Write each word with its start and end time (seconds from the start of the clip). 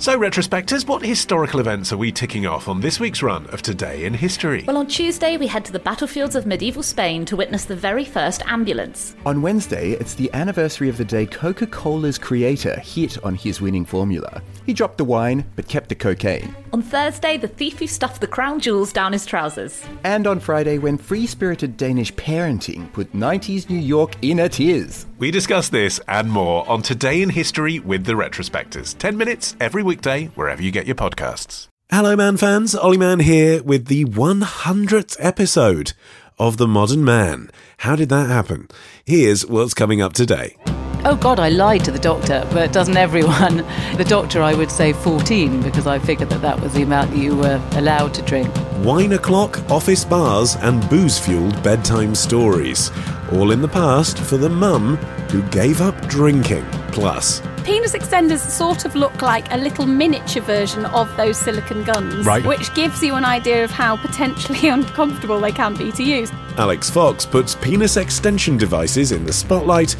So, 0.00 0.18
retrospectors, 0.18 0.88
what 0.88 1.04
historical 1.04 1.60
events 1.60 1.92
are 1.92 1.98
we 1.98 2.10
ticking 2.10 2.46
off 2.46 2.68
on 2.68 2.80
this 2.80 2.98
week's 2.98 3.22
run 3.22 3.46
of 3.48 3.60
Today 3.60 4.06
in 4.06 4.14
History? 4.14 4.64
Well, 4.66 4.78
on 4.78 4.86
Tuesday, 4.86 5.36
we 5.36 5.46
head 5.46 5.62
to 5.66 5.72
the 5.72 5.78
battlefields 5.78 6.34
of 6.34 6.46
medieval 6.46 6.82
Spain 6.82 7.26
to 7.26 7.36
witness 7.36 7.66
the 7.66 7.76
very 7.76 8.06
first 8.06 8.40
ambulance. 8.46 9.14
On 9.26 9.42
Wednesday, 9.42 9.90
it's 9.90 10.14
the 10.14 10.32
anniversary 10.32 10.88
of 10.88 10.96
the 10.96 11.04
day 11.04 11.26
Coca 11.26 11.66
Cola's 11.66 12.16
creator 12.16 12.80
hit 12.80 13.22
on 13.22 13.34
his 13.34 13.60
winning 13.60 13.84
formula. 13.84 14.40
He 14.64 14.72
dropped 14.72 14.96
the 14.96 15.04
wine, 15.04 15.44
but 15.54 15.68
kept 15.68 15.90
the 15.90 15.94
cocaine. 15.94 16.56
On 16.72 16.80
Thursday, 16.80 17.36
the 17.36 17.48
thief 17.48 17.78
who 17.78 17.86
stuffed 17.86 18.22
the 18.22 18.26
crown 18.26 18.58
jewels 18.58 18.94
down 18.94 19.12
his 19.12 19.26
trousers. 19.26 19.84
And 20.04 20.26
on 20.26 20.40
Friday, 20.40 20.78
when 20.78 20.96
free 20.96 21.26
spirited 21.26 21.76
Danish 21.76 22.14
parenting 22.14 22.90
put 22.94 23.12
90s 23.12 23.68
New 23.68 23.78
York 23.78 24.14
in 24.22 24.38
a 24.38 24.48
tears. 24.48 25.04
We 25.18 25.30
discuss 25.30 25.68
this 25.68 26.00
and 26.08 26.30
more 26.30 26.66
on 26.66 26.80
Today 26.80 27.20
in 27.20 27.28
History 27.28 27.80
with 27.80 28.04
the 28.04 28.14
Retrospectors. 28.14 28.96
10 28.96 29.18
minutes 29.18 29.56
every 29.60 29.82
weekday, 29.90 30.26
wherever 30.36 30.62
you 30.62 30.70
get 30.70 30.86
your 30.86 30.94
podcasts. 30.94 31.66
Hello, 31.90 32.14
Man 32.14 32.36
fans. 32.36 32.76
Olly 32.76 32.96
Mann 32.96 33.18
here 33.18 33.60
with 33.64 33.86
the 33.86 34.04
100th 34.04 35.16
episode 35.18 35.94
of 36.38 36.58
The 36.58 36.68
Modern 36.68 37.04
Man. 37.04 37.50
How 37.78 37.96
did 37.96 38.08
that 38.10 38.28
happen? 38.28 38.68
Here's 39.04 39.44
what's 39.44 39.74
coming 39.74 40.00
up 40.00 40.12
today. 40.12 40.56
Oh 41.04 41.16
God, 41.20 41.40
I 41.40 41.48
lied 41.48 41.84
to 41.86 41.90
the 41.90 41.98
doctor, 41.98 42.46
but 42.52 42.72
doesn't 42.72 42.96
everyone? 42.96 43.66
The 43.96 44.04
doctor, 44.04 44.40
I 44.40 44.54
would 44.54 44.70
say 44.70 44.92
14 44.92 45.60
because 45.62 45.88
I 45.88 45.98
figured 45.98 46.30
that 46.30 46.40
that 46.42 46.60
was 46.60 46.72
the 46.72 46.82
amount 46.82 47.16
you 47.16 47.36
were 47.36 47.60
allowed 47.72 48.14
to 48.14 48.22
drink. 48.22 48.48
Wine 48.84 49.14
o'clock, 49.14 49.58
office 49.68 50.04
bars, 50.04 50.54
and 50.56 50.88
booze 50.88 51.18
fueled 51.18 51.60
bedtime 51.64 52.14
stories. 52.14 52.92
All 53.32 53.50
in 53.50 53.60
the 53.60 53.68
past 53.68 54.18
for 54.18 54.36
the 54.36 54.48
mum 54.48 54.96
who 55.32 55.42
gave 55.50 55.80
up 55.80 56.00
drinking. 56.06 56.64
Plus, 56.92 57.42
penis 57.70 57.92
extenders 57.92 58.40
sort 58.40 58.84
of 58.84 58.96
look 58.96 59.22
like 59.22 59.46
a 59.52 59.56
little 59.56 59.86
miniature 59.86 60.42
version 60.42 60.84
of 60.86 61.08
those 61.16 61.38
silicon 61.38 61.84
guns, 61.84 62.26
Right. 62.26 62.44
which 62.44 62.74
gives 62.74 63.00
you 63.00 63.14
an 63.14 63.24
idea 63.24 63.62
of 63.62 63.70
how 63.70 63.96
potentially 63.96 64.68
uncomfortable 64.78 65.38
they 65.38 65.52
can 65.52 65.76
be 65.76 65.92
to 65.92 66.02
use. 66.02 66.32
Alix 66.58 66.90
Fox 66.90 67.24
puts 67.24 67.54
penis 67.54 67.96
extension 67.96 68.56
devices 68.56 69.12
in 69.12 69.24
the 69.24 69.32
spotlight, 69.32 69.94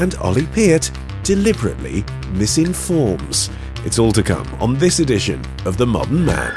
and 0.00 0.14
Ollie 0.16 0.46
Peart 0.48 0.90
deliberately 1.22 2.04
misinforms. 2.32 3.48
It's 3.86 3.98
all 3.98 4.12
to 4.12 4.22
come 4.22 4.46
on 4.60 4.76
this 4.76 4.98
edition 4.98 5.42
of 5.64 5.78
The 5.78 5.86
Modern 5.86 6.26
Man. 6.26 6.52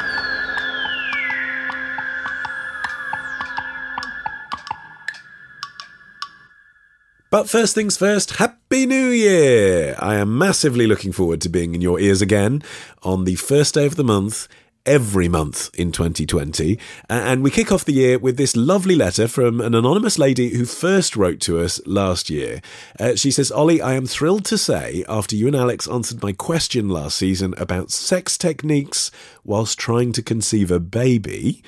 But 7.30 7.50
first 7.50 7.76
things 7.76 7.98
first, 7.98 8.38
Happy 8.38 8.86
New 8.86 9.10
Year! 9.10 9.98
I 10.00 10.16
am 10.16 10.38
massively 10.38 10.88
looking 10.88 11.12
forward 11.12 11.42
to 11.42 11.50
being 11.50 11.76
in 11.76 11.82
your 11.82 12.00
ears 12.00 12.22
again 12.22 12.64
on 13.04 13.26
the 13.26 13.36
first 13.36 13.74
day 13.74 13.86
of 13.86 13.98
the 13.98 14.04
month, 14.06 14.48
every 14.86 15.28
month 15.28 15.70
in 15.78 15.92
2020. 15.92 16.80
And 17.10 17.44
we 17.44 17.52
kick 17.52 17.70
off 17.70 17.84
the 17.84 17.92
year 17.92 18.18
with 18.18 18.38
this 18.38 18.56
lovely 18.56 18.96
letter 18.96 19.28
from 19.28 19.60
an 19.60 19.76
anonymous 19.76 20.18
lady 20.18 20.56
who 20.56 20.64
first 20.64 21.18
wrote 21.18 21.42
to 21.42 21.60
us 21.60 21.82
last 21.86 22.30
year. 22.30 22.62
Uh, 22.98 23.16
she 23.16 23.30
says, 23.30 23.52
Ollie, 23.52 23.82
I 23.82 23.96
am 23.96 24.06
thrilled 24.06 24.46
to 24.46 24.58
say, 24.58 25.04
after 25.10 25.36
you 25.36 25.48
and 25.48 25.56
Alix 25.56 25.86
answered 25.86 26.24
my 26.24 26.32
question 26.32 26.88
last 26.88 27.18
season 27.18 27.54
about 27.58 27.92
sex 27.92 28.38
techniques 28.38 29.12
whilst 29.44 29.78
trying 29.78 30.14
to 30.14 30.22
conceive 30.22 30.72
a 30.72 30.80
baby, 30.80 31.62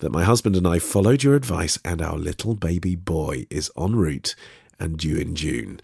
that 0.00 0.12
my 0.12 0.24
husband 0.24 0.56
and 0.56 0.68
I 0.68 0.78
followed 0.78 1.22
your 1.22 1.36
advice 1.36 1.78
and 1.86 2.02
our 2.02 2.18
little 2.18 2.54
baby 2.54 2.96
boy 2.96 3.46
is 3.48 3.70
en 3.78 3.96
route 3.96 4.34
and 4.78 4.98
due 4.98 5.16
in 5.16 5.34
June. 5.34 5.80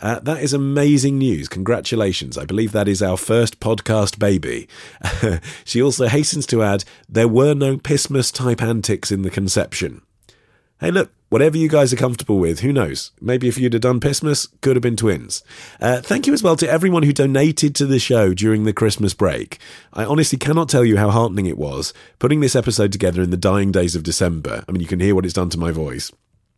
Uh, 0.00 0.20
that 0.20 0.42
is 0.42 0.52
amazing 0.52 1.18
news. 1.18 1.48
Congratulations. 1.48 2.36
I 2.38 2.44
believe 2.44 2.72
that 2.72 2.88
is 2.88 3.02
our 3.02 3.16
first 3.16 3.60
podcast 3.60 4.18
baby. 4.18 4.68
she 5.64 5.82
also 5.82 6.06
hastens 6.08 6.46
to 6.46 6.62
add 6.62 6.84
there 7.08 7.28
were 7.28 7.54
no 7.54 7.76
Pissmas 7.76 8.32
type 8.32 8.62
antics 8.62 9.10
in 9.10 9.22
the 9.22 9.30
conception. 9.30 10.02
Hey, 10.78 10.90
look, 10.90 11.10
whatever 11.30 11.56
you 11.56 11.68
guys 11.70 11.90
are 11.92 11.96
comfortable 11.96 12.38
with, 12.38 12.60
who 12.60 12.70
knows? 12.70 13.12
Maybe 13.18 13.48
if 13.48 13.56
you'd 13.56 13.72
have 13.72 13.80
done 13.80 13.98
Pissmas, 13.98 14.48
could 14.60 14.76
have 14.76 14.82
been 14.82 14.96
twins. 14.96 15.42
Uh, 15.80 16.02
thank 16.02 16.26
you 16.26 16.34
as 16.34 16.42
well 16.42 16.56
to 16.56 16.68
everyone 16.68 17.02
who 17.02 17.14
donated 17.14 17.74
to 17.76 17.86
the 17.86 17.98
show 17.98 18.34
during 18.34 18.64
the 18.64 18.74
Christmas 18.74 19.14
break. 19.14 19.58
I 19.94 20.04
honestly 20.04 20.36
cannot 20.38 20.68
tell 20.68 20.84
you 20.84 20.98
how 20.98 21.10
heartening 21.10 21.46
it 21.46 21.56
was 21.56 21.94
putting 22.18 22.40
this 22.40 22.54
episode 22.54 22.92
together 22.92 23.22
in 23.22 23.30
the 23.30 23.38
dying 23.38 23.72
days 23.72 23.96
of 23.96 24.02
December. 24.02 24.64
I 24.68 24.72
mean, 24.72 24.82
you 24.82 24.86
can 24.86 25.00
hear 25.00 25.14
what 25.14 25.24
it's 25.24 25.32
done 25.32 25.48
to 25.50 25.58
my 25.58 25.70
voice 25.70 26.12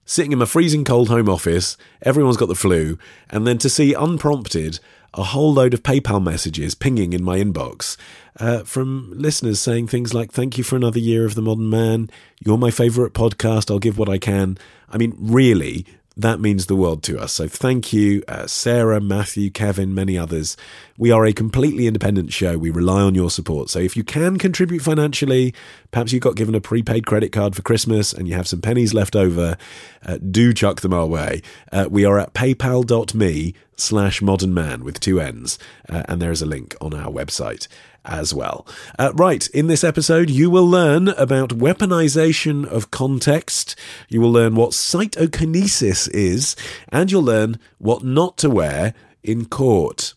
sitting 0.08 0.32
in 0.32 0.38
my 0.38 0.46
freezing 0.46 0.84
cold 0.84 1.10
home 1.10 1.28
office, 1.28 1.76
everyone's 2.00 2.38
got 2.38 2.48
the 2.48 2.54
flu, 2.54 2.98
and 3.28 3.46
then 3.46 3.58
to 3.58 3.68
see 3.68 3.92
unprompted 3.92 4.80
a 5.12 5.22
whole 5.22 5.52
load 5.52 5.74
of 5.74 5.82
PayPal 5.82 6.22
messages 6.22 6.74
pinging 6.74 7.12
in 7.12 7.22
my 7.22 7.38
inbox 7.38 7.98
uh, 8.40 8.64
from 8.64 9.12
listeners 9.14 9.60
saying 9.60 9.88
things 9.88 10.14
like, 10.14 10.32
Thank 10.32 10.56
you 10.56 10.64
for 10.64 10.76
another 10.76 10.98
year 10.98 11.26
of 11.26 11.34
The 11.34 11.42
Modern 11.42 11.68
Man. 11.68 12.08
You're 12.42 12.56
my 12.56 12.70
favourite 12.70 13.12
podcast. 13.12 13.70
I'll 13.70 13.78
give 13.78 13.98
what 13.98 14.08
I 14.08 14.16
can. 14.16 14.56
I 14.88 14.96
mean, 14.96 15.14
really, 15.18 15.84
that 16.18 16.40
means 16.40 16.66
the 16.66 16.74
world 16.74 17.04
to 17.04 17.18
us. 17.18 17.32
So 17.32 17.46
thank 17.46 17.92
you, 17.92 18.24
uh, 18.26 18.48
Sarah, 18.48 19.00
Matthew, 19.00 19.50
Kevin, 19.50 19.94
many 19.94 20.18
others. 20.18 20.56
We 20.98 21.12
are 21.12 21.24
a 21.24 21.32
completely 21.32 21.86
independent 21.86 22.32
show. 22.32 22.58
We 22.58 22.70
rely 22.70 23.02
on 23.02 23.14
your 23.14 23.30
support. 23.30 23.70
So 23.70 23.78
if 23.78 23.96
you 23.96 24.02
can 24.02 24.36
contribute 24.36 24.82
financially, 24.82 25.54
perhaps 25.92 26.12
you 26.12 26.18
got 26.18 26.34
given 26.34 26.56
a 26.56 26.60
prepaid 26.60 27.06
credit 27.06 27.30
card 27.30 27.54
for 27.54 27.62
Christmas 27.62 28.12
and 28.12 28.26
you 28.26 28.34
have 28.34 28.48
some 28.48 28.60
pennies 28.60 28.92
left 28.92 29.14
over, 29.14 29.56
uh, 30.04 30.18
do 30.18 30.52
chuck 30.52 30.80
them 30.80 30.92
our 30.92 31.06
way. 31.06 31.40
Uh, 31.70 31.86
we 31.88 32.04
are 32.04 32.18
at 32.18 32.34
paypal.me 32.34 33.54
slash 33.76 34.20
modern 34.20 34.52
man 34.52 34.82
with 34.82 34.98
two 34.98 35.20
N's. 35.20 35.56
Uh, 35.88 36.02
and 36.08 36.20
there 36.20 36.32
is 36.32 36.42
a 36.42 36.46
link 36.46 36.74
on 36.80 36.94
our 36.94 37.12
website 37.12 37.68
as 38.08 38.34
well. 38.34 38.66
Uh, 38.98 39.12
right, 39.14 39.46
in 39.50 39.66
this 39.66 39.84
episode, 39.84 40.30
you 40.30 40.50
will 40.50 40.66
learn 40.68 41.08
about 41.08 41.50
weaponization 41.50 42.66
of 42.66 42.90
context, 42.90 43.76
you 44.08 44.20
will 44.20 44.32
learn 44.32 44.54
what 44.54 44.70
cytokinesis 44.70 46.08
is, 46.12 46.56
and 46.88 47.12
you'll 47.12 47.22
learn 47.22 47.58
what 47.78 48.02
not 48.02 48.36
to 48.38 48.50
wear 48.50 48.94
in 49.22 49.44
court. 49.44 50.14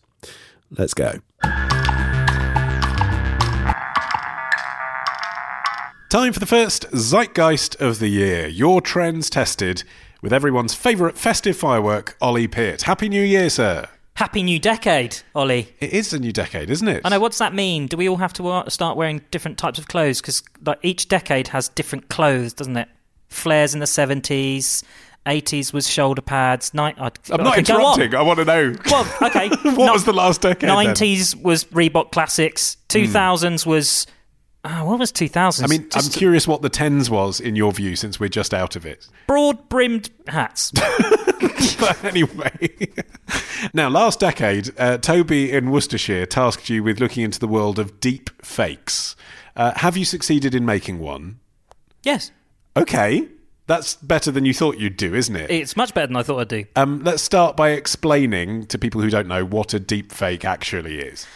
Let's 0.70 0.94
go. 0.94 1.20
Time 6.12 6.34
for 6.34 6.40
the 6.40 6.46
first 6.46 6.90
Zeitgeist 6.90 7.80
of 7.80 7.98
the 7.98 8.08
year. 8.08 8.46
Your 8.46 8.82
trends 8.82 9.30
tested 9.30 9.82
with 10.20 10.32
everyone's 10.32 10.74
favourite 10.74 11.16
festive 11.16 11.56
firework, 11.56 12.16
Ollie 12.20 12.48
Peart. 12.48 12.82
Happy 12.82 13.08
New 13.08 13.22
Year, 13.22 13.48
sir. 13.48 13.88
Happy 14.14 14.42
new 14.42 14.58
decade, 14.58 15.16
Ollie. 15.34 15.74
It 15.80 15.90
is 15.92 16.12
a 16.12 16.18
new 16.18 16.32
decade, 16.32 16.68
isn't 16.68 16.86
it? 16.86 17.00
I 17.04 17.08
know. 17.08 17.18
What's 17.20 17.38
that 17.38 17.54
mean? 17.54 17.86
Do 17.86 17.96
we 17.96 18.08
all 18.08 18.18
have 18.18 18.32
to 18.34 18.64
start 18.68 18.96
wearing 18.96 19.22
different 19.30 19.56
types 19.56 19.78
of 19.78 19.88
clothes? 19.88 20.20
Because 20.20 20.42
like 20.66 20.78
each 20.82 21.08
decade 21.08 21.48
has 21.48 21.68
different 21.68 22.08
clothes, 22.08 22.52
doesn't 22.52 22.76
it? 22.76 22.88
Flares 23.28 23.72
in 23.72 23.80
the 23.80 23.86
seventies, 23.86 24.84
eighties 25.26 25.72
was 25.72 25.88
shoulder 25.88 26.20
pads. 26.20 26.74
Ni- 26.74 26.80
I, 26.82 27.10
I'm 27.30 27.42
not 27.42 27.56
interrupting. 27.56 28.14
I 28.14 28.20
want 28.20 28.38
to 28.38 28.44
know. 28.44 28.76
Well, 28.90 29.08
okay. 29.22 29.48
what 29.62 29.92
was 29.94 30.04
the 30.04 30.12
last 30.12 30.42
decade? 30.42 30.68
then? 30.68 30.76
Nineties 30.76 31.34
was 31.34 31.64
Reebok 31.64 32.12
classics. 32.12 32.76
Two 32.88 33.08
thousands 33.08 33.64
was. 33.64 34.06
Uh, 34.64 34.82
what 34.84 34.98
was 34.98 35.10
two 35.10 35.28
thousands? 35.28 35.70
I 35.70 35.76
mean, 35.76 35.88
I'm 35.94 36.08
curious 36.10 36.46
what 36.46 36.62
the 36.62 36.68
tens 36.68 37.10
was 37.10 37.40
in 37.40 37.56
your 37.56 37.72
view, 37.72 37.96
since 37.96 38.20
we're 38.20 38.28
just 38.28 38.54
out 38.54 38.76
of 38.76 38.86
it. 38.86 39.08
broad 39.26 39.68
brimmed 39.68 40.10
hats. 40.28 40.70
but 41.80 42.04
anyway, 42.04 42.70
now 43.74 43.88
last 43.88 44.20
decade, 44.20 44.70
uh, 44.78 44.98
Toby 44.98 45.50
in 45.50 45.70
Worcestershire 45.72 46.26
tasked 46.26 46.68
you 46.70 46.84
with 46.84 47.00
looking 47.00 47.24
into 47.24 47.40
the 47.40 47.48
world 47.48 47.78
of 47.80 47.98
deep 47.98 48.30
fakes. 48.44 49.16
Uh, 49.56 49.72
have 49.76 49.96
you 49.96 50.04
succeeded 50.04 50.54
in 50.54 50.64
making 50.64 50.98
one? 51.00 51.40
yes, 52.04 52.30
Okay, 52.76 53.28
that's 53.66 53.96
better 53.96 54.30
than 54.30 54.44
you 54.44 54.54
thought 54.54 54.78
you'd 54.78 54.96
do, 54.96 55.14
isn't 55.14 55.36
it? 55.36 55.50
it's 55.50 55.76
much 55.76 55.92
better 55.92 56.06
than 56.06 56.16
I 56.16 56.22
thought 56.22 56.40
I'd 56.40 56.48
do. 56.48 56.64
Um, 56.76 57.02
let's 57.04 57.22
start 57.22 57.56
by 57.56 57.70
explaining 57.70 58.66
to 58.66 58.78
people 58.78 59.00
who 59.02 59.10
don't 59.10 59.26
know 59.28 59.44
what 59.44 59.74
a 59.74 59.80
deep 59.80 60.10
fake 60.12 60.44
actually 60.44 61.00
is. 61.00 61.26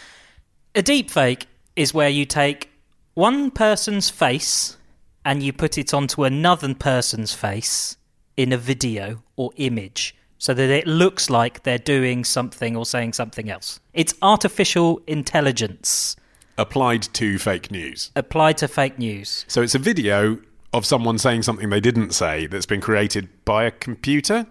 A 0.75 0.83
deep 0.83 1.11
fake 1.11 1.47
is 1.75 1.93
where 1.93 2.09
you 2.09 2.25
take 2.25 2.71
one 3.17 3.51
person's 3.51 4.11
face 4.11 4.77
and 5.25 5.43
you 5.43 5.51
put 5.51 5.79
it 5.79 5.95
onto 5.95 6.23
another 6.25 6.75
person's 6.75 7.33
face 7.33 7.97
in 8.37 8.53
a 8.53 8.59
video 8.59 9.23
or 9.37 9.51
image 9.57 10.15
so 10.37 10.53
that 10.53 10.69
it 10.69 10.87
looks 10.87 11.31
like 11.31 11.63
they're 11.63 11.79
doing 11.79 12.25
something 12.25 12.77
or 12.77 12.85
saying 12.85 13.15
something 13.15 13.49
else. 13.49 13.81
It's 13.95 14.15
artificial 14.21 15.01
intelligence 15.07 16.15
Applied 16.59 17.03
to 17.15 17.39
fake 17.39 17.71
news. 17.71 18.11
applied 18.17 18.59
to 18.59 18.69
fake 18.69 18.99
news. 18.99 19.47
So 19.49 19.63
it's 19.63 19.75
a 19.75 19.79
video 19.79 20.39
of 20.75 20.85
someone 20.85 21.17
saying 21.17 21.43
something 21.43 21.71
they 21.71 21.81
didn't 21.81 22.13
say 22.13 22.47
that's 22.47 22.67
been 22.67 22.83
created 22.83 23.29
by 23.47 23.65
a 23.65 23.71
computer. 23.71 24.47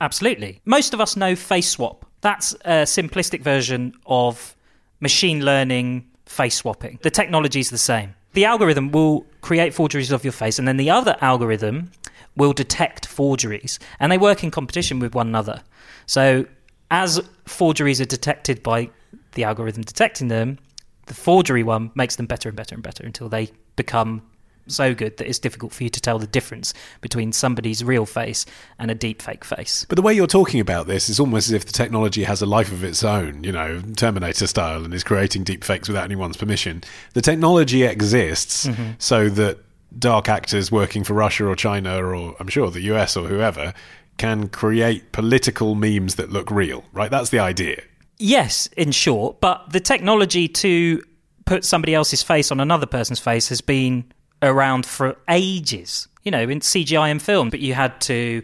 Absolutely. 0.00 0.60
Most 0.64 0.92
of 0.92 1.00
us 1.00 1.16
know 1.16 1.36
face 1.36 1.68
swap. 1.68 2.04
That's 2.20 2.52
a 2.64 2.82
simplistic 2.82 3.42
version 3.42 3.94
of 4.06 4.56
machine 4.98 5.44
learning 5.44 6.08
face 6.32 6.56
swapping. 6.56 6.98
The 7.02 7.10
technology 7.10 7.60
is 7.60 7.70
the 7.70 7.78
same. 7.78 8.14
The 8.32 8.46
algorithm 8.46 8.90
will 8.90 9.26
create 9.42 9.74
forgeries 9.74 10.10
of 10.10 10.24
your 10.24 10.32
face, 10.32 10.58
and 10.58 10.66
then 10.66 10.78
the 10.78 10.90
other 10.90 11.16
algorithm 11.20 11.92
will 12.36 12.54
detect 12.54 13.06
forgeries, 13.06 13.78
and 14.00 14.10
they 14.10 14.18
work 14.18 14.42
in 14.42 14.50
competition 14.50 14.98
with 14.98 15.14
one 15.14 15.28
another. 15.28 15.62
So, 16.06 16.46
as 16.90 17.20
forgeries 17.46 18.00
are 18.00 18.06
detected 18.06 18.62
by 18.62 18.90
the 19.32 19.44
algorithm 19.44 19.82
detecting 19.82 20.28
them, 20.28 20.58
The 21.06 21.14
forgery 21.14 21.62
one 21.62 21.90
makes 21.94 22.16
them 22.16 22.26
better 22.26 22.48
and 22.48 22.56
better 22.56 22.74
and 22.74 22.82
better 22.82 23.04
until 23.04 23.28
they 23.28 23.50
become 23.76 24.22
so 24.66 24.94
good 24.94 25.16
that 25.16 25.28
it's 25.28 25.38
difficult 25.38 25.72
for 25.72 25.84
you 25.84 25.90
to 25.90 26.00
tell 26.00 26.18
the 26.18 26.26
difference 26.26 26.74
between 27.00 27.32
somebody's 27.32 27.82
real 27.82 28.06
face 28.06 28.46
and 28.78 28.90
a 28.90 28.94
deep 28.94 29.22
fake 29.22 29.44
face. 29.44 29.86
But 29.88 29.96
the 29.96 30.02
way 30.02 30.14
you're 30.14 30.26
talking 30.26 30.60
about 30.60 30.86
this 30.86 31.08
is 31.08 31.18
almost 31.18 31.48
as 31.48 31.52
if 31.52 31.66
the 31.66 31.72
technology 31.72 32.24
has 32.24 32.42
a 32.42 32.46
life 32.46 32.72
of 32.72 32.84
its 32.84 33.02
own, 33.02 33.44
you 33.44 33.52
know, 33.52 33.82
Terminator 33.96 34.46
style, 34.46 34.84
and 34.84 34.94
is 34.94 35.04
creating 35.04 35.44
deep 35.44 35.64
fakes 35.64 35.88
without 35.88 36.04
anyone's 36.04 36.36
permission. 36.36 36.82
The 37.14 37.22
technology 37.22 37.82
exists 37.82 38.66
mm-hmm. 38.66 38.92
so 38.98 39.28
that 39.30 39.58
dark 39.98 40.28
actors 40.28 40.72
working 40.72 41.04
for 41.04 41.14
Russia 41.14 41.46
or 41.46 41.56
China 41.56 42.02
or 42.02 42.34
I'm 42.40 42.48
sure 42.48 42.70
the 42.70 42.80
US 42.92 43.16
or 43.16 43.28
whoever 43.28 43.74
can 44.18 44.48
create 44.48 45.12
political 45.12 45.74
memes 45.74 46.16
that 46.16 46.30
look 46.30 46.50
real, 46.50 46.84
right? 46.92 47.10
That's 47.10 47.30
the 47.30 47.38
idea. 47.38 47.82
Yes, 48.18 48.68
in 48.76 48.92
short, 48.92 49.40
but 49.40 49.70
the 49.70 49.80
technology 49.80 50.48
to 50.48 51.02
put 51.44 51.64
somebody 51.64 51.94
else's 51.94 52.22
face 52.22 52.52
on 52.52 52.60
another 52.60 52.86
person's 52.86 53.18
face 53.18 53.48
has 53.48 53.60
been 53.60 54.04
around 54.42 54.86
for 54.86 55.16
ages. 55.28 56.08
You 56.24 56.30
know, 56.30 56.48
in 56.48 56.60
CGI 56.60 57.10
and 57.10 57.20
film, 57.20 57.50
but 57.50 57.60
you 57.60 57.74
had 57.74 58.00
to 58.02 58.42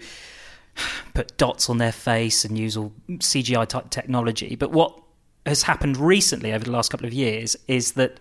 put 1.14 1.36
dots 1.36 1.68
on 1.68 1.78
their 1.78 1.92
face 1.92 2.44
and 2.44 2.58
use 2.58 2.76
all 2.76 2.92
CGI 3.08 3.66
type 3.66 3.90
technology. 3.90 4.56
But 4.56 4.70
what 4.70 4.98
has 5.46 5.62
happened 5.62 5.96
recently 5.96 6.52
over 6.52 6.64
the 6.64 6.70
last 6.70 6.90
couple 6.90 7.06
of 7.06 7.12
years 7.12 7.56
is 7.66 7.92
that 7.92 8.20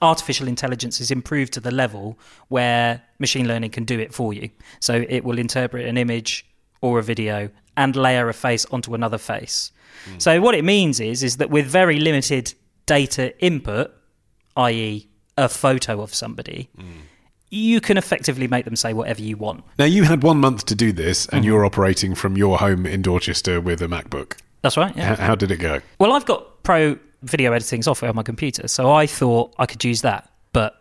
artificial 0.00 0.48
intelligence 0.48 0.98
has 0.98 1.10
improved 1.10 1.52
to 1.54 1.60
the 1.60 1.70
level 1.70 2.18
where 2.48 3.02
machine 3.18 3.46
learning 3.46 3.70
can 3.70 3.84
do 3.84 3.98
it 3.98 4.12
for 4.12 4.32
you. 4.32 4.50
So 4.80 5.04
it 5.08 5.24
will 5.24 5.38
interpret 5.38 5.86
an 5.86 5.96
image 5.96 6.46
or 6.80 6.98
a 6.98 7.02
video 7.02 7.50
and 7.76 7.96
layer 7.96 8.28
a 8.28 8.34
face 8.34 8.66
onto 8.66 8.94
another 8.94 9.18
face. 9.18 9.70
Hmm. 10.04 10.18
So 10.18 10.40
what 10.40 10.54
it 10.54 10.64
means 10.64 11.00
is 11.00 11.22
is 11.22 11.36
that 11.38 11.50
with 11.50 11.66
very 11.66 12.00
limited 12.00 12.54
data 12.86 13.38
input, 13.42 13.92
i.e. 14.56 15.08
a 15.36 15.48
photo 15.48 16.00
of 16.02 16.14
somebody, 16.14 16.68
you 17.50 17.80
can 17.80 17.96
effectively 17.98 18.48
make 18.48 18.64
them 18.64 18.76
say 18.76 18.92
whatever 18.92 19.20
you 19.20 19.36
want. 19.36 19.64
Now, 19.78 19.84
you 19.84 20.04
had 20.04 20.22
one 20.22 20.38
month 20.38 20.64
to 20.66 20.74
do 20.74 20.92
this, 20.92 21.26
and 21.26 21.44
you're 21.44 21.64
operating 21.64 22.14
from 22.14 22.36
your 22.36 22.58
home 22.58 22.86
in 22.86 23.02
Dorchester 23.02 23.60
with 23.60 23.82
a 23.82 23.86
MacBook. 23.88 24.38
That's 24.62 24.76
right. 24.76 24.96
Yeah. 24.96 25.12
H- 25.12 25.18
how 25.18 25.34
did 25.34 25.50
it 25.50 25.58
go? 25.58 25.80
Well, 25.98 26.12
I've 26.12 26.24
got 26.26 26.62
pro 26.62 26.96
video 27.22 27.52
editing 27.52 27.82
software 27.82 28.08
on 28.08 28.16
my 28.16 28.22
computer, 28.22 28.68
so 28.68 28.90
I 28.92 29.06
thought 29.06 29.54
I 29.58 29.66
could 29.66 29.84
use 29.84 30.02
that, 30.02 30.30
but 30.52 30.76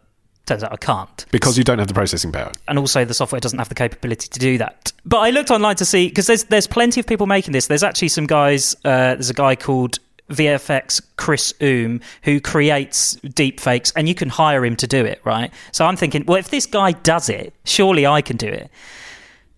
turns 0.46 0.64
out 0.64 0.72
I 0.72 0.78
can't. 0.78 1.26
Because 1.32 1.58
you 1.58 1.64
don't 1.64 1.80
have 1.80 1.88
the 1.88 1.94
processing 1.94 2.32
power. 2.32 2.52
and 2.68 2.80
also 2.80 3.06
the 3.06 3.14
software 3.14 3.40
doesn't 3.42 3.60
have 3.60 3.70
the 3.70 3.76
capability 3.76 4.28
to 4.30 4.40
do 4.40 4.58
that. 4.60 4.92
But 5.06 5.20
I 5.20 5.30
looked 5.32 5.52
online 5.52 5.76
to 5.78 5.86
see 5.86 6.08
because 6.08 6.28
there's 6.28 6.46
there's 6.46 6.68
plenty 6.68 7.00
of 7.00 7.08
people 7.08 7.28
making 7.28 7.52
this. 7.54 7.68
There's 7.68 7.84
actually 7.84 8.10
some 8.10 8.28
guys. 8.28 8.76
Uh, 8.86 9.16
there's 9.16 9.30
a 9.30 9.36
guy 9.36 9.56
called 9.56 10.00
VFX 10.32 11.02
Chris 11.18 11.54
Ume 11.60 12.02
who 12.24 12.40
creates 12.40 13.14
deep 13.36 13.60
fakes, 13.60 13.92
and 13.96 14.08
you 14.08 14.16
can 14.16 14.30
hire 14.30 14.64
him 14.66 14.76
to 14.78 14.88
do 14.88 15.06
it, 15.06 15.22
right? 15.24 15.52
So 15.72 15.86
I'm 15.86 15.96
thinking, 15.96 16.26
well, 16.26 16.38
if 16.38 16.50
this 16.50 16.66
guy 16.66 16.92
does 16.92 17.30
it, 17.30 17.54
surely 17.66 18.06
I 18.06 18.22
can 18.22 18.38
do 18.38 18.48
it 18.48 18.72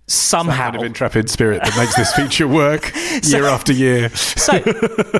somehow. 0.07 0.71
Kind 0.71 0.75
of 0.75 0.83
intrepid 0.83 1.29
spirit 1.29 1.61
that 1.63 1.77
makes 1.77 1.95
this 1.95 2.13
feature 2.13 2.47
work 2.47 2.93
year 3.23 3.45
after 3.45 3.73
year. 3.73 4.11
So, 4.43 4.61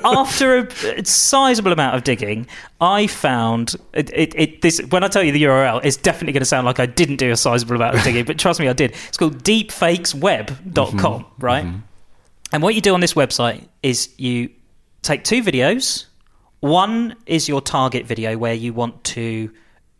after 0.03 0.67
a 0.67 1.05
sizable 1.05 1.71
amount 1.71 1.95
of 1.95 2.03
digging, 2.03 2.45
I 2.81 3.07
found 3.07 3.75
it, 3.93 4.09
it, 4.13 4.33
it. 4.35 4.61
This 4.61 4.81
when 4.89 5.01
I 5.01 5.07
tell 5.07 5.23
you 5.23 5.31
the 5.31 5.43
URL, 5.43 5.79
it's 5.81 5.95
definitely 5.95 6.33
going 6.33 6.41
to 6.41 6.45
sound 6.45 6.65
like 6.65 6.77
I 6.77 6.85
didn't 6.87 7.17
do 7.17 7.31
a 7.31 7.37
sizable 7.37 7.77
amount 7.77 7.95
of 7.95 8.03
digging, 8.03 8.25
but 8.25 8.37
trust 8.37 8.59
me, 8.59 8.67
I 8.67 8.73
did. 8.73 8.91
It's 9.07 9.15
called 9.15 9.41
deepfakesweb.com, 9.43 11.23
mm-hmm. 11.23 11.45
right? 11.45 11.63
Mm-hmm. 11.63 11.79
And 12.51 12.63
what 12.63 12.75
you 12.75 12.81
do 12.81 12.93
on 12.93 12.99
this 12.99 13.13
website 13.13 13.65
is 13.81 14.09
you 14.17 14.49
take 15.03 15.23
two 15.23 15.43
videos. 15.43 16.05
One 16.61 17.15
is 17.27 17.47
your 17.47 17.61
target 17.61 18.07
video 18.07 18.37
where 18.37 18.53
you 18.53 18.73
want 18.73 19.03
to 19.03 19.51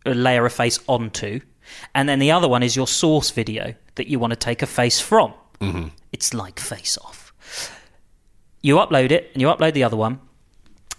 layer 0.04 0.44
a 0.44 0.50
face 0.50 0.80
onto, 0.88 1.40
and 1.94 2.08
then 2.08 2.18
the 2.18 2.32
other 2.32 2.48
one 2.48 2.62
is 2.62 2.74
your 2.74 2.88
source 2.88 3.30
video 3.30 3.74
that 3.94 4.08
you 4.08 4.18
want 4.18 4.32
to 4.32 4.38
take 4.38 4.62
a 4.62 4.66
face 4.66 4.98
from. 4.98 5.32
Mm-hmm. 5.60 5.88
It's 6.12 6.34
like 6.34 6.58
Face 6.58 6.98
Off 6.98 7.24
you 8.64 8.76
upload 8.76 9.12
it 9.12 9.30
and 9.34 9.42
you 9.42 9.48
upload 9.48 9.74
the 9.74 9.84
other 9.84 9.96
one 9.96 10.18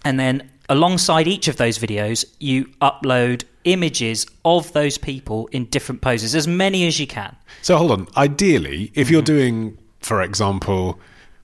and 0.05 0.19
then 0.19 0.49
alongside 0.69 1.27
each 1.27 1.47
of 1.47 1.57
those 1.57 1.79
videos 1.79 2.23
you 2.39 2.65
upload 2.79 3.43
images 3.63 4.27
of 4.45 4.71
those 4.73 4.99
people 4.99 5.47
in 5.47 5.65
different 5.65 5.99
poses 5.99 6.35
as 6.35 6.47
many 6.47 6.85
as 6.85 6.99
you 6.99 7.07
can 7.07 7.35
So 7.63 7.75
hold 7.77 7.91
on. 7.91 8.07
Ideally, 8.15 8.91
if 8.93 9.09
you're 9.09 9.21
mm-hmm. 9.21 9.25
doing, 9.25 9.77
for 9.99 10.21
example, 10.21 10.99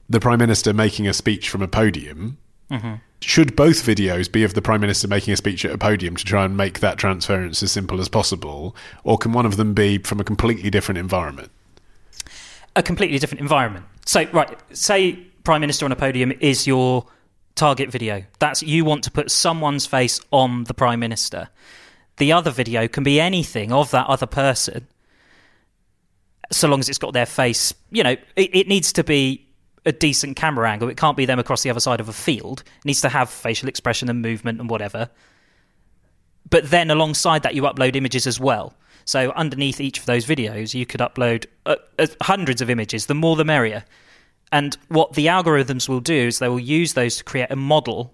the 0.08 0.20
Prime 0.20 0.38
Minister 0.38 0.72
making 0.72 1.08
a 1.08 1.14
speech 1.14 1.50
from 1.50 1.64
a 1.64 1.68
podium, 1.68 2.38
Mm-hmm. 2.72 2.94
should 3.22 3.56
both 3.56 3.86
videos 3.86 4.32
be 4.32 4.44
of 4.44 4.54
the 4.54 4.62
Prime 4.62 4.80
Minister 4.80 5.08
making 5.08 5.34
a 5.34 5.38
speech 5.38 5.66
at 5.66 5.72
a 5.72 5.78
podium 5.78 6.16
to 6.16 6.24
try 6.24 6.46
and 6.46 6.56
make 6.56 6.80
that 6.80 6.98
transference 6.98 7.62
as 7.62 7.72
simple 7.72 8.00
as 8.00 8.08
possible? 8.08 8.76
Or 9.04 9.18
can 9.18 9.34
one 9.34 9.46
of 9.46 9.58
them 9.58 9.74
be 9.74 9.98
from 9.98 10.20
a 10.20 10.24
completely 10.24 10.70
different 10.70 10.98
environment? 10.98 11.52
a 12.76 12.84
completely 12.84 13.20
different 13.20 13.42
environment 13.42 13.86
so 14.06 14.26
right 14.32 14.58
say 14.72 15.14
prime 15.44 15.62
minister 15.62 15.86
on 15.86 15.92
a 15.92 15.96
podium 15.96 16.32
is 16.40 16.66
your 16.66 17.06
target 17.56 17.92
video 17.92 18.24
that's 18.40 18.64
you 18.64 18.86
want 18.86 19.04
to 19.04 19.12
put 19.12 19.30
someone's 19.30 19.86
face 19.86 20.22
on 20.32 20.64
the 20.66 20.74
prime 20.74 21.00
minister 21.00 21.50
the 22.18 22.32
other 22.32 22.52
video 22.52 22.88
can 22.88 23.04
be 23.04 23.20
anything 23.20 23.72
of 23.72 23.92
that 23.92 24.08
other 24.08 24.26
person 24.26 24.88
so 26.52 26.68
long 26.68 26.80
as 26.80 26.88
it's 26.88 26.98
got 26.98 27.14
their 27.14 27.26
face 27.26 27.74
you 27.92 28.04
know 28.04 28.16
it, 28.36 28.56
it 28.56 28.68
needs 28.68 28.94
to 28.94 29.04
be 29.04 29.46
a 29.86 29.92
decent 29.92 30.36
camera 30.36 30.70
angle. 30.70 30.90
It 30.90 30.98
can't 30.98 31.18
be 31.18 31.26
them 31.26 31.40
across 31.40 31.64
the 31.64 31.70
other 31.70 31.80
side 31.80 32.00
of 32.00 32.10
a 32.10 32.14
field. 32.14 32.64
It 32.80 32.86
needs 32.86 33.02
to 33.02 33.10
have 33.10 33.30
facial 33.30 33.68
expression 33.68 34.10
and 34.10 34.22
movement 34.22 34.60
and 34.60 34.70
whatever. 34.70 35.10
But 36.50 36.70
then 36.70 36.92
alongside 36.92 37.44
that 37.44 37.56
you 37.56 37.64
upload 37.64 37.96
images 37.96 38.28
as 38.28 38.40
well. 38.40 38.74
So 39.06 39.32
underneath 39.32 39.82
each 39.82 40.00
of 40.00 40.06
those 40.06 40.26
videos 40.26 40.74
you 40.74 40.86
could 40.86 41.00
upload 41.00 41.46
uh, 41.66 41.78
uh, 41.98 42.08
hundreds 42.22 42.62
of 42.62 42.70
images. 42.70 43.08
The 43.08 43.16
more 43.16 43.36
the 43.36 43.46
merrier. 43.46 43.84
And 44.52 44.78
what 44.90 45.14
the 45.14 45.28
algorithms 45.28 45.88
will 45.88 46.02
do 46.02 46.28
is 46.28 46.40
they 46.40 46.50
will 46.50 46.60
use 46.60 46.94
those 46.94 47.18
to 47.18 47.24
create 47.24 47.50
a 47.50 47.56
model 47.56 48.14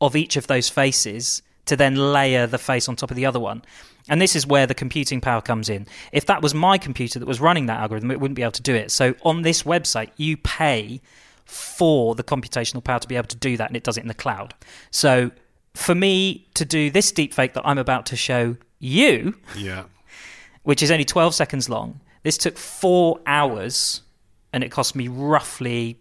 of 0.00 0.16
each 0.16 0.36
of 0.36 0.46
those 0.46 0.68
faces 0.68 1.42
to 1.66 1.76
then 1.76 1.96
layer 1.96 2.46
the 2.46 2.58
face 2.58 2.88
on 2.88 2.96
top 2.96 3.10
of 3.10 3.16
the 3.16 3.26
other 3.26 3.40
one 3.40 3.62
and 4.08 4.20
this 4.20 4.36
is 4.36 4.46
where 4.46 4.66
the 4.66 4.74
computing 4.74 5.20
power 5.20 5.40
comes 5.40 5.68
in 5.68 5.86
if 6.12 6.26
that 6.26 6.42
was 6.42 6.54
my 6.54 6.78
computer 6.78 7.18
that 7.18 7.26
was 7.26 7.40
running 7.40 7.66
that 7.66 7.80
algorithm 7.80 8.10
it 8.10 8.20
wouldn't 8.20 8.36
be 8.36 8.42
able 8.42 8.52
to 8.52 8.62
do 8.62 8.74
it 8.74 8.90
so 8.90 9.14
on 9.22 9.42
this 9.42 9.62
website 9.64 10.10
you 10.16 10.36
pay 10.36 11.00
for 11.44 12.14
the 12.14 12.24
computational 12.24 12.82
power 12.82 12.98
to 12.98 13.08
be 13.08 13.16
able 13.16 13.28
to 13.28 13.36
do 13.36 13.56
that 13.56 13.68
and 13.68 13.76
it 13.76 13.82
does 13.84 13.96
it 13.96 14.02
in 14.02 14.08
the 14.08 14.14
cloud 14.14 14.54
so 14.90 15.30
for 15.74 15.94
me 15.94 16.46
to 16.54 16.64
do 16.64 16.90
this 16.90 17.12
deepfake 17.12 17.52
that 17.52 17.62
I'm 17.66 17.76
about 17.76 18.06
to 18.06 18.16
show 18.16 18.56
you, 18.78 19.34
Yeah. 19.54 19.84
which 20.62 20.82
is 20.82 20.90
only 20.90 21.04
12 21.04 21.34
seconds 21.34 21.68
long, 21.68 22.00
this 22.22 22.38
took 22.38 22.56
four 22.56 23.20
hours 23.26 24.00
and 24.54 24.64
it 24.64 24.70
cost 24.70 24.96
me 24.96 25.08
roughly 25.08 25.98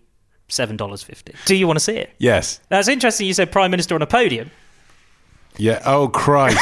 $7.50. 0.47 1.35
Do 1.45 1.55
you 1.57 1.67
want 1.67 1.75
to 1.77 1.83
see 1.83 1.97
it? 1.97 2.11
Yes. 2.19 2.61
That's 2.69 2.87
interesting. 2.87 3.27
You 3.27 3.33
said 3.33 3.51
Prime 3.51 3.69
Minister 3.69 3.95
on 3.95 4.01
a 4.01 4.07
podium. 4.07 4.49
Yeah. 5.57 5.81
Oh, 5.85 6.07
Christ. 6.07 6.57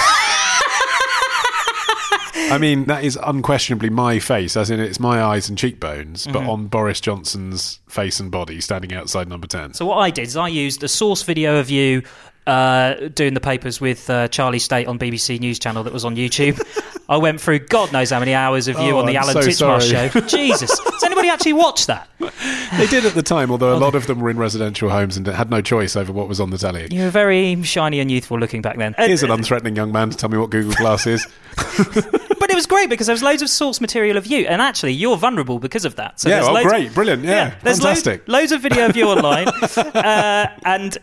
I 2.54 2.58
mean, 2.60 2.86
that 2.86 3.04
is 3.04 3.18
unquestionably 3.24 3.90
my 3.90 4.20
face, 4.20 4.56
as 4.56 4.70
in 4.70 4.80
it's 4.80 5.00
my 5.00 5.24
eyes 5.24 5.50
and 5.50 5.58
cheekbones, 5.58 6.28
but 6.28 6.44
on 6.44 6.68
Boris 6.68 7.02
Johnson's 7.02 7.80
face 7.88 8.20
and 8.20 8.30
body 8.30 8.62
standing 8.62 8.94
outside 8.94 9.28
number 9.28 9.48
10. 9.48 9.74
So 9.74 9.86
what 9.86 9.98
I 9.98 10.12
did 10.12 10.28
is 10.28 10.38
I 10.38 10.50
used 10.50 10.84
a 10.84 10.88
source 10.88 11.24
video 11.24 11.60
of 11.60 11.72
you 11.72 12.04
uh, 12.46 13.08
doing 13.14 13.34
the 13.34 13.42
papers 13.42 13.82
with 13.82 14.10
uh, 14.10 14.28
Charlie 14.28 14.60
Stayt 14.60 14.88
on 14.88 15.00
BBC 15.00 15.40
News 15.40 15.58
Channel 15.58 15.84
that 15.84 15.94
was 15.94 16.06
on 16.06 16.16
YouTube. 16.16 16.62
I 17.14 17.18
went 17.18 17.40
through 17.40 17.60
God 17.60 17.92
knows 17.92 18.10
how 18.10 18.18
many 18.20 18.34
hours 18.34 18.68
of 18.68 18.80
you 18.80 18.96
Oh, 18.96 18.98
on 18.98 19.06
the 19.06 19.20
I'm 19.20 19.30
Alan 19.30 19.44
so 19.44 19.48
Titchmarsh 19.48 20.12
show. 20.12 20.20
Jesus, 20.28 20.80
does 20.80 21.04
anybody 21.04 21.30
actually 21.30 21.54
watch 21.54 21.86
that? 21.86 22.10
They 22.20 22.88
did 22.88 23.06
at 23.06 23.14
the 23.14 23.22
time, 23.22 23.52
although 23.52 23.76
a 23.76 23.78
lot 23.78 23.94
of 23.94 24.08
them 24.08 24.20
were 24.20 24.32
in 24.32 24.38
residential 24.38 24.90
homes 24.90 25.16
and 25.16 25.28
had 25.28 25.52
no 25.52 25.62
choice 25.62 25.96
over 25.96 26.12
what 26.12 26.28
was 26.28 26.40
on 26.40 26.50
the 26.50 26.58
telly. 26.58 26.88
You 26.92 27.04
were 27.04 27.10
very 27.12 27.62
shiny 27.62 28.00
and 28.00 28.10
youthful 28.10 28.40
looking 28.40 28.64
back 28.64 28.78
then. 28.78 28.96
Here's 28.98 29.22
an 29.22 29.30
unthreatening 29.30 29.76
young 29.76 29.92
man 29.92 30.10
to 30.10 30.18
tell 30.18 30.28
me 30.30 30.40
what 30.40 30.50
Google 30.50 30.74
Glass 30.74 31.06
is. 31.06 31.28
but 31.56 32.50
it 32.50 32.56
was 32.56 32.66
great 32.66 32.90
because 32.90 33.06
there 33.06 33.14
was 33.14 33.22
loads 33.22 33.44
of 33.44 33.50
source 33.50 33.80
material 33.80 34.18
of 34.18 34.26
you, 34.26 34.48
and 34.48 34.60
actually 34.60 34.94
you're 34.94 35.18
vulnerable 35.18 35.60
because 35.60 35.86
of 35.86 35.96
that. 35.98 36.20
So 36.20 36.30
yeah, 36.30 36.42
oh, 36.44 36.64
great, 36.64 36.96
brilliant, 36.96 37.24
yeah, 37.24 37.54
there's 37.62 37.78
fantastic. 37.78 38.28
Loads, 38.28 38.30
loads 38.30 38.52
of 38.54 38.62
video 38.62 38.88
of 38.88 38.96
you 38.96 39.08
online, 39.10 39.50
uh, 39.50 40.48
and 40.66 40.98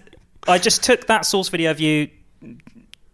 I 0.48 0.58
just 0.58 0.82
took 0.82 1.06
that 1.06 1.24
source 1.24 1.48
video 1.50 1.70
of 1.70 1.78
you 1.78 2.08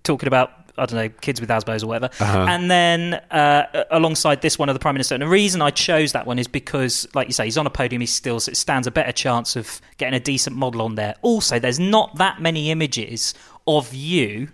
talking 0.02 0.28
about. 0.28 0.52
I 0.78 0.86
don't 0.86 0.96
know, 0.98 1.08
kids 1.20 1.40
with 1.40 1.50
Asbos 1.50 1.82
or 1.82 1.86
whatever. 1.86 2.10
Uh-huh. 2.20 2.46
And 2.48 2.70
then 2.70 3.14
uh, 3.30 3.84
alongside 3.90 4.42
this 4.42 4.58
one 4.58 4.68
of 4.68 4.74
the 4.74 4.80
Prime 4.80 4.94
Minister. 4.94 5.14
And 5.14 5.22
the 5.22 5.28
reason 5.28 5.62
I 5.62 5.70
chose 5.70 6.12
that 6.12 6.26
one 6.26 6.38
is 6.38 6.48
because, 6.48 7.06
like 7.14 7.26
you 7.28 7.32
say, 7.32 7.44
he's 7.44 7.58
on 7.58 7.66
a 7.66 7.70
podium, 7.70 8.00
he 8.00 8.06
still, 8.06 8.40
so 8.40 8.52
stands 8.52 8.86
a 8.86 8.90
better 8.90 9.12
chance 9.12 9.56
of 9.56 9.80
getting 9.98 10.14
a 10.14 10.20
decent 10.20 10.56
model 10.56 10.82
on 10.82 10.94
there. 10.94 11.14
Also, 11.22 11.58
there's 11.58 11.80
not 11.80 12.16
that 12.16 12.40
many 12.40 12.70
images 12.70 13.34
of 13.66 13.92
you 13.94 14.48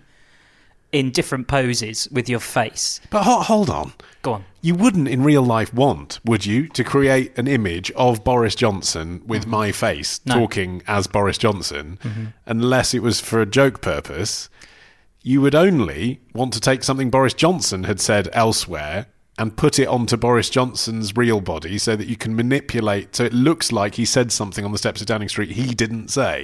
in 0.91 1.09
different 1.09 1.47
poses 1.47 2.07
with 2.11 2.29
your 2.29 2.39
face. 2.39 2.99
But 3.09 3.23
ho- 3.23 3.41
hold 3.41 3.69
on. 3.71 3.93
Go 4.21 4.33
on. 4.33 4.45
You 4.61 4.75
wouldn't 4.75 5.07
in 5.07 5.23
real 5.23 5.41
life 5.41 5.73
want, 5.73 6.19
would 6.23 6.45
you, 6.45 6.67
to 6.69 6.83
create 6.83 7.35
an 7.35 7.47
image 7.47 7.89
of 7.91 8.23
Boris 8.23 8.53
Johnson 8.53 9.17
Mm-hmm. 9.19 9.27
with 9.27 9.47
my 9.47 9.71
face 9.71 10.19
talking 10.19 10.83
as 10.87 11.07
Boris 11.07 11.39
Johnson, 11.39 11.97
unless 12.45 12.93
it 12.93 13.01
was 13.01 13.19
for 13.19 13.41
a 13.41 13.45
joke 13.47 13.81
purpose. 13.81 14.49
You 15.23 15.41
would 15.41 15.55
only 15.55 16.19
want 16.33 16.53
to 16.53 16.59
take 16.59 16.83
something 16.83 17.09
Boris 17.09 17.33
Johnson 17.33 17.85
had 17.85 17.99
said 17.99 18.29
elsewhere 18.33 19.07
and 19.39 19.55
put 19.57 19.79
it 19.79 19.87
onto 19.87 20.15
Boris 20.17 20.49
Johnson's 20.49 21.15
real 21.17 21.41
body 21.41 21.77
so 21.79 21.95
that 21.95 22.07
you 22.07 22.15
can 22.15 22.35
manipulate 22.35 23.15
so 23.15 23.23
it 23.23 23.33
looks 23.33 23.71
like 23.71 23.95
he 23.95 24.05
said 24.05 24.31
something 24.31 24.63
on 24.63 24.71
the 24.71 24.77
steps 24.77 25.01
of 25.01 25.07
Downing 25.07 25.29
Street 25.29 25.51
he 25.51 25.73
didn't 25.73 26.09
say. 26.09 26.43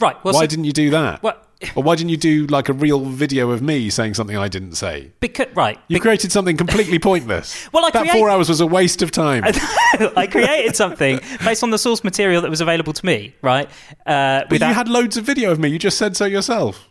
Right. 0.00 0.16
Well, 0.24 0.32
why 0.34 0.40
so- 0.42 0.46
didn't 0.46 0.64
you 0.64 0.72
do 0.72 0.90
that? 0.90 1.22
Well- 1.22 1.40
or 1.76 1.82
why 1.82 1.94
didn't 1.94 2.10
you 2.10 2.16
do 2.18 2.46
like 2.46 2.68
a 2.68 2.74
real 2.74 3.00
video 3.00 3.50
of 3.50 3.62
me 3.62 3.88
saying 3.88 4.12
something 4.14 4.36
I 4.36 4.48
didn't 4.48 4.74
say? 4.74 5.12
Because, 5.20 5.46
right. 5.54 5.78
You 5.88 5.98
created 5.98 6.30
something 6.30 6.58
completely 6.58 6.98
pointless. 6.98 7.68
Well, 7.72 7.86
I 7.86 7.90
that 7.90 8.00
create- 8.00 8.12
four 8.12 8.28
hours 8.28 8.48
was 8.50 8.60
a 8.60 8.66
waste 8.66 9.00
of 9.00 9.10
time. 9.10 9.44
I 9.46 10.28
created 10.30 10.76
something 10.76 11.20
based 11.42 11.62
on 11.62 11.70
the 11.70 11.78
source 11.78 12.04
material 12.04 12.42
that 12.42 12.50
was 12.50 12.60
available 12.60 12.92
to 12.92 13.06
me, 13.06 13.34
right? 13.40 13.66
Uh, 14.04 14.40
but 14.40 14.50
without- 14.50 14.68
you 14.68 14.74
had 14.74 14.88
loads 14.88 15.16
of 15.16 15.24
video 15.24 15.50
of 15.52 15.58
me. 15.58 15.68
You 15.70 15.78
just 15.78 15.96
said 15.96 16.16
so 16.16 16.26
yourself. 16.26 16.86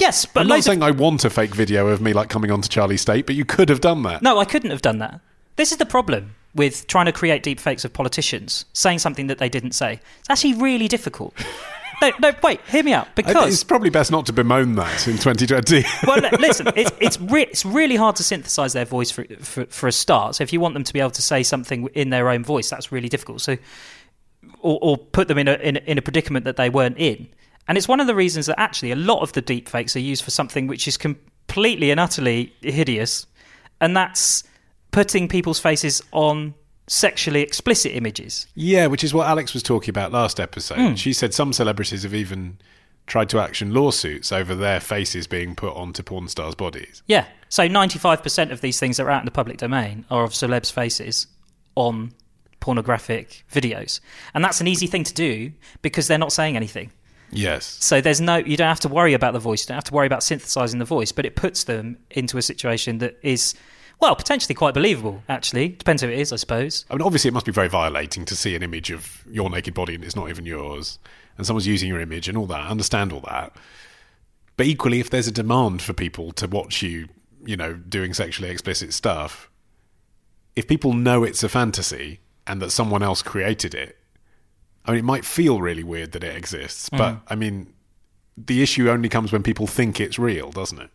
Yes, 0.00 0.26
but 0.26 0.40
I'm 0.40 0.48
not 0.48 0.64
saying 0.64 0.82
I 0.82 0.90
want 0.90 1.24
a 1.24 1.30
fake 1.30 1.54
video 1.54 1.88
of 1.88 2.00
me 2.00 2.12
like 2.12 2.28
coming 2.28 2.50
onto 2.50 2.68
Charlie 2.68 2.96
Stayt, 2.96 3.26
but 3.26 3.34
you 3.34 3.44
could 3.44 3.68
have 3.68 3.80
done 3.80 4.02
that. 4.04 4.22
No, 4.22 4.38
I 4.38 4.44
couldn't 4.44 4.70
have 4.70 4.82
done 4.82 4.98
that. 4.98 5.20
This 5.56 5.72
is 5.72 5.78
the 5.78 5.86
problem 5.86 6.34
with 6.54 6.86
trying 6.86 7.06
to 7.06 7.12
create 7.12 7.42
deep 7.42 7.60
fakes 7.60 7.84
of 7.84 7.92
politicians 7.92 8.64
saying 8.72 8.98
something 8.98 9.28
that 9.28 9.38
they 9.38 9.48
didn't 9.48 9.72
say. 9.72 10.00
It's 10.20 10.30
actually 10.30 10.54
really 10.54 10.88
difficult. 10.88 11.34
no, 12.02 12.10
no, 12.20 12.32
wait, 12.42 12.60
hear 12.68 12.82
me 12.82 12.92
out. 12.92 13.14
Because 13.14 13.52
it's 13.52 13.64
probably 13.64 13.90
best 13.90 14.10
not 14.10 14.26
to 14.26 14.32
bemoan 14.32 14.74
that 14.76 15.06
in 15.06 15.18
2020. 15.18 15.84
well, 16.06 16.18
li- 16.20 16.30
listen, 16.38 16.68
it's 16.76 16.90
it's, 17.00 17.20
re- 17.20 17.42
it's 17.42 17.64
really 17.64 17.96
hard 17.96 18.16
to 18.16 18.22
synthesize 18.24 18.72
their 18.72 18.86
voice 18.86 19.10
for, 19.10 19.24
for 19.40 19.66
for 19.66 19.86
a 19.86 19.92
start. 19.92 20.36
So 20.36 20.42
if 20.42 20.52
you 20.52 20.60
want 20.60 20.74
them 20.74 20.84
to 20.84 20.92
be 20.92 21.00
able 21.00 21.10
to 21.10 21.22
say 21.22 21.42
something 21.42 21.88
in 21.94 22.10
their 22.10 22.30
own 22.30 22.42
voice, 22.42 22.70
that's 22.70 22.90
really 22.90 23.08
difficult. 23.08 23.42
So 23.42 23.56
or, 24.60 24.78
or 24.80 24.96
put 24.98 25.28
them 25.28 25.38
in 25.38 25.48
a, 25.48 25.54
in 25.54 25.76
a 25.76 25.80
in 25.80 25.98
a 25.98 26.02
predicament 26.02 26.44
that 26.44 26.56
they 26.56 26.70
weren't 26.70 26.98
in. 26.98 27.28
And 27.68 27.78
it's 27.78 27.88
one 27.88 28.00
of 28.00 28.06
the 28.06 28.14
reasons 28.14 28.46
that 28.46 28.58
actually 28.58 28.90
a 28.90 28.96
lot 28.96 29.22
of 29.22 29.32
the 29.32 29.42
deepfakes 29.42 29.94
are 29.94 30.00
used 30.00 30.24
for 30.24 30.30
something 30.30 30.66
which 30.66 30.88
is 30.88 30.96
completely 30.96 31.90
and 31.90 32.00
utterly 32.00 32.52
hideous, 32.62 33.26
and 33.80 33.96
that's 33.96 34.44
putting 34.90 35.28
people's 35.28 35.60
faces 35.60 36.02
on 36.12 36.54
sexually 36.88 37.40
explicit 37.42 37.92
images. 37.92 38.48
yeah, 38.56 38.88
which 38.88 39.04
is 39.04 39.14
what 39.14 39.28
Alix 39.28 39.54
was 39.54 39.62
talking 39.62 39.90
about 39.90 40.10
last 40.10 40.40
episode. 40.40 40.78
Hmm. 40.78 40.94
She 40.94 41.12
said 41.12 41.32
some 41.32 41.52
celebrities 41.52 42.02
have 42.02 42.14
even 42.14 42.58
tried 43.06 43.28
to 43.28 43.38
action 43.40 43.72
lawsuits 43.72 44.32
over 44.32 44.54
their 44.54 44.80
faces 44.80 45.26
being 45.26 45.54
put 45.54 45.74
onto 45.74 46.02
porn 46.02 46.28
stars' 46.28 46.54
bodies. 46.54 47.02
Yeah. 47.06 47.26
So 47.48 47.68
95% 47.68 48.52
of 48.52 48.60
these 48.60 48.78
things 48.78 48.96
that 48.96 49.04
are 49.04 49.10
out 49.10 49.20
in 49.20 49.24
the 49.24 49.32
public 49.32 49.58
domain 49.58 50.04
are 50.10 50.24
of 50.24 50.30
celebs' 50.30 50.72
faces 50.72 51.26
on 51.74 52.12
pornographic 52.60 53.44
videos. 53.52 54.00
And 54.34 54.44
that's 54.44 54.60
an 54.60 54.66
easy 54.66 54.86
thing 54.86 55.04
to 55.04 55.14
do 55.14 55.52
because 55.82 56.06
they're 56.06 56.18
not 56.18 56.32
saying 56.32 56.56
anything. 56.56 56.92
Yes. 57.32 57.78
So 57.80 58.00
there's 58.00 58.20
no 58.20 58.36
you 58.36 58.56
don't 58.56 58.68
have 58.68 58.80
to 58.80 58.88
worry 58.88 59.14
about 59.14 59.32
the 59.32 59.38
voice, 59.38 59.62
you 59.62 59.68
don't 59.68 59.76
have 59.76 59.84
to 59.84 59.94
worry 59.94 60.06
about 60.06 60.22
synthesizing 60.22 60.78
the 60.78 60.84
voice, 60.84 61.12
but 61.12 61.24
it 61.24 61.36
puts 61.36 61.64
them 61.64 61.98
into 62.10 62.38
a 62.38 62.42
situation 62.42 62.98
that 62.98 63.18
is 63.22 63.54
well, 64.00 64.16
potentially 64.16 64.54
quite 64.54 64.72
believable, 64.72 65.22
actually. 65.28 65.68
Depends 65.68 66.02
who 66.02 66.08
it 66.08 66.18
is, 66.18 66.32
I 66.32 66.36
suppose. 66.36 66.86
I 66.90 66.94
mean, 66.94 67.02
obviously, 67.02 67.28
it 67.28 67.34
must 67.34 67.44
be 67.44 67.52
very 67.52 67.68
violating 67.68 68.24
to 68.24 68.34
see 68.34 68.56
an 68.56 68.62
image 68.62 68.90
of 68.90 69.22
your 69.30 69.50
naked 69.50 69.74
body 69.74 69.94
and 69.94 70.02
it's 70.02 70.16
not 70.16 70.30
even 70.30 70.46
yours, 70.46 70.98
and 71.36 71.46
someone's 71.46 71.66
using 71.66 71.88
your 71.88 72.00
image 72.00 72.26
and 72.26 72.36
all 72.36 72.46
that. 72.46 72.60
I 72.60 72.68
understand 72.68 73.12
all 73.12 73.20
that. 73.20 73.54
But 74.56 74.66
equally, 74.66 75.00
if 75.00 75.10
there's 75.10 75.28
a 75.28 75.32
demand 75.32 75.82
for 75.82 75.92
people 75.92 76.32
to 76.32 76.46
watch 76.46 76.82
you, 76.82 77.08
you 77.44 77.56
know, 77.56 77.74
doing 77.74 78.14
sexually 78.14 78.50
explicit 78.50 78.94
stuff, 78.94 79.50
if 80.56 80.66
people 80.66 80.94
know 80.94 81.22
it's 81.22 81.42
a 81.42 81.48
fantasy 81.48 82.20
and 82.46 82.60
that 82.62 82.70
someone 82.70 83.02
else 83.02 83.22
created 83.22 83.74
it, 83.74 83.98
I 84.90 84.94
mean, 84.94 84.98
it 85.00 85.04
might 85.04 85.24
feel 85.24 85.60
really 85.60 85.84
weird 85.84 86.10
that 86.12 86.24
it 86.24 86.36
exists, 86.36 86.88
but 86.90 87.12
mm. 87.12 87.20
I 87.28 87.36
mean, 87.36 87.72
the 88.36 88.60
issue 88.60 88.90
only 88.90 89.08
comes 89.08 89.30
when 89.30 89.44
people 89.44 89.68
think 89.68 90.00
it's 90.00 90.18
real, 90.18 90.50
doesn't 90.50 90.80
it? 90.80 90.90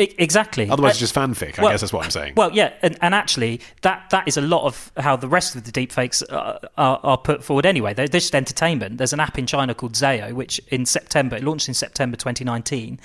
I- 0.00 0.14
exactly. 0.18 0.68
Otherwise, 0.68 0.90
Uh, 0.90 0.92
it's 0.92 0.98
just 0.98 1.14
fanfic. 1.14 1.58
I 1.58 1.62
well- 1.62 1.72
guess 1.72 1.80
that's 1.82 1.92
what 1.92 2.04
I'm 2.04 2.10
saying. 2.10 2.32
Well, 2.36 2.50
yeah, 2.52 2.72
and, 2.82 2.96
and 3.02 3.14
actually, 3.14 3.60
that 3.82 4.10
that 4.10 4.26
is 4.26 4.36
a 4.36 4.40
lot 4.40 4.64
of 4.64 4.90
how 4.96 5.16
the 5.16 5.28
rest 5.28 5.54
of 5.54 5.64
the 5.64 5.70
deepfakes 5.72 6.22
are, 6.32 6.58
are, 6.76 7.00
are 7.02 7.18
put 7.18 7.44
forward 7.44 7.66
anyway. 7.66 7.94
They're 7.94 8.08
they're 8.08 8.20
just 8.20 8.34
entertainment. 8.34 8.98
There's 8.98 9.12
an 9.12 9.20
app 9.20 9.38
in 9.38 9.46
China 9.46 9.74
called 9.74 9.92
Zao, 9.92 10.32
which 10.32 10.60
in 10.68 10.86
September, 10.86 11.36
it 11.36 11.44
launched 11.44 11.68
in 11.68 11.74
September 11.74 12.16
2019, 12.16 12.98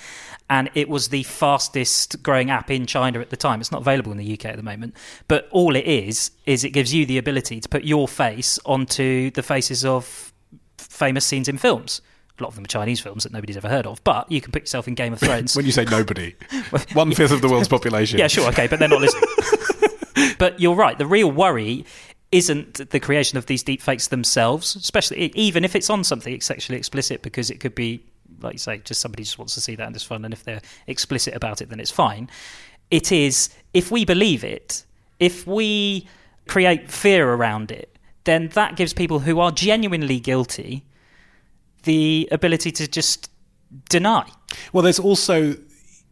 and 0.48 0.70
it 0.74 0.88
was 0.88 1.08
the 1.08 1.22
fastest 1.24 2.22
growing 2.22 2.50
app 2.50 2.70
in 2.70 2.86
China 2.86 3.20
at 3.20 3.30
the 3.30 3.36
time. 3.36 3.60
It's 3.60 3.70
not 3.72 3.82
available 3.82 4.10
in 4.12 4.18
the 4.18 4.32
UK 4.32 4.46
at 4.46 4.56
the 4.56 4.62
moment, 4.62 4.94
but 5.28 5.48
all 5.50 5.76
it 5.76 5.84
is, 5.86 6.30
is 6.46 6.64
it 6.64 6.70
gives 6.70 6.94
you 6.94 7.04
the 7.06 7.18
ability 7.18 7.60
to 7.60 7.68
put 7.68 7.84
your 7.84 8.08
face 8.08 8.58
onto 8.64 9.30
the 9.32 9.42
faces 9.42 9.84
of 9.84 10.32
famous 10.78 11.24
scenes 11.24 11.48
in 11.48 11.58
films. 11.58 12.00
A 12.38 12.42
lot 12.42 12.48
of 12.48 12.54
them 12.54 12.64
are 12.64 12.68
Chinese 12.68 13.00
films 13.00 13.22
that 13.22 13.32
nobody's 13.32 13.56
ever 13.56 13.68
heard 13.68 13.86
of, 13.86 14.02
but 14.04 14.30
you 14.30 14.40
can 14.40 14.52
put 14.52 14.62
yourself 14.62 14.86
in 14.88 14.94
Game 14.94 15.12
of 15.12 15.20
Thrones. 15.20 15.56
when 15.56 15.64
you 15.66 15.72
say 15.72 15.84
nobody, 15.84 16.34
one 16.92 17.12
fifth 17.14 17.32
of 17.32 17.40
the 17.40 17.48
world's 17.48 17.68
population. 17.76 18.18
Yeah, 18.18 18.28
sure, 18.28 18.48
okay, 18.48 18.66
but 18.66 18.78
they're 18.78 18.88
not 18.88 19.00
listening. 19.00 20.34
but 20.38 20.60
you're 20.60 20.74
right. 20.74 20.98
The 20.98 21.06
real 21.06 21.30
worry 21.30 21.84
isn't 22.32 22.90
the 22.90 23.00
creation 23.00 23.38
of 23.38 23.46
these 23.46 23.62
deepfakes 23.64 24.08
themselves, 24.10 24.76
especially 24.76 25.30
even 25.34 25.64
if 25.64 25.74
it's 25.74 25.88
on 25.88 26.04
something 26.04 26.40
sexually 26.40 26.76
explicit, 26.78 27.22
because 27.22 27.50
it 27.50 27.60
could 27.60 27.74
be, 27.74 28.02
like 28.42 28.54
you 28.54 28.58
say, 28.58 28.78
just 28.78 29.00
somebody 29.00 29.22
just 29.22 29.38
wants 29.38 29.54
to 29.54 29.60
see 29.60 29.74
that 29.76 29.86
and 29.86 29.94
it's 29.96 30.04
fun, 30.04 30.24
and 30.24 30.34
if 30.34 30.44
they're 30.44 30.60
explicit 30.86 31.34
about 31.34 31.62
it, 31.62 31.70
then 31.70 31.80
it's 31.80 31.90
fine. 31.90 32.28
It 32.90 33.12
is 33.12 33.48
if 33.72 33.90
we 33.90 34.04
believe 34.04 34.44
it, 34.44 34.84
if 35.18 35.46
we 35.46 36.06
create 36.46 36.90
fear 36.90 37.32
around 37.32 37.70
it, 37.70 37.96
then 38.24 38.48
that 38.48 38.76
gives 38.76 38.92
people 38.92 39.20
who 39.20 39.40
are 39.40 39.50
genuinely 39.50 40.20
guilty 40.20 40.84
the 41.86 42.28
ability 42.30 42.70
to 42.72 42.86
just 42.86 43.30
deny. 43.88 44.28
Well, 44.72 44.82
there's 44.82 45.00
also, 45.00 45.56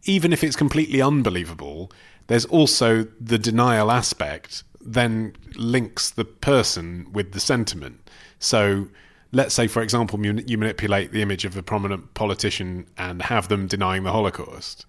even 0.03 0.33
if 0.33 0.43
it's 0.43 0.55
completely 0.55 1.01
unbelievable, 1.01 1.91
there's 2.27 2.45
also 2.45 3.05
the 3.21 3.37
denial 3.37 3.91
aspect 3.91 4.63
then 4.85 5.35
links 5.55 6.11
the 6.11 6.25
person 6.25 7.07
with 7.11 7.31
the 7.31 7.39
sentiment. 7.39 8.09
So 8.39 8.87
let's 9.31 9.53
say, 9.53 9.67
for 9.67 9.81
example, 9.81 10.23
you, 10.23 10.57
manipulate 10.57 11.11
the 11.11 11.21
image 11.21 11.43
of 11.43 11.57
a 11.57 11.63
prominent 11.63 12.13
politician 12.13 12.87
and 12.97 13.21
have 13.23 13.47
them 13.47 13.67
denying 13.67 14.03
the 14.03 14.11
Holocaust. 14.11 14.85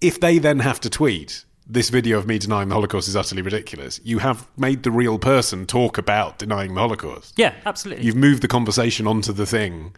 If 0.00 0.20
they 0.20 0.38
then 0.38 0.58
have 0.60 0.80
to 0.80 0.90
tweet, 0.90 1.44
this 1.66 1.90
video 1.90 2.18
of 2.18 2.26
me 2.26 2.38
denying 2.38 2.68
the 2.68 2.74
Holocaust 2.74 3.08
is 3.08 3.16
utterly 3.16 3.42
ridiculous, 3.42 4.00
you 4.04 4.18
have 4.18 4.46
made 4.56 4.82
the 4.82 4.90
real 4.90 5.18
person 5.18 5.66
talk 5.66 5.98
about 5.98 6.38
denying 6.38 6.74
the 6.74 6.80
Holocaust. 6.80 7.34
Yeah, 7.36 7.54
absolutely. 7.64 8.04
You've 8.04 8.16
moved 8.16 8.42
the 8.42 8.48
conversation 8.48 9.06
onto 9.06 9.32
the 9.32 9.46
thing 9.46 9.94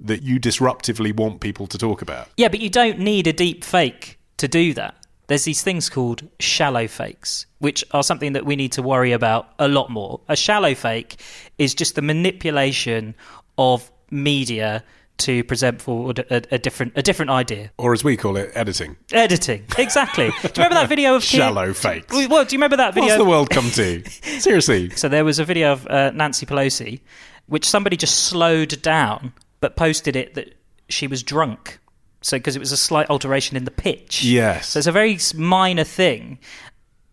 that 0.00 0.22
you 0.22 0.40
disruptively 0.40 1.14
want 1.14 1.40
people 1.40 1.66
to 1.66 1.76
talk 1.76 2.00
about. 2.00 2.28
Yeah, 2.36 2.48
but 2.48 2.60
you 2.60 2.70
don't 2.70 2.98
need 2.98 3.26
a 3.26 3.32
deep 3.32 3.64
fake 3.64 4.18
to 4.38 4.48
do 4.48 4.72
that. 4.74 4.94
There's 5.26 5.44
these 5.44 5.62
things 5.62 5.88
called 5.88 6.26
shallow 6.40 6.88
fakes, 6.88 7.46
which 7.58 7.84
are 7.92 8.02
something 8.02 8.32
that 8.32 8.44
we 8.44 8.56
need 8.56 8.72
to 8.72 8.82
worry 8.82 9.12
about 9.12 9.52
a 9.58 9.68
lot 9.68 9.90
more. 9.90 10.20
A 10.28 10.34
shallow 10.34 10.74
fake 10.74 11.20
is 11.58 11.74
just 11.74 11.94
the 11.94 12.02
manipulation 12.02 13.14
of 13.58 13.90
media 14.10 14.82
to 15.20 15.44
present 15.44 15.80
forward 15.80 16.18
a, 16.18 16.54
a 16.54 16.58
different 16.58 16.92
a 16.96 17.02
different 17.02 17.30
idea. 17.30 17.70
Or 17.78 17.92
as 17.92 18.02
we 18.02 18.16
call 18.16 18.36
it, 18.36 18.50
editing. 18.54 18.96
Editing, 19.12 19.64
exactly. 19.78 20.30
do 20.30 20.46
you 20.46 20.50
remember 20.56 20.74
that 20.76 20.88
video 20.96 21.14
of 21.14 21.22
Keir- 21.22 21.40
Shallow 21.40 21.72
fakes. 21.72 22.12
Well, 22.12 22.44
do 22.44 22.54
you 22.54 22.58
remember 22.58 22.76
that 22.76 22.94
video? 22.94 23.10
What's 23.10 23.18
the 23.18 23.24
world 23.24 23.50
come 23.50 23.70
to? 23.70 24.08
Seriously. 24.40 24.90
So 24.90 25.08
there 25.08 25.24
was 25.24 25.38
a 25.38 25.44
video 25.44 25.72
of 25.72 25.86
uh, 25.86 26.10
Nancy 26.10 26.46
Pelosi, 26.46 27.00
which 27.46 27.68
somebody 27.68 27.96
just 27.96 28.24
slowed 28.24 28.80
down, 28.82 29.32
but 29.60 29.76
posted 29.76 30.16
it 30.16 30.34
that 30.34 30.54
she 30.88 31.06
was 31.06 31.22
drunk. 31.22 31.78
So 32.22 32.36
because 32.36 32.56
it 32.56 32.60
was 32.60 32.72
a 32.72 32.76
slight 32.76 33.08
alteration 33.08 33.56
in 33.56 33.64
the 33.64 33.70
pitch. 33.70 34.22
Yes. 34.22 34.68
So 34.68 34.78
it's 34.78 34.86
a 34.86 34.92
very 34.92 35.18
minor 35.34 35.84
thing, 35.84 36.38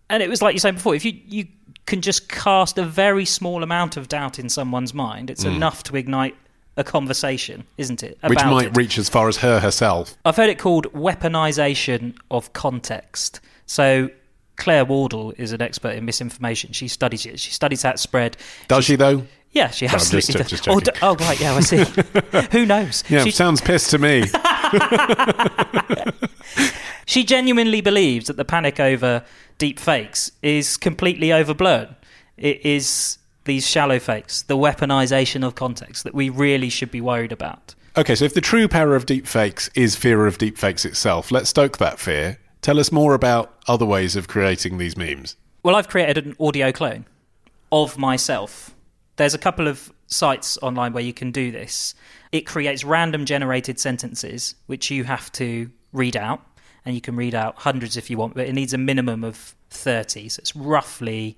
and 0.10 0.22
it 0.22 0.30
was 0.30 0.42
like 0.42 0.54
you 0.54 0.60
said 0.60 0.76
before. 0.76 0.96
If 0.96 1.06
you 1.06 1.14
you 1.26 1.48
can 1.86 2.02
just 2.02 2.28
cast 2.28 2.78
a 2.78 2.84
very 2.84 3.24
small 3.24 3.64
amount 3.64 3.96
of 3.96 4.10
doubt 4.10 4.38
in 4.38 4.50
someone's 4.50 4.94
mind, 4.94 5.30
it's 5.30 5.46
enough 5.46 5.84
to 5.84 5.96
ignite 5.96 6.36
a 6.78 6.84
conversation, 6.84 7.66
isn't 7.78 8.04
it? 8.04 8.18
Which 8.26 8.44
might 8.46 8.68
it. 8.68 8.78
reach 8.78 8.98
as 8.98 9.10
far 9.10 9.28
as 9.28 9.38
her 9.38 9.60
herself. 9.60 10.16
I've 10.24 10.36
heard 10.36 10.50
it 10.50 10.60
called 10.60 10.86
weaponization 10.94 12.16
of 12.32 12.54
context. 12.54 13.42
So 13.66 14.10
Claire 14.56 14.86
Wardle 14.86 15.34
is 15.38 15.52
an 15.52 15.62
expert 15.62 15.96
in 15.96 16.06
misinformation. 16.06 16.72
She 16.72 16.88
studies 16.88 17.26
it. 17.26 17.40
She 17.40 17.52
studies 17.52 17.84
it 17.84 18.00
spread. 18.00 18.38
Does 18.68 18.86
she, 18.86 18.96
though? 18.96 19.26
Yeah, 19.52 19.70
she 19.70 19.88
just- 19.88 20.14
absolutely 20.14 20.44
just 20.44 20.64
does. 20.64 20.76
Oh, 20.76 20.80
d- 20.80 20.92
oh, 21.02 21.16
right, 21.16 21.40
yeah, 21.40 21.56
I 21.56 21.60
see. 21.62 21.84
Who 22.52 22.66
knows? 22.66 23.04
Yeah, 23.10 23.24
she, 23.24 23.32
sounds 23.32 23.62
pissed 23.62 23.92
to 23.92 23.98
me. 23.98 24.24
she 27.06 27.24
genuinely 27.24 27.82
believes 27.82 28.28
that 28.28 28.38
the 28.38 28.46
panic 28.46 28.80
over 28.80 29.24
deep 29.58 29.80
fakes 29.80 30.32
is 30.44 30.78
completely 30.78 31.34
overblown. 31.34 31.96
It 32.38 32.66
is 32.66 33.18
these 33.48 33.68
shallow 33.68 33.98
fakes, 33.98 34.44
the 34.44 34.56
weaponization 34.56 35.46
of 35.46 35.56
context 35.56 36.04
that 36.04 36.14
we 36.14 36.30
really 36.30 36.70
should 36.70 36.92
be 36.92 37.02
worried 37.02 37.32
about. 37.32 37.74
okay, 37.98 38.14
so 38.14 38.26
if 38.26 38.36
the 38.36 38.42
true 38.42 38.68
power 38.68 38.96
of 38.96 39.08
deepfakes 39.08 39.70
is 39.76 39.96
fear 39.96 40.28
of 40.28 40.38
deepfakes 40.38 40.86
itself, 40.86 41.32
let's 41.32 41.50
stoke 41.50 41.80
that 41.80 42.00
fear. 42.00 42.38
Tell 42.62 42.80
us 42.80 42.92
more 42.92 43.14
about 43.16 43.56
other 43.68 43.86
ways 43.86 44.16
of 44.16 44.28
creating 44.28 44.78
these 44.78 44.96
memes. 44.96 45.36
Well, 45.64 45.76
I've 45.76 45.90
created 45.90 46.24
an 46.24 46.36
audio 46.40 46.72
clone 46.72 47.06
of 47.72 47.98
myself. 47.98 48.76
There's 49.16 49.34
a 49.34 49.40
couple 49.40 49.68
of 49.68 49.92
sites 50.06 50.58
online 50.62 50.94
where 50.94 51.04
you 51.04 51.14
can 51.14 51.32
do 51.32 51.52
this. 51.52 51.96
It 52.32 52.42
creates 52.46 52.84
random 52.84 53.26
generated 53.26 53.80
sentences 53.80 54.56
which 54.68 54.92
you 54.92 55.04
have 55.06 55.32
to 55.34 55.70
read 55.92 56.16
out, 56.16 56.42
and 56.86 56.96
you 56.96 57.02
can 57.02 57.16
read 57.16 57.36
out 57.36 57.56
hundreds 57.58 57.98
if 57.98 58.10
you 58.10 58.18
want, 58.18 58.36
but 58.36 58.48
it 58.48 58.54
needs 58.54 58.74
a 58.74 58.78
minimum 58.78 59.24
of 59.24 59.56
30. 59.70 60.30
So 60.30 60.40
it's 60.40 60.56
roughly 60.56 61.38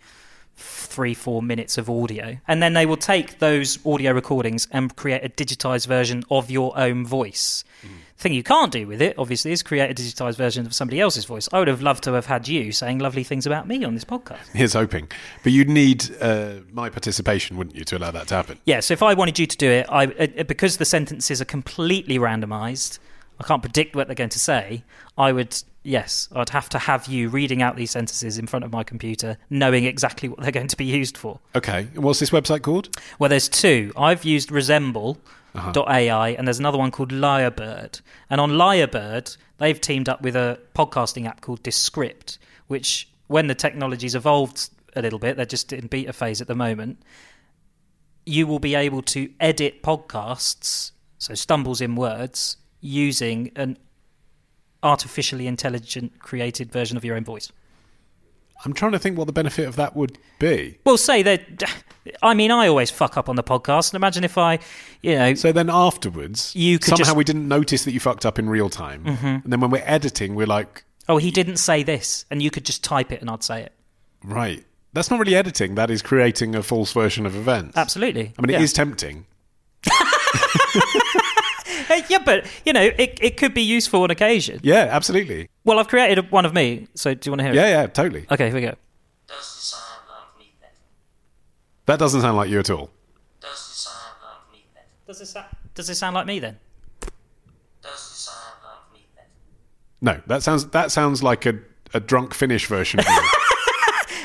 three, 0.59 1.13
four 1.13 1.41
minutes 1.41 1.77
of 1.77 1.89
audio. 1.89 2.37
And 2.47 2.61
then 2.61 2.73
they 2.73 2.85
will 2.85 2.97
take 2.97 3.39
those 3.39 3.79
audio 3.85 4.11
recordings 4.11 4.67
and 4.71 4.95
create 4.95 5.23
a 5.23 5.29
digitized 5.29 5.87
version 5.87 6.23
of 6.29 6.51
your 6.51 6.77
own 6.77 7.05
voice. 7.05 7.63
The 7.81 8.23
thing 8.23 8.33
you 8.33 8.43
can't 8.43 8.69
do 8.69 8.85
with 8.85 9.01
it, 9.01 9.17
obviously, 9.17 9.53
is 9.53 9.63
create 9.63 9.89
a 9.89 9.93
digitized 9.93 10.35
version 10.35 10.65
of 10.65 10.73
somebody 10.73 10.99
else's 10.99 11.23
voice. 11.23 11.47
I 11.53 11.59
would 11.59 11.69
have 11.69 11.81
loved 11.81 12.03
to 12.03 12.13
have 12.13 12.25
had 12.25 12.49
you 12.49 12.73
saying 12.73 12.99
lovely 12.99 13.23
things 13.23 13.45
about 13.45 13.65
me 13.65 13.85
on 13.85 13.93
this 13.93 14.03
podcast. 14.03 14.45
Here's 14.53 14.73
hoping. 14.73 15.09
But 15.41 15.53
you'd 15.53 15.69
need 15.69 16.09
uh, 16.19 16.55
my 16.73 16.89
participation, 16.89 17.55
wouldn't 17.55 17.77
you, 17.77 17.85
to 17.85 17.97
allow 17.97 18.11
that 18.11 18.27
to 18.27 18.35
happen? 18.35 18.59
Yeah, 18.65 18.81
so 18.81 18.93
if 18.93 19.01
I 19.01 19.13
wanted 19.13 19.39
you 19.39 19.45
to 19.45 19.57
do 19.57 19.69
it, 19.71 19.85
I 19.89 20.07
uh, 20.07 20.43
because 20.43 20.77
the 20.77 20.85
sentences 20.85 21.41
are 21.41 21.45
completely 21.45 22.19
randomized, 22.19 22.99
I 23.39 23.43
can't 23.45 23.61
predict 23.61 23.95
what 23.95 24.07
they're 24.07 24.15
going 24.15 24.29
to 24.31 24.39
say. 24.39 24.83
I 25.17 25.31
would, 25.31 25.55
yes, 25.83 26.27
I'd 26.35 26.49
have 26.49 26.69
to 26.69 26.79
have 26.79 27.07
you 27.07 27.29
reading 27.29 27.61
out 27.61 27.75
these 27.75 27.91
sentences 27.91 28.37
in 28.37 28.47
front 28.47 28.65
of 28.65 28.71
my 28.71 28.83
computer, 28.83 29.37
knowing 29.49 29.85
exactly 29.85 30.27
what 30.29 30.41
they're 30.41 30.51
going 30.51 30.67
to 30.67 30.77
be 30.77 30.85
used 30.85 31.17
for. 31.17 31.39
Okay. 31.55 31.87
And 31.95 32.03
what's 32.03 32.19
this 32.19 32.31
website 32.31 32.61
called? 32.61 32.95
Well, 33.17 33.29
there's 33.29 33.47
two. 33.47 33.93
I've 33.95 34.25
used 34.25 34.51
Resemble.ai, 34.51 35.17
uh-huh. 35.55 36.35
and 36.37 36.47
there's 36.47 36.59
another 36.59 36.77
one 36.77 36.91
called 36.91 37.11
Lyrebird. 37.11 38.01
And 38.29 38.41
on 38.41 38.51
Lyrebird, 38.51 39.37
they've 39.57 39.79
teamed 39.79 40.09
up 40.09 40.21
with 40.21 40.35
a 40.35 40.59
podcasting 40.75 41.25
app 41.25 41.41
called 41.41 41.63
Descript, 41.63 42.37
which, 42.67 43.09
when 43.27 43.47
the 43.47 43.55
technology's 43.55 44.15
evolved 44.15 44.69
a 44.95 45.01
little 45.01 45.19
bit, 45.19 45.37
they're 45.37 45.45
just 45.45 45.71
in 45.71 45.87
beta 45.87 46.13
phase 46.13 46.41
at 46.41 46.47
the 46.47 46.55
moment, 46.55 47.01
you 48.25 48.45
will 48.45 48.59
be 48.59 48.75
able 48.75 49.01
to 49.01 49.29
edit 49.39 49.81
podcasts, 49.81 50.91
so 51.17 51.33
stumbles 51.33 51.81
in 51.81 51.95
words, 51.95 52.57
using 52.81 53.51
an 53.55 53.77
artificially 54.83 55.47
intelligent 55.47 56.19
created 56.19 56.71
version 56.71 56.95
of 56.97 57.03
your 57.05 57.15
own 57.15 57.23
voice. 57.23 57.51
I'm 58.65 58.73
trying 58.73 58.91
to 58.91 58.99
think 58.99 59.17
what 59.17 59.25
the 59.27 59.33
benefit 59.33 59.67
of 59.67 59.77
that 59.77 59.95
would 59.95 60.17
be. 60.37 60.79
Well, 60.85 60.97
say 60.97 61.23
that. 61.23 61.63
I 62.21 62.33
mean, 62.33 62.51
I 62.51 62.67
always 62.67 62.91
fuck 62.91 63.15
up 63.15 63.29
on 63.29 63.37
the 63.37 63.43
podcast. 63.43 63.91
And 63.91 63.95
imagine 63.95 64.23
if 64.25 64.37
I, 64.37 64.59
you 65.01 65.15
know, 65.15 65.33
So 65.35 65.51
then 65.53 65.69
afterwards, 65.69 66.53
You 66.55 66.77
could 66.77 66.89
somehow 66.89 67.03
just- 67.05 67.15
we 67.15 67.23
didn't 67.23 67.47
notice 67.47 67.85
that 67.85 67.93
you 67.93 67.99
fucked 68.01 68.25
up 68.25 68.37
in 68.37 68.49
real 68.49 68.69
time. 68.69 69.05
Mm-hmm. 69.05 69.25
And 69.25 69.43
then 69.45 69.61
when 69.61 69.69
we're 69.71 69.83
editing, 69.85 70.35
we're 70.35 70.45
like, 70.47 70.83
oh, 71.07 71.17
he 71.17 71.31
didn't 71.31 71.55
say 71.57 71.83
this, 71.83 72.25
and 72.29 72.41
you 72.41 72.51
could 72.51 72.65
just 72.65 72.83
type 72.83 73.11
it 73.13 73.21
and 73.21 73.29
I'd 73.29 73.43
say 73.43 73.61
it. 73.63 73.71
right. 74.23 74.65
That's 74.91 75.11
not 75.11 75.19
really 75.19 75.35
editing. 75.35 75.75
That 75.75 75.91
is 75.91 76.01
creating 76.01 76.55
a 76.55 76.63
false 76.63 76.91
version 76.93 77.27
of 77.27 77.35
events. 77.35 77.77
Absolutely. 77.77 78.33
I 78.39 78.41
mean, 78.41 78.55
it 78.55 78.59
is 78.61 78.71
yeah. 78.73 78.75
tempting. 78.83 79.25
Yeah, 82.09 82.19
but 82.25 82.45
you 82.65 82.73
know, 82.73 82.81
it 82.81 83.17
it 83.21 83.37
could 83.37 83.53
be 83.53 83.61
useful 83.61 84.03
on 84.03 84.11
occasion. 84.11 84.59
Yeah, 84.63 84.87
absolutely. 84.91 85.49
Well, 85.63 85.79
I've 85.79 85.87
created 85.87 86.31
one 86.31 86.45
of 86.45 86.53
me, 86.53 86.87
so 86.95 87.13
do 87.13 87.27
you 87.27 87.31
want 87.31 87.39
to 87.39 87.45
hear 87.45 87.53
Yeah, 87.53 87.67
it? 87.67 87.69
yeah, 87.71 87.81
yeah, 87.81 87.87
totally. 87.87 88.25
Okay, 88.31 88.45
here 88.47 88.55
we 88.55 88.61
go. 88.61 88.75
Does 89.27 89.37
it 89.37 89.43
sound 89.43 89.83
like 90.09 90.39
me 90.39 90.53
then? 90.61 90.69
That 91.85 91.99
doesn't 91.99 92.21
sound 92.21 92.37
like 92.37 92.49
you 92.49 92.59
at 92.59 92.69
all. 92.69 92.89
Does 93.41 93.51
it 93.51 93.55
sound 93.75 94.15
like 94.23 94.53
me 94.53 94.65
then? 94.73 94.83
Does 95.07 95.19
this 95.19 95.35
does 95.75 95.87
this 95.87 95.99
sound 95.99 96.15
like 96.15 96.25
me 96.25 96.39
then? 96.39 96.57
Does 97.81 97.91
it 97.93 97.97
sound 97.97 98.55
like 98.63 98.93
me 98.93 99.05
then? 99.15 99.25
No, 100.01 100.21
that 100.27 100.43
sounds 100.43 100.65
that 100.67 100.91
sounds 100.91 101.21
like 101.23 101.45
a, 101.45 101.59
a 101.93 101.99
drunk 101.99 102.33
Finnish 102.33 102.65
version 102.67 102.99
of 102.99 103.05
you. 103.05 103.21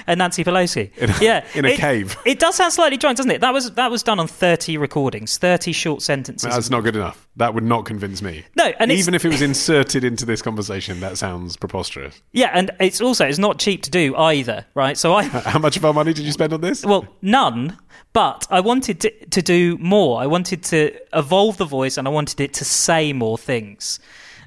And 0.07 0.19
Nancy 0.19 0.45
Pelosi. 0.45 0.91
In 0.99 1.11
a- 1.11 1.19
yeah, 1.21 1.45
in 1.55 1.65
a 1.65 1.69
it- 1.69 1.79
cave. 1.79 2.17
It 2.27 2.39
does 2.39 2.57
sound 2.57 2.73
slightly 2.73 2.97
drunk, 2.97 3.17
doesn't 3.17 3.31
it? 3.31 3.41
That 3.41 3.53
was 3.53 3.71
that 3.73 3.91
was 3.91 4.03
done 4.03 4.19
on 4.21 4.27
thirty 4.27 4.77
recordings, 4.77 5.39
thirty 5.39 5.73
short 5.73 6.03
sentences. 6.03 6.51
That's 6.53 6.71
not 6.71 6.83
good 6.83 6.97
enough. 6.97 7.27
That 7.37 7.55
would 7.55 7.65
not 7.65 7.85
convince 7.85 8.23
me. 8.23 8.45
No, 8.57 8.65
and 8.79 8.91
it's- 8.91 8.99
even 9.01 9.15
if 9.15 9.25
it 9.25 9.29
was 9.29 9.43
inserted 9.43 10.05
into 10.05 10.25
this 10.27 10.43
conversation, 10.43 11.01
that 11.01 11.19
sounds 11.19 11.57
preposterous. 11.57 12.21
Yeah, 12.33 12.51
and 12.53 12.71
it's 12.81 13.01
also 13.01 13.27
it's 13.27 13.39
not 13.39 13.59
cheap 13.59 13.83
to 13.85 13.91
do 13.91 14.15
either, 14.17 14.67
right? 14.75 14.97
So 14.99 15.15
I 15.15 15.23
How 15.55 15.59
much 15.59 15.77
of 15.77 15.85
our 15.85 15.93
money 15.93 16.13
did 16.13 16.25
you 16.25 16.33
spend 16.33 16.53
on 16.53 16.61
this? 16.61 16.85
well, 16.85 17.07
none, 17.23 17.77
but 18.13 18.47
I 18.51 18.61
wanted 18.61 19.01
to, 19.01 19.11
to 19.27 19.43
do 19.43 19.77
more. 19.79 20.21
I 20.21 20.27
wanted 20.27 20.63
to 20.65 20.93
evolve 21.17 21.57
the 21.57 21.65
voice 21.65 21.97
and 21.97 22.07
I 22.07 22.11
wanted 22.11 22.41
it 22.41 22.53
to 22.55 22.65
say 22.65 23.13
more 23.13 23.37
things. 23.39 23.99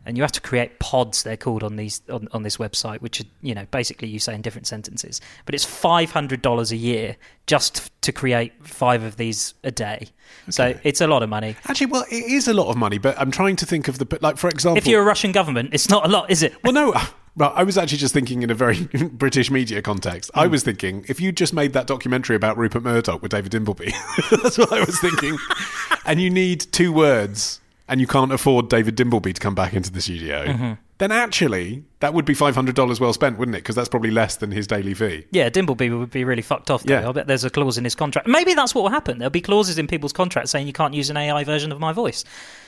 And 0.07 0.17
you 0.17 0.23
have 0.23 0.31
to 0.31 0.41
create 0.41 0.79
pods, 0.79 1.23
they're 1.23 1.37
called 1.37 1.63
on 1.63 1.75
these 1.75 2.01
on, 2.09 2.27
on 2.31 2.43
this 2.43 2.57
website, 2.57 3.01
which 3.01 3.21
are 3.21 3.25
you 3.41 3.53
know 3.53 3.65
basically 3.71 4.07
you 4.07 4.19
say 4.19 4.33
in 4.33 4.41
different 4.41 4.65
sentences. 4.65 5.21
But 5.45 5.53
it's 5.53 5.65
five 5.65 6.11
hundred 6.11 6.41
dollars 6.41 6.71
a 6.71 6.77
year 6.77 7.17
just 7.45 7.91
to 8.01 8.11
create 8.11 8.53
five 8.65 9.03
of 9.03 9.17
these 9.17 9.53
a 9.63 9.71
day. 9.71 10.07
So 10.49 10.77
it's 10.83 11.01
a 11.01 11.07
lot 11.07 11.23
of 11.23 11.29
money. 11.29 11.55
Actually, 11.67 11.87
well, 11.87 12.05
it 12.09 12.23
is 12.23 12.47
a 12.47 12.53
lot 12.53 12.69
of 12.69 12.77
money, 12.77 12.97
but 12.97 13.19
I'm 13.19 13.31
trying 13.31 13.57
to 13.57 13.65
think 13.65 13.87
of 13.87 13.99
the 13.99 14.17
like, 14.21 14.37
for 14.37 14.49
example, 14.49 14.77
If 14.77 14.87
you're 14.87 15.01
a 15.01 15.05
Russian 15.05 15.31
government, 15.31 15.69
it's 15.73 15.89
not 15.89 16.05
a 16.05 16.09
lot, 16.09 16.31
is 16.31 16.41
it? 16.41 16.53
Well, 16.63 16.73
no. 16.73 16.93
Well, 17.37 17.53
I 17.55 17.63
was 17.63 17.77
actually 17.77 17.99
just 17.99 18.15
thinking 18.15 18.41
in 18.41 18.49
a 18.49 18.55
very 18.55 18.85
British 19.11 19.51
media 19.51 19.81
context. 19.83 20.31
Hmm. 20.33 20.39
I 20.39 20.47
was 20.47 20.63
thinking 20.63 21.05
if 21.07 21.21
you 21.21 21.31
just 21.31 21.53
made 21.53 21.73
that 21.73 21.85
documentary 21.85 22.35
about 22.35 22.57
Rupert 22.57 22.83
Murdoch 22.83 23.21
with 23.21 23.31
David 23.31 23.51
Dimbleby, 23.51 23.93
that's 24.41 24.57
what 24.57 24.73
I 24.73 24.79
was 24.83 24.99
thinking. 24.99 25.37
and 26.05 26.19
you 26.19 26.29
need 26.29 26.61
two 26.71 26.91
words, 26.91 27.61
and 27.87 28.01
you 28.01 28.07
can't 28.07 28.31
afford 28.31 28.69
David 28.69 28.95
Dimbleby 28.95 29.33
to 29.33 29.41
come 29.41 29.55
back 29.55 29.73
into 29.73 29.91
the 29.91 30.01
studio. 30.01 30.45
Mm-hmm. 30.45 30.73
Then 30.99 31.11
actually, 31.11 31.83
that 31.99 32.13
would 32.15 32.25
be 32.25 32.33
five 32.33 32.55
hundred 32.55 32.75
dollars 32.75 32.99
well 32.99 33.13
spent, 33.13 33.37
wouldn't 33.37 33.55
it? 33.55 33.59
Because 33.59 33.75
that's 33.75 33.89
probably 33.89 34.09
less 34.11 34.35
than 34.37 34.49
his 34.51 34.65
daily 34.65 34.93
fee. 34.95 35.25
Yeah, 35.31 35.49
Dimbleby 35.49 35.97
would 35.99 36.09
be 36.09 36.23
really 36.23 36.41
fucked 36.41 36.71
off. 36.71 36.83
Though. 36.83 36.99
Yeah. 36.99 37.09
I 37.09 37.11
bet 37.11 37.27
there's 37.27 37.43
a 37.43 37.49
clause 37.51 37.77
in 37.77 37.83
his 37.83 37.93
contract. 37.93 38.27
Maybe 38.27 38.53
that's 38.55 38.73
what 38.73 38.81
will 38.83 38.89
happen. 38.89 39.19
There'll 39.19 39.29
be 39.29 39.41
clauses 39.41 39.77
in 39.77 39.85
people's 39.87 40.13
contracts 40.13 40.49
saying 40.51 40.65
you 40.65 40.73
can't 40.73 40.93
use 40.95 41.09
an 41.11 41.17
AI 41.17 41.43
version 41.43 41.71
of 41.71 41.79
my 41.79 41.93
voice. 41.93 42.23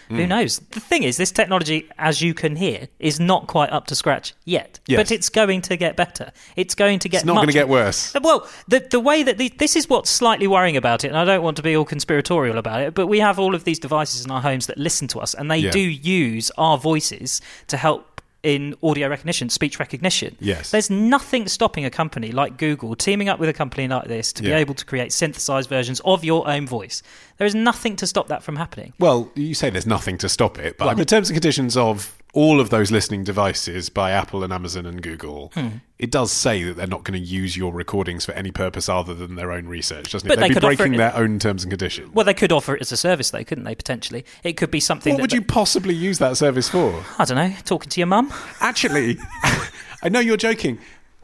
Who 0.09 0.23
Hmm. 0.23 0.29
knows? 0.29 0.57
The 0.71 0.79
thing 0.79 1.03
is, 1.03 1.17
this 1.17 1.31
technology, 1.31 1.87
as 1.99 2.19
you 2.19 2.33
can 2.33 2.55
hear, 2.55 2.87
is 2.99 3.19
not 3.19 3.45
quite 3.45 3.71
up 3.71 3.85
to 3.87 3.95
scratch 3.95 4.33
yet. 4.45 4.79
Yes. 4.87 4.97
But 4.99 5.11
it's 5.11 5.29
going 5.29 5.61
to 5.63 5.77
get 5.77 5.95
better. 5.95 6.31
It's 6.55 6.73
going 6.73 6.97
to 6.99 7.09
get. 7.09 7.17
It's 7.19 7.25
not 7.25 7.35
going 7.35 7.47
to 7.47 7.53
get 7.53 7.69
worse. 7.69 8.13
Well, 8.21 8.47
the 8.67 8.79
the 8.79 8.99
way 8.99 9.21
that 9.23 9.37
the, 9.37 9.49
this 9.57 9.75
is 9.75 9.87
what's 9.89 10.09
slightly 10.09 10.47
worrying 10.47 10.77
about 10.77 11.03
it, 11.03 11.09
and 11.09 11.17
I 11.17 11.25
don't 11.25 11.43
want 11.43 11.57
to 11.57 11.63
be 11.63 11.75
all 11.75 11.85
conspiratorial 11.85 12.57
about 12.57 12.81
it, 12.81 12.93
but 12.95 13.05
we 13.07 13.19
have 13.19 13.37
all 13.39 13.53
of 13.55 13.63
these 13.65 13.77
devices 13.79 14.25
in 14.25 14.31
our 14.31 14.41
homes 14.41 14.65
that 14.67 14.77
listen 14.79 15.07
to 15.09 15.19
us, 15.19 15.33
and 15.35 15.49
they 15.49 15.57
Yeah. 15.59 15.71
do 15.71 15.79
use 15.81 16.51
our 16.57 16.77
voices 16.79 17.39
to 17.67 17.77
help 17.77 18.18
in 18.43 18.75
audio 18.82 19.08
recognition, 19.08 19.49
speech 19.49 19.80
recognition. 19.80 20.36
Yes. 20.39 20.71
There's 20.71 20.89
nothing 20.89 21.47
stopping 21.47 21.86
a 21.86 21.89
company 21.89 22.32
like 22.32 22.58
Google 22.58 22.95
teaming 22.95 23.30
up 23.30 23.39
with 23.39 23.49
a 23.49 23.54
company 23.54 23.88
like 23.88 24.08
this 24.08 24.32
to 24.34 24.43
be 24.43 24.52
able 24.52 24.73
to 24.75 24.86
create 24.86 25.12
synthesized 25.12 25.69
versions 25.69 25.99
of 26.02 26.23
your 26.23 26.47
own 26.47 26.65
voice. 26.65 27.04
There 27.38 27.47
is 27.47 27.56
nothing 27.56 27.95
to 27.97 28.08
stop 28.08 28.28
that 28.28 28.43
from 28.43 28.56
happening. 28.56 28.93
Well, 28.99 29.32
you 29.36 29.54
say 29.54 29.69
there's 29.69 29.88
nothing 29.88 30.17
to 30.19 30.30
stop 30.30 30.60
it, 30.60 30.78
but 30.78 30.95
the 30.97 31.06
terms 31.06 31.30
and 31.30 31.36
conditions 31.36 31.75
of 31.75 32.15
all 32.33 32.59
of 32.61 32.69
those 32.69 32.91
listening 32.91 33.23
devices 33.23 33.89
by 33.89 34.11
Apple 34.11 34.43
and 34.43 34.53
Amazon 34.53 34.85
and 34.85 35.01
Google, 35.01 35.51
Hmm. 35.55 35.67
it 35.97 36.11
does 36.11 36.31
say 36.31 36.61
that 36.63 36.75
they're 36.77 36.85
not 36.85 37.03
going 37.03 37.19
to 37.19 37.25
use 37.27 37.57
your 37.57 37.73
recordings 37.73 38.23
for 38.23 38.33
any 38.33 38.51
purpose 38.51 38.87
other 38.87 39.15
than 39.15 39.33
their 39.35 39.51
own 39.51 39.65
research, 39.65 40.11
doesn't 40.11 40.27
it? 40.27 40.29
But 40.35 40.39
They'd 40.39 40.51
they 40.51 40.59
be 40.59 40.59
breaking 40.75 40.93
it- 40.93 40.97
their 40.97 41.15
own 41.15 41.39
terms 41.39 41.63
and 41.63 41.71
conditions. 41.71 42.13
Well, 42.13 42.25
they 42.25 42.35
could 42.35 42.51
offer 42.51 42.75
it 42.75 42.81
as 42.81 42.91
a 42.91 42.97
service, 42.97 43.31
though, 43.31 43.43
couldn't 43.43 43.63
they? 43.63 43.73
Potentially, 43.75 44.25
it 44.43 44.53
could 44.57 44.69
be 44.69 44.79
something. 44.79 45.13
what 45.15 45.21
would 45.21 45.33
you 45.33 45.41
possibly 45.41 45.95
use 45.95 46.19
that 46.19 46.37
service 46.37 46.69
for? 46.69 47.03
I 47.17 47.25
don't 47.25 47.37
know. 47.37 47.53
Talking 47.65 47.89
to 47.89 47.99
your 47.99 48.07
mum. 48.07 48.31
Actually, 48.61 49.17
I 50.03 50.09
know 50.09 50.19
you're 50.19 50.37
joking, 50.37 50.77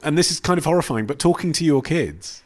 and 0.04 0.18
this 0.18 0.32
is 0.32 0.40
kind 0.40 0.58
of 0.58 0.66
horrifying, 0.66 1.06
but 1.06 1.20
talking 1.20 1.54
to 1.54 1.64
your 1.64 1.82
kids. 1.84 2.42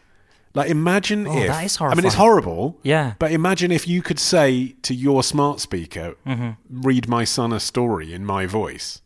Like, 0.56 0.70
imagine 0.70 1.28
Oh, 1.28 1.38
if. 1.38 1.48
that 1.48 1.64
is 1.66 1.80
I 1.80 1.94
mean, 1.94 2.06
it's 2.06 2.16
horrible. 2.16 2.78
Yeah. 2.84 3.14
But 3.20 3.32
imagine 3.32 3.72
if 3.72 3.88
you 3.88 4.02
could 4.02 4.20
say 4.20 4.76
to 4.82 4.94
your 4.96 5.22
smart 5.24 5.60
speaker, 5.60 6.16
Mm-hmm. 6.26 6.82
read 6.82 7.08
my 7.08 7.24
son 7.24 7.54
a 7.54 7.60
story 7.60 8.14
in 8.14 8.26
my 8.26 8.46
voice, 8.48 9.02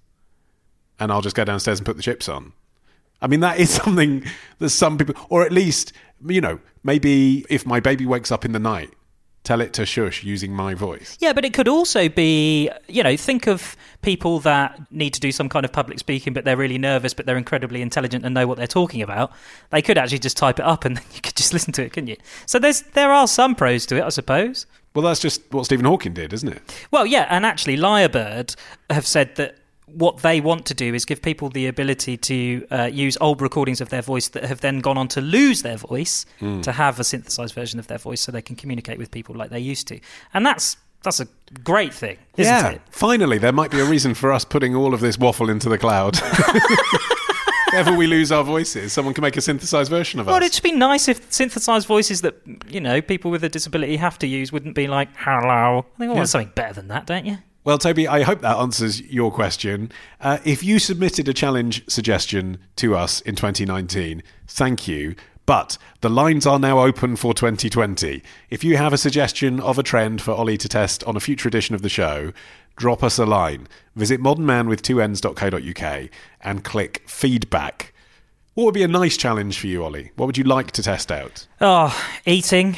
and 1.00 1.12
I'll 1.12 1.22
just 1.22 1.36
go 1.36 1.44
downstairs 1.44 1.80
and 1.80 1.86
put 1.86 1.98
the 1.98 2.04
chips 2.04 2.30
on. 2.30 2.54
I 3.22 3.28
mean, 3.28 3.42
that 3.42 3.60
is 3.60 3.70
something 3.82 4.24
that 4.60 4.70
some 4.70 4.98
people, 4.98 5.16
or 5.30 5.44
at 5.46 5.52
least, 5.52 5.92
you 6.26 6.40
know, 6.42 6.60
maybe 6.84 7.46
if 7.50 7.66
my 7.66 7.80
baby 7.80 8.06
wakes 8.06 8.32
up 8.32 8.46
in 8.46 8.52
the 8.54 8.60
night, 8.60 8.92
tell 9.44 9.60
it 9.62 9.74
to 9.74 9.86
shush 9.86 10.24
using 10.24 10.54
my 10.54 10.74
voice. 10.74 11.18
Yeah, 11.20 11.34
but 11.34 11.44
it 11.44 11.54
could 11.54 11.68
also 11.68 12.08
be, 12.10 12.70
you 12.88 13.04
know, 13.04 13.18
think 13.18 13.48
of 13.48 13.76
people 14.02 14.40
that 14.42 14.80
need 14.92 15.14
to 15.14 15.20
do 15.20 15.32
some 15.32 15.50
kind 15.50 15.66
of 15.66 15.72
public 15.72 16.00
speaking, 16.00 16.34
but 16.34 16.46
they're 16.46 16.58
really 16.58 16.78
nervous, 16.78 17.14
but 17.14 17.26
they're 17.26 17.38
incredibly 17.38 17.82
intelligent 17.82 18.26
and 18.26 18.34
know 18.34 18.48
what 18.48 18.58
they're 18.58 18.68
talking 18.68 19.02
about. 19.02 19.32
They 19.70 19.82
could 19.82 19.98
actually 19.98 20.20
just 20.20 20.38
type 20.38 20.60
it 20.60 20.66
up 20.66 20.86
and 20.86 20.98
then 20.98 21.04
you 21.14 21.22
could 21.22 21.36
just 21.36 21.54
listen 21.54 21.74
to 21.74 21.84
it, 21.84 21.94
couldn't 21.94 22.08
you? 22.08 22.18
So 22.46 22.60
there's 22.60 22.82
there 22.94 23.12
are 23.12 23.28
some 23.28 23.56
pros 23.56 23.86
to 23.88 23.98
it, 23.98 24.04
I 24.04 24.10
suppose. 24.10 24.66
Well, 24.96 25.04
that's 25.04 25.20
just 25.20 25.42
what 25.52 25.66
Stephen 25.66 25.86
Hawking 25.86 26.14
did, 26.14 26.34
isn't 26.34 26.50
it? 26.50 26.88
Well, 26.92 27.06
yeah, 27.06 27.26
and 27.30 27.46
actually, 27.46 27.78
Lyrebird 27.78 28.56
have 28.92 29.08
said 29.08 29.36
that 29.38 29.58
what 29.94 30.18
they 30.18 30.42
want 30.42 30.66
to 30.68 30.74
do 30.74 30.94
is 30.94 31.06
give 31.06 31.22
people 31.22 31.50
the 31.50 31.68
ability 31.68 32.18
to 32.18 32.66
uh, 32.72 32.90
use 32.92 33.18
old 33.22 33.42
recordings 33.42 33.82
of 33.82 33.90
their 33.90 34.02
voice 34.02 34.28
that 34.30 34.44
have 34.46 34.62
then 34.62 34.80
gone 34.80 34.98
on 34.98 35.08
to 35.10 35.22
lose 35.22 35.62
their 35.62 35.78
voice 35.78 36.26
to 36.40 36.72
have 36.72 37.00
a 37.00 37.04
synthesized 37.04 37.54
version 37.54 37.80
of 37.80 37.88
their 37.88 37.98
voice 37.98 38.22
so 38.22 38.32
they 38.32 38.42
can 38.42 38.56
communicate 38.56 38.98
with 38.98 39.12
people 39.12 39.36
like 39.36 39.50
they 39.50 39.60
used 39.60 39.88
to. 39.88 40.00
And 40.34 40.46
that's 40.46 40.78
that's 41.04 41.20
a 41.20 41.28
great 41.64 41.94
thing, 41.94 42.18
isn't 42.38 42.54
yeah. 42.54 42.70
it? 42.70 42.82
Finally, 42.90 43.38
there 43.38 43.52
might 43.52 43.72
be 43.72 43.80
a 43.80 43.86
reason 43.86 44.14
for 44.14 44.32
us 44.32 44.46
putting 44.46 44.74
all 44.74 44.94
of 44.94 45.02
this 45.02 45.18
waffle 45.18 45.50
into 45.50 45.68
the 45.68 45.78
cloud. 45.78 46.18
ever 47.74 47.94
we 47.96 48.08
lose 48.08 48.32
our 48.32 48.44
voices, 48.44 48.94
someone 48.94 49.14
can 49.14 49.22
make 49.22 49.36
a 49.36 49.42
synthesized 49.42 49.90
version 49.90 50.20
of 50.20 50.28
Well, 50.28 50.36
us. 50.36 50.42
it'd 50.42 50.52
just 50.54 50.64
be 50.64 50.72
nice 50.72 51.08
if 51.08 51.32
synthesized 51.32 51.88
voices 51.88 52.22
that 52.22 52.36
you 52.70 52.80
know 52.80 53.02
people 53.02 53.32
with 53.32 53.44
a 53.44 53.50
disability 53.50 53.98
have 53.98 54.18
to 54.20 54.28
use 54.28 54.52
wouldn't 54.52 54.76
be 54.76 54.88
like 54.88 55.10
"hello." 55.18 55.86
I 55.96 55.98
think 55.98 56.12
I 56.12 56.14
want 56.14 56.30
something 56.30 56.52
better 56.56 56.74
than 56.74 56.88
that, 56.88 57.06
don't 57.06 57.26
you? 57.26 57.38
Well, 57.66 57.78
Toby, 57.78 58.10
I 58.10 58.24
hope 58.24 58.42
that 58.42 58.58
answers 58.58 59.00
your 59.02 59.32
question. 59.32 59.90
Uh, 60.20 60.40
if 60.44 60.64
you 60.64 60.80
submitted 60.80 61.30
a 61.30 61.34
challenge 61.34 61.90
suggestion 61.90 62.58
to 62.76 62.96
us 62.96 63.22
in 63.22 63.36
2019, 63.36 64.22
thank 64.48 64.86
you. 64.88 65.16
But 65.46 65.78
the 66.02 66.10
lines 66.10 66.46
are 66.46 66.60
now 66.60 66.80
open 66.80 67.16
for 67.16 67.34
2020. 67.34 68.22
If 68.50 68.66
you 68.66 68.76
have 68.78 68.92
a 68.92 68.98
suggestion 68.98 69.62
of 69.62 69.80
a 69.80 69.84
trend 69.84 70.22
for 70.22 70.32
Ollie 70.32 70.58
to 70.58 70.68
test 70.68 71.06
on 71.06 71.16
a 71.16 71.22
future 71.22 71.48
edition 71.48 71.74
of 71.74 71.82
the 71.82 71.90
show, 71.90 72.34
drop 72.76 73.02
us 73.02 73.18
a 73.18 73.26
line. 73.26 73.68
Visit 73.96 74.22
modernmanwith2ends.co.uk 74.22 76.10
and 76.42 76.64
click 76.64 77.04
feedback. 77.08 77.94
What 78.56 78.66
would 78.66 78.74
be 78.74 78.84
a 78.84 78.88
nice 78.88 79.18
challenge 79.18 79.58
for 79.58 79.68
you, 79.68 79.84
Ollie? 79.84 80.12
What 80.16 80.28
would 80.28 80.38
you 80.38 80.44
like 80.44 80.72
to 80.72 80.84
test 80.84 81.12
out? 81.12 81.48
Oh, 81.60 81.98
eating, 82.26 82.78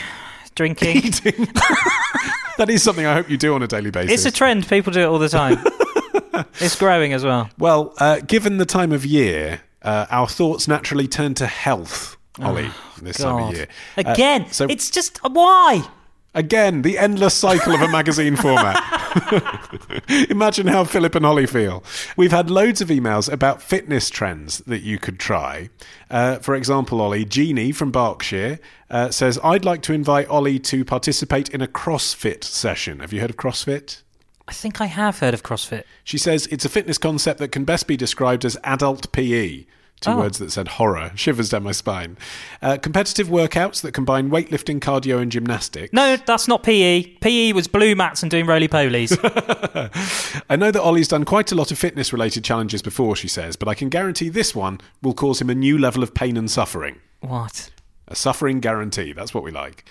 drinking. 0.55 0.97
Eating. 1.05 1.45
that 2.57 2.69
is 2.69 2.81
something 2.81 3.05
I 3.05 3.13
hope 3.13 3.29
you 3.29 3.37
do 3.37 3.53
on 3.53 3.61
a 3.61 3.67
daily 3.67 3.91
basis. 3.91 4.13
it's 4.13 4.25
a 4.25 4.31
trend. 4.31 4.67
People 4.67 4.91
do 4.91 5.01
it 5.01 5.05
all 5.05 5.19
the 5.19 5.29
time. 5.29 5.59
it's 6.59 6.77
growing 6.77 7.13
as 7.13 7.23
well. 7.23 7.49
Well, 7.57 7.93
uh, 7.99 8.21
given 8.21 8.57
the 8.57 8.65
time 8.65 8.91
of 8.91 9.05
year, 9.05 9.61
uh, 9.81 10.07
our 10.09 10.27
thoughts 10.27 10.67
naturally 10.67 11.07
turn 11.07 11.33
to 11.35 11.45
health, 11.45 12.17
Ollie, 12.41 12.71
this 13.01 13.17
time 13.17 13.43
of 13.43 13.55
year. 13.55 13.67
Uh, 13.97 14.03
Again, 14.07 14.51
so, 14.51 14.65
it's 14.65 14.89
just 14.89 15.19
why? 15.23 15.87
Again, 16.35 16.81
the 16.81 16.97
endless 16.97 17.33
cycle 17.33 17.73
of 17.73 17.81
a 17.81 17.87
magazine 17.87 18.35
format. 18.35 18.75
Imagine 20.29 20.67
how 20.67 20.83
Phillip 20.83 21.15
and 21.15 21.25
Holly 21.25 21.45
feel. 21.45 21.81
We've 22.17 22.31
had 22.31 22.49
loads 22.49 22.81
of 22.81 22.89
emails 22.89 23.31
about 23.31 23.61
fitness 23.61 24.09
trends 24.09 24.57
that 24.59 24.81
you 24.81 24.99
could 24.99 25.17
try. 25.17 25.69
Uh, 26.09 26.39
for 26.39 26.53
example, 26.53 26.99
Ollie, 26.99 27.23
Jeannie 27.23 27.71
from 27.71 27.89
Berkshire 27.89 28.59
uh, 28.89 29.11
says, 29.11 29.39
I'd 29.45 29.63
like 29.63 29.81
to 29.83 29.93
invite 29.93 30.27
Ollie 30.27 30.59
to 30.59 30.83
participate 30.83 31.49
in 31.49 31.61
a 31.61 31.67
CrossFit 31.67 32.43
session. 32.43 32.99
Have 32.99 33.13
you 33.13 33.21
heard 33.21 33.29
of 33.29 33.37
CrossFit? 33.37 34.01
I 34.47 34.51
think 34.51 34.81
I 34.81 34.85
have 34.87 35.19
heard 35.19 35.33
of 35.33 35.41
CrossFit. 35.41 35.85
She 36.03 36.17
says 36.17 36.47
it's 36.47 36.65
a 36.65 36.69
fitness 36.69 36.97
concept 36.97 37.39
that 37.39 37.53
can 37.53 37.63
best 37.63 37.87
be 37.87 37.95
described 37.95 38.43
as 38.43 38.57
adult 38.63 39.11
PE. 39.13 39.65
Two 40.01 40.11
Oh. 40.11 40.17
words 40.17 40.37
that 40.39 40.51
said 40.51 40.67
horror, 40.67 41.11
shivers 41.15 41.49
down 41.49 41.63
my 41.63 41.71
spine. 41.71 42.17
Uh, 42.61 42.77
competitive 42.77 43.27
workouts 43.27 43.81
that 43.81 43.93
combine 43.93 44.29
weightlifting, 44.29 44.79
cardio, 44.79 45.19
and 45.21 45.31
gymnastics. 45.31 45.93
No, 45.93 46.17
that's 46.17 46.47
not 46.47 46.63
PE. 46.63 47.03
PE 47.21 47.53
was 47.53 47.67
blue 47.67 47.95
mats 47.95 48.21
and 48.21 48.29
doing 48.29 48.45
roly 48.45 48.67
polies. 48.67 49.17
I 50.49 50.55
know 50.55 50.71
that 50.71 50.81
Ollie's 50.81 51.07
done 51.07 51.23
quite 51.25 51.51
a 51.51 51.55
lot 51.55 51.71
of 51.71 51.77
fitness 51.77 52.11
related 52.13 52.43
challenges 52.43 52.81
before, 52.81 53.15
she 53.15 53.27
says, 53.27 53.55
but 53.55 53.67
I 53.67 53.73
can 53.73 53.89
guarantee 53.89 54.29
this 54.29 54.53
one 54.53 54.79
will 55.01 55.13
cause 55.13 55.41
him 55.41 55.49
a 55.49 55.55
new 55.55 55.77
level 55.77 56.03
of 56.03 56.13
pain 56.13 56.37
and 56.37 56.49
suffering. 56.51 56.97
what? 57.21 57.71
A 58.07 58.15
suffering 58.15 58.59
guarantee. 58.59 59.13
That's 59.13 59.33
what 59.33 59.43
we 59.43 59.49
like. 59.49 59.83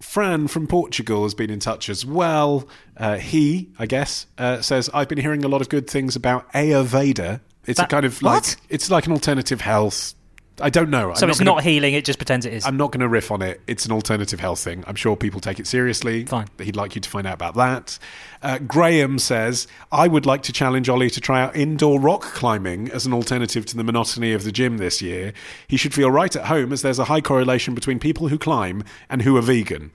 Fran 0.00 0.48
from 0.48 0.66
Portugal 0.66 1.22
has 1.22 1.32
been 1.34 1.48
in 1.50 1.60
touch 1.60 1.88
as 1.88 2.04
well. 2.04 2.68
Uh, 2.96 3.16
he, 3.16 3.70
I 3.78 3.86
guess, 3.86 4.26
uh, 4.36 4.60
says, 4.60 4.90
I've 4.92 5.08
been 5.08 5.18
hearing 5.18 5.44
a 5.44 5.48
lot 5.48 5.62
of 5.62 5.70
good 5.70 5.88
things 5.88 6.14
about 6.16 6.52
Ayurveda. 6.52 7.40
It's 7.66 7.80
a 7.80 7.86
kind 7.86 8.04
of 8.04 8.20
like, 8.22 8.42
what? 8.42 8.56
it's 8.68 8.90
like 8.90 9.06
an 9.06 9.12
alternative 9.12 9.60
health. 9.60 10.14
I 10.60 10.68
don't 10.68 10.90
know. 10.90 11.14
So 11.14 11.24
I'm 11.24 11.30
it's 11.30 11.38
gonna- 11.38 11.50
not 11.50 11.64
healing, 11.64 11.94
it 11.94 12.04
just 12.04 12.18
pretends 12.18 12.44
it 12.44 12.52
is. 12.52 12.66
I'm 12.66 12.76
not 12.76 12.92
going 12.92 13.00
to 13.00 13.08
riff 13.08 13.30
on 13.30 13.40
it. 13.40 13.60
It's 13.66 13.86
an 13.86 13.92
alternative 13.92 14.38
health 14.38 14.60
thing. 14.60 14.84
I'm 14.86 14.94
sure 14.96 15.16
people 15.16 15.40
take 15.40 15.58
it 15.58 15.66
seriously. 15.66 16.26
Fine. 16.26 16.46
He'd 16.60 16.76
like 16.76 16.94
you 16.94 17.00
to 17.00 17.08
find 17.08 17.26
out 17.26 17.34
about 17.34 17.54
that. 17.54 17.98
Uh, 18.42 18.58
Graham 18.58 19.18
says, 19.18 19.66
I 19.90 20.08
would 20.08 20.26
like 20.26 20.42
to 20.42 20.52
challenge 20.52 20.88
Ollie 20.90 21.08
to 21.10 21.20
try 21.22 21.40
out 21.40 21.56
indoor 21.56 21.98
rock 21.98 22.22
climbing 22.22 22.90
as 22.90 23.06
an 23.06 23.14
alternative 23.14 23.64
to 23.66 23.76
the 23.76 23.82
monotony 23.82 24.34
of 24.34 24.44
the 24.44 24.52
gym 24.52 24.76
this 24.76 25.00
year. 25.00 25.32
He 25.66 25.76
should 25.78 25.94
feel 25.94 26.10
right 26.10 26.34
at 26.36 26.44
home 26.46 26.70
as 26.72 26.82
there's 26.82 26.98
a 26.98 27.04
high 27.04 27.22
correlation 27.22 27.74
between 27.74 27.98
people 27.98 28.28
who 28.28 28.38
climb 28.38 28.84
and 29.08 29.22
who 29.22 29.36
are 29.38 29.42
vegan. 29.42 29.90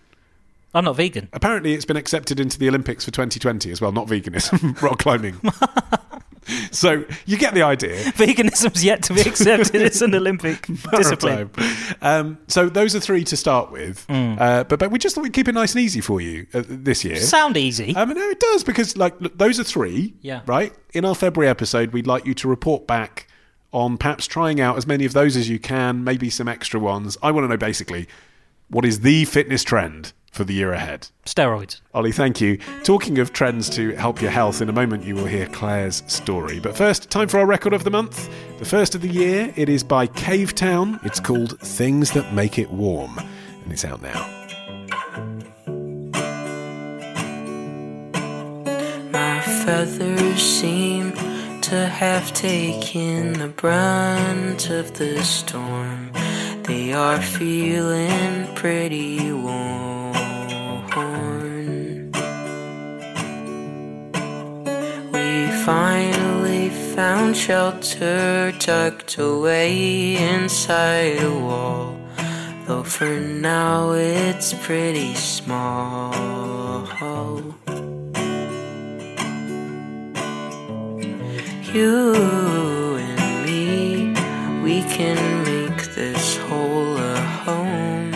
I'm 0.74 0.86
not 0.86 0.96
vegan. 0.96 1.30
Apparently, 1.34 1.74
it's 1.74 1.86
been 1.86 1.98
accepted 1.98 2.40
into 2.40 2.58
the 2.60 2.68
Olympics 2.68 3.06
for 3.06 3.12
2020 3.12 3.72
as 3.72 3.80
well, 3.80 3.92
not 3.92 4.08
veganism, 4.08 4.82
rock 4.82 5.00
climbing. 5.00 5.40
so 6.72 7.06
you 7.26 7.38
get 7.38 7.54
the 7.54 7.62
idea. 7.64 7.96
Veganism's 8.12 8.84
yet 8.84 9.04
to 9.04 9.14
be 9.14 9.22
accepted 9.22 9.82
as 9.82 10.02
an 10.02 10.16
Olympic 10.16 10.68
discipline. 10.92 11.50
Um, 12.02 12.38
so 12.48 12.70
those 12.70 12.96
are 12.96 13.00
three 13.00 13.24
to 13.26 13.38
start 13.38 13.72
with. 13.72 14.06
Mm. 14.08 14.40
Uh, 14.40 14.64
but 14.64 14.80
but 14.80 14.92
we 14.92 15.00
just 15.00 15.16
thought 15.16 15.24
we'd 15.24 15.34
keep 15.34 15.48
it 15.48 15.54
nice 15.54 15.74
and 15.76 15.84
easy 15.84 16.02
for 16.02 16.22
you 16.22 16.48
uh, 16.54 16.64
this 16.68 17.04
year. 17.04 17.18
Sound 17.18 17.58
easy. 17.58 17.96
I 17.96 18.06
mean, 18.06 18.18
no, 18.18 18.30
it 18.30 18.40
does 18.40 18.64
because 18.64 18.98
like 18.98 19.20
look, 19.20 19.38
those 19.38 19.60
are 19.60 19.64
three. 19.64 20.14
Yeah. 20.22 20.42
Right. 20.46 20.74
In 20.94 21.06
our 21.06 21.16
February 21.16 21.50
episode, 21.50 21.92
we'd 21.92 22.08
like 22.08 22.26
you 22.26 22.34
to 22.36 22.48
report 22.48 22.88
back 22.88 23.28
on 23.74 23.98
perhaps 23.98 24.26
trying 24.28 24.62
out 24.62 24.78
as 24.78 24.88
many 24.88 25.06
of 25.06 25.14
those 25.14 25.36
as 25.36 25.50
you 25.50 25.60
can, 25.60 26.04
maybe 26.04 26.30
some 26.30 26.48
extra 26.48 26.80
ones. 26.80 27.18
I 27.22 27.32
want 27.32 27.44
to 27.44 27.50
know 27.50 27.58
basically 27.58 28.08
what 28.70 28.86
is 28.86 29.02
the 29.02 29.26
fitness 29.26 29.64
trend 29.64 30.14
for 30.32 30.44
the 30.44 30.54
year 30.54 30.74
ahead. 30.74 31.08
Steroids. 31.26 31.82
Ollie, 31.94 32.12
thank 32.12 32.40
you. 32.40 32.58
Talking 32.84 33.20
of 33.20 33.34
trends 33.34 33.70
to 33.72 33.92
help 33.96 34.22
your 34.22 34.32
health, 34.32 34.62
in 34.62 34.70
a 34.70 34.74
moment 34.74 35.04
you 35.04 35.16
will 35.16 35.26
hear 35.26 35.48
Clare's 35.48 36.04
story. 36.08 36.60
But 36.60 36.78
first, 36.78 37.10
time 37.10 37.28
for 37.28 37.40
our 37.40 37.46
record 37.46 37.74
of 37.74 37.84
the 37.84 37.90
month. 37.90 38.30
The 38.60 38.66
first 38.66 38.96
of 38.96 39.02
the 39.02 39.10
year, 39.10 39.54
it 39.56 39.70
is 39.70 39.84
by 39.84 40.08
Cavetown. 40.08 41.04
It's 41.06 41.20
called 41.20 41.60
Things 41.60 42.12
That 42.12 42.34
Make 42.34 42.60
It 42.60 42.72
Warm, 42.72 43.18
and 43.18 43.72
it's 43.72 43.86
out 43.86 44.02
now. 44.02 44.34
My 49.12 49.42
feathers 49.42 50.42
seem 50.42 51.14
to 51.62 51.88
have 51.88 52.32
taken 52.34 53.34
the 53.34 53.50
brunt 53.50 54.70
of 54.70 54.94
the 54.98 55.24
storm. 55.24 56.12
They 56.64 56.94
are 56.94 57.22
feeling 57.22 58.54
pretty 58.56 59.32
worn. 59.34 59.87
Finally 65.68 66.70
found 66.70 67.36
shelter 67.36 68.54
tucked 68.58 69.18
away 69.18 70.16
inside 70.16 71.22
a 71.22 71.30
wall. 71.30 71.94
Though 72.66 72.84
for 72.84 73.20
now 73.20 73.92
it's 73.92 74.54
pretty 74.54 75.14
small. 75.14 76.14
You 81.74 82.16
and 82.96 83.46
me, 83.46 84.14
we 84.64 84.84
can 84.84 85.20
make 85.44 85.94
this 85.96 86.38
hole 86.48 86.96
a 86.96 87.20
home. 87.44 88.12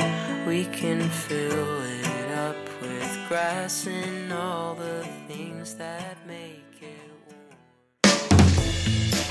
We 0.48 0.64
can 0.68 1.02
fill 1.02 1.82
it 1.82 2.32
up 2.32 2.64
with 2.82 3.12
grass 3.28 3.88
and 3.88 4.32
all 4.32 4.74
the 4.76 5.06
things 5.28 5.76
that 5.76 6.16
make. 6.26 6.61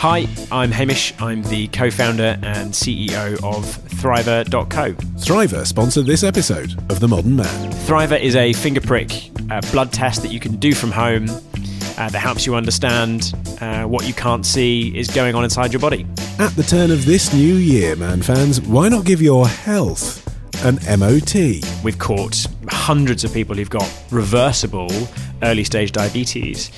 Hi, 0.01 0.27
I'm 0.51 0.71
Hamish. 0.71 1.13
I'm 1.21 1.43
the 1.43 1.69
co 1.69 1.91
founder 1.91 2.39
and 2.43 2.73
CEO 2.73 3.35
of 3.45 3.67
Thriva.co. 4.01 4.93
Thriva 4.95 5.67
sponsored 5.67 6.07
this 6.07 6.23
episode 6.23 6.73
of 6.91 7.01
The 7.01 7.07
Modern 7.07 7.37
Man. 7.37 7.71
Thriva 7.85 8.19
is 8.19 8.35
a 8.35 8.55
finger 8.55 8.81
prick 8.81 9.31
uh, 9.51 9.61
blood 9.73 9.93
test 9.93 10.23
that 10.23 10.33
you 10.33 10.41
can 10.41 10.57
do 10.57 10.75
from 10.75 10.91
home 10.91 11.29
uh, 11.29 12.09
that 12.09 12.15
helps 12.15 12.47
you 12.47 12.55
understand 12.55 13.35
uh, 13.61 13.85
what 13.85 14.09
you 14.09 14.15
can't 14.15 14.47
see 14.47 14.97
is 14.97 15.11
going 15.11 15.35
on 15.35 15.45
inside 15.45 15.71
your 15.71 15.81
body. 15.81 16.07
At 16.39 16.57
the 16.57 16.63
turn 16.63 16.91
of 16.91 17.05
this 17.05 17.35
new 17.35 17.57
year, 17.57 17.95
man 17.95 18.23
fans, 18.23 18.59
why 18.63 18.89
not 18.89 19.05
give 19.05 19.21
your 19.21 19.47
health 19.47 20.27
an 20.65 20.79
MOT? 20.99 21.35
We've 21.85 21.99
caught 21.99 22.47
hundreds 22.71 23.25
of 23.25 23.33
people 23.33 23.55
who've 23.55 23.71
got 23.71 23.89
reversible 24.11 24.91
early 25.43 25.65
stage 25.65 25.93
diabetes. 25.93 26.71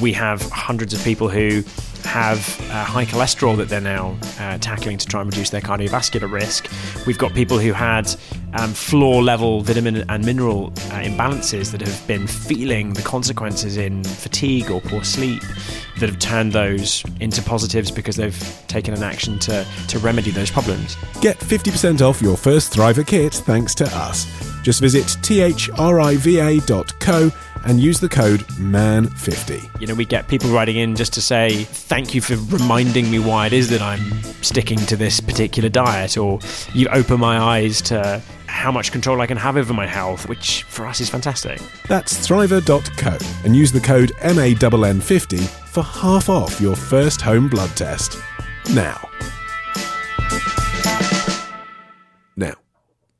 We 0.00 0.12
have 0.12 0.42
hundreds 0.50 0.92
of 0.92 1.02
people 1.02 1.28
who 1.28 1.62
have 2.04 2.38
uh, 2.70 2.84
high 2.84 3.04
cholesterol 3.04 3.56
that 3.56 3.68
they're 3.68 3.80
now 3.80 4.16
uh, 4.38 4.58
tackling 4.58 4.98
to 4.98 5.06
try 5.06 5.20
and 5.20 5.30
reduce 5.30 5.50
their 5.50 5.60
cardiovascular 5.60 6.30
risk. 6.30 6.70
We've 7.06 7.18
got 7.18 7.34
people 7.34 7.58
who 7.58 7.72
had 7.72 8.14
um, 8.54 8.72
floor 8.72 9.22
level 9.22 9.60
vitamin 9.60 10.08
and 10.08 10.24
mineral 10.24 10.66
uh, 10.66 11.02
imbalances 11.02 11.70
that 11.72 11.80
have 11.80 12.06
been 12.06 12.26
feeling 12.26 12.94
the 12.94 13.02
consequences 13.02 13.76
in 13.76 14.04
fatigue 14.04 14.70
or 14.70 14.80
poor 14.80 15.04
sleep 15.04 15.42
that 15.98 16.08
have 16.08 16.18
turned 16.18 16.52
those 16.52 17.04
into 17.20 17.42
positives 17.42 17.90
because 17.90 18.16
they've 18.16 18.62
taken 18.68 18.94
an 18.94 19.02
action 19.02 19.38
to, 19.40 19.66
to 19.88 19.98
remedy 19.98 20.30
those 20.30 20.50
problems. 20.50 20.96
Get 21.20 21.38
50% 21.38 22.00
off 22.00 22.22
your 22.22 22.36
first 22.36 22.72
Thriva 22.72 23.06
kit 23.06 23.34
thanks 23.34 23.74
to 23.76 23.86
us. 23.96 24.26
Just 24.68 24.82
visit 24.82 25.04
thriva.co 25.22 25.70
and 27.64 27.80
use 27.80 28.00
the 28.00 28.08
code 28.10 28.40
MAN50. 28.40 29.80
You 29.80 29.86
know, 29.86 29.94
we 29.94 30.04
get 30.04 30.28
people 30.28 30.50
writing 30.50 30.76
in 30.76 30.94
just 30.94 31.14
to 31.14 31.22
say, 31.22 31.64
thank 31.64 32.14
you 32.14 32.20
for 32.20 32.36
reminding 32.54 33.10
me 33.10 33.18
why 33.18 33.46
it 33.46 33.54
is 33.54 33.70
that 33.70 33.80
I'm 33.80 34.22
sticking 34.42 34.76
to 34.80 34.94
this 34.94 35.20
particular 35.20 35.70
diet, 35.70 36.18
or 36.18 36.38
you 36.74 36.86
open 36.88 37.18
my 37.18 37.38
eyes 37.38 37.80
to 37.80 38.20
how 38.44 38.70
much 38.70 38.92
control 38.92 39.22
I 39.22 39.26
can 39.26 39.38
have 39.38 39.56
over 39.56 39.72
my 39.72 39.86
health, 39.86 40.28
which 40.28 40.64
for 40.64 40.84
us 40.84 41.00
is 41.00 41.08
fantastic. 41.08 41.62
That's 41.88 42.28
thriva.co 42.28 43.16
and 43.46 43.56
use 43.56 43.72
the 43.72 43.80
code 43.80 44.12
MANN50 44.16 45.48
for 45.70 45.82
half 45.82 46.28
off 46.28 46.60
your 46.60 46.76
first 46.76 47.22
home 47.22 47.48
blood 47.48 47.74
test. 47.74 48.18
Now, 48.74 49.08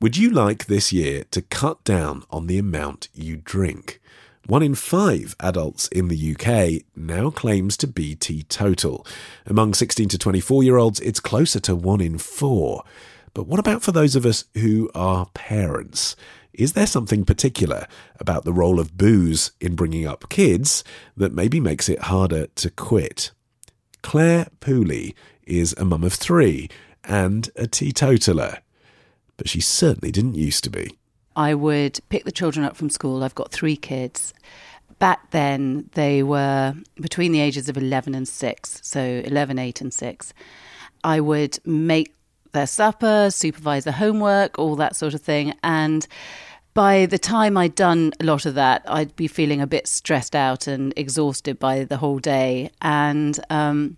Would 0.00 0.16
you 0.16 0.30
like 0.30 0.66
this 0.66 0.92
year 0.92 1.24
to 1.32 1.42
cut 1.42 1.82
down 1.82 2.22
on 2.30 2.46
the 2.46 2.56
amount 2.56 3.08
you 3.12 3.36
drink? 3.36 4.00
One 4.46 4.62
in 4.62 4.76
five 4.76 5.34
adults 5.40 5.88
in 5.88 6.06
the 6.06 6.36
UK 6.36 6.84
now 6.94 7.30
claims 7.30 7.76
to 7.78 7.88
be 7.88 8.14
teetotal. 8.14 9.04
Among 9.44 9.74
16 9.74 10.08
to 10.10 10.16
24 10.16 10.62
year 10.62 10.76
olds, 10.76 11.00
it's 11.00 11.18
closer 11.18 11.58
to 11.58 11.74
one 11.74 12.00
in 12.00 12.16
four. 12.16 12.84
But 13.34 13.48
what 13.48 13.58
about 13.58 13.82
for 13.82 13.90
those 13.90 14.14
of 14.14 14.24
us 14.24 14.44
who 14.54 14.88
are 14.94 15.26
parents? 15.34 16.14
Is 16.52 16.74
there 16.74 16.86
something 16.86 17.24
particular 17.24 17.88
about 18.20 18.44
the 18.44 18.52
role 18.52 18.78
of 18.78 18.96
booze 18.96 19.50
in 19.60 19.74
bringing 19.74 20.06
up 20.06 20.28
kids 20.28 20.84
that 21.16 21.34
maybe 21.34 21.58
makes 21.58 21.88
it 21.88 22.02
harder 22.02 22.46
to 22.46 22.70
quit? 22.70 23.32
Clare 24.02 24.46
Pooley 24.60 25.16
is 25.44 25.74
a 25.76 25.84
mum 25.84 26.04
of 26.04 26.12
three 26.12 26.70
and 27.02 27.50
a 27.56 27.66
teetotaler, 27.66 28.58
but 29.38 29.48
she 29.48 29.62
certainly 29.62 30.12
didn't 30.12 30.34
used 30.34 30.62
to 30.64 30.70
be. 30.70 30.98
I 31.34 31.54
would 31.54 32.00
pick 32.10 32.24
the 32.24 32.32
children 32.32 32.66
up 32.66 32.76
from 32.76 32.90
school. 32.90 33.24
I've 33.24 33.34
got 33.34 33.50
three 33.50 33.76
kids. 33.76 34.34
Back 34.98 35.30
then, 35.30 35.88
they 35.94 36.22
were 36.22 36.74
between 37.00 37.32
the 37.32 37.40
ages 37.40 37.68
of 37.68 37.78
11 37.78 38.14
and 38.14 38.28
6, 38.28 38.80
so 38.82 39.22
11, 39.24 39.58
8, 39.58 39.80
and 39.80 39.94
6. 39.94 40.34
I 41.04 41.20
would 41.20 41.58
make 41.64 42.12
their 42.52 42.66
supper, 42.66 43.30
supervise 43.30 43.84
their 43.84 43.92
homework, 43.92 44.58
all 44.58 44.74
that 44.76 44.96
sort 44.96 45.14
of 45.14 45.22
thing. 45.22 45.54
And 45.62 46.06
by 46.74 47.06
the 47.06 47.18
time 47.18 47.56
I'd 47.56 47.76
done 47.76 48.12
a 48.18 48.24
lot 48.24 48.44
of 48.44 48.54
that, 48.54 48.82
I'd 48.88 49.14
be 49.14 49.28
feeling 49.28 49.60
a 49.60 49.66
bit 49.66 49.86
stressed 49.86 50.34
out 50.34 50.66
and 50.66 50.92
exhausted 50.96 51.60
by 51.60 51.84
the 51.84 51.98
whole 51.98 52.18
day. 52.18 52.70
And 52.82 53.38
um, 53.50 53.96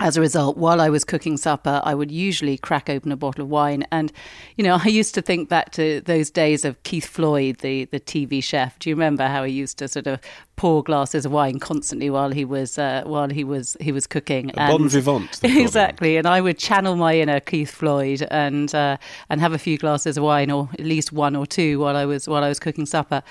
as 0.00 0.16
a 0.16 0.20
result, 0.20 0.56
while 0.56 0.80
I 0.80 0.90
was 0.90 1.04
cooking 1.04 1.36
supper, 1.36 1.80
I 1.84 1.94
would 1.94 2.10
usually 2.10 2.56
crack 2.56 2.88
open 2.88 3.10
a 3.10 3.16
bottle 3.16 3.42
of 3.42 3.50
wine. 3.50 3.84
And, 3.90 4.12
you 4.56 4.64
know, 4.64 4.78
I 4.84 4.88
used 4.88 5.14
to 5.14 5.22
think 5.22 5.48
back 5.48 5.72
to 5.72 6.00
those 6.02 6.30
days 6.30 6.64
of 6.64 6.80
Keith 6.84 7.06
Floyd, 7.06 7.58
the, 7.58 7.86
the 7.86 8.00
TV 8.00 8.42
chef. 8.42 8.78
Do 8.78 8.90
you 8.90 8.96
remember 8.96 9.26
how 9.26 9.44
he 9.44 9.52
used 9.52 9.78
to 9.78 9.88
sort 9.88 10.06
of 10.06 10.20
pour 10.56 10.82
glasses 10.82 11.24
of 11.24 11.32
wine 11.32 11.58
constantly 11.58 12.10
while 12.10 12.30
he 12.30 12.44
was 12.44 12.78
uh, 12.78 13.02
while 13.06 13.28
he 13.28 13.44
was 13.44 13.76
he 13.80 13.92
was 13.92 14.06
cooking? 14.06 14.50
A 14.50 14.68
bon 14.68 14.88
vivant. 14.88 15.40
they 15.40 15.48
called 15.48 15.58
him. 15.58 15.64
Exactly, 15.64 16.16
and 16.16 16.26
I 16.26 16.40
would 16.40 16.58
channel 16.58 16.96
my 16.96 17.16
inner 17.16 17.40
Keith 17.40 17.70
Floyd 17.70 18.26
and 18.30 18.74
uh, 18.74 18.96
and 19.30 19.40
have 19.40 19.52
a 19.52 19.58
few 19.58 19.78
glasses 19.78 20.16
of 20.16 20.24
wine, 20.24 20.50
or 20.50 20.68
at 20.78 20.84
least 20.84 21.12
one 21.12 21.36
or 21.36 21.46
two, 21.46 21.78
while 21.78 21.96
I 21.96 22.04
was 22.04 22.28
while 22.28 22.44
I 22.44 22.48
was 22.48 22.60
cooking 22.60 22.86
supper. 22.86 23.22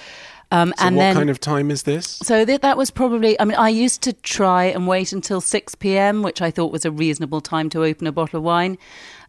Um, 0.52 0.74
So, 0.78 0.86
and 0.86 0.96
what 0.96 1.02
then, 1.02 1.16
kind 1.16 1.30
of 1.30 1.40
time 1.40 1.70
is 1.72 1.84
this? 1.84 2.08
so 2.24 2.46
that 2.46 2.62
that 2.62 2.78
was 2.78 2.90
probably. 2.90 3.40
I 3.40 3.46
mean, 3.46 3.58
I 3.58 3.70
used 3.70 4.02
to 4.04 4.14
try 4.14 4.66
and 4.66 4.88
wait 4.88 5.12
until 5.12 5.42
six 5.42 5.76
p.m., 5.76 6.24
which 6.24 6.42
I 6.42 6.52
thought 6.52 6.72
was 6.72 6.86
a 6.86 6.92
reasonable 6.92 7.42
time 7.42 7.70
to 7.72 7.84
open 7.84 8.08
a 8.08 8.12
bottle 8.12 8.38
of 8.38 8.44
wine, 8.44 8.78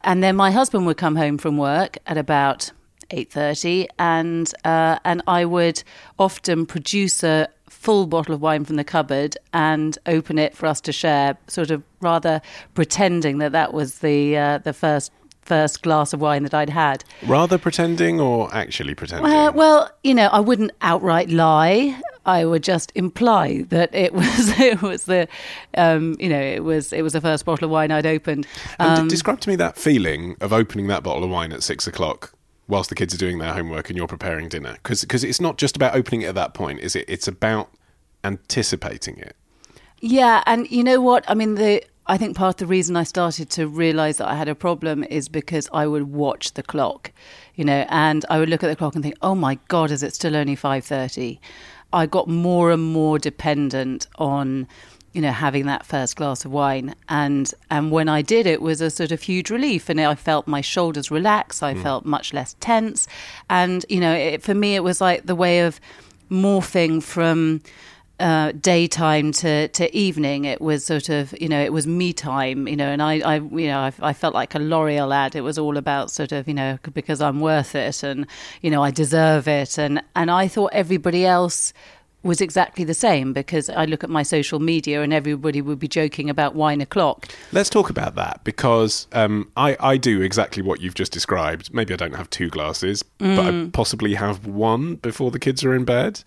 and 0.02 0.22
then 0.22 0.36
my 0.36 0.50
husband 0.52 0.86
would 0.86 0.96
come 0.96 1.16
home 1.16 1.38
from 1.38 1.56
work 1.56 1.98
at 2.06 2.16
about 2.16 2.70
eight 3.10 3.32
thirty, 3.32 3.88
and 3.98 4.52
uh, 4.64 4.98
and 5.04 5.22
I 5.26 5.44
would 5.44 5.82
often 6.18 6.66
produce 6.66 7.24
a 7.24 7.48
full 7.68 8.06
bottle 8.06 8.34
of 8.34 8.40
wine 8.40 8.64
from 8.64 8.76
the 8.76 8.84
cupboard 8.84 9.36
and 9.52 9.98
open 10.06 10.38
it 10.38 10.56
for 10.56 10.66
us 10.66 10.80
to 10.82 10.92
share, 10.92 11.36
sort 11.48 11.70
of 11.70 11.82
rather 12.00 12.40
pretending 12.74 13.38
that 13.38 13.52
that 13.52 13.72
was 13.74 13.98
the 13.98 14.36
uh, 14.36 14.58
the 14.58 14.72
first 14.72 15.10
first 15.48 15.82
glass 15.82 16.12
of 16.12 16.20
wine 16.20 16.42
that 16.44 16.54
I'd 16.54 16.70
had. 16.70 17.02
Rather 17.26 17.58
pretending 17.58 18.20
or 18.20 18.54
actually 18.54 18.94
pretending? 18.94 19.32
Uh, 19.32 19.50
well, 19.52 19.90
you 20.04 20.14
know, 20.14 20.28
I 20.28 20.40
wouldn't 20.40 20.70
outright 20.82 21.30
lie. 21.30 22.00
I 22.26 22.44
would 22.44 22.62
just 22.62 22.92
imply 22.94 23.62
that 23.70 23.94
it 23.94 24.12
was 24.20 24.60
it 24.60 24.82
was 24.82 25.04
the, 25.04 25.26
um, 25.76 26.14
you 26.20 26.28
know, 26.28 26.40
it 26.40 26.62
was 26.62 26.92
it 26.92 27.02
was 27.02 27.14
the 27.14 27.20
first 27.22 27.44
bottle 27.46 27.64
of 27.64 27.70
wine 27.70 27.90
I'd 27.90 28.06
opened. 28.06 28.46
and 28.78 28.96
d- 28.96 29.00
Um, 29.02 29.08
describe 29.08 29.40
to 29.40 29.48
me 29.48 29.56
that 29.56 29.76
feeling 29.78 30.36
of 30.40 30.52
opening 30.52 30.86
that 30.88 31.02
bottle 31.02 31.24
of 31.24 31.30
wine 31.30 31.52
at 31.52 31.62
six 31.62 31.86
o'clock 31.86 32.32
whilst 32.68 32.90
the 32.90 32.94
kids 32.94 33.14
are 33.14 33.18
doing 33.18 33.38
their 33.38 33.54
homework 33.54 33.88
and 33.88 33.96
you're 33.96 34.06
preparing 34.06 34.46
dinner. 34.50 34.74
Because 34.82 35.24
it's 35.24 35.40
not 35.40 35.56
just 35.56 35.74
about 35.74 35.94
opening 35.96 36.20
it 36.22 36.26
at 36.26 36.34
that 36.34 36.52
point, 36.52 36.80
is 36.80 36.94
it? 36.94 37.06
It's 37.08 37.26
about 37.26 37.70
anticipating 38.24 39.16
it. 39.18 39.34
Yeah, 40.00 40.42
and 40.46 40.70
you 40.70 40.84
know 40.84 41.00
what? 41.00 41.24
I 41.28 41.34
mean, 41.34 41.54
the 41.56 41.82
I 42.08 42.16
think 42.16 42.36
part 42.36 42.54
of 42.54 42.56
the 42.56 42.66
reason 42.66 42.96
I 42.96 43.02
started 43.02 43.50
to 43.50 43.68
realize 43.68 44.16
that 44.16 44.28
I 44.28 44.34
had 44.34 44.48
a 44.48 44.54
problem 44.54 45.04
is 45.04 45.28
because 45.28 45.68
I 45.72 45.86
would 45.86 46.04
watch 46.10 46.54
the 46.54 46.62
clock, 46.62 47.12
you 47.54 47.64
know, 47.64 47.84
and 47.90 48.24
I 48.30 48.38
would 48.38 48.48
look 48.48 48.64
at 48.64 48.68
the 48.68 48.76
clock 48.76 48.94
and 48.94 49.04
think, 49.04 49.16
"Oh 49.20 49.34
my 49.34 49.58
god, 49.68 49.90
is 49.90 50.02
it 50.02 50.14
still 50.14 50.34
only 50.34 50.56
5:30?" 50.56 51.38
I 51.92 52.06
got 52.06 52.26
more 52.28 52.70
and 52.70 52.82
more 52.82 53.18
dependent 53.18 54.06
on 54.16 54.66
you 55.12 55.22
know 55.22 55.32
having 55.32 55.66
that 55.66 55.86
first 55.86 56.16
glass 56.16 56.44
of 56.44 56.52
wine 56.52 56.94
and 57.08 57.52
and 57.70 57.90
when 57.90 58.08
I 58.08 58.20
did 58.20 58.46
it 58.46 58.60
was 58.60 58.82
a 58.82 58.90
sort 58.90 59.10
of 59.10 59.22
huge 59.22 59.50
relief 59.50 59.88
and 59.88 59.98
I 60.00 60.14
felt 60.14 60.46
my 60.46 60.60
shoulders 60.60 61.10
relax 61.10 61.62
I 61.62 61.72
hmm. 61.72 61.82
felt 61.82 62.04
much 62.04 62.34
less 62.34 62.56
tense 62.60 63.08
and 63.48 63.86
you 63.88 64.00
know 64.00 64.12
it, 64.12 64.42
for 64.42 64.54
me 64.54 64.74
it 64.74 64.84
was 64.84 65.00
like 65.00 65.24
the 65.24 65.34
way 65.34 65.60
of 65.60 65.80
morphing 66.30 67.02
from 67.02 67.62
uh, 68.20 68.52
daytime 68.52 69.32
to, 69.32 69.68
to 69.68 69.96
evening. 69.96 70.44
It 70.44 70.60
was 70.60 70.84
sort 70.84 71.08
of, 71.08 71.34
you 71.40 71.48
know, 71.48 71.60
it 71.62 71.72
was 71.72 71.86
me 71.86 72.12
time, 72.12 72.66
you 72.66 72.76
know, 72.76 72.88
and 72.88 73.02
I, 73.02 73.20
I 73.20 73.36
you 73.36 73.68
know, 73.68 73.80
I, 73.80 73.92
I 74.00 74.12
felt 74.12 74.34
like 74.34 74.54
a 74.54 74.58
L'Oreal 74.58 75.14
ad. 75.14 75.36
It 75.36 75.42
was 75.42 75.58
all 75.58 75.76
about 75.76 76.10
sort 76.10 76.32
of, 76.32 76.48
you 76.48 76.54
know, 76.54 76.78
because 76.94 77.20
I'm 77.20 77.40
worth 77.40 77.74
it 77.74 78.02
and, 78.02 78.26
you 78.62 78.70
know, 78.70 78.82
I 78.82 78.90
deserve 78.90 79.46
it. 79.46 79.78
And, 79.78 80.02
and 80.16 80.30
I 80.30 80.48
thought 80.48 80.70
everybody 80.72 81.24
else 81.24 81.72
was 82.24 82.40
exactly 82.40 82.84
the 82.84 82.94
same 82.94 83.32
because 83.32 83.70
I 83.70 83.84
look 83.84 84.02
at 84.02 84.10
my 84.10 84.24
social 84.24 84.58
media 84.58 85.02
and 85.02 85.12
everybody 85.12 85.62
would 85.62 85.78
be 85.78 85.86
joking 85.86 86.28
about 86.28 86.54
wine 86.54 86.80
o'clock. 86.80 87.28
Let's 87.52 87.70
talk 87.70 87.90
about 87.90 88.16
that 88.16 88.42
because 88.42 89.06
um, 89.12 89.50
I, 89.56 89.76
I 89.78 89.96
do 89.96 90.20
exactly 90.20 90.62
what 90.62 90.80
you've 90.80 90.94
just 90.94 91.12
described. 91.12 91.72
Maybe 91.72 91.94
I 91.94 91.96
don't 91.96 92.16
have 92.16 92.28
two 92.28 92.48
glasses, 92.48 93.04
but 93.18 93.38
I 93.38 93.68
possibly 93.72 94.14
have 94.14 94.46
one 94.46 94.96
before 94.96 95.30
the 95.30 95.38
kids 95.38 95.62
are 95.62 95.74
in 95.74 95.84
bed. 95.84 96.22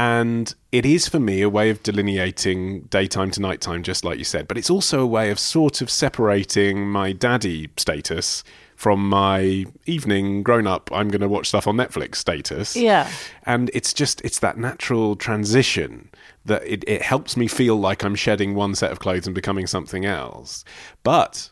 And 0.00 0.54
it 0.72 0.86
is 0.86 1.08
for 1.08 1.20
me 1.20 1.42
a 1.42 1.50
way 1.50 1.68
of 1.68 1.82
delineating 1.82 2.84
daytime 2.84 3.30
to 3.32 3.40
nighttime, 3.42 3.82
just 3.82 4.02
like 4.02 4.16
you 4.16 4.24
said. 4.24 4.48
But 4.48 4.56
it's 4.56 4.70
also 4.70 5.02
a 5.02 5.06
way 5.06 5.30
of 5.30 5.38
sort 5.38 5.82
of 5.82 5.90
separating 5.90 6.88
my 6.88 7.12
daddy 7.12 7.68
status 7.76 8.42
from 8.76 9.06
my 9.06 9.66
evening 9.84 10.42
grown 10.42 10.66
up, 10.66 10.88
I'm 10.90 11.08
going 11.08 11.20
to 11.20 11.28
watch 11.28 11.48
stuff 11.48 11.66
on 11.66 11.76
Netflix 11.76 12.14
status. 12.14 12.74
Yeah. 12.74 13.10
And 13.44 13.70
it's 13.74 13.92
just, 13.92 14.22
it's 14.22 14.38
that 14.38 14.56
natural 14.56 15.16
transition 15.16 16.08
that 16.46 16.62
it, 16.64 16.82
it 16.88 17.02
helps 17.02 17.36
me 17.36 17.46
feel 17.46 17.76
like 17.76 18.02
I'm 18.02 18.14
shedding 18.14 18.54
one 18.54 18.74
set 18.74 18.90
of 18.90 18.98
clothes 18.98 19.26
and 19.26 19.34
becoming 19.34 19.66
something 19.66 20.06
else. 20.06 20.64
But 21.02 21.50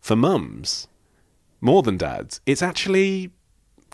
for 0.00 0.16
mums, 0.16 0.88
more 1.60 1.82
than 1.82 1.98
dads, 1.98 2.40
it's 2.46 2.62
actually 2.62 3.30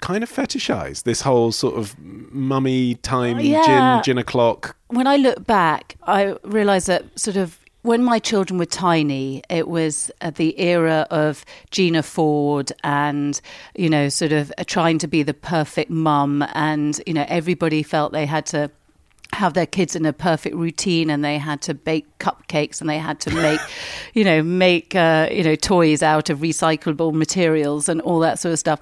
kind 0.00 0.22
of 0.22 0.30
fetishized. 0.30 1.04
This 1.04 1.22
whole 1.22 1.52
sort 1.52 1.76
of 1.76 1.94
mummy 1.98 2.94
time, 2.96 3.38
Yeah. 3.40 3.62
gin, 4.02 4.02
gin 4.04 4.18
o'clock. 4.18 4.76
when 4.88 5.06
I 5.06 5.16
look 5.16 5.46
back, 5.46 5.96
I 6.06 6.36
realise 6.42 6.86
that 6.86 7.04
sort 7.18 7.36
of 7.36 7.58
when 7.82 8.04
my 8.04 8.18
children 8.18 8.58
were 8.58 8.66
tiny, 8.66 9.42
it 9.48 9.66
was 9.66 10.10
uh, 10.20 10.30
the 10.30 10.58
era 10.60 11.06
of 11.10 11.46
Gina 11.70 12.02
Ford 12.02 12.72
and, 12.84 13.40
you 13.74 13.88
know, 13.88 14.10
sort 14.10 14.32
of 14.32 14.52
trying 14.66 14.98
to 14.98 15.08
be 15.08 15.22
the 15.22 15.32
perfect 15.32 15.90
mum. 15.90 16.44
And, 16.52 17.00
you 17.06 17.14
know, 17.14 17.24
everybody 17.28 17.82
felt 17.82 18.12
they 18.12 18.26
had 18.26 18.44
to 18.46 18.70
have 19.32 19.54
their 19.54 19.66
kids 19.66 19.94
in 19.94 20.04
a 20.04 20.12
perfect 20.12 20.56
routine 20.56 21.08
and 21.08 21.24
they 21.24 21.38
had 21.38 21.62
to 21.62 21.72
bake 21.72 22.06
cupcakes 22.18 22.80
and 22.80 22.90
they 22.90 22.98
had 22.98 23.20
to 23.20 23.30
make 23.30 23.60
you 24.14 24.24
know 24.24 24.42
make 24.42 24.94
uh, 24.94 25.28
you 25.30 25.42
know 25.44 25.54
toys 25.54 26.02
out 26.02 26.28
of 26.30 26.40
recyclable 26.40 27.12
materials 27.12 27.88
and 27.88 28.00
all 28.02 28.18
that 28.18 28.38
sort 28.38 28.52
of 28.52 28.58
stuff 28.58 28.80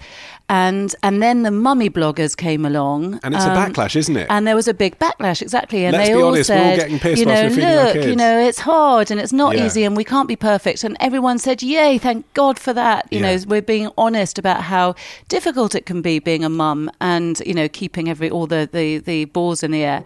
and 0.49 0.95
and 1.03 1.23
then 1.23 1.43
the 1.43 1.51
mummy 1.51 1.91
bloggers 1.91 2.35
came 2.37 2.65
along 2.65 3.21
And 3.23 3.35
it's 3.35 3.45
a 3.45 3.51
backlash, 3.51 3.95
isn't 3.95 4.17
it? 4.17 4.27
and 4.31 4.47
there 4.47 4.57
was 4.57 4.67
a 4.67 4.75
big 4.75 4.99
backlash 4.99 5.43
exactly 5.43 5.85
and 5.85 5.97
Let's 5.97 6.09
they 6.09 6.15
all 6.15 6.29
honest, 6.29 6.47
said 6.47 6.77
getting 6.77 7.19
you 7.19 7.27
know 7.27 7.43
we're 7.43 7.51
feeding 7.51 7.65
our 7.65 7.85
look 7.95 7.95
you 8.07 8.17
know 8.17 8.39
it's 8.41 8.59
hard 8.61 9.11
and 9.11 9.21
it's 9.21 9.33
not 9.33 9.55
Yeah. 9.57 9.67
easy 9.67 9.85
and 9.85 9.97
we 9.97 10.05
can't 10.05 10.29
be 10.29 10.37
perfect 10.37 10.83
and 10.83 10.97
everyone 10.99 11.39
said 11.39 11.63
yay 11.63 11.99
thank 11.99 12.33
god 12.35 12.59
for 12.59 12.73
that 12.73 13.07
you 13.13 13.21
Yeah. 13.21 13.37
know 13.37 13.45
we're 13.47 13.63
being 13.63 13.91
honest 13.99 14.39
about 14.39 14.63
how 14.63 14.95
difficult 15.29 15.75
it 15.75 15.85
can 15.85 16.01
be 16.01 16.19
being 16.19 16.43
a 16.45 16.49
mum 16.49 16.91
and 17.01 17.41
you 17.45 17.53
know 17.55 17.69
keeping 17.69 18.09
every 18.09 18.31
all 18.31 18.47
the 18.47 18.69
the, 18.73 18.99
the 18.99 19.27
balls 19.27 19.63
in 19.63 19.71
the 19.71 19.85
air 19.85 20.05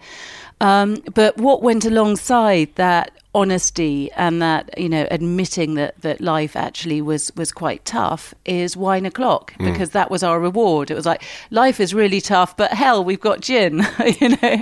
um, 0.63 0.97
but 1.13 1.37
what 1.37 1.61
went 1.61 1.85
alongside 1.85 2.69
that 2.75 3.11
honesty 3.35 4.11
and 4.15 4.39
that 4.43 4.77
you 4.77 4.87
know 4.87 5.07
admitting 5.09 5.73
that 5.73 5.99
that 6.01 6.21
life 6.21 6.55
actually 6.55 7.01
was 7.01 7.31
was 7.35 7.51
quite 7.51 7.83
tough 7.83 8.31
is 8.45 8.77
wine 8.77 9.07
o'clock 9.07 9.53
Hmm. 9.57 9.65
because 9.71 9.89
that 9.89 10.11
was 10.11 10.21
our 10.21 10.39
reward. 10.39 10.91
It 10.91 10.93
was 10.93 11.07
like 11.07 11.23
life 11.49 11.79
is 11.79 11.95
really 11.95 12.21
tough 12.21 12.55
but 12.55 12.71
hell 12.73 13.03
we've 13.03 13.19
got 13.19 13.41
gin 13.41 13.73
you 14.21 14.29
know? 14.29 14.61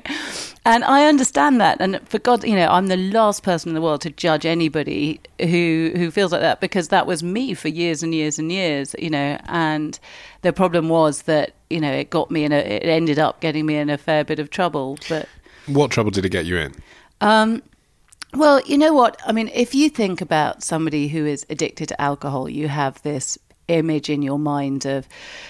And 0.63 0.85
i 0.85 1.05
understand 1.05 1.59
that. 1.59 1.81
And 1.81 1.99
for 2.07 2.19
god 2.19 2.45
you 2.45 2.55
know 2.55 2.69
i'm 2.69 2.87
the 2.87 2.95
last 3.19 3.43
person 3.43 3.69
in 3.71 3.75
the 3.75 3.81
world 3.81 4.01
to 4.01 4.09
judge 4.09 4.45
anybody 4.45 5.19
who 5.41 5.91
who 5.99 6.09
feels 6.09 6.31
like 6.31 6.41
that 6.41 6.61
because 6.61 6.87
that 6.87 7.05
was 7.05 7.21
me 7.21 7.53
for 7.53 7.67
years 7.67 8.01
and 8.03 8.15
years 8.15 8.39
and 8.39 8.53
years 8.53 8.95
you 8.97 9.09
know? 9.09 9.37
And 9.47 9.99
the 10.43 10.53
problem 10.53 10.87
was 10.87 11.23
that 11.23 11.47
you 11.69 11.81
know 11.81 11.91
it 11.91 12.09
got 12.09 12.31
me 12.31 12.45
in 12.45 12.53
a 12.53 12.59
it 12.59 12.85
ended 12.85 13.19
up 13.19 13.41
getting 13.41 13.65
me 13.65 13.75
in 13.75 13.89
a 13.89 13.97
fair 13.97 14.23
bit 14.23 14.39
of 14.39 14.49
trouble 14.49 14.97
but 15.09 15.27
What 15.67 15.91
trouble 15.91 16.12
did 16.12 16.26
it 16.26 16.30
get 16.30 16.45
you 16.45 16.58
in? 16.58 16.74
um, 17.21 17.62
well, 18.34 18.62
you 18.62 18.78
know 18.78 18.93
what? 18.93 19.19
I 19.26 19.34
mean, 19.34 19.50
if 19.54 19.76
you 19.76 19.89
think 19.89 20.21
about 20.21 20.63
somebody 20.63 21.10
who 21.10 21.26
is 21.26 21.45
addicted 21.50 21.89
to 21.89 22.02
alcohol, 22.02 22.47
you 22.47 22.69
have 22.69 23.02
this 23.02 23.38
image 23.67 24.10
in 24.10 24.21
your 24.21 24.39
mind 24.39 24.86
of, 24.86 25.08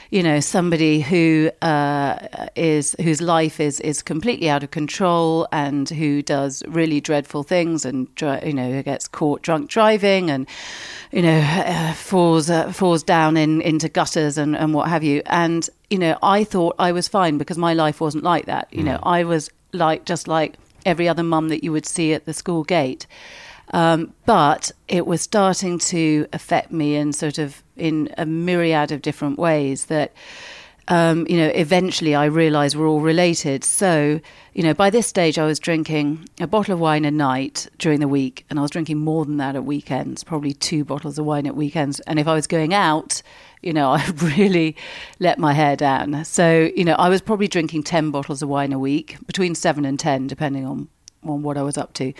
you 0.09 0.23
know, 0.23 0.39
somebody 0.39 1.01
who 1.01 1.51
uh, 1.61 2.17
is 2.55 2.95
whose 3.01 3.21
life 3.21 3.59
is 3.59 3.79
is 3.81 4.01
completely 4.01 4.49
out 4.49 4.63
of 4.63 4.71
control 4.71 5.47
and 5.51 5.89
who 5.89 6.21
does 6.21 6.63
really 6.67 7.01
dreadful 7.01 7.43
things 7.43 7.85
and 7.85 8.07
you 8.19 8.53
know 8.53 8.81
gets 8.83 9.07
caught 9.07 9.41
drunk 9.41 9.69
driving 9.69 10.29
and 10.29 10.47
you 11.11 11.21
know 11.21 11.39
uh, 11.39 11.93
falls 11.93 12.49
uh, 12.49 12.71
falls 12.71 13.03
down 13.03 13.37
in 13.37 13.61
into 13.61 13.89
gutters 13.89 14.37
and 14.37 14.55
and 14.55 14.73
what 14.73 14.89
have 14.89 15.03
you. 15.03 15.21
And 15.27 15.69
you 15.89 15.97
know, 15.97 16.17
I 16.23 16.43
thought 16.43 16.75
I 16.79 16.91
was 16.91 17.07
fine 17.07 17.37
because 17.37 17.57
my 17.57 17.73
life 17.73 18.01
wasn't 18.01 18.23
like 18.23 18.45
that. 18.45 18.67
You 18.71 18.83
know, 18.83 18.99
I 19.03 19.23
was 19.23 19.49
like 19.73 20.05
just 20.05 20.27
like 20.27 20.55
every 20.85 21.07
other 21.07 21.23
mum 21.23 21.49
that 21.49 21.63
you 21.63 21.71
would 21.71 21.85
see 21.85 22.13
at 22.13 22.25
the 22.25 22.33
school 22.33 22.63
gate. 22.63 23.05
Um, 23.73 24.13
but 24.25 24.71
it 24.87 25.07
was 25.07 25.21
starting 25.21 25.79
to 25.79 26.27
affect 26.33 26.71
me 26.71 26.95
in 26.95 27.13
sort 27.13 27.37
of 27.37 27.63
in 27.77 28.13
a 28.17 28.25
myriad 28.25 28.91
of 28.91 29.01
different 29.01 29.39
ways 29.39 29.85
that 29.85 30.11
um, 30.87 31.25
you 31.29 31.37
know 31.37 31.47
eventually 31.47 32.15
I 32.15 32.25
realized 32.25 32.75
we're 32.75 32.87
all 32.87 33.01
related. 33.01 33.63
So 33.63 34.19
you 34.53 34.63
know 34.63 34.73
by 34.73 34.89
this 34.89 35.07
stage 35.07 35.37
I 35.37 35.45
was 35.45 35.59
drinking 35.59 36.27
a 36.39 36.47
bottle 36.47 36.73
of 36.73 36.79
wine 36.79 37.05
a 37.05 37.11
night 37.11 37.67
during 37.77 37.99
the 37.99 38.07
week, 38.07 38.45
and 38.49 38.59
I 38.59 38.61
was 38.61 38.71
drinking 38.71 38.97
more 38.97 39.25
than 39.25 39.37
that 39.37 39.55
at 39.55 39.65
weekends, 39.65 40.23
probably 40.23 40.53
two 40.53 40.83
bottles 40.83 41.17
of 41.17 41.25
wine 41.25 41.45
at 41.47 41.55
weekends. 41.55 41.99
And 42.01 42.19
if 42.19 42.27
I 42.27 42.33
was 42.33 42.47
going 42.47 42.73
out, 42.73 43.21
you 43.61 43.73
know, 43.73 43.91
I 43.97 44.05
really 44.37 44.75
let 45.19 45.39
my 45.39 45.53
hair 45.53 45.75
down. 45.75 46.25
So 46.25 46.71
you 46.75 46.85
know 46.85 46.95
I 46.95 47.09
was 47.09 47.21
probably 47.21 47.47
drinking 47.47 47.83
ten 47.83 48.11
bottles 48.11 48.41
of 48.41 48.49
wine 48.49 48.73
a 48.73 48.79
week, 48.79 49.17
between 49.25 49.55
seven 49.55 49.85
and 49.85 49.99
ten, 49.99 50.27
depending 50.27 50.65
on 50.65 50.87
on 51.23 51.43
what 51.43 51.57
I 51.57 51.61
was 51.61 51.77
up 51.77 51.93
to. 51.93 52.13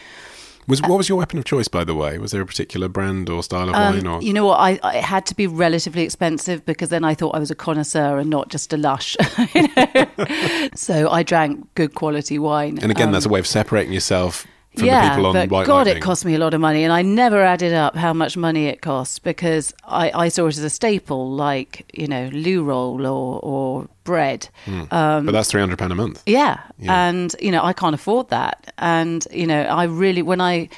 Was 0.71 0.81
what 0.81 0.97
was 0.97 1.09
your 1.09 1.17
weapon 1.17 1.37
of 1.37 1.43
choice, 1.45 1.67
by 1.67 1.83
the 1.83 1.93
way? 1.93 2.17
Was 2.17 2.31
there 2.31 2.41
a 2.41 2.45
particular 2.45 2.87
brand 2.87 3.29
or 3.29 3.43
style 3.43 3.67
of 3.69 3.75
Um, 3.75 3.95
wine? 3.95 4.07
Or 4.07 4.21
You 4.21 4.31
know 4.31 4.45
what? 4.45 4.59
I, 4.59 4.79
I 4.83 4.97
it 4.99 5.03
had 5.03 5.25
to 5.27 5.35
be 5.35 5.45
relatively 5.45 6.03
expensive 6.03 6.65
because 6.65 6.87
then 6.89 7.03
I 7.03 7.13
thought 7.13 7.35
I 7.35 7.39
was 7.39 7.51
a 7.51 7.55
connoisseur 7.55 8.17
and 8.17 8.29
not 8.29 8.47
just 8.49 8.71
a 8.71 8.77
lush. 8.77 9.17
so 10.75 11.09
I 11.09 11.23
drank 11.23 11.67
good 11.75 11.93
quality 11.95 12.39
wine. 12.39 12.79
and 12.81 12.89
again, 12.91 13.07
Um, 13.07 13.13
that's 13.13 13.25
a 13.25 13.29
way 13.29 13.39
of 13.39 13.47
separating 13.47 13.93
yourself 13.93 14.47
from 14.75 14.85
yeah, 14.85 15.03
the 15.03 15.09
people 15.09 15.25
on 15.27 15.33
but 15.33 15.49
White 15.49 15.67
God, 15.67 15.87
Lightning. 15.87 15.97
it 15.97 16.01
cost 16.01 16.23
me 16.23 16.35
a 16.35 16.39
lot 16.39 16.53
of 16.53 16.61
money, 16.61 16.83
and 16.83 16.93
I 16.93 17.01
never 17.01 17.41
added 17.43 17.73
up 17.73 17.95
how 17.95 18.13
much 18.13 18.37
money 18.37 18.67
it 18.67 18.81
cost 18.81 19.23
because 19.23 19.73
I, 19.83 20.11
I 20.11 20.29
saw 20.29 20.45
it 20.45 20.57
as 20.57 20.63
a 20.63 20.69
staple, 20.69 21.31
like 21.31 21.91
you 21.93 22.07
know, 22.07 22.29
loo 22.31 22.63
roll 22.63 23.05
or 23.05 23.39
or 23.43 23.89
bread. 24.03 24.49
Um, 24.91 25.25
but 25.25 25.31
that's 25.31 25.49
three 25.49 25.59
hundred 25.61 25.79
pound 25.79 25.91
a 25.91 25.95
month. 25.95 26.23
Yeah. 26.25 26.59
Yeah. 26.79 27.09
And, 27.09 27.35
you 27.39 27.51
know, 27.51 27.63
I 27.63 27.73
can't 27.73 27.95
afford 27.95 28.29
that. 28.29 28.73
And, 28.77 29.25
you 29.31 29.47
know, 29.47 29.61
I 29.63 29.83
really, 29.83 30.21
when 30.21 30.41
I 30.41 30.69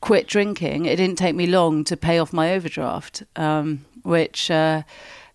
quit 0.00 0.26
drinking, 0.26 0.86
it 0.86 0.96
didn't 0.96 1.16
take 1.16 1.34
me 1.34 1.46
long 1.46 1.84
to 1.84 1.96
pay 1.96 2.18
off 2.18 2.32
my 2.32 2.52
overdraft, 2.54 3.22
um, 3.36 3.84
which, 4.02 4.50
uh, 4.50 4.82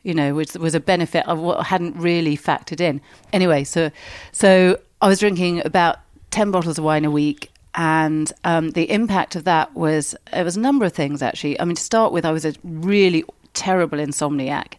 you 0.04 0.14
know, 0.14 0.34
was, 0.34 0.58
was 0.58 0.76
a 0.76 0.80
benefit 0.80 1.28
of 1.28 1.40
what 1.40 1.60
I 1.60 1.64
hadn't 1.64 1.98
really 1.98 2.38
factored 2.38 2.82
in. 2.82 3.02
Anyway, 3.34 3.64
so, 3.64 3.92
so 4.32 4.80
I 5.02 5.08
was 5.08 5.20
drinking 5.20 5.66
about 5.66 5.98
10 6.32 6.52
bottles 6.52 6.78
of 6.78 6.84
wine 6.84 7.06
a 7.06 7.12
week. 7.12 7.52
And 7.76 8.32
um, 8.44 8.72
the 8.72 8.90
impact 8.90 9.36
of 9.36 9.44
that 9.44 9.74
was, 9.76 10.16
it 10.34 10.44
was 10.44 10.58
a 10.58 10.60
number 10.60 10.86
of 10.86 10.94
things 10.94 11.22
actually. 11.22 11.60
I 11.60 11.66
mean, 11.66 11.76
to 11.76 11.82
start 11.82 12.12
with, 12.12 12.26
I 12.26 12.32
was 12.32 12.46
a 12.46 12.54
really 12.64 13.24
terrible 13.54 13.98
insomniac. 14.00 14.76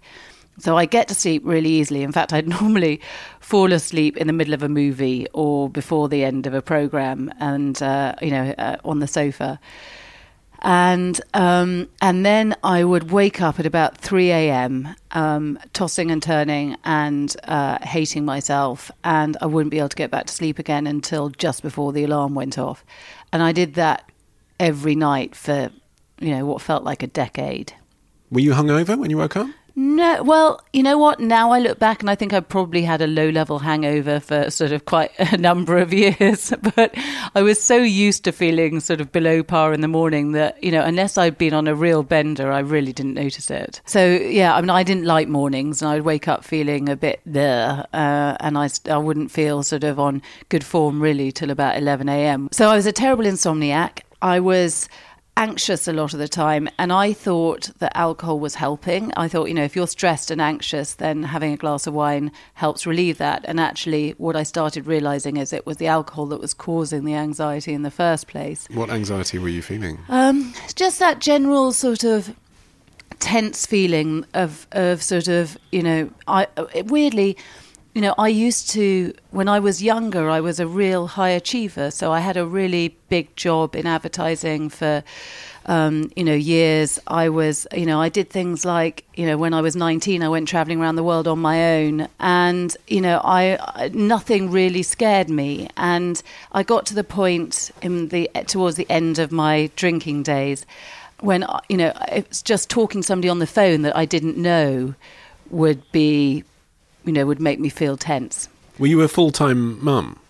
So 0.59 0.77
I 0.77 0.85
get 0.85 1.09
to 1.09 1.15
sleep 1.15 1.43
really 1.45 1.71
easily. 1.71 2.03
In 2.03 2.13
fact, 2.13 2.33
I'd 2.35 2.49
normally 2.49 3.01
fall 3.41 3.73
asleep 3.73 4.17
in 4.17 4.27
the 4.27 4.33
middle 4.33 4.55
of 4.55 4.63
a 4.63 4.69
movie 4.69 5.27
or 5.33 5.69
before 5.69 6.09
the 6.09 6.25
end 6.25 6.47
of 6.47 6.55
a 6.55 6.63
program, 6.63 7.33
and 7.41 7.81
uh, 7.83 8.15
you 8.21 8.31
know, 8.31 8.55
uh, 8.59 8.77
on 8.85 9.01
the 9.01 9.07
sofa. 9.07 9.59
And 10.63 11.21
um, 11.33 11.89
and 12.03 12.25
then 12.25 12.55
I 12.63 12.85
would 12.85 13.11
wake 13.11 13.41
up 13.41 13.59
at 13.59 13.67
about 13.67 13.97
three 13.97 14.31
a.m., 14.31 14.95
um, 15.13 15.59
tossing 15.73 16.11
and 16.11 16.23
turning 16.23 16.77
and 16.85 17.35
uh, 17.45 17.79
hating 17.83 18.25
myself, 18.25 18.91
and 19.03 19.37
I 19.41 19.47
wouldn't 19.47 19.71
be 19.71 19.79
able 19.79 19.89
to 19.89 19.97
get 19.97 20.11
back 20.11 20.27
to 20.27 20.33
sleep 20.33 20.59
again 20.59 20.87
until 20.87 21.31
just 21.31 21.63
before 21.63 21.93
the 21.93 22.05
alarm 22.05 22.35
went 22.35 22.59
off. 22.59 22.85
And 23.33 23.43
I 23.43 23.53
did 23.53 23.75
that 23.75 24.11
every 24.59 24.95
night 24.95 25.35
for 25.35 25.71
you 26.21 26.31
know 26.31 26.45
what 26.45 26.61
felt 26.61 26.85
like 26.85 27.03
a 27.03 27.07
decade. 27.07 27.73
Were 28.31 28.41
you 28.41 28.53
hungover 28.53 28.99
when 28.99 29.11
you 29.11 29.17
woke 29.17 29.37
up? 29.37 29.49
No, 29.77 30.23
well, 30.23 30.61
you 30.73 30.83
know 30.83 30.99
what? 30.99 31.21
Now 31.21 31.53
I 31.53 31.59
look 31.59 31.79
back 31.79 32.01
and 32.01 32.11
I 32.11 32.15
think 32.15 32.33
I 32.33 32.41
probably 32.41 32.83
had 32.83 33.01
a 33.01 33.07
low 33.07 33.29
level 33.31 33.61
hangover 33.61 34.21
for 34.21 34.51
sort 34.51 34.73
of 34.73 34.85
quite 34.85 35.13
a 35.19 35.37
number 35.37 35.79
of 35.79 35.93
years. 35.93 36.53
But 36.77 36.95
I 37.35 37.43
was 37.43 37.61
so 37.61 37.77
used 37.77 38.25
to 38.25 38.33
feeling 38.33 38.81
sort 38.81 39.01
of 39.01 39.11
below 39.11 39.43
par 39.43 39.73
in 39.73 39.81
the 39.81 39.89
morning 39.89 40.33
that, 40.33 40.63
you 40.63 40.71
know, 40.71 40.83
unless 40.83 41.19
I'd 41.19 41.37
been 41.37 41.53
on 41.55 41.67
a 41.67 41.75
real 41.75 42.03
bender, 42.03 42.53
I 42.53 42.61
really 42.61 42.93
didn't 42.93 43.15
notice 43.15 43.51
it. 43.51 43.81
So, 43.87 44.07
yeah, 44.07 44.55
I 44.55 44.61
mean, 44.61 44.71
I 44.71 44.83
didn't 44.83 45.05
like 45.05 45.29
mornings 45.29 45.83
and 45.83 45.91
I'd 45.91 46.03
wake 46.03 46.29
up 46.29 46.45
feeling 46.45 46.89
a 46.89 46.97
bit 46.97 47.21
there 47.27 47.87
uh, 47.93 48.37
and 48.41 48.57
I, 48.57 48.69
I 48.89 48.99
wouldn't 48.99 49.31
feel 49.31 49.63
sort 49.63 49.85
of 49.85 49.99
on 49.99 50.23
good 50.49 50.65
form 50.65 51.01
really 51.03 51.33
till 51.33 51.51
about 51.51 51.77
11 51.77 52.09
a.m. 52.09 52.49
So 52.53 52.69
I 52.71 52.77
was 52.77 52.87
a 52.87 52.93
terrible 52.93 53.25
insomniac. 53.25 54.01
I 54.23 54.41
was 54.41 54.89
anxious 55.37 55.89
a 55.89 55.93
lot 55.93 56.13
of 56.13 56.19
the 56.19 56.29
time 56.29 56.69
and 56.79 56.93
I 56.93 57.13
thought 57.13 57.71
that 57.79 57.97
alcohol 57.97 58.39
was 58.39 58.57
helping. 58.57 59.13
I 59.17 59.29
thought, 59.29 59.49
you 59.49 59.55
know, 59.55 59.65
if 59.65 59.75
you're 59.75 59.87
stressed 59.87 60.31
and 60.31 60.41
anxious, 60.41 60.95
then 60.95 61.23
having 61.23 61.53
a 61.53 61.57
glass 61.57 61.87
of 61.87 61.95
wine 61.95 62.31
helps 62.55 62.87
relieve 62.87 63.19
that. 63.19 63.45
And 63.47 63.59
actually 63.59 64.11
what 64.19 64.37
I 64.37 64.43
started 64.43 64.87
realizing 64.87 65.37
is 65.37 65.53
it 65.53 65.67
was 65.67 65.79
the 65.79 65.87
alcohol 65.87 66.27
that 66.27 66.41
was 66.41 66.53
causing 66.53 67.05
the 67.05 67.15
anxiety 67.15 67.73
in 67.73 67.83
the 67.83 67.91
first 67.91 68.27
place. 68.27 68.67
What 68.73 68.91
anxiety 68.91 69.39
were 69.39 69.49
you 69.49 69.63
feeling? 69.63 69.99
Um, 70.09 70.53
just 70.75 70.99
that 70.99 71.21
general 71.21 71.73
sort 71.73 72.05
of 72.05 72.35
tense 73.19 73.67
feeling 73.67 74.25
of 74.33 74.67
of 74.73 75.03
sort 75.03 75.29
of 75.29 75.59
you 75.71 75.83
know 75.83 76.11
I 76.27 76.47
weirdly 76.87 77.37
you 77.95 78.01
know 78.01 78.15
I 78.19 78.29
used 78.29 78.71
to 78.71 79.15
when 79.31 79.49
I 79.49 79.59
was 79.59 79.83
younger 79.83 80.31
I 80.31 80.41
was 80.41 80.61
a 80.61 80.67
real 80.67 81.07
high 81.07 81.31
achiever 81.31 81.91
so 81.91 82.13
I 82.13 82.21
had 82.21 82.37
a 82.37 82.47
really 82.47 82.97
big 83.09 83.35
job 83.37 83.75
in 83.75 83.87
advertising 83.87 84.69
for 84.69 85.03
um, 85.67 86.11
you 86.17 86.25
know 86.25 86.35
years. 86.35 86.99
I 87.07 87.29
was 87.29 87.67
you 87.75 87.87
know 87.87 88.01
I 88.01 88.09
did 88.09 88.31
things 88.31 88.65
like 88.65 89.05
you 89.15 89.27
know 89.27 89.37
when 89.37 89.55
I 89.55 89.61
was 89.61 89.77
19 89.77 90.23
I 90.23 90.29
went 90.29 90.49
traveling 90.49 90.81
around 90.81 90.97
the 90.97 91.05
world 91.05 91.29
on 91.29 91.39
my 91.39 91.77
own. 91.77 92.09
And 92.19 92.77
you 92.89 93.01
know 93.01 93.21
I 93.23 93.91
nothing 93.93 94.51
really 94.51 94.83
scared 94.83 95.29
me. 95.29 95.69
And 95.77 96.23
I 96.53 96.63
got 96.63 96.87
to 96.87 96.95
the 96.95 97.05
point 97.05 97.71
in 97.83 98.09
the 98.09 98.31
towards 98.47 98.77
the 98.77 98.91
end 98.91 99.19
of 99.19 99.31
my 99.33 99.71
drinking 99.77 100.23
days 100.23 100.67
when 101.21 101.45
you 101.69 101.77
know 101.77 101.93
it's 102.11 102.43
just 102.43 102.71
talking 102.71 103.03
to 103.03 103.07
somebody 103.07 103.29
on 103.29 103.39
the 103.39 103.47
phone 103.47 103.83
that 103.83 103.97
I 103.97 104.05
didn't 104.07 104.37
know 104.37 104.95
would 105.51 105.83
be 105.93 106.45
you 107.11 107.15
know 107.15 107.27
would 107.27 107.41
make 107.41 107.59
me 107.59 107.69
feel 107.69 107.97
tense. 107.97 108.49
Were 108.79 108.87
you 108.87 109.03
a 109.03 109.09
full 109.09 109.33
time 109.33 109.85
mum? 109.85 110.21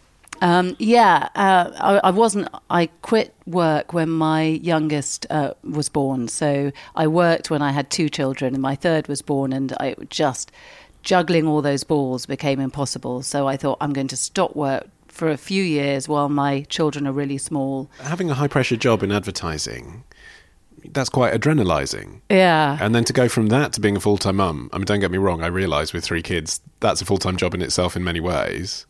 Um, 0.40 0.76
yeah, 0.78 1.28
uh, 1.34 1.70
I, 1.78 2.08
I 2.08 2.10
wasn't. 2.10 2.48
I 2.70 2.86
quit 3.02 3.34
work 3.46 3.92
when 3.92 4.08
my 4.08 4.44
youngest 4.44 5.26
uh, 5.28 5.52
was 5.62 5.90
born. 5.90 6.28
So 6.28 6.72
I 6.96 7.06
worked 7.06 7.50
when 7.50 7.60
I 7.60 7.72
had 7.72 7.90
two 7.90 8.08
children, 8.08 8.54
and 8.54 8.62
my 8.62 8.76
third 8.76 9.08
was 9.08 9.20
born, 9.20 9.52
and 9.52 9.74
I 9.74 9.94
just 10.08 10.52
juggling 11.02 11.46
all 11.46 11.60
those 11.60 11.84
balls 11.84 12.24
became 12.24 12.60
impossible. 12.60 13.20
So 13.20 13.46
I 13.46 13.58
thought 13.58 13.76
I'm 13.82 13.92
going 13.92 14.08
to 14.08 14.16
stop 14.16 14.56
work 14.56 14.88
for 15.08 15.28
a 15.28 15.36
few 15.36 15.62
years 15.62 16.08
while 16.08 16.30
my 16.30 16.62
children 16.70 17.06
are 17.06 17.12
really 17.12 17.36
small. 17.36 17.90
Having 18.00 18.30
a 18.30 18.34
high 18.34 18.48
pressure 18.48 18.76
job 18.78 19.02
in 19.02 19.12
advertising, 19.12 20.04
that's 20.92 21.08
quite 21.08 21.32
adrenalizing. 21.38 22.20
Yeah. 22.30 22.78
And 22.80 22.94
then 22.94 23.04
to 23.04 23.12
go 23.12 23.28
from 23.28 23.48
that 23.48 23.72
to 23.74 23.80
being 23.80 23.96
a 23.96 24.00
full 24.00 24.18
time 24.18 24.36
mum, 24.36 24.70
I 24.72 24.78
mean, 24.78 24.84
don't 24.84 25.00
get 25.00 25.10
me 25.10 25.18
wrong, 25.18 25.42
I 25.42 25.48
realise 25.48 25.92
with 25.92 26.04
three 26.04 26.22
kids, 26.22 26.60
that's 26.80 27.00
a 27.02 27.04
full 27.04 27.18
time 27.18 27.36
job 27.36 27.54
in 27.54 27.62
itself 27.62 27.96
in 27.96 28.04
many 28.04 28.20
ways. 28.20 28.86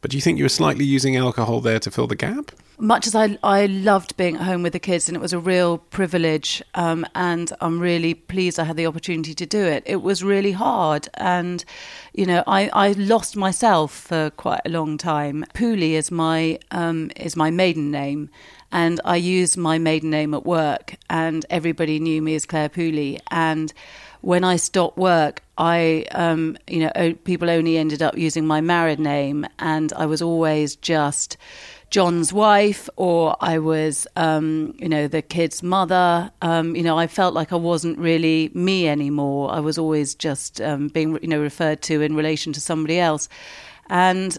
But 0.00 0.12
do 0.12 0.16
you 0.16 0.20
think 0.20 0.38
you 0.38 0.44
were 0.44 0.48
slightly 0.48 0.84
using 0.84 1.16
alcohol 1.16 1.60
there 1.60 1.80
to 1.80 1.90
fill 1.90 2.06
the 2.06 2.16
gap? 2.16 2.52
much 2.78 3.06
as 3.06 3.14
I, 3.14 3.38
I 3.42 3.66
loved 3.66 4.16
being 4.16 4.36
at 4.36 4.42
home 4.42 4.62
with 4.62 4.72
the 4.72 4.78
kids 4.78 5.08
and 5.08 5.16
it 5.16 5.20
was 5.20 5.32
a 5.32 5.38
real 5.38 5.78
privilege 5.78 6.62
um, 6.74 7.04
and 7.14 7.52
I'm 7.60 7.80
really 7.80 8.14
pleased 8.14 8.58
I 8.58 8.64
had 8.64 8.76
the 8.76 8.86
opportunity 8.86 9.34
to 9.34 9.46
do 9.46 9.64
it. 9.64 9.82
It 9.84 10.02
was 10.02 10.22
really 10.22 10.52
hard 10.52 11.08
and, 11.14 11.64
you 12.14 12.24
know, 12.24 12.44
I, 12.46 12.68
I 12.72 12.92
lost 12.92 13.36
myself 13.36 13.92
for 13.92 14.30
quite 14.30 14.60
a 14.64 14.68
long 14.68 14.96
time. 14.96 15.44
Pooley 15.54 15.92
is 15.92 16.10
my, 16.10 16.58
um, 16.70 17.10
is 17.16 17.36
my 17.36 17.50
maiden 17.50 17.90
name 17.90 18.30
and 18.70 19.00
I 19.04 19.16
used 19.16 19.56
my 19.56 19.78
maiden 19.78 20.10
name 20.10 20.34
at 20.34 20.44
work 20.44 20.96
and 21.08 21.44
everybody 21.50 21.98
knew 21.98 22.20
me 22.22 22.34
as 22.34 22.46
Clare 22.46 22.68
Pooley 22.68 23.18
and 23.30 23.72
when 24.20 24.44
I 24.44 24.56
stopped 24.56 24.98
work, 24.98 25.42
I, 25.56 26.06
um, 26.12 26.56
you 26.66 26.80
know, 26.80 27.14
people 27.24 27.50
only 27.50 27.78
ended 27.78 28.02
up 28.02 28.16
using 28.16 28.46
my 28.46 28.60
married 28.60 28.98
name, 28.98 29.46
and 29.58 29.92
I 29.92 30.06
was 30.06 30.22
always 30.22 30.76
just 30.76 31.36
John's 31.90 32.32
wife, 32.32 32.88
or 32.96 33.36
I 33.40 33.58
was, 33.58 34.06
um, 34.16 34.74
you 34.78 34.88
know, 34.88 35.08
the 35.08 35.22
kid's 35.22 35.62
mother. 35.62 36.30
Um, 36.42 36.74
you 36.74 36.82
know, 36.82 36.98
I 36.98 37.06
felt 37.06 37.34
like 37.34 37.52
I 37.52 37.56
wasn't 37.56 37.98
really 37.98 38.50
me 38.54 38.88
anymore. 38.88 39.52
I 39.52 39.60
was 39.60 39.78
always 39.78 40.14
just 40.14 40.60
um, 40.60 40.88
being, 40.88 41.18
you 41.22 41.28
know, 41.28 41.40
referred 41.40 41.82
to 41.82 42.00
in 42.02 42.14
relation 42.14 42.52
to 42.54 42.60
somebody 42.60 42.98
else, 42.98 43.28
and 43.88 44.36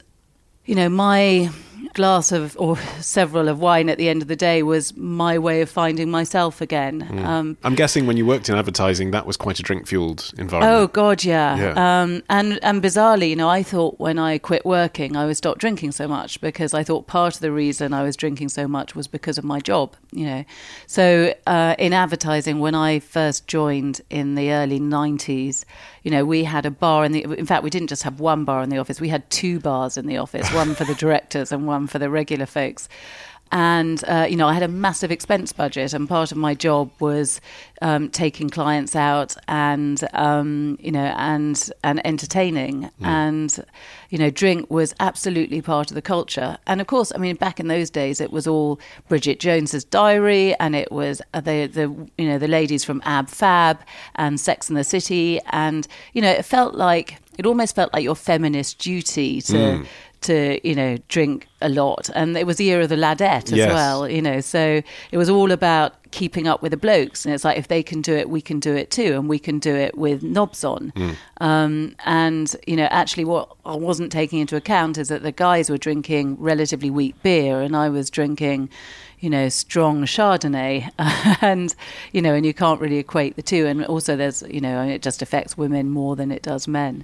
you 0.65 0.75
know, 0.75 0.89
my 0.89 1.49
glass 1.93 2.31
of 2.31 2.55
or 2.59 2.77
several 2.99 3.47
of 3.47 3.59
wine 3.59 3.89
at 3.89 3.97
the 3.97 4.09
end 4.09 4.21
of 4.21 4.27
the 4.27 4.35
day 4.35 4.63
was 4.63 4.95
my 4.95 5.37
way 5.37 5.61
of 5.61 5.69
finding 5.69 6.11
myself 6.11 6.61
again. 6.61 7.01
Hmm. 7.01 7.19
Um, 7.25 7.57
I'm 7.63 7.75
guessing 7.75 8.05
when 8.05 8.17
you 8.17 8.25
worked 8.25 8.49
in 8.49 8.55
advertising, 8.55 9.11
that 9.11 9.25
was 9.25 9.37
quite 9.37 9.59
a 9.59 9.63
drink 9.63 9.87
fueled 9.87 10.31
environment. 10.37 10.73
Oh. 10.73 10.89
God, 10.99 11.23
yeah. 11.23 11.55
Yeah. 11.57 12.01
Um, 12.01 12.23
and 12.29 12.59
and 12.61 12.81
bizarrely, 12.81 13.29
you 13.29 13.35
know, 13.35 13.49
I 13.49 13.63
thought 13.63 13.99
when 13.99 14.19
I 14.19 14.37
quit 14.37 14.65
working, 14.65 15.15
I 15.15 15.25
would 15.25 15.37
stop 15.37 15.57
drinking 15.57 15.93
so 15.93 16.07
much 16.07 16.41
because 16.41 16.73
I 16.73 16.83
thought 16.83 17.07
part 17.07 17.35
of 17.35 17.39
the 17.39 17.51
reason 17.51 17.93
I 17.93 18.03
was 18.03 18.17
drinking 18.17 18.49
so 18.49 18.67
much 18.67 18.95
was 18.95 19.07
because 19.07 19.37
of 19.37 19.43
my 19.43 19.59
job. 19.59 19.95
You 20.11 20.25
know, 20.25 20.45
so 20.87 21.33
uh, 21.47 21.75
in 21.77 21.93
advertising, 21.93 22.59
when 22.59 22.75
I 22.75 22.99
first 22.99 23.47
joined 23.47 24.01
in 24.09 24.35
the 24.35 24.51
early 24.51 24.79
'90s, 24.79 25.63
you 26.03 26.11
know, 26.11 26.25
we 26.25 26.43
had 26.43 26.65
a 26.65 26.71
bar 26.71 27.05
in 27.05 27.11
the. 27.11 27.23
In 27.23 27.45
fact, 27.45 27.63
we 27.63 27.69
didn't 27.69 27.89
just 27.89 28.03
have 28.03 28.19
one 28.19 28.43
bar 28.43 28.61
in 28.63 28.69
the 28.69 28.77
office; 28.77 28.99
we 28.99 29.09
had 29.09 29.29
two 29.29 29.59
bars 29.59 29.97
in 29.97 30.07
the 30.07 30.17
office, 30.17 30.51
one 30.53 30.75
for 30.75 30.83
the 30.83 30.95
directors 31.05 31.51
and 31.51 31.67
one 31.67 31.78
for 31.87 31.99
the 31.99 32.09
regular 32.09 32.45
folks. 32.45 32.87
And 33.51 34.03
uh, 34.07 34.27
you 34.29 34.35
know 34.35 34.47
I 34.47 34.53
had 34.53 34.61
a 34.61 34.67
massive 34.67 35.11
expense 35.11 35.53
budget, 35.53 35.93
and 35.93 36.07
part 36.07 36.31
of 36.31 36.37
my 36.37 36.53
job 36.53 36.91
was 36.99 37.41
um, 37.81 38.09
taking 38.09 38.47
clients 38.47 38.95
out 38.95 39.35
and 39.47 40.07
um, 40.13 40.77
you 40.79 40.91
know 40.91 41.13
and 41.17 41.71
and 41.83 42.05
entertaining, 42.05 42.91
and 43.01 43.65
you 44.11 44.19
know 44.19 44.29
drink 44.29 44.69
was 44.69 44.93
absolutely 44.99 45.63
part 45.63 45.89
of 45.89 45.95
the 45.95 46.01
culture. 46.01 46.59
And 46.67 46.79
of 46.79 46.85
course, 46.85 47.11
I 47.15 47.17
mean 47.17 47.37
back 47.37 47.59
in 47.59 47.69
those 47.69 47.89
days, 47.89 48.21
it 48.21 48.31
was 48.31 48.45
all 48.45 48.79
Bridget 49.07 49.39
Jones's 49.39 49.83
Diary, 49.83 50.53
and 50.59 50.75
it 50.75 50.91
was 50.91 51.19
the 51.33 51.65
the 51.65 51.91
you 52.19 52.29
know 52.29 52.37
the 52.37 52.47
ladies 52.47 52.83
from 52.83 53.01
Ab 53.03 53.29
Fab 53.29 53.79
and 54.13 54.39
Sex 54.39 54.69
and 54.69 54.77
the 54.77 54.83
City, 54.83 55.39
and 55.47 55.87
you 56.13 56.21
know 56.21 56.29
it 56.29 56.45
felt 56.45 56.75
like 56.75 57.17
it 57.39 57.47
almost 57.47 57.73
felt 57.73 57.91
like 57.93 58.03
your 58.03 58.15
feminist 58.15 58.77
duty 58.79 59.41
to 59.41 59.85
to 60.21 60.59
you 60.67 60.75
know 60.75 60.97
drink 61.07 61.47
a 61.61 61.69
lot. 61.69 62.09
And 62.15 62.37
it 62.37 62.45
was 62.47 62.57
the 62.57 62.63
year 62.65 62.81
of 62.81 62.89
the 62.89 62.95
ladette 62.95 63.51
as 63.51 63.57
Yes. 63.57 63.73
well 63.73 64.09
you 64.09 64.21
know 64.21 64.39
so 64.41 64.81
it 65.11 65.17
was 65.17 65.29
all 65.29 65.51
about 65.51 65.93
keeping 66.11 66.47
up 66.47 66.61
with 66.61 66.71
the 66.71 66.77
blokes. 66.77 67.25
And 67.25 67.33
it's 67.33 67.43
like 67.43 67.57
if 67.57 67.67
they 67.67 67.83
can 67.83 68.01
do 68.01 68.15
it 68.15 68.29
we 68.29 68.41
can 68.41 68.59
do 68.59 68.75
it 68.75 68.89
too. 68.91 69.13
And 69.15 69.29
we 69.29 69.39
can 69.39 69.59
do 69.59 69.75
it 69.75 69.97
with 69.97 70.23
knobs 70.23 70.63
on. 70.63 70.91
Um, 71.41 71.95
and 72.05 72.55
you 72.67 72.75
know 72.75 72.87
actually 72.91 73.25
what 73.25 73.55
i 73.65 73.75
wasn't 73.75 74.11
taking 74.11 74.39
into 74.39 74.55
account 74.55 74.97
is 74.97 75.07
that 75.09 75.21
the 75.23 75.31
guys 75.31 75.69
were 75.69 75.77
drinking 75.77 76.35
relatively 76.39 76.89
weak 76.89 77.15
beer 77.23 77.61
and 77.61 77.75
i 77.75 77.87
was 77.87 78.09
drinking 78.09 78.69
you 79.19 79.29
know 79.29 79.47
strong 79.49 80.03
chardonnay. 80.05 80.89
And 81.41 81.73
you 82.11 82.21
know 82.21 82.33
and 82.33 82.45
you 82.45 82.53
can't 82.53 82.79
really 82.81 82.97
equate 82.97 83.35
the 83.35 83.41
two. 83.41 83.65
And 83.67 83.85
also 83.85 84.15
there's 84.15 84.41
you 84.49 84.61
know 84.61 84.81
it 84.83 85.01
just 85.01 85.21
affects 85.21 85.57
women 85.57 85.89
more 85.89 86.15
than 86.15 86.31
it 86.31 86.41
does 86.41 86.67
men 86.67 87.03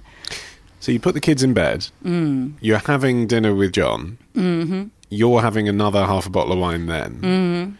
So 0.80 0.92
you 0.92 1.00
put 1.00 1.14
the 1.14 1.20
kids 1.20 1.42
in 1.42 1.54
bed. 1.54 1.88
Mm. 2.04 2.54
You're 2.60 2.78
having 2.78 3.26
dinner 3.26 3.54
with 3.54 3.72
John. 3.72 4.18
Mm-hmm. 4.34 4.84
You're 5.08 5.40
having 5.40 5.68
another 5.68 6.04
half 6.04 6.26
a 6.26 6.30
bottle 6.30 6.52
of 6.52 6.58
wine 6.58 6.86
then. 6.86 7.20
Mm-hmm. 7.20 7.72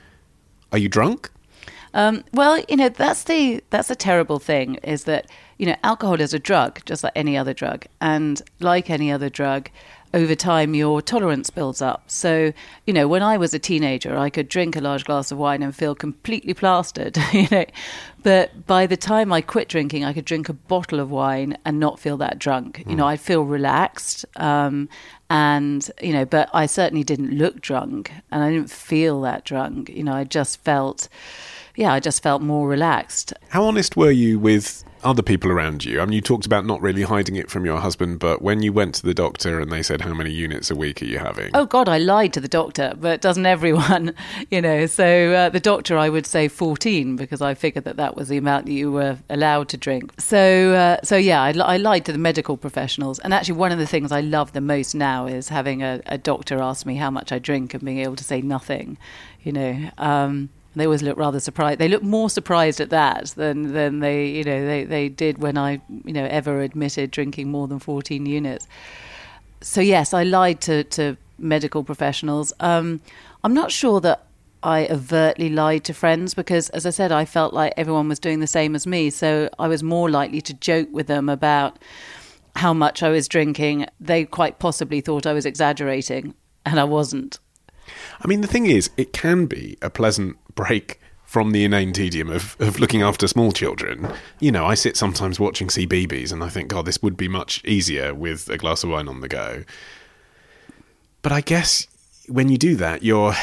Are 0.72 0.78
you 0.78 0.88
drunk? 0.88 1.30
Um, 1.94 2.24
well, 2.32 2.62
you 2.68 2.76
know 2.76 2.90
that's 2.90 3.24
the 3.24 3.64
that's 3.70 3.90
a 3.90 3.94
terrible 3.94 4.38
thing 4.38 4.74
is 4.76 5.04
that 5.04 5.30
you 5.56 5.64
know 5.64 5.76
alcohol 5.82 6.20
is 6.20 6.34
a 6.34 6.38
drug 6.38 6.84
just 6.84 7.02
like 7.02 7.12
any 7.16 7.38
other 7.38 7.54
drug, 7.54 7.86
and 8.02 8.42
like 8.60 8.90
any 8.90 9.10
other 9.10 9.30
drug, 9.30 9.70
over 10.14 10.34
time 10.34 10.74
your 10.74 11.02
tolerance 11.02 11.50
builds 11.50 11.82
up. 11.82 12.10
So 12.10 12.52
you 12.86 12.92
know 12.92 13.08
when 13.08 13.22
I 13.22 13.36
was 13.36 13.54
a 13.54 13.58
teenager, 13.58 14.16
I 14.16 14.30
could 14.30 14.48
drink 14.48 14.76
a 14.76 14.80
large 14.80 15.04
glass 15.04 15.30
of 15.30 15.38
wine 15.38 15.62
and 15.62 15.74
feel 15.74 15.94
completely 15.94 16.54
plastered, 16.54 17.16
you 17.32 17.48
know, 17.50 17.64
but 18.22 18.66
by 18.66 18.86
the 18.86 18.96
time 18.96 19.32
I 19.32 19.40
quit 19.40 19.68
drinking, 19.68 20.04
I 20.04 20.12
could 20.12 20.24
drink 20.24 20.48
a 20.48 20.52
bottle 20.52 20.98
of 21.00 21.10
wine 21.10 21.56
and 21.64 21.78
not 21.78 22.00
feel 22.00 22.16
that 22.18 22.38
drunk. 22.38 22.82
You 22.86 22.96
know, 22.96 23.06
I'd 23.06 23.20
feel 23.20 23.44
relaxed. 23.44 24.24
Um, 24.36 24.88
and 25.30 25.90
you 26.00 26.12
know, 26.12 26.24
but 26.24 26.48
I 26.52 26.66
certainly 26.66 27.04
didn't 27.04 27.32
look 27.36 27.60
drunk, 27.60 28.12
and 28.30 28.42
I 28.42 28.50
didn't 28.50 28.70
feel 28.70 29.20
that 29.22 29.44
drunk. 29.44 29.88
You 29.90 30.04
know, 30.04 30.14
I 30.14 30.24
just 30.24 30.60
felt 30.62 31.08
yeah, 31.76 31.92
I 31.92 32.00
just 32.00 32.22
felt 32.22 32.42
more 32.42 32.68
relaxed. 32.68 33.32
How 33.48 33.64
honest 33.64 33.96
were 33.96 34.10
you 34.10 34.38
with 34.38 34.84
other 35.06 35.22
people 35.22 35.50
around 35.50 35.84
you? 35.84 36.00
I 36.00 36.04
mean, 36.04 36.12
you 36.12 36.20
talked 36.20 36.46
about 36.46 36.66
not 36.66 36.82
really 36.82 37.02
hiding 37.02 37.36
it 37.36 37.50
from 37.50 37.64
your 37.64 37.78
husband, 37.78 38.18
but 38.18 38.42
when 38.42 38.62
you 38.62 38.72
went 38.72 38.94
to 38.96 39.02
the 39.02 39.14
doctor 39.14 39.60
and 39.60 39.70
they 39.70 39.82
said, 39.82 40.00
How 40.02 40.12
many 40.12 40.32
units 40.32 40.70
a 40.70 40.74
week 40.74 41.00
are 41.00 41.06
you 41.06 41.18
having? 41.18 41.50
Oh 41.54 41.64
God, 41.64 41.88
I 41.88 41.98
lied 41.98 42.32
to 42.34 42.40
the 42.40 42.48
doctor, 42.48 42.94
but 43.00 43.20
doesn't 43.20 43.46
everyone? 43.46 44.14
You 44.50 44.60
know, 44.60 44.86
so 44.86 45.32
uh, 45.32 45.48
the 45.48 45.60
doctor, 45.60 45.96
I 45.96 46.08
would 46.08 46.26
say 46.26 46.48
fourteen 46.48 47.16
because 47.16 47.40
I 47.40 47.54
figured 47.54 47.84
that 47.84 47.96
that 47.96 48.16
was 48.16 48.28
the 48.28 48.36
amount 48.36 48.66
that 48.66 48.72
you 48.72 48.92
were 48.92 49.18
allowed 49.30 49.68
to 49.70 49.76
drink. 49.76 50.12
So, 50.20 50.72
uh, 50.72 50.98
so 51.02 51.16
yeah, 51.16 51.42
I, 51.42 51.50
I 51.58 51.76
lied 51.76 52.04
to 52.06 52.12
the 52.12 52.18
medical 52.18 52.56
professionals, 52.56 53.18
and 53.20 53.32
actually, 53.32 53.56
one 53.56 53.72
of 53.72 53.78
the 53.78 53.86
things 53.86 54.12
I 54.12 54.20
love 54.20 54.52
the 54.52 54.60
most 54.60 54.94
now 54.94 55.26
is 55.26 55.48
having 55.48 55.82
a, 55.82 56.00
a 56.06 56.18
doctor 56.18 56.60
ask 56.60 56.86
me 56.86 56.96
how 56.96 57.10
much 57.10 57.32
I 57.32 57.38
drink 57.38 57.74
and 57.74 57.84
being 57.84 57.98
able 57.98 58.16
to 58.16 58.24
say 58.24 58.40
nothing. 58.40 58.98
You 59.42 59.52
know. 59.52 59.90
Um, 59.98 60.50
they 60.76 60.84
always 60.84 61.02
look 61.02 61.16
rather 61.16 61.40
surprised. 61.40 61.80
They 61.80 61.88
look 61.88 62.02
more 62.02 62.30
surprised 62.30 62.80
at 62.80 62.90
that 62.90 63.28
than 63.36 63.72
than 63.72 64.00
they 64.00 64.26
you 64.26 64.44
know 64.44 64.66
they, 64.66 64.84
they 64.84 65.08
did 65.08 65.38
when 65.38 65.58
I 65.58 65.80
you 66.04 66.12
know 66.12 66.26
ever 66.26 66.60
admitted 66.60 67.10
drinking 67.10 67.50
more 67.50 67.66
than 67.66 67.78
fourteen 67.78 68.26
units. 68.26 68.68
So 69.60 69.80
yes, 69.80 70.12
I 70.12 70.22
lied 70.22 70.60
to 70.62 70.84
to 70.84 71.16
medical 71.38 71.82
professionals. 71.82 72.52
Um, 72.60 73.00
I'm 73.42 73.54
not 73.54 73.72
sure 73.72 74.00
that 74.00 74.26
I 74.62 74.86
overtly 74.88 75.48
lied 75.48 75.84
to 75.84 75.94
friends 75.94 76.34
because, 76.34 76.70
as 76.70 76.86
I 76.86 76.90
said, 76.90 77.12
I 77.12 77.24
felt 77.24 77.54
like 77.54 77.72
everyone 77.76 78.08
was 78.08 78.18
doing 78.18 78.40
the 78.40 78.46
same 78.46 78.74
as 78.74 78.86
me. 78.86 79.10
So 79.10 79.48
I 79.58 79.68
was 79.68 79.82
more 79.82 80.10
likely 80.10 80.40
to 80.42 80.54
joke 80.54 80.88
with 80.92 81.06
them 81.06 81.28
about 81.28 81.78
how 82.56 82.72
much 82.72 83.02
I 83.02 83.10
was 83.10 83.28
drinking. 83.28 83.86
They 84.00 84.24
quite 84.24 84.58
possibly 84.58 85.00
thought 85.00 85.26
I 85.26 85.32
was 85.32 85.46
exaggerating, 85.46 86.34
and 86.64 86.80
I 86.80 86.84
wasn't. 86.84 87.38
I 88.20 88.26
mean, 88.26 88.40
the 88.40 88.48
thing 88.48 88.66
is, 88.66 88.90
it 88.96 89.12
can 89.12 89.46
be 89.46 89.76
a 89.80 89.90
pleasant 89.90 90.36
break 90.56 91.00
from 91.22 91.52
the 91.52 91.64
inane 91.64 91.92
tedium 91.92 92.30
of, 92.30 92.56
of 92.58 92.80
looking 92.80 93.02
after 93.02 93.28
small 93.28 93.52
children. 93.52 94.08
You 94.40 94.50
know, 94.50 94.66
I 94.66 94.74
sit 94.74 94.96
sometimes 94.96 95.38
watching 95.38 95.68
CBeebies 95.68 96.32
and 96.32 96.42
I 96.42 96.48
think, 96.48 96.68
God, 96.68 96.86
this 96.86 97.00
would 97.02 97.16
be 97.16 97.28
much 97.28 97.64
easier 97.64 98.14
with 98.14 98.48
a 98.48 98.56
glass 98.56 98.82
of 98.82 98.90
wine 98.90 99.06
on 99.06 99.20
the 99.20 99.28
go. 99.28 99.62
But 101.22 101.32
I 101.32 101.40
guess 101.40 101.86
when 102.28 102.48
you 102.48 102.58
do 102.58 102.76
that, 102.76 103.02
you're 103.02 103.34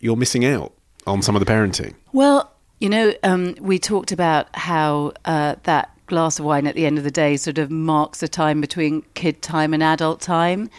you're 0.00 0.16
missing 0.16 0.44
out 0.44 0.72
on 1.06 1.22
some 1.22 1.36
of 1.36 1.40
the 1.40 1.50
parenting. 1.50 1.94
Well, 2.12 2.52
you 2.80 2.88
know, 2.88 3.12
um, 3.22 3.54
we 3.60 3.78
talked 3.78 4.12
about 4.12 4.54
how 4.54 5.12
uh, 5.24 5.56
that 5.64 5.90
glass 6.06 6.38
of 6.38 6.44
wine 6.44 6.66
at 6.66 6.74
the 6.74 6.86
end 6.86 6.98
of 6.98 7.04
the 7.04 7.10
day 7.10 7.36
sort 7.36 7.58
of 7.58 7.70
marks 7.70 8.20
the 8.20 8.28
time 8.28 8.60
between 8.60 9.02
kid 9.14 9.42
time 9.42 9.74
and 9.74 9.82
adult 9.82 10.20
time. 10.20 10.70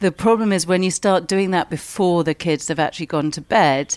The 0.00 0.10
problem 0.12 0.52
is 0.52 0.66
when 0.66 0.82
you 0.82 0.90
start 0.90 1.28
doing 1.28 1.50
that 1.52 1.70
before 1.70 2.24
the 2.24 2.34
kids 2.34 2.68
have 2.68 2.78
actually 2.78 3.06
gone 3.06 3.30
to 3.30 3.40
bed, 3.40 3.96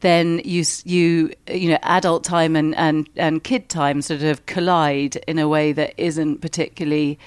then 0.00 0.40
you 0.44 0.64
you 0.84 1.32
you 1.48 1.70
know 1.70 1.78
adult 1.82 2.24
time 2.24 2.56
and 2.56 2.74
and 2.76 3.08
and 3.16 3.42
kid 3.42 3.68
time 3.68 4.02
sort 4.02 4.22
of 4.22 4.46
collide 4.46 5.16
in 5.26 5.38
a 5.38 5.48
way 5.48 5.72
that 5.72 5.94
isn't 5.96 6.40
particularly 6.40 7.18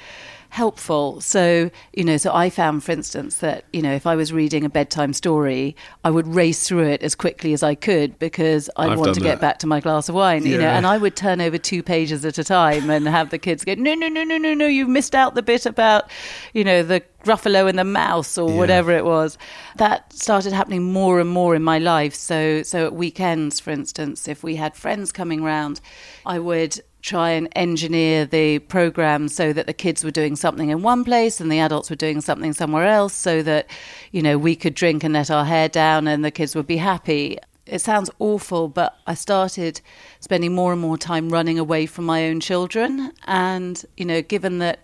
helpful. 0.52 1.22
So, 1.22 1.72
you 1.94 2.04
know, 2.04 2.18
so 2.18 2.34
I 2.36 2.50
found, 2.50 2.84
for 2.84 2.92
instance, 2.92 3.38
that, 3.38 3.64
you 3.72 3.82
know, 3.82 3.94
if 3.94 4.06
I 4.06 4.16
was 4.16 4.34
reading 4.34 4.66
a 4.66 4.70
bedtime 4.70 5.14
story, 5.14 5.78
I 6.04 6.12
would 6.12 6.28
race 6.28 6.68
through 6.68 6.88
it 6.88 7.02
as 7.02 7.16
quickly 7.16 7.54
as 7.54 7.64
I 7.64 7.74
could 7.74 8.20
because 8.20 8.70
I'd 8.76 8.98
want 8.98 9.16
to 9.16 9.22
get 9.22 9.40
back 9.40 9.60
to 9.60 9.68
my 9.68 9.80
glass 9.80 10.10
of 10.10 10.16
wine, 10.16 10.46
you 10.46 10.58
know, 10.58 10.68
and 10.68 10.86
I 10.86 10.98
would 10.98 11.16
turn 11.16 11.40
over 11.40 11.58
two 11.58 11.82
pages 11.82 12.26
at 12.26 12.38
a 12.38 12.44
time 12.44 12.90
and 12.90 13.08
have 13.08 13.30
the 13.30 13.40
kids 13.40 13.64
go, 13.64 13.76
no, 13.76 13.94
no, 13.96 14.10
no, 14.10 14.26
no, 14.26 14.38
no, 14.38 14.54
no, 14.54 14.66
you've 14.66 14.90
missed 14.90 15.16
out 15.16 15.36
the 15.36 15.42
bit 15.42 15.66
about, 15.66 16.12
you 16.54 16.66
know, 16.66 16.84
the 16.84 17.02
Gruffalo 17.24 17.70
and 17.70 17.80
the 17.80 17.86
mouse 17.86 18.38
or 18.38 18.50
Yeah. 18.50 18.58
whatever 18.58 18.92
it 18.92 19.06
was. 19.06 19.38
That 19.78 20.12
started 20.12 20.52
happening 20.52 20.92
more 20.92 21.22
and 21.22 21.30
more 21.30 21.56
in 21.56 21.64
my 21.64 21.78
life. 21.78 22.14
So, 22.14 22.62
so 22.64 22.88
at 22.88 22.94
weekends, 22.94 23.62
for 23.62 23.70
instance, 23.70 24.28
if 24.28 24.44
we 24.44 24.58
had 24.58 24.76
friends 24.76 25.14
coming 25.14 25.44
round, 25.44 25.80
I 26.26 26.40
would 26.40 26.82
try 27.02 27.32
and 27.32 27.48
engineer 27.56 28.26
the 28.26 28.60
program 28.60 29.28
so 29.28 29.54
that 29.54 29.68
the 29.68 29.74
kids 29.74 30.04
were 30.04 30.12
doing 30.12 30.36
something 30.36 30.70
in 30.70 30.82
one 30.82 31.04
place 31.04 31.42
and 31.42 31.52
the 31.52 31.60
adults 31.60 31.90
were 31.90 31.96
doing 31.96 32.22
something 32.22 32.54
somewhere 32.54 32.86
else 32.86 33.14
so 33.14 33.42
that 33.42 33.68
you 34.12 34.22
know 34.22 34.38
we 34.38 34.56
could 34.56 34.74
drink 34.74 35.04
and 35.04 35.14
let 35.14 35.32
our 35.32 35.46
hair 35.46 35.68
down 35.68 36.08
and 36.08 36.24
the 36.24 36.32
kids 36.32 36.56
would 36.56 36.68
be 36.68 36.78
happy 36.78 37.38
it 37.66 37.80
sounds 37.80 38.10
awful 38.20 38.68
but 38.68 38.98
i 39.08 39.14
started 39.14 39.82
spending 40.20 40.54
more 40.54 40.72
and 40.72 40.82
more 40.82 40.98
time 40.98 41.30
running 41.30 41.58
away 41.58 41.86
from 41.86 42.06
my 42.06 42.28
own 42.28 42.40
children 42.40 43.12
and 43.26 43.86
you 43.98 44.06
know 44.06 44.22
given 44.22 44.60
that 44.60 44.80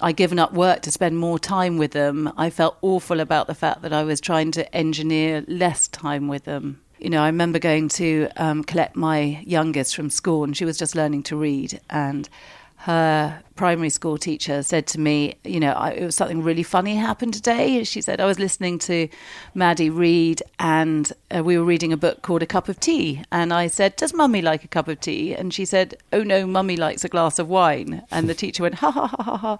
I'd 0.00 0.16
given 0.16 0.40
up 0.40 0.52
work 0.52 0.82
to 0.82 0.90
spend 0.90 1.16
more 1.16 1.38
time 1.38 1.78
with 1.78 1.92
them. 1.92 2.32
I 2.36 2.50
felt 2.50 2.76
awful 2.82 3.20
about 3.20 3.46
the 3.46 3.54
fact 3.54 3.82
that 3.82 3.92
I 3.92 4.02
was 4.02 4.20
trying 4.20 4.50
to 4.52 4.74
engineer 4.74 5.44
less 5.46 5.86
time 5.86 6.26
with 6.26 6.42
them. 6.42 6.81
You 7.02 7.10
know, 7.10 7.20
I 7.20 7.26
remember 7.26 7.58
going 7.58 7.88
to 7.90 8.28
um, 8.36 8.62
collect 8.62 8.94
my 8.94 9.42
youngest 9.44 9.96
from 9.96 10.08
school, 10.08 10.44
and 10.44 10.56
she 10.56 10.64
was 10.64 10.78
just 10.78 10.94
learning 10.94 11.24
to 11.24 11.36
read. 11.36 11.80
And 11.90 12.28
her 12.76 13.42
primary 13.56 13.90
school 13.90 14.18
teacher 14.18 14.62
said 14.62 14.86
to 14.88 15.00
me, 15.00 15.34
you 15.42 15.58
know, 15.58 15.72
I, 15.72 15.90
it 15.90 16.04
was 16.04 16.14
something 16.14 16.44
really 16.44 16.62
funny 16.62 16.94
happened 16.94 17.34
today. 17.34 17.82
She 17.82 18.00
said, 18.00 18.20
I 18.20 18.24
was 18.26 18.38
listening 18.38 18.78
to 18.80 19.08
Maddie 19.52 19.90
read, 19.90 20.44
and 20.60 21.12
uh, 21.36 21.42
we 21.42 21.58
were 21.58 21.64
reading 21.64 21.92
a 21.92 21.96
book 21.96 22.22
called 22.22 22.42
A 22.42 22.46
Cup 22.46 22.68
of 22.68 22.78
Tea. 22.78 23.24
And 23.32 23.52
I 23.52 23.66
said, 23.66 23.96
Does 23.96 24.14
mummy 24.14 24.40
like 24.40 24.62
a 24.62 24.68
cup 24.68 24.86
of 24.86 25.00
tea? 25.00 25.34
And 25.34 25.52
she 25.52 25.64
said, 25.64 25.96
Oh 26.12 26.22
no, 26.22 26.46
mummy 26.46 26.76
likes 26.76 27.04
a 27.04 27.08
glass 27.08 27.40
of 27.40 27.48
wine. 27.48 28.04
And 28.12 28.28
the 28.28 28.34
teacher 28.34 28.62
went, 28.62 28.76
Ha 28.76 28.92
ha 28.92 29.08
ha 29.08 29.22
ha 29.24 29.36
ha. 29.36 29.58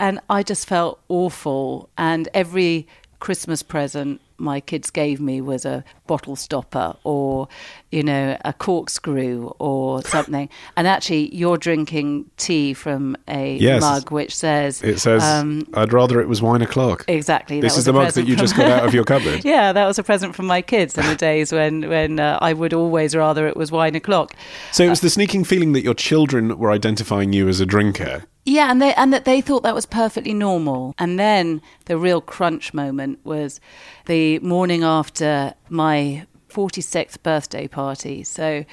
And 0.00 0.18
I 0.28 0.42
just 0.42 0.66
felt 0.66 0.98
awful. 1.08 1.88
And 1.96 2.28
every 2.34 2.88
Christmas 3.20 3.62
present, 3.62 4.20
my 4.40 4.60
kids 4.60 4.90
gave 4.90 5.20
me 5.20 5.40
was 5.40 5.64
a 5.64 5.84
bottle 6.06 6.36
stopper 6.36 6.96
or, 7.04 7.48
you 7.90 8.02
know, 8.02 8.36
a 8.44 8.52
corkscrew 8.52 9.52
or 9.58 10.02
something. 10.04 10.48
and 10.76 10.86
actually, 10.86 11.34
you're 11.34 11.56
drinking 11.58 12.30
tea 12.36 12.72
from 12.72 13.16
a 13.28 13.56
Yes. 13.56 13.80
mug 13.80 14.10
which 14.10 14.34
says, 14.34 14.82
It 14.82 14.98
says, 15.00 15.22
um, 15.22 15.66
I'd 15.74 15.92
rather 15.92 16.20
it 16.20 16.28
was 16.28 16.40
wine 16.40 16.62
o'clock. 16.62 17.04
Exactly. 17.08 17.60
This 17.60 17.76
is 17.76 17.84
the 17.84 17.92
mug 17.92 18.12
that 18.12 18.26
you 18.26 18.36
just 18.36 18.56
got 18.56 18.70
out 18.70 18.84
of 18.84 18.94
your 18.94 19.04
cupboard. 19.04 19.44
yeah, 19.44 19.72
that 19.72 19.86
was 19.86 19.98
a 19.98 20.02
present 20.02 20.34
from 20.36 20.46
my 20.46 20.62
kids 20.62 20.96
in 20.96 21.06
the 21.06 21.16
days 21.30 21.52
when 21.52 21.88
when 21.88 22.20
uh, 22.20 22.38
I 22.40 22.52
would 22.52 22.72
always 22.72 23.14
rather 23.16 23.46
it 23.48 23.56
was 23.56 23.72
wine 23.72 23.94
o'clock. 23.96 24.34
So 24.72 24.84
it 24.84 24.88
was 24.88 25.00
the 25.00 25.10
sneaking 25.10 25.44
feeling 25.44 25.72
that 25.72 25.82
your 25.82 25.94
children 25.94 26.58
were 26.58 26.70
identifying 26.70 27.32
you 27.32 27.48
as 27.48 27.60
a 27.60 27.66
drinker. 27.66 28.24
Yeah, 28.44 28.70
and 28.70 28.80
they 28.80 28.94
and 28.94 29.12
that 29.12 29.24
they 29.26 29.40
thought 29.40 29.62
that 29.64 29.74
was 29.74 29.84
perfectly 29.86 30.32
normal. 30.32 30.94
And 30.98 31.18
then 31.18 31.60
the 31.86 31.98
real 31.98 32.20
crunch 32.20 32.72
moment 32.72 33.18
was 33.24 33.60
the 34.06 34.38
morning 34.38 34.82
after 34.82 35.54
my 35.68 36.26
46th 36.50 37.22
birthday 37.22 37.68
party. 37.68 38.24
So 38.24 38.64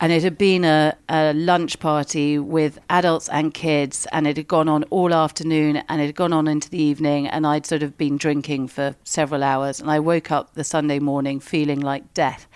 and 0.00 0.12
it 0.12 0.22
had 0.22 0.38
been 0.38 0.64
a, 0.64 0.96
a 1.08 1.32
lunch 1.32 1.80
party 1.80 2.38
with 2.38 2.78
adults 2.88 3.28
and 3.28 3.52
kids, 3.52 4.06
and 4.12 4.28
it 4.28 4.36
had 4.36 4.46
gone 4.46 4.68
on 4.68 4.84
all 4.84 5.12
afternoon 5.12 5.82
and 5.88 6.00
it 6.00 6.06
had 6.06 6.14
gone 6.14 6.32
on 6.32 6.46
into 6.46 6.70
the 6.70 6.80
evening. 6.80 7.26
And 7.26 7.44
I'd 7.44 7.66
sort 7.66 7.82
of 7.82 7.98
been 7.98 8.16
drinking 8.16 8.68
for 8.68 8.94
several 9.02 9.42
hours. 9.42 9.80
And 9.80 9.90
I 9.90 9.98
woke 9.98 10.30
up 10.30 10.54
the 10.54 10.62
Sunday 10.62 11.00
morning 11.00 11.40
feeling 11.40 11.80
like 11.80 12.14
death. 12.14 12.46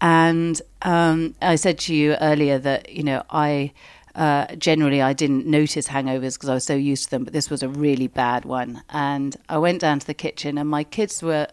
And 0.00 0.60
um, 0.80 1.34
I 1.42 1.56
said 1.56 1.78
to 1.80 1.94
you 1.94 2.14
earlier 2.14 2.58
that, 2.58 2.90
you 2.90 3.02
know, 3.02 3.22
I 3.28 3.72
uh, 4.14 4.54
generally 4.56 5.00
I 5.00 5.12
didn't 5.12 5.46
notice 5.46 5.88
hangovers 5.88 6.34
because 6.34 6.48
I 6.48 6.54
was 6.54 6.64
so 6.64 6.74
used 6.74 7.04
to 7.04 7.10
them, 7.10 7.24
but 7.24 7.32
this 7.32 7.48
was 7.50 7.62
a 7.62 7.68
really 7.68 8.08
bad 8.08 8.44
one. 8.44 8.82
And 8.90 9.36
I 9.48 9.58
went 9.58 9.80
down 9.80 9.98
to 10.00 10.06
the 10.06 10.14
kitchen, 10.14 10.58
and 10.58 10.68
my 10.68 10.84
kids 10.84 11.22
were 11.22 11.48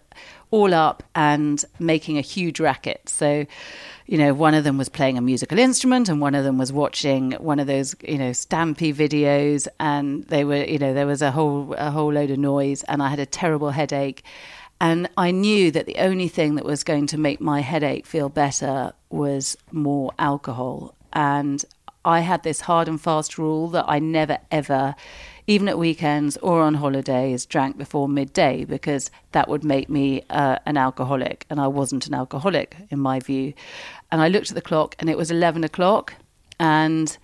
all 0.52 0.74
up 0.74 1.04
and 1.16 1.64
making 1.80 2.18
a 2.18 2.22
huge 2.22 2.60
racket. 2.60 3.08
So, 3.08 3.46
you 4.08 4.18
know, 4.18 4.34
one 4.34 4.54
of 4.56 4.64
them 4.64 4.78
was 4.78 4.90
playing 4.90 5.18
a 5.18 5.22
musical 5.22 5.60
instrument, 5.60 6.10
and 6.10 6.20
one 6.20 6.36
of 6.36 6.44
them 6.44 6.58
was 6.58 6.74
watching 6.74 7.32
one 7.34 7.60
of 7.60 7.68
those, 7.68 7.96
you 8.02 8.18
know, 8.18 8.32
Stampy 8.32 8.94
videos, 8.94 9.68
and 9.80 10.26
they 10.26 10.44
were, 10.44 10.64
you 10.64 10.80
know, 10.80 10.94
there 10.94 11.08
was 11.08 11.22
a 11.22 11.32
whole 11.32 11.74
a 11.78 11.92
whole 11.92 12.12
load 12.12 12.32
of 12.32 12.40
noise, 12.40 12.84
and 12.84 13.02
I 13.02 13.10
had 13.10 13.20
a 13.20 13.26
terrible 13.26 13.72
headache. 13.72 14.24
And 14.82 15.10
I 15.18 15.32
knew 15.32 15.72
that 15.72 15.88
the 15.88 15.98
only 15.98 16.30
thing 16.30 16.56
that 16.56 16.64
was 16.64 16.86
going 16.86 17.08
to 17.08 17.18
make 17.18 17.42
my 17.42 17.60
headache 17.60 18.06
feel 18.06 18.30
better 18.30 18.94
was 19.10 19.58
more 19.72 20.14
alcohol. 20.18 20.96
And 21.12 21.66
I 22.06 22.22
had 22.22 22.44
this 22.44 22.62
hard 22.62 22.88
and 22.88 23.00
fast 23.00 23.38
rule 23.38 23.68
that 23.70 23.86
I 23.88 24.00
never 24.00 24.38
ever, 24.52 24.96
even 25.48 25.68
at 25.68 25.78
weekends 25.78 26.38
or 26.38 26.62
on 26.62 26.76
holidays, 26.76 27.46
drank 27.46 27.78
before 27.78 28.08
midday 28.08 28.64
because 28.66 29.12
that 29.32 29.50
would 29.50 29.64
make 29.64 29.90
me 29.90 30.24
uh, 30.30 30.60
an 30.66 30.78
alcoholic. 30.78 31.46
And 31.50 31.60
I 31.60 31.68
wasn't 31.68 32.08
an 32.08 32.14
alcoholic 32.14 32.78
in 32.90 33.00
my 33.00 33.20
view. 33.20 33.54
And 34.12 34.22
I 34.22 34.28
looked 34.28 34.50
at 34.50 34.56
the 34.56 34.62
clock 34.62 34.96
and 35.00 35.10
it 35.10 35.18
was 35.18 35.30
11 35.30 35.64
o'clock. 35.64 36.16
And 36.60 37.18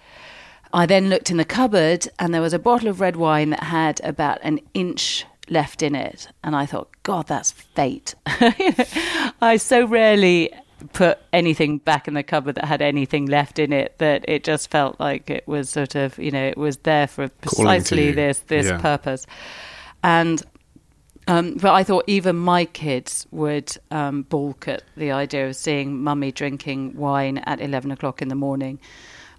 I 0.74 0.86
then 0.86 1.10
looked 1.10 1.32
in 1.32 1.38
the 1.38 1.46
cupboard 1.46 2.08
and 2.20 2.34
there 2.34 2.42
was 2.42 2.54
a 2.54 2.60
bottle 2.60 2.90
of 2.90 3.00
red 3.00 3.16
wine 3.16 3.52
that 3.52 3.64
had 3.64 4.02
about 4.04 4.40
an 4.44 4.60
inch 4.74 5.26
left 5.50 5.82
in 5.82 5.96
it. 5.96 6.28
And 6.44 6.56
I 6.56 6.66
thought, 6.66 6.90
God, 7.04 7.28
that's 7.28 7.52
fate. 7.52 8.16
I 9.42 9.58
so 9.58 9.86
rarely 9.86 10.52
put 10.94 11.20
anything 11.34 11.78
back 11.80 12.08
in 12.08 12.14
the 12.14 12.24
cupboard 12.24 12.56
that 12.56 12.66
had 12.66 12.82
anything 12.82 13.26
left 13.26 13.60
in 13.60 13.72
it 13.74 13.98
that 14.00 14.26
it 14.28 14.44
just 14.44 14.70
felt 14.70 15.00
like 15.00 15.30
it 15.30 15.48
was 15.48 15.70
sort 15.70 15.96
of, 15.96 16.18
you 16.20 16.32
know, 16.32 16.44
it 16.46 16.58
was 16.58 16.78
there 16.78 17.08
for 17.08 17.30
precisely 17.30 18.12
this 18.12 18.40
this 18.40 18.68
Yeah. 18.68 18.80
purpose. 18.80 19.26
And 20.04 20.44
um, 21.28 21.56
but 21.56 21.74
I 21.74 21.84
thought 21.84 22.04
even 22.08 22.36
my 22.36 22.66
kids 22.66 23.26
would 23.32 23.76
um, 23.90 24.24
balk 24.24 24.68
at 24.68 24.84
the 24.96 25.12
idea 25.12 25.48
of 25.48 25.56
seeing 25.56 26.04
mummy 26.04 26.32
drinking 26.32 26.96
wine 26.96 27.40
at 27.40 27.60
11 27.62 27.90
o'clock 27.92 28.22
in 28.22 28.28
the 28.28 28.36
morning. 28.36 28.80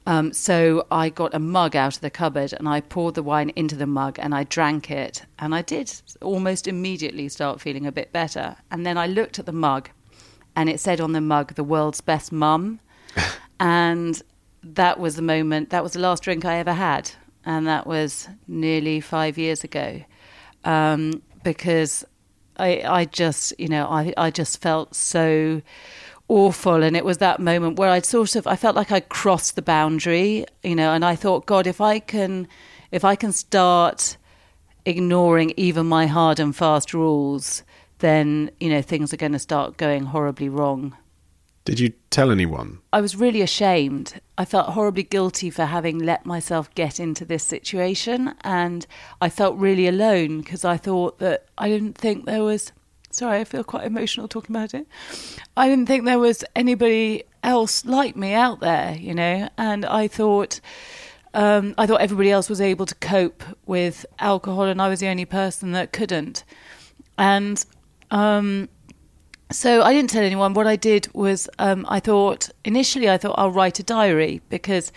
Um, 0.04 0.32
so 0.32 0.86
I 0.90 1.10
got 1.10 1.34
a 1.34 1.38
mug 1.38 1.76
out 1.76 1.96
of 1.96 2.00
the 2.00 2.10
cupboard 2.10 2.52
and 2.52 2.68
I 2.68 2.80
poured 2.80 3.14
the 3.14 3.22
wine 3.22 3.50
into 3.50 3.76
the 3.76 3.86
mug 3.86 4.18
and 4.20 4.34
I 4.34 4.44
drank 4.44 4.90
it. 4.90 5.22
And 5.38 5.54
I 5.54 5.62
did 5.62 5.92
almost 6.22 6.66
immediately 6.66 7.28
start 7.28 7.60
feeling 7.60 7.86
a 7.86 7.92
bit 7.92 8.12
better. 8.12 8.56
And 8.70 8.84
then 8.86 8.98
I 8.98 9.06
looked 9.06 9.38
at 9.38 9.46
the 9.46 9.52
mug 9.52 9.90
and 10.56 10.70
it 10.70 10.80
said 10.80 11.00
on 11.00 11.12
the 11.12 11.20
mug, 11.20 11.54
the 11.54 11.62
world's 11.62 12.00
best 12.00 12.32
mum. 12.32 12.80
and 13.60 14.20
that 14.62 14.98
was 14.98 15.14
the 15.14 15.22
moment, 15.22 15.70
that 15.70 15.82
was 15.82 15.92
the 15.92 16.00
last 16.00 16.22
drink 16.22 16.44
I 16.44 16.56
ever 16.56 16.72
had. 16.72 17.10
And 17.44 17.66
that 17.66 17.86
was 17.86 18.28
nearly 18.48 19.00
five 19.00 19.38
years 19.38 19.62
ago. 19.62 20.02
Um, 20.64 21.22
because 21.44 22.04
I, 22.56 22.82
I 22.84 23.04
just, 23.04 23.52
you 23.58 23.68
know, 23.68 23.86
I, 23.86 24.12
I 24.16 24.30
just 24.30 24.60
felt 24.60 24.96
so 24.96 25.62
awful. 26.26 26.82
And 26.82 26.96
it 26.96 27.04
was 27.04 27.18
that 27.18 27.38
moment 27.38 27.78
where 27.78 27.90
I'd 27.90 28.06
sort 28.06 28.34
of, 28.34 28.46
I 28.46 28.56
felt 28.56 28.74
like 28.74 28.90
I 28.90 29.00
crossed 29.00 29.54
the 29.54 29.62
boundary, 29.62 30.46
you 30.64 30.74
know, 30.74 30.92
and 30.92 31.04
I 31.04 31.14
thought, 31.14 31.46
God, 31.46 31.66
if 31.66 31.80
I 31.80 31.98
can, 32.00 32.48
if 32.90 33.04
I 33.04 33.14
can 33.14 33.32
start 33.32 34.16
ignoring 34.84 35.52
even 35.56 35.86
my 35.86 36.06
hard 36.06 36.40
and 36.40 36.56
fast 36.56 36.94
rules, 36.94 37.62
then, 37.98 38.50
you 38.60 38.68
know, 38.68 38.82
things 38.82 39.12
are 39.12 39.18
going 39.18 39.32
to 39.32 39.38
start 39.38 39.76
going 39.76 40.06
horribly 40.06 40.48
wrong. 40.48 40.96
Did 41.66 41.80
you 41.80 41.92
tell 42.10 42.30
anyone? 42.30 42.78
I 42.92 43.00
was 43.00 43.16
really 43.16 43.42
ashamed. 43.42 44.20
I 44.38 44.44
felt 44.44 44.68
horribly 44.68 45.02
guilty 45.02 45.50
for 45.50 45.64
having 45.64 45.98
let 45.98 46.24
myself 46.24 46.72
get 46.76 47.00
into 47.00 47.24
this 47.24 47.42
situation. 47.42 48.34
And 48.42 48.86
I 49.20 49.28
felt 49.28 49.56
really 49.56 49.88
alone 49.88 50.42
because 50.42 50.64
I 50.64 50.76
thought 50.76 51.18
that 51.18 51.46
I 51.58 51.68
didn't 51.68 51.98
think 51.98 52.24
there 52.24 52.44
was. 52.44 52.72
Sorry, 53.10 53.40
I 53.40 53.44
feel 53.44 53.64
quite 53.64 53.84
emotional 53.84 54.28
talking 54.28 54.54
about 54.54 54.74
it. 54.74 54.86
I 55.56 55.68
didn't 55.68 55.86
think 55.86 56.04
there 56.04 56.20
was 56.20 56.44
anybody 56.54 57.24
else 57.42 57.84
like 57.84 58.14
me 58.14 58.32
out 58.32 58.60
there, 58.60 58.94
you 58.94 59.14
know. 59.14 59.48
And 59.58 59.84
I 59.84 60.08
thought. 60.08 60.60
Um, 61.34 61.74
I 61.76 61.86
thought 61.86 62.00
everybody 62.00 62.30
else 62.30 62.48
was 62.48 62.62
able 62.62 62.86
to 62.86 62.94
cope 62.94 63.42
with 63.66 64.06
alcohol, 64.18 64.62
and 64.62 64.80
I 64.80 64.88
was 64.88 65.00
the 65.00 65.08
only 65.08 65.26
person 65.26 65.72
that 65.72 65.92
couldn't. 65.92 66.44
And 67.18 67.62
um, 68.10 68.68
so 69.50 69.82
I 69.82 69.92
didn't 69.92 70.10
tell 70.10 70.24
anyone. 70.24 70.54
What 70.54 70.66
I 70.66 70.76
did 70.76 71.08
was 71.14 71.48
um, 71.58 71.86
I 71.88 72.00
thought 72.00 72.50
initially 72.64 73.08
I 73.08 73.16
thought 73.16 73.36
I'll 73.38 73.52
write 73.52 73.78
a 73.78 73.84
diary 73.84 74.42
because 74.48 74.92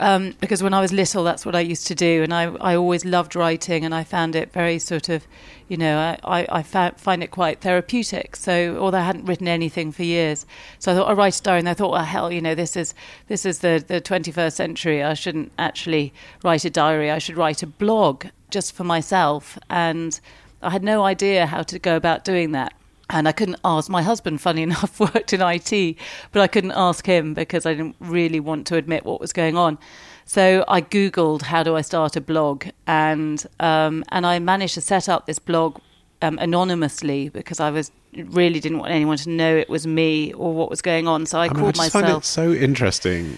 um, 0.00 0.34
because 0.40 0.62
when 0.62 0.74
I 0.74 0.80
was 0.80 0.92
little 0.92 1.22
that's 1.22 1.46
what 1.46 1.54
I 1.54 1.60
used 1.60 1.86
to 1.88 1.94
do, 1.94 2.22
and 2.22 2.32
I 2.32 2.44
I 2.44 2.76
always 2.76 3.04
loved 3.04 3.36
writing, 3.36 3.84
and 3.84 3.94
I 3.94 4.02
found 4.02 4.34
it 4.34 4.52
very 4.52 4.78
sort 4.78 5.10
of 5.10 5.26
you 5.68 5.76
know 5.76 5.98
I 5.98 6.18
I, 6.40 6.60
I 6.60 6.62
find 6.62 7.22
it 7.22 7.30
quite 7.30 7.60
therapeutic. 7.60 8.36
So 8.36 8.78
although 8.78 8.98
I 8.98 9.02
hadn't 9.02 9.26
written 9.26 9.48
anything 9.48 9.92
for 9.92 10.02
years, 10.02 10.46
so 10.78 10.92
I 10.92 10.94
thought 10.94 11.08
I'll 11.08 11.16
write 11.16 11.38
a 11.38 11.42
diary, 11.42 11.58
and 11.60 11.68
I 11.68 11.74
thought 11.74 11.92
well 11.92 12.04
hell 12.04 12.32
you 12.32 12.40
know 12.40 12.54
this 12.54 12.76
is 12.76 12.94
this 13.28 13.44
is 13.44 13.58
the 13.58 13.84
the 13.86 14.00
21st 14.00 14.52
century. 14.52 15.02
I 15.02 15.12
shouldn't 15.14 15.52
actually 15.58 16.14
write 16.42 16.64
a 16.64 16.70
diary. 16.70 17.10
I 17.10 17.18
should 17.18 17.36
write 17.36 17.62
a 17.62 17.66
blog 17.66 18.26
just 18.50 18.72
for 18.74 18.84
myself 18.84 19.58
and. 19.68 20.18
I 20.64 20.70
had 20.70 20.82
no 20.82 21.02
idea 21.04 21.46
how 21.46 21.62
to 21.62 21.78
go 21.78 21.96
about 21.96 22.24
doing 22.24 22.52
that. 22.52 22.72
And 23.10 23.28
I 23.28 23.32
couldn't 23.32 23.60
ask 23.64 23.90
my 23.90 24.02
husband, 24.02 24.40
funny 24.40 24.62
enough, 24.68 24.98
worked 24.98 25.32
in 25.32 25.40
IT, 25.42 25.96
but 26.32 26.40
I 26.40 26.46
couldn't 26.46 26.72
ask 26.72 27.04
him 27.06 27.34
because 27.34 27.66
I 27.66 27.74
didn't 27.74 27.96
really 28.00 28.40
want 28.40 28.66
to 28.68 28.76
admit 28.76 29.04
what 29.04 29.20
was 29.20 29.32
going 29.32 29.56
on. 29.56 29.78
So 30.24 30.64
I 30.68 30.80
Googled 30.80 31.42
how 31.42 31.62
do 31.62 31.76
I 31.76 31.82
start 31.82 32.16
a 32.16 32.20
blog, 32.22 32.64
and 32.86 33.46
um, 33.60 34.04
and 34.08 34.24
I 34.24 34.38
managed 34.38 34.72
to 34.74 34.80
set 34.80 35.06
up 35.06 35.26
this 35.26 35.38
blog 35.38 35.78
um, 36.22 36.38
anonymously 36.38 37.28
because 37.28 37.60
I 37.60 37.70
was 37.70 37.92
really 38.14 38.58
didn't 38.58 38.78
want 38.78 38.90
anyone 38.90 39.18
to 39.18 39.28
know 39.28 39.54
it 39.54 39.68
was 39.68 39.86
me 39.86 40.32
or 40.32 40.54
what 40.54 40.70
was 40.70 40.80
going 40.80 41.06
on. 41.06 41.26
So 41.26 41.38
I, 41.40 41.44
I, 41.44 41.48
mean, 41.48 41.56
I 41.56 41.60
called 41.60 41.74
just 41.74 41.92
find 41.92 42.06
it 42.06 42.08
myself. 42.08 42.24
so 42.24 42.52
interesting 42.52 43.36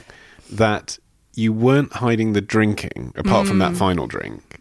that 0.53 0.97
you 1.35 1.53
weren't 1.53 1.93
hiding 1.95 2.35
the 2.35 2.41
drinking, 2.41 3.13
apart 3.17 3.49
from 3.49 3.59
that 3.59 3.73
Mm. 3.73 3.79
final 3.79 4.07
drink, 4.07 4.56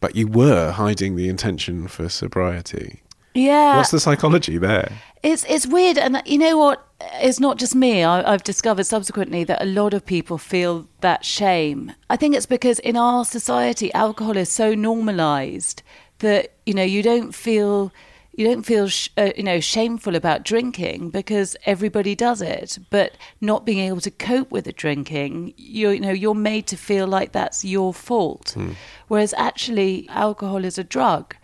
but 0.00 0.16
you 0.16 0.26
were 0.26 0.72
hiding 0.72 1.16
the 1.16 1.28
intention 1.28 1.88
for 1.88 2.08
sobriety. 2.08 3.02
Yeah, 3.34 3.76
What's 3.76 3.92
the 3.92 4.00
psychology 4.00 4.58
there? 4.58 4.90
It's 5.22 5.44
it's 5.48 5.66
weird, 5.66 5.98
and 5.98 6.20
you 6.26 6.38
know 6.38 6.58
what? 6.58 6.84
It's 7.22 7.38
not 7.38 7.58
just 7.58 7.76
me. 7.76 8.02
I, 8.02 8.32
I've 8.32 8.42
discovered 8.42 8.84
subsequently 8.84 9.44
that 9.44 9.62
a 9.62 9.66
lot 9.66 9.94
of 9.94 10.04
people 10.04 10.36
feel 10.36 10.88
that 11.00 11.24
shame. 11.24 11.92
I 12.08 12.16
think 12.16 12.34
it's 12.34 12.46
because 12.46 12.80
in 12.80 12.96
our 12.96 13.24
society, 13.24 13.92
alcohol 13.94 14.36
is 14.36 14.50
so 14.50 14.74
normalised 14.74 15.82
that 16.18 16.52
you 16.66 16.74
know 16.74 16.82
you 16.82 17.02
don't 17.02 17.32
feel 17.32 17.92
you 18.40 18.46
don't 18.46 18.62
feel 18.62 18.88
sh- 18.88 19.10
uh, 19.18 19.32
you 19.36 19.42
know 19.42 19.60
shameful 19.60 20.16
about 20.16 20.44
drinking 20.44 21.10
because 21.10 21.58
everybody 21.66 22.14
does 22.14 22.40
it. 22.40 22.78
But 22.88 23.12
not 23.42 23.66
being 23.66 23.80
able 23.80 24.00
to 24.00 24.10
cope 24.10 24.50
with 24.50 24.64
the 24.64 24.72
drinking, 24.72 25.52
you 25.58 25.90
you 25.90 26.00
know 26.00 26.10
you're 26.10 26.34
made 26.34 26.66
to 26.68 26.76
feel 26.76 27.06
like 27.06 27.32
that's 27.32 27.66
your 27.66 27.92
fault. 27.92 28.56
Whereas 29.08 29.34
actually, 29.36 30.08
alcohol 30.08 30.64
is 30.64 30.78
a 30.78 30.84
drug 30.84 31.36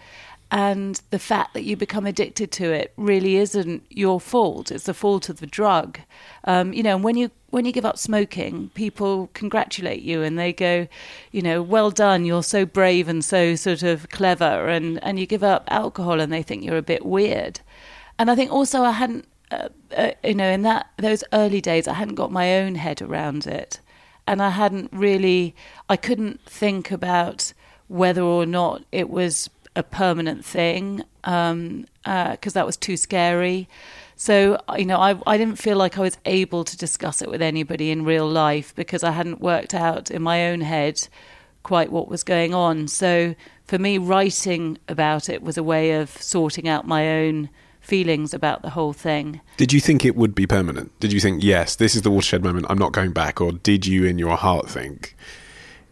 and 0.51 1.01
the 1.11 1.19
fact 1.19 1.55
that 1.55 1.65
you 1.65 1.77
become 1.77 2.07
addicted 2.07 2.53
to 2.53 2.73
it 2.73 2.93
really 2.97 3.37
isn't 3.37 3.85
your 3.91 4.21
fault. 4.21 4.71
It's 4.71 4.85
the 4.85 4.95
fault 4.95 5.29
of 5.29 5.41
the 5.41 5.47
drug. 5.47 5.99
Um, 6.45 6.73
you 6.73 6.83
know, 6.83 6.95
and 6.95 7.05
when 7.05 7.17
you 7.17 7.31
when 7.51 7.65
you 7.65 7.73
give 7.73 7.85
up 7.85 7.99
smoking, 7.99 8.71
people 8.75 9.31
congratulate 9.35 10.03
you 10.03 10.23
and 10.23 10.39
they 10.39 10.53
go, 10.53 10.87
you 11.33 11.43
know, 11.43 11.63
well 11.63 11.91
done, 11.91 12.25
you're 12.25 12.43
so 12.43 12.65
brave 12.67 13.09
and 13.09 13.25
so 13.25 13.57
sort 13.57 13.83
of 13.83 14.09
clever. 14.11 14.69
And 14.69 15.03
and 15.03 15.19
you 15.19 15.27
give 15.27 15.43
up 15.43 15.65
alcohol 15.69 16.21
and 16.21 16.33
they 16.33 16.43
think 16.43 16.63
you're 16.63 16.77
a 16.77 16.83
bit 16.83 17.05
weird. 17.05 17.61
And 18.19 18.31
I 18.31 18.37
think 18.37 18.53
also 18.53 18.83
I 18.83 18.93
hadn't, 18.93 19.27
uh, 19.51 19.69
uh, 19.97 20.13
you 20.23 20.35
know, 20.35 20.49
in 20.49 20.63
that 20.63 20.91
those 20.97 21.25
early 21.33 21.61
days, 21.61 21.89
I 21.89 21.95
hadn't 21.95 22.15
got 22.15 22.31
my 22.31 22.61
own 22.61 22.77
head 22.77 23.03
around 23.03 23.49
it, 23.49 23.81
and 24.29 24.41
I 24.41 24.51
hadn't 24.51 24.91
really, 24.93 25.57
I 25.89 25.97
couldn't 25.97 26.41
think 26.43 26.93
about 26.93 27.53
whether 27.89 28.23
or 28.23 28.47
not 28.47 28.85
it 28.91 29.09
was 29.11 29.49
a 29.77 29.83
permanent 29.83 30.45
thing 30.45 31.03
because 31.23 31.53
um, 31.53 31.87
uh, 32.05 32.37
that 32.43 32.67
was 32.67 32.77
too 32.77 32.97
scary. 32.97 33.69
So 34.17 34.59
you 34.77 34.87
know, 34.87 34.99
I 34.99 35.17
I 35.27 35.37
didn't 35.37 35.59
feel 35.59 35.77
like 35.77 35.99
I 35.99 36.01
was 36.01 36.19
able 36.25 36.65
to 36.65 36.77
discuss 36.77 37.23
it 37.23 37.31
with 37.31 37.43
anybody 37.43 37.91
in 37.91 38.05
real 38.05 38.29
life 38.29 38.75
because 38.75 39.05
I 39.05 39.11
hadn't 39.13 39.41
worked 39.41 39.75
out 39.75 40.11
in 40.11 40.23
my 40.23 40.49
own 40.49 40.63
head 40.63 41.07
quite 41.63 41.93
what 41.93 42.09
was 42.09 42.23
going 42.23 42.55
on. 42.55 42.89
So 42.89 43.35
for 43.67 43.79
me, 43.79 43.99
writing 43.99 44.79
about 44.89 45.29
it 45.29 45.43
was 45.43 45.59
a 45.59 45.63
way 45.63 45.93
of 45.93 46.11
sorting 46.23 46.69
out 46.69 46.87
my 46.87 47.09
own 47.21 47.51
feelings 47.81 48.35
about 48.35 48.63
the 48.63 48.71
whole 48.71 48.93
thing. 48.93 49.41
Did 49.57 49.73
you 49.73 49.81
think 49.81 50.05
it 50.05 50.17
would 50.17 50.35
be 50.35 50.47
permanent? 50.47 50.99
Did 51.01 51.13
you 51.13 51.21
think, 51.21 51.43
yes, 51.43 51.77
this 51.77 51.95
is 51.95 52.03
the 52.03 52.11
watershed 52.11 52.43
moment, 52.43 52.67
I'm 52.69 52.79
not 52.79 52.93
going 52.93 53.13
back? 53.13 53.41
Or 53.41 53.53
did 53.53 53.87
you, 53.87 54.05
in 54.05 54.19
your 54.19 54.37
heart, 54.37 54.69
think, 54.69 55.17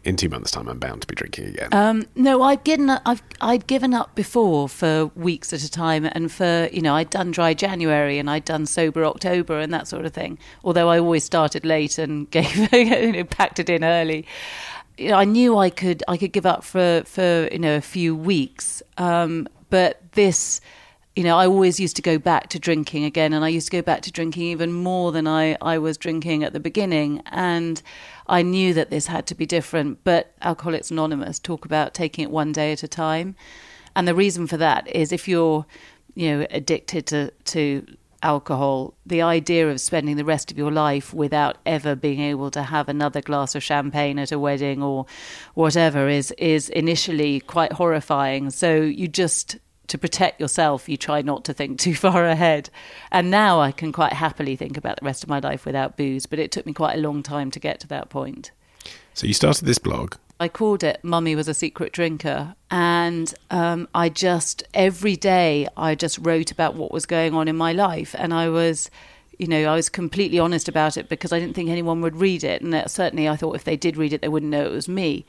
in 0.05 0.17
two 0.17 0.29
months' 0.29 0.51
time, 0.51 0.69
I'm 0.69 0.79
bound 0.79 1.01
to 1.01 1.07
be 1.07 1.15
drinking 1.15 1.47
again? 1.47 1.69
Um, 1.73 2.07
no, 2.15 2.43
I'd 2.43 2.63
given 2.65 2.91
up, 2.91 3.03
I've 3.07 3.23
I'd 3.41 3.67
given 3.67 3.95
up 3.95 4.15
before 4.15 4.69
for 4.69 5.07
weeks 5.15 5.53
at 5.53 5.63
a 5.63 5.71
time, 5.71 6.05
and 6.05 6.31
for 6.31 6.69
you 6.73 6.83
know 6.83 6.95
I'd 6.95 7.11
done 7.11 7.31
dry 7.31 7.55
January 7.55 8.19
and 8.19 8.29
I'd 8.29 8.45
done 8.45 8.67
sober 8.67 9.05
October 9.05 9.59
and 9.59 9.73
that 9.73 9.89
sort 9.89 10.05
of 10.05 10.13
thing. 10.13 10.39
Although 10.63 10.89
I 10.91 10.99
always 10.99 11.25
started 11.25 11.65
late 11.65 11.99
and 11.99 12.31
gave 12.33 12.73
you 12.73 13.13
know, 13.13 13.25
packed 13.25 13.59
it 13.59 13.71
in 13.71 13.83
early. 13.83 14.27
You 14.99 15.09
know, 15.09 15.17
I 15.17 15.25
knew 15.25 15.57
I 15.57 15.71
could 15.71 16.05
I 16.07 16.17
could 16.17 16.33
give 16.33 16.47
up 16.47 16.65
for 16.65 17.03
for 17.07 17.49
you 17.51 17.59
know 17.59 17.77
a 17.77 17.81
few 17.81 18.15
weeks, 18.15 18.83
um, 18.99 19.49
but 19.71 20.01
this 20.13 20.61
you 21.17 21.23
know, 21.23 21.37
I 21.37 21.47
always 21.47 21.79
used 21.79 21.95
to 21.97 22.03
go 22.03 22.19
back 22.19 22.49
to 22.51 22.59
drinking 22.59 23.05
again, 23.05 23.33
and 23.33 23.45
I 23.45 23.49
used 23.49 23.69
to 23.69 23.77
go 23.77 23.83
back 23.83 24.03
to 24.03 24.11
drinking 24.11 24.43
even 24.43 24.73
more 24.73 25.13
than 25.13 25.29
I, 25.29 25.57
I 25.63 25.79
was 25.79 25.97
drinking 25.97 26.43
at 26.43 26.53
the 26.53 26.59
beginning. 26.59 27.23
And 27.27 27.81
I 28.27 28.43
knew 28.43 28.75
that 28.75 28.91
this 28.91 29.07
had 29.07 29.27
to 29.27 29.35
be 29.35 29.47
different. 29.47 30.05
But 30.05 30.35
Alcoholics 30.43 30.91
Anonymous 30.91 31.39
talk 31.39 31.65
about 31.65 31.95
taking 31.95 32.25
it 32.25 32.31
one 32.31 32.53
day 32.53 32.73
at 32.73 32.83
a 32.83 32.89
time. 32.89 33.37
And 33.97 34.09
the 34.09 34.15
reason 34.15 34.47
for 34.47 34.57
that 34.57 34.89
is 34.89 35.13
if 35.13 35.29
you're, 35.29 35.67
you 36.15 36.31
know, 36.31 36.47
addicted 36.51 37.07
to, 37.09 37.31
to 37.45 37.87
alcohol, 38.25 38.95
the 39.07 39.23
idea 39.23 39.71
of 39.71 39.81
spending 39.81 40.17
the 40.17 40.25
rest 40.25 40.51
of 40.51 40.59
your 40.59 40.73
life 40.73 41.15
without 41.15 41.59
ever 41.67 41.95
being 41.95 42.21
able 42.21 42.51
to 42.51 42.63
have 42.63 42.89
another 42.89 43.21
glass 43.21 43.55
of 43.55 43.63
champagne 43.63 44.19
at 44.19 44.33
a 44.33 44.39
wedding 44.39 44.83
or 44.83 45.07
whatever 45.53 46.09
is 46.09 46.33
is 46.33 46.71
initially 46.71 47.41
quite 47.41 47.73
horrifying. 47.75 48.51
So 48.51 48.81
you 48.81 49.07
just 49.07 49.59
to 49.89 49.99
protect 49.99 50.41
yourself, 50.41 50.89
you 50.89 50.97
try 50.97 51.23
not 51.23 51.45
to 51.45 51.53
think 51.53 51.79
too 51.79 51.95
far 52.05 52.27
ahead. 52.27 52.71
And 53.11 53.31
now 53.31 53.61
I 53.61 53.73
can 53.73 53.93
quite 53.93 54.15
happily 54.15 54.57
think 54.57 54.77
about 54.77 55.01
the 55.01 55.05
rest 55.05 55.23
of 55.23 55.29
my 55.29 55.39
life 55.39 55.67
without 55.67 55.97
booze, 55.97 56.27
but 56.27 56.39
it 56.39 56.53
took 56.53 56.67
me 56.67 56.73
quite 56.73 56.97
a 56.97 57.01
long 57.01 57.23
time 57.23 57.51
to 57.53 57.61
get 57.61 57.81
to 57.81 57.89
that 57.89 58.11
point. 58.11 58.51
So 59.15 59.27
you 59.27 59.35
started 59.35 59.65
this 59.65 59.79
blog. 59.79 60.17
I 60.41 60.49
called 60.49 60.83
it 60.83 60.99
Mummy 61.05 61.37
Was 61.37 61.47
a 61.47 61.55
Secret 61.55 61.93
Drinker. 61.93 62.57
And 62.71 63.33
um, 63.51 63.89
I 63.95 64.09
just, 64.09 64.65
every 64.75 65.17
day, 65.17 65.69
I 65.77 65.95
just 65.95 66.19
wrote 66.19 66.51
about 66.51 66.75
what 66.75 66.91
was 66.91 67.07
going 67.07 67.35
on 67.35 67.47
in 67.47 67.57
my 67.57 67.73
life. 67.73 68.15
And 68.19 68.35
I 68.35 68.49
was, 68.49 68.91
you 69.39 69.47
know, 69.47 69.65
I 69.65 69.77
was 69.77 69.89
completely 69.89 70.41
honest 70.41 70.69
about 70.69 70.97
it 70.97 71.09
because 71.09 71.33
I 71.33 71.39
didn't 71.39 71.55
think 71.55 71.71
anyone 71.71 72.01
would 72.01 72.17
read 72.17 72.43
it. 72.43 72.63
And 72.63 72.91
certainly 72.91 73.29
I 73.29 73.37
thought 73.37 73.55
if 73.55 73.65
they 73.65 73.77
did 73.77 73.97
read 73.97 74.13
it, 74.13 74.23
they 74.23 74.29
wouldn't 74.29 74.51
know 74.51 74.67
it 74.67 74.73
was 74.73 74.89
me. 74.89 75.25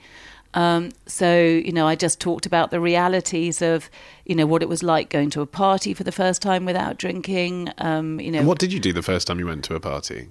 Um, 0.56 0.94
so, 1.06 1.38
you 1.38 1.74
know, 1.74 1.86
I 1.86 1.96
just 1.96 2.20
talked 2.20 2.46
about 2.46 2.72
the 2.72 2.80
realities 2.80 3.62
of, 3.62 3.90
you 4.26 4.36
know, 4.36 4.46
what 4.46 4.64
it 4.64 4.70
was 4.70 4.82
like 4.82 5.10
going 5.10 5.30
to 5.32 5.42
a 5.42 5.46
party 5.46 5.94
for 5.94 6.04
the 6.04 6.14
first 6.14 6.42
time 6.42 6.66
without 6.66 6.98
drinking. 6.98 7.72
Um, 7.78 8.20
you 8.22 8.32
know, 8.32 8.40
And 8.40 8.48
what 8.48 8.58
did 8.58 8.72
you 8.72 8.80
do 8.80 8.94
the 8.94 9.04
first 9.04 9.28
time 9.28 9.38
you 9.38 9.46
went 9.46 9.66
to 9.66 9.76
a 9.76 9.80
party? 9.82 10.30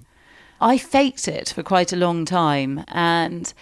I 0.59 0.77
faked 0.77 1.27
it 1.27 1.49
for 1.49 1.61
quite 1.61 1.93
a 1.93 1.95
long 1.95 2.25
time. 2.25 2.83
And 2.87 3.53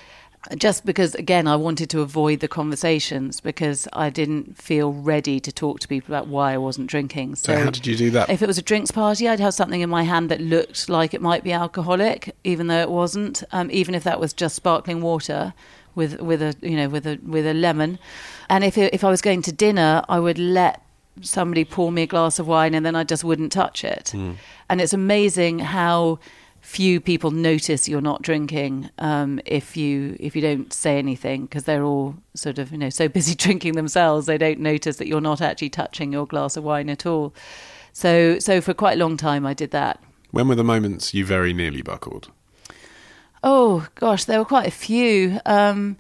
just 0.58 0.86
because, 0.86 1.16
again, 1.16 1.48
I 1.48 1.56
wanted 1.56 1.90
to 1.92 2.02
avoid 2.02 2.40
the 2.40 2.48
conversations 2.48 3.42
because 3.42 3.88
I 3.92 4.10
didn't 4.10 4.58
feel 4.58 4.94
ready 4.94 5.40
to 5.42 5.52
talk 5.52 5.80
to 5.82 5.88
people 5.88 6.14
about 6.14 6.28
why 6.28 6.54
I 6.54 6.58
wasn't 6.58 6.88
drinking. 6.88 7.36
So, 7.36 7.58
how 7.58 7.70
did 7.72 7.86
you 7.86 7.96
do 7.96 8.10
that? 8.12 8.30
If 8.30 8.42
it 8.42 8.48
was 8.48 8.58
a 8.58 8.62
drinks 8.62 8.92
party, 8.92 9.28
I'd 9.28 9.40
have 9.40 9.54
something 9.54 9.82
in 9.82 9.90
my 9.90 10.04
hand 10.04 10.30
that 10.30 10.42
looked 10.42 10.88
like 10.90 11.14
it 11.14 11.22
might 11.22 11.44
be 11.44 11.52
alcoholic, 11.52 12.36
even 12.44 12.68
though 12.68 12.82
it 12.82 12.90
wasn't, 12.90 13.44
um, 13.52 13.70
even 13.72 13.96
if 13.96 14.04
that 14.04 14.20
was 14.20 14.34
just 14.34 14.56
sparkling 14.56 15.02
water 15.02 15.54
with 15.96 16.20
with 16.22 16.42
a 16.42 16.56
you 16.62 16.76
know 16.76 16.90
with 16.90 17.06
a 17.06 17.20
with 17.24 17.46
a 17.46 17.54
lemon. 17.54 18.00
And 18.50 18.64
if 18.64 18.78
it, 18.78 18.94
if 18.94 19.04
I 19.04 19.10
was 19.10 19.22
going 19.22 19.42
to 19.44 19.52
dinner, 19.52 20.04
I 20.10 20.20
would 20.20 20.40
let 20.40 20.82
somebody 21.22 21.64
pour 21.64 21.92
me 21.92 22.04
a 22.04 22.08
glass 22.08 22.40
of 22.40 22.48
wine, 22.48 22.74
and 22.74 22.86
then 22.86 22.96
I 22.96 23.04
just 23.04 23.24
wouldn't 23.24 23.52
touch 23.52 23.84
it. 23.84 24.10
Hmm. 24.10 24.34
And 24.70 24.82
it's 24.82 24.94
amazing 24.94 25.60
how 25.60 26.20
few 26.64 27.02
people 27.02 27.30
notice 27.30 27.90
you're 27.90 28.00
not 28.00 28.22
drinking 28.22 28.90
um, 28.98 29.38
if 29.46 29.76
you 29.76 30.16
if 30.18 30.34
you 30.34 30.42
don't 30.42 30.72
say 30.72 30.98
anything 30.98 31.44
because 31.44 31.66
they're 31.66 31.84
all 31.84 32.16
sort 32.36 32.58
of 32.58 32.72
you 32.72 32.78
know 32.78 32.90
so 32.90 33.10
busy 33.10 33.36
drinking 33.46 33.74
themselves 33.74 34.28
they 34.28 34.38
don't 34.38 34.60
notice 34.60 34.96
that 34.96 35.06
you're 35.06 35.20
not 35.20 35.42
actually 35.42 35.70
touching 35.70 36.14
your 36.14 36.26
glass 36.26 36.56
of 36.56 36.64
wine 36.64 36.90
at 36.90 37.06
all. 37.06 37.34
So 37.92 38.40
so 38.40 38.62
for 38.62 38.74
quite 38.74 38.94
a 38.94 39.00
long 39.00 39.18
time 39.18 39.46
I 39.46 39.54
did 39.54 39.72
that. 39.72 40.02
When 40.32 40.48
were 40.48 40.56
the 40.56 40.64
moments 40.64 41.14
you 41.14 41.26
very 41.26 41.54
nearly 41.54 41.82
buckled? 41.82 42.32
Oh 43.44 43.86
gosh, 43.96 44.24
there 44.24 44.40
were 44.40 44.46
quite 44.46 44.68
a 44.68 44.72
few. 44.72 45.40
Um, 45.46 45.98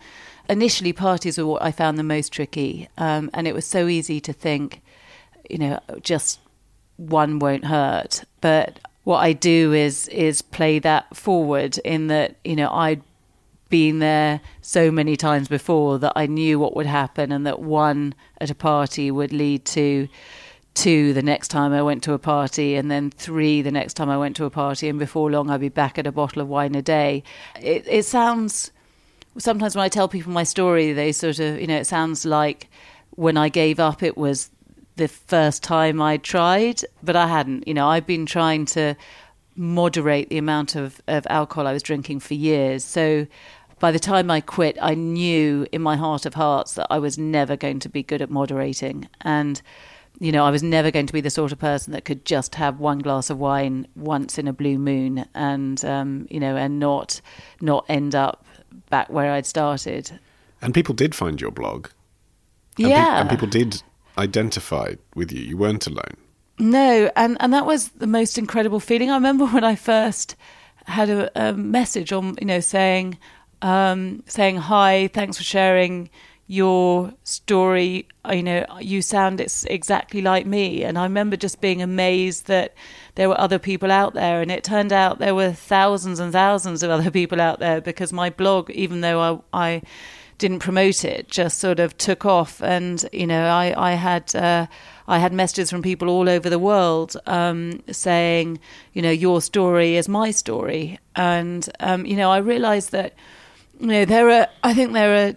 initially, 0.50 0.94
parties 0.94 1.38
were 1.38 1.46
what 1.46 1.62
I 1.62 1.72
found 1.72 1.98
the 1.98 2.04
most 2.04 2.32
tricky, 2.32 2.88
um, 2.98 3.30
and 3.34 3.48
it 3.48 3.54
was 3.54 3.66
so 3.66 3.88
easy 3.88 4.22
to 4.22 4.32
think, 4.32 4.82
you 5.50 5.58
know, 5.58 5.80
just 6.02 6.39
one 6.96 7.39
won't 7.39 7.66
hurt. 7.66 8.24
But 8.39 8.80
what 9.04 9.18
I 9.18 9.34
do 9.34 9.74
is 9.74 10.08
is 10.08 10.41
play 10.41 10.80
that 10.80 11.16
forward 11.16 11.78
in 11.80 12.08
that 12.08 12.38
you 12.46 12.56
know 12.56 12.72
I'd 12.72 13.02
been 13.70 14.00
there 14.00 14.39
so 14.62 14.91
many 14.91 15.18
times 15.18 15.48
before 15.48 16.00
that 16.00 16.14
I 16.16 16.28
knew 16.28 16.60
what 16.60 16.76
would 16.78 16.86
happen, 16.86 17.32
and 17.34 17.46
that 17.46 17.60
one 17.60 18.16
at 18.39 18.50
a 18.50 18.56
party 18.56 19.12
would 19.12 19.34
lead 19.34 19.66
to 19.66 20.08
two 20.74 21.13
the 21.13 21.21
next 21.21 21.49
time 21.49 21.74
I 21.74 21.82
went 21.82 22.03
to 22.03 22.13
a 22.13 22.19
party, 22.19 22.76
and 22.76 22.89
then 22.89 23.11
three 23.11 23.61
the 23.61 23.71
next 23.71 23.93
time 23.93 24.09
I 24.09 24.17
went 24.17 24.36
to 24.38 24.45
a 24.45 24.49
party, 24.49 24.89
and 24.89 24.99
before 24.99 25.32
long 25.32 25.49
I'd 25.49 25.61
be 25.61 25.69
back 25.69 25.97
at 25.97 26.07
a 26.07 26.11
bottle 26.11 26.41
of 26.41 26.47
wine 26.47 26.76
a 26.76 26.82
day. 26.82 27.24
It, 27.61 27.86
it 27.88 28.05
sounds 28.05 28.71
sometimes 29.38 29.76
when 29.76 29.84
I 29.84 29.89
tell 29.89 30.07
people 30.07 30.32
my 30.32 30.43
story, 30.43 30.93
they 30.93 31.11
sort 31.11 31.39
of 31.39 31.59
you 31.59 31.67
know 31.67 31.78
it 31.78 31.88
sounds 31.88 32.26
like 32.26 32.69
when 33.15 33.38
I 33.38 33.49
gave 33.49 33.80
up, 33.80 34.01
it 34.03 34.17
was 34.17 34.49
the 34.95 35.07
first 35.07 35.63
time 35.63 36.01
I 36.01 36.17
tried, 36.17 36.82
but 37.01 37.15
I 37.15 37.28
hadn't. 37.28 37.67
You 37.67 37.74
know, 37.74 37.88
I've 37.88 38.07
been 38.07 38.26
trying 38.26 38.65
to 38.67 38.95
moderate 39.55 40.30
the 40.30 40.38
amount 40.38 40.76
of, 40.76 41.01
of 41.07 41.28
alcohol 41.30 41.67
I 41.67 41.74
was 41.74 41.84
drinking 41.84 42.19
for 42.19 42.34
years. 42.34 42.84
So 42.84 43.28
by 43.80 43.91
the 43.91 43.99
time 43.99 44.32
I 44.32 44.41
quit, 44.41 44.78
I 44.82 44.95
knew 44.95 45.67
in 45.71 45.82
my 45.82 45.95
heart 45.95 46.26
of 46.26 46.34
hearts 46.34 46.74
that 46.74 46.88
I 46.89 46.99
was 46.99 47.17
never 47.17 47.55
going 47.55 47.80
to 47.80 47.89
be 47.89 48.03
good 48.03 48.21
at 48.21 48.30
moderating. 48.30 49.07
And, 49.21 49.61
you 50.24 50.32
know, 50.32 50.45
I 50.45 50.51
was 50.51 50.63
never 50.63 50.89
going 50.89 51.05
to 51.05 51.11
be 51.11 51.19
the 51.19 51.30
sort 51.30 51.51
of 51.51 51.59
person 51.59 51.91
that 51.91 52.05
could 52.05 52.24
just 52.24 52.55
have 52.55 52.80
one 52.80 52.99
glass 52.99 53.30
of 53.30 53.39
wine 53.39 53.86
once 53.93 54.38
in 54.38 54.47
a 54.47 54.53
blue 54.53 54.78
moon 54.78 55.26
and, 55.36 55.84
um, 55.84 56.28
you 56.30 56.39
know, 56.39 56.55
and 56.55 56.80
not, 56.80 57.19
not 57.59 57.86
end 57.89 58.15
up 58.15 58.45
back 58.89 59.09
where 59.09 59.34
I'd 59.34 59.45
started. 59.45 60.17
And 60.61 60.74
people 60.74 60.95
did 60.95 61.13
find 61.13 61.41
your 61.41 61.51
blog. 61.51 61.89
And 62.78 62.86
pe- 62.86 62.91
yeah. 62.91 63.19
and 63.19 63.30
people 63.30 63.49
did 63.49 63.84
identify 64.17 64.95
with 65.13 65.34
you. 65.34 65.41
You 65.41 65.57
weren't 65.57 65.86
alone. 65.88 66.15
No, 66.57 67.11
and 67.17 67.36
and 67.41 67.51
that 67.51 67.65
was 67.65 67.89
the 67.89 68.07
most 68.07 68.38
incredible 68.38 68.80
feeling. 68.80 69.11
I 69.11 69.15
remember 69.15 69.45
when 69.47 69.65
I 69.65 69.76
first 69.76 70.38
had 70.86 71.09
a, 71.09 71.49
a 71.49 71.53
message 71.53 72.13
on, 72.13 72.38
you 72.39 72.47
know, 72.47 72.61
saying 72.61 73.17
um, 73.61 74.24
saying 74.28 74.55
hi, 74.57 75.09
thanks 75.13 75.38
for 75.38 75.43
sharing 75.43 76.09
your 76.48 77.14
story. 77.24 78.08
You 78.30 78.44
know, 78.44 78.66
you 78.80 79.02
sound 79.02 79.39
it's 79.41 79.66
exactly 79.66 80.22
like 80.22 80.46
me, 80.46 80.84
and 80.84 80.98
I 80.98 81.04
remember 81.04 81.38
just 81.38 81.62
being 81.62 81.82
amazed 81.82 82.48
that 82.48 82.74
there 83.16 83.30
were 83.30 83.39
other 83.39 83.60
people 83.60 83.91
out 83.91 84.14
there, 84.14 84.41
and 84.41 84.52
it 84.52 84.64
turned 84.64 84.94
out 84.94 85.20
there 85.20 85.36
were 85.36 85.54
thousands 85.54 86.20
and 86.20 86.32
thousands 86.32 86.84
of 86.84 86.89
other 86.89 87.12
people 87.20 87.41
out 87.41 87.60
there 87.60 87.82
because 87.82 88.14
my 88.14 88.30
blog, 88.30 88.70
even 88.72 89.02
though 89.02 89.44
I, 89.54 89.74
I 89.76 89.82
didn't 90.38 90.60
promote 90.60 91.06
it, 91.06 91.30
just 91.30 91.60
sort 91.60 91.80
of 91.80 91.98
took 91.98 92.26
off. 92.26 92.62
And 92.62 93.04
you 93.12 93.28
know, 93.28 93.48
I 93.48 93.91
I 93.91 93.94
had 93.94 94.36
uh, 94.36 94.68
I 95.08 95.20
had 95.20 95.34
messages 95.34 95.70
from 95.70 95.82
people 95.82 96.10
all 96.10 96.30
over 96.30 96.50
the 96.50 96.60
world 96.60 97.16
um, 97.26 97.82
saying, 97.91 98.60
you 98.94 99.02
know, 99.02 99.12
your 99.12 99.41
story 99.41 99.96
is 99.96 100.08
my 100.08 100.32
story, 100.32 101.00
and 101.16 101.68
um, 101.80 102.06
you 102.06 102.16
know, 102.16 102.32
I 102.32 102.38
realised 102.38 102.91
that 102.91 103.14
you 103.80 103.88
know 103.88 104.06
there 104.06 104.30
are 104.30 104.48
I 104.64 104.74
think 104.74 104.94
there 104.94 105.28
are 105.28 105.36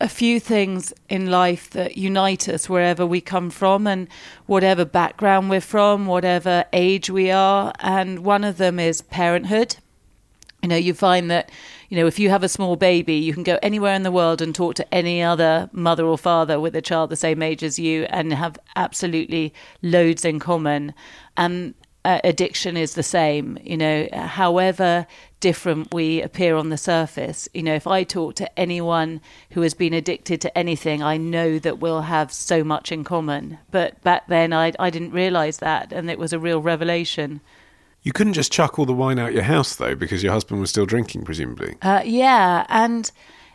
a 0.00 0.08
few 0.08 0.40
things 0.40 0.92
in 1.08 1.30
life 1.30 1.70
that 1.70 1.96
unite 1.96 2.48
us 2.48 2.68
wherever 2.68 3.06
we 3.06 3.20
come 3.20 3.50
from 3.50 3.86
and 3.86 4.08
whatever 4.46 4.84
background 4.84 5.48
we're 5.48 5.60
from, 5.60 6.06
whatever 6.06 6.64
age 6.72 7.08
we 7.08 7.30
are. 7.30 7.72
And 7.78 8.24
one 8.24 8.44
of 8.44 8.56
them 8.56 8.78
is 8.78 9.02
parenthood. 9.02 9.76
You 10.62 10.68
know, 10.68 10.76
you 10.76 10.94
find 10.94 11.30
that, 11.30 11.50
you 11.90 11.96
know, 11.96 12.06
if 12.06 12.18
you 12.18 12.30
have 12.30 12.42
a 12.42 12.48
small 12.48 12.74
baby, 12.74 13.14
you 13.14 13.34
can 13.34 13.42
go 13.42 13.58
anywhere 13.62 13.94
in 13.94 14.02
the 14.02 14.10
world 14.10 14.40
and 14.40 14.54
talk 14.54 14.74
to 14.76 14.94
any 14.94 15.22
other 15.22 15.68
mother 15.72 16.06
or 16.06 16.18
father 16.18 16.58
with 16.58 16.74
a 16.74 16.82
child 16.82 17.10
the 17.10 17.16
same 17.16 17.42
age 17.42 17.62
as 17.62 17.78
you 17.78 18.04
and 18.04 18.32
have 18.32 18.58
absolutely 18.74 19.52
loads 19.82 20.24
in 20.24 20.40
common. 20.40 20.94
And 21.36 21.74
uh, 22.04 22.20
addiction 22.22 22.76
is 22.76 22.94
the 22.94 23.02
same, 23.02 23.58
you 23.62 23.76
know, 23.76 24.08
however 24.12 25.06
different 25.40 25.92
we 25.92 26.20
appear 26.22 26.56
on 26.56 26.68
the 26.68 26.76
surface. 26.76 27.48
You 27.54 27.62
know, 27.62 27.74
if 27.74 27.86
I 27.86 28.04
talk 28.04 28.34
to 28.36 28.58
anyone 28.58 29.20
who 29.50 29.62
has 29.62 29.74
been 29.74 29.94
addicted 29.94 30.40
to 30.42 30.56
anything, 30.56 31.02
I 31.02 31.16
know 31.16 31.58
that 31.58 31.78
we'll 31.78 32.02
have 32.02 32.32
so 32.32 32.62
much 32.62 32.92
in 32.92 33.04
common. 33.04 33.58
But 33.70 34.02
back 34.02 34.26
then, 34.28 34.52
I, 34.52 34.72
I 34.78 34.90
didn't 34.90 35.12
realize 35.12 35.58
that, 35.58 35.92
and 35.92 36.10
it 36.10 36.18
was 36.18 36.32
a 36.32 36.38
real 36.38 36.60
revelation. 36.60 37.40
You 38.02 38.12
couldn't 38.12 38.34
just 38.34 38.52
chuck 38.52 38.78
all 38.78 38.84
the 38.84 38.92
wine 38.92 39.18
out 39.18 39.32
your 39.32 39.42
house, 39.42 39.76
though, 39.76 39.94
because 39.94 40.22
your 40.22 40.32
husband 40.32 40.60
was 40.60 40.68
still 40.68 40.86
drinking, 40.86 41.24
presumably. 41.24 41.76
Uh, 41.80 42.02
yeah, 42.04 42.66
and 42.68 43.10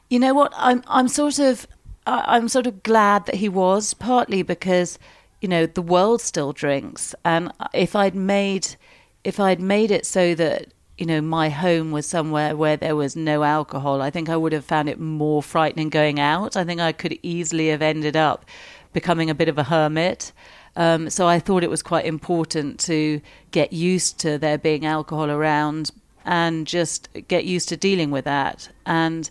you 0.09 0.17
know 0.17 0.33
what? 0.33 0.53
I'm 0.57 0.83
I'm 0.87 1.07
sort 1.07 1.37
of 1.37 1.67
I'm 2.07 2.49
sort 2.49 2.65
of 2.65 2.81
glad 2.81 3.27
that 3.27 3.35
he 3.35 3.49
was 3.49 3.93
partly 3.93 4.41
because 4.41 4.97
you 5.41 5.47
know 5.47 5.65
the 5.65 5.81
world 5.81 6.21
still 6.21 6.53
drinks, 6.53 7.15
and 7.23 7.51
if 7.73 7.95
I'd 7.95 8.15
made 8.15 8.75
if 9.23 9.39
I'd 9.39 9.59
made 9.59 9.91
it 9.91 10.05
so 10.05 10.35
that 10.35 10.67
you 10.97 11.05
know 11.05 11.21
my 11.21 11.49
home 11.49 11.91
was 11.91 12.05
somewhere 12.05 12.55
where 12.55 12.77
there 12.77 12.95
was 12.95 13.15
no 13.15 13.43
alcohol, 13.43 14.01
I 14.01 14.09
think 14.09 14.29
I 14.29 14.37
would 14.37 14.53
have 14.53 14.65
found 14.65 14.89
it 14.89 14.99
more 14.99 15.41
frightening 15.41 15.89
going 15.89 16.19
out. 16.19 16.57
I 16.57 16.63
think 16.63 16.81
I 16.81 16.91
could 16.91 17.17
easily 17.23 17.69
have 17.69 17.81
ended 17.81 18.15
up 18.15 18.45
becoming 18.93 19.29
a 19.29 19.35
bit 19.35 19.49
of 19.49 19.57
a 19.57 19.63
hermit. 19.63 20.31
Um, 20.75 21.09
so 21.09 21.27
I 21.27 21.39
thought 21.39 21.63
it 21.63 21.69
was 21.69 21.81
quite 21.81 22.05
important 22.05 22.79
to 22.81 23.21
get 23.51 23.73
used 23.73 24.19
to 24.19 24.37
there 24.37 24.57
being 24.57 24.85
alcohol 24.85 25.29
around 25.29 25.91
and 26.25 26.67
just 26.67 27.09
get 27.27 27.43
used 27.45 27.69
to 27.69 27.77
dealing 27.77 28.11
with 28.11 28.25
that. 28.25 28.69
And 28.85 29.29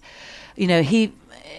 you 0.57 0.67
know, 0.67 0.83
he 0.83 1.13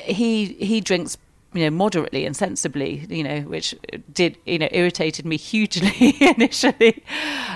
he 0.03 0.45
he 0.53 0.81
drinks 0.81 1.17
you 1.53 1.61
know 1.61 1.69
moderately 1.71 2.25
and 2.25 2.35
sensibly, 2.35 3.05
you 3.09 3.23
know, 3.23 3.41
which 3.41 3.75
did 4.13 4.37
you 4.45 4.59
know 4.59 4.69
irritated 4.71 5.25
me 5.25 5.37
hugely 5.37 6.15
initially, 6.35 7.03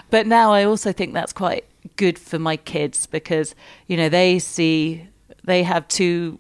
but 0.10 0.28
now 0.28 0.52
I 0.52 0.64
also 0.64 0.92
think 0.92 1.14
that's 1.14 1.34
quite 1.34 1.66
good 1.96 2.18
for 2.18 2.40
my 2.40 2.58
kids 2.58 3.06
because 3.06 3.56
you 3.88 3.98
know 3.98 4.10
they 4.10 4.40
see 4.40 5.08
they 5.44 5.64
have 5.64 5.88
two 5.88 6.40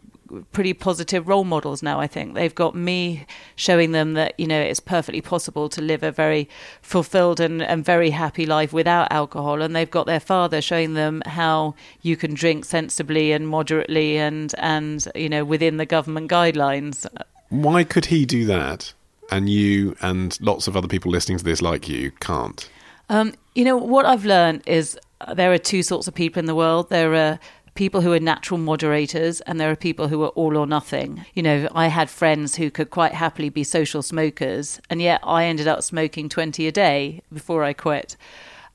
pretty 0.51 0.73
positive 0.73 1.27
role 1.27 1.43
models 1.43 1.83
now. 1.83 1.99
I 1.99 2.07
think 2.07 2.33
they've 2.33 2.53
got 2.53 2.75
me 2.75 3.25
showing 3.55 3.91
them 3.91 4.13
that 4.13 4.39
you 4.39 4.47
know 4.47 4.59
it's 4.59 4.79
perfectly 4.79 5.21
possible 5.21 5.69
to 5.69 5.81
live 5.81 6.03
a 6.03 6.11
very 6.11 6.49
fulfilled 6.81 7.39
and, 7.39 7.61
and 7.61 7.85
very 7.85 8.09
happy 8.09 8.45
life 8.45 8.73
without 8.73 9.11
alcohol, 9.11 9.61
and 9.61 9.75
they've 9.75 9.89
got 9.89 10.05
their 10.05 10.19
father 10.19 10.61
showing 10.61 10.93
them 10.93 11.21
how 11.25 11.75
you 12.01 12.15
can 12.15 12.33
drink 12.33 12.65
sensibly 12.65 13.31
and 13.31 13.47
moderately 13.47 14.17
and 14.17 14.53
and 14.57 15.07
you 15.15 15.29
know 15.29 15.45
within 15.45 15.77
the 15.77 15.85
government 15.85 16.29
guidelines. 16.29 17.05
Why 17.53 17.83
could 17.83 18.05
he 18.05 18.25
do 18.25 18.45
that, 18.45 18.93
and 19.29 19.47
you 19.47 19.95
and 20.01 20.35
lots 20.41 20.67
of 20.67 20.75
other 20.75 20.87
people 20.87 21.11
listening 21.11 21.37
to 21.37 21.43
this 21.43 21.61
like 21.61 21.87
you 21.87 22.09
can't? 22.19 22.67
Um, 23.09 23.35
you 23.53 23.63
know 23.63 23.77
what 23.77 24.07
I've 24.07 24.25
learned 24.25 24.63
is 24.65 24.97
uh, 25.21 25.35
there 25.35 25.53
are 25.53 25.59
two 25.59 25.83
sorts 25.83 26.07
of 26.07 26.15
people 26.15 26.39
in 26.39 26.47
the 26.47 26.55
world. 26.55 26.89
There 26.89 27.13
are 27.13 27.39
people 27.75 28.01
who 28.01 28.11
are 28.11 28.19
natural 28.19 28.57
moderators 28.57 29.39
and 29.41 29.59
there 29.59 29.69
are 29.69 29.75
people 29.75 30.07
who 30.07 30.23
are 30.23 30.29
all 30.29 30.57
or 30.57 30.65
nothing. 30.65 31.25
You 31.35 31.43
know, 31.43 31.67
I 31.75 31.87
had 31.87 32.09
friends 32.09 32.55
who 32.55 32.71
could 32.71 32.89
quite 32.89 33.13
happily 33.13 33.49
be 33.49 33.63
social 33.63 34.01
smokers 34.01 34.81
and 34.89 34.99
yet 34.99 35.21
I 35.23 35.45
ended 35.45 35.67
up 35.67 35.83
smoking 35.83 36.29
20 36.29 36.65
a 36.65 36.71
day 36.71 37.21
before 37.31 37.63
I 37.63 37.73
quit. 37.73 38.17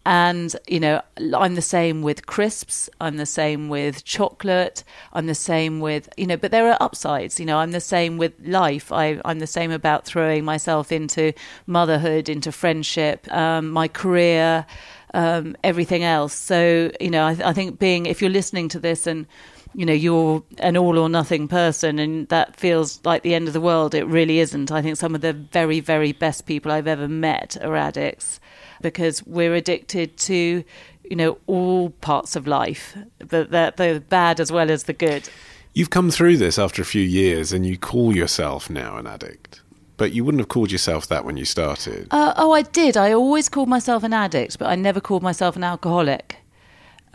And, 0.09 0.57
you 0.67 0.81
know, 0.81 1.03
I'm 1.37 1.55
the 1.55 1.61
same 1.61 2.01
with 2.01 2.25
crisps. 2.25 2.89
I'm 2.99 3.19
the 3.19 3.27
same 3.27 3.69
with 3.69 4.07
chocolate. 4.07 4.83
I'm 5.13 5.27
the 5.27 5.35
same 5.35 5.81
with, 5.81 6.09
you 6.17 6.27
know, 6.27 6.39
but 6.39 6.51
there 6.51 6.67
are 6.71 6.79
upsides. 6.81 7.39
You 7.39 7.45
know, 7.45 7.59
I'm 7.59 7.73
the 7.73 7.81
same 7.81 8.17
with 8.17 8.33
life. 8.43 8.91
I, 8.91 9.21
I'm 9.27 9.39
the 9.39 9.47
same 9.47 9.71
about 9.71 10.07
throwing 10.07 10.47
myself 10.47 10.93
into 10.93 11.35
motherhood, 11.67 12.31
into 12.31 12.53
friendship, 12.53 13.31
um, 13.31 13.69
my 13.69 13.87
career, 13.87 14.65
um, 15.13 15.55
everything 15.63 16.05
else. 16.05 16.33
So, 16.33 16.91
you 16.99 17.11
know, 17.11 17.25
I, 17.27 17.37
I 17.45 17.53
think 17.53 17.79
being, 17.79 18.07
if 18.07 18.23
you're 18.23 18.31
listening 18.31 18.71
to 18.71 18.79
this 18.79 19.07
and, 19.07 19.27
you 19.75 19.87
know, 19.87 19.93
you're 19.93 20.43
an 20.59 20.77
all 20.77 20.99
or 20.99 21.09
nothing 21.09 21.49
person 21.49 21.99
and 21.99 22.29
that 22.29 22.57
feels 22.57 23.01
like 23.05 23.23
the 23.23 23.35
end 23.35 23.49
of 23.49 23.55
the 23.55 23.61
world, 23.61 23.95
it 23.95 24.07
really 24.07 24.41
isn't. 24.41 24.71
I 24.73 24.83
think 24.83 24.97
some 24.97 25.15
of 25.15 25.21
the 25.21 25.33
very, 25.33 25.81
very 25.81 26.13
best 26.13 26.47
people 26.47 26.73
I've 26.73 26.87
ever 26.87 27.09
met 27.09 27.57
are 27.63 27.77
addicts 27.77 28.41
because 28.83 29.25
we're 29.27 29.55
addicted 29.55 30.17
to, 30.19 30.65
you 31.05 31.17
know, 31.17 31.39
all 31.47 31.91
parts 31.91 32.37
of 32.37 32.47
life, 32.47 32.97
the, 33.19 33.45
the, 33.45 33.73
the 33.77 34.03
bad 34.09 34.41
as 34.41 34.53
well 34.53 34.71
as 34.71 34.85
the 34.85 34.93
good. 34.93 35.29
You've 35.75 35.91
come 35.91 36.11
through 36.11 36.39
this 36.39 36.59
after 36.59 36.83
a 36.83 36.85
few 36.85 37.03
years 37.03 37.53
and 37.53 37.65
you 37.67 37.79
call 37.79 38.15
yourself 38.15 38.69
now 38.71 38.97
an 38.97 39.07
addict. 39.07 39.61
But 39.97 40.13
you 40.13 40.25
wouldn't 40.25 40.41
have 40.41 40.49
called 40.49 40.71
yourself 40.71 41.09
that 41.09 41.25
when 41.25 41.37
you 41.37 41.45
started. 41.45 42.07
Uh, 42.13 42.33
oh, 42.37 42.53
I 42.53 42.63
did. 42.63 42.97
I 42.97 43.13
always 43.13 43.49
called 43.49 43.69
myself 43.69 44.05
an 44.05 44.13
addict, 44.13 44.59
but 44.59 44.69
I 44.69 44.77
never 44.77 45.01
called 45.01 45.25
myself 45.25 45.57
an 45.57 45.65
alcoholic. 45.65 46.37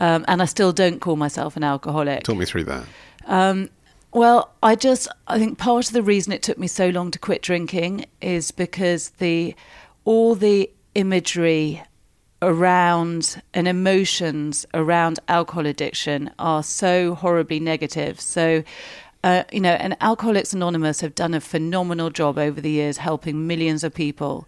Um, 0.00 0.24
and 0.28 0.42
I 0.42 0.44
still 0.44 0.72
don't 0.72 1.00
call 1.00 1.16
myself 1.16 1.56
an 1.56 1.64
alcoholic. 1.64 2.24
Talk 2.24 2.36
me 2.36 2.44
through 2.44 2.64
that. 2.64 2.84
Um, 3.26 3.70
well, 4.12 4.52
I 4.62 4.76
just 4.76 5.08
I 5.26 5.38
think 5.38 5.58
part 5.58 5.86
of 5.86 5.92
the 5.92 6.02
reason 6.02 6.32
it 6.32 6.42
took 6.42 6.58
me 6.58 6.66
so 6.66 6.88
long 6.88 7.10
to 7.10 7.18
quit 7.18 7.42
drinking 7.42 8.06
is 8.20 8.50
because 8.50 9.10
the 9.10 9.54
all 10.04 10.34
the 10.34 10.70
imagery 10.94 11.82
around 12.42 13.42
and 13.54 13.66
emotions 13.66 14.66
around 14.74 15.18
alcohol 15.28 15.66
addiction 15.66 16.30
are 16.38 16.62
so 16.62 17.14
horribly 17.14 17.58
negative. 17.58 18.20
So 18.20 18.62
uh, 19.24 19.42
you 19.50 19.60
know, 19.60 19.72
and 19.72 19.96
Alcoholics 20.02 20.52
Anonymous 20.52 21.00
have 21.00 21.14
done 21.14 21.32
a 21.32 21.40
phenomenal 21.40 22.10
job 22.10 22.36
over 22.36 22.60
the 22.60 22.70
years 22.70 22.98
helping 22.98 23.46
millions 23.46 23.82
of 23.82 23.94
people. 23.94 24.46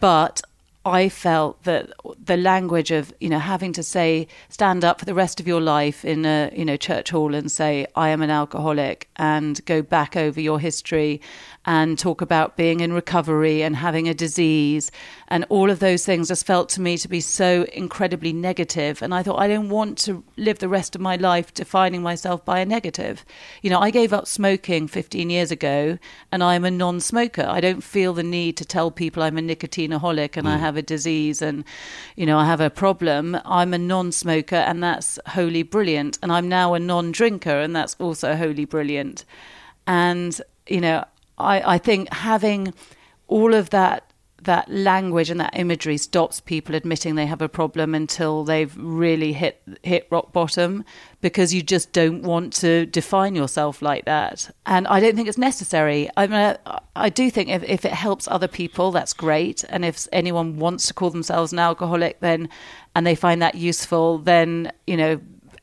But 0.00 0.42
I 0.88 1.08
felt 1.08 1.62
that 1.64 1.90
the 2.24 2.36
language 2.36 2.90
of 2.90 3.12
you 3.20 3.28
know 3.28 3.38
having 3.38 3.72
to 3.74 3.82
say 3.82 4.26
stand 4.48 4.84
up 4.84 4.98
for 4.98 5.04
the 5.04 5.14
rest 5.14 5.40
of 5.40 5.46
your 5.46 5.60
life 5.60 6.04
in 6.04 6.24
a 6.24 6.50
you 6.54 6.64
know 6.64 6.76
church 6.76 7.10
hall 7.10 7.34
and 7.34 7.50
say 7.50 7.86
I 7.94 8.08
am 8.08 8.22
an 8.22 8.30
alcoholic 8.30 9.08
and 9.16 9.64
go 9.66 9.82
back 9.82 10.16
over 10.16 10.40
your 10.40 10.58
history 10.58 11.20
and 11.64 11.98
talk 11.98 12.20
about 12.20 12.56
being 12.56 12.80
in 12.80 12.92
recovery 12.92 13.62
and 13.62 13.76
having 13.76 14.08
a 14.08 14.14
disease. 14.14 14.90
And 15.28 15.44
all 15.48 15.70
of 15.70 15.80
those 15.80 16.04
things 16.04 16.28
just 16.28 16.46
felt 16.46 16.68
to 16.70 16.80
me 16.80 16.96
to 16.98 17.08
be 17.08 17.20
so 17.20 17.64
incredibly 17.72 18.32
negative. 18.32 19.02
and 19.02 19.14
I 19.14 19.22
thought 19.22 19.38
I 19.38 19.48
don't 19.48 19.68
want 19.68 19.98
to 19.98 20.24
live 20.36 20.60
the 20.60 20.68
rest 20.68 20.94
of 20.94 21.00
my 21.00 21.16
life 21.16 21.52
defining 21.52 22.02
myself 22.02 22.44
by 22.44 22.60
a 22.60 22.66
negative. 22.66 23.24
You 23.62 23.70
know 23.70 23.80
I 23.80 23.90
gave 23.90 24.12
up 24.12 24.26
smoking 24.26 24.88
15 24.88 25.28
years 25.30 25.50
ago 25.50 25.98
and 26.32 26.42
I'm 26.42 26.64
a 26.64 26.70
non-smoker. 26.70 27.46
I 27.46 27.60
don't 27.60 27.82
feel 27.82 28.14
the 28.14 28.22
need 28.22 28.56
to 28.56 28.64
tell 28.64 28.90
people 28.90 29.22
I'm 29.22 29.38
a 29.38 29.42
nicotineaholic 29.42 30.36
and 30.36 30.48
I 30.48 30.56
mm. 30.56 30.60
have 30.60 30.76
a 30.76 30.82
disease 30.82 31.42
and 31.42 31.64
you 32.16 32.24
know 32.24 32.38
I 32.38 32.46
have 32.46 32.60
a 32.60 32.70
problem. 32.70 33.38
I'm 33.44 33.74
a 33.74 33.78
non-smoker 33.78 34.56
and 34.56 34.82
that's 34.82 35.18
wholly 35.28 35.64
brilliant. 35.64 36.18
And 36.22 36.32
I'm 36.32 36.48
now 36.48 36.74
a 36.74 36.78
non-drinker 36.78 37.60
and 37.60 37.74
that's 37.76 37.94
also 37.98 38.36
wholly 38.36 38.64
brilliant. 38.64 39.24
And 39.86 40.40
you 40.66 40.80
know 40.80 41.04
I, 41.38 41.74
I 41.74 41.78
think 41.78 42.12
having 42.12 42.74
all 43.26 43.54
of 43.54 43.70
that 43.70 44.08
that 44.42 44.70
language 44.70 45.30
and 45.30 45.40
that 45.40 45.56
imagery 45.58 45.96
stops 45.96 46.40
people 46.40 46.74
admitting 46.74 47.16
they 47.16 47.26
have 47.26 47.42
a 47.42 47.48
problem 47.48 47.94
until 47.94 48.44
they've 48.44 48.74
really 48.76 49.32
hit 49.32 49.60
hit 49.82 50.06
rock 50.10 50.32
bottom 50.32 50.84
because 51.20 51.52
you 51.52 51.62
just 51.62 51.92
don't 51.92 52.22
want 52.22 52.52
to 52.52 52.86
define 52.86 53.34
yourself 53.34 53.82
like 53.82 54.04
that. 54.04 54.50
And 54.64 54.86
i 54.86 55.00
don't 55.00 55.16
think 55.16 55.28
it's 55.28 55.38
necessary. 55.38 56.08
I 56.16 56.26
mean 56.26 56.56
i, 56.66 56.80
I 56.94 57.08
do 57.08 57.30
think 57.30 57.48
if, 57.48 57.62
if 57.64 57.84
it 57.84 57.92
helps 57.92 58.28
other 58.28 58.48
people 58.48 58.92
that's 58.92 59.12
great. 59.12 59.64
And 59.68 59.84
if 59.84 60.06
anyone 60.12 60.58
wants 60.58 60.86
to 60.86 60.94
call 60.94 61.10
themselves 61.10 61.52
an 61.52 61.58
alcoholic 61.58 62.20
then 62.20 62.48
and 62.94 63.06
they 63.06 63.14
find 63.14 63.42
that 63.42 63.56
useful 63.56 64.18
then 64.18 64.72
you 64.86 64.96
know 64.96 65.20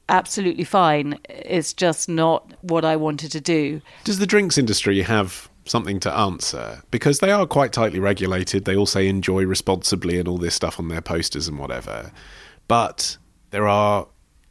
absolutely 0.09 0.65
fine. 0.65 1.17
It's 1.29 1.73
just 1.73 2.09
not 2.09 2.53
what 2.61 2.83
i 2.83 2.95
wanted 2.97 3.31
to 3.31 3.41
do. 3.41 3.81
Does 4.03 4.19
the 4.19 4.27
drinks 4.27 4.57
industry 4.57 5.01
have 5.01 5.49
something 5.65 5.99
to 6.01 6.13
answer? 6.13 6.81
Because 6.91 7.19
they 7.19 7.31
are 7.31 7.45
quite 7.45 7.73
tightly 7.73 7.99
regulated. 7.99 8.65
They 8.65 8.75
all 8.75 8.85
say 8.85 9.07
enjoy 9.07 9.45
responsibly 9.45 10.19
and 10.19 10.27
all 10.27 10.37
this 10.37 10.55
stuff 10.55 10.79
on 10.79 10.87
their 10.87 11.01
posters 11.01 11.47
and 11.47 11.59
whatever. 11.59 12.11
But 12.67 13.17
there 13.51 13.67
are 13.67 14.07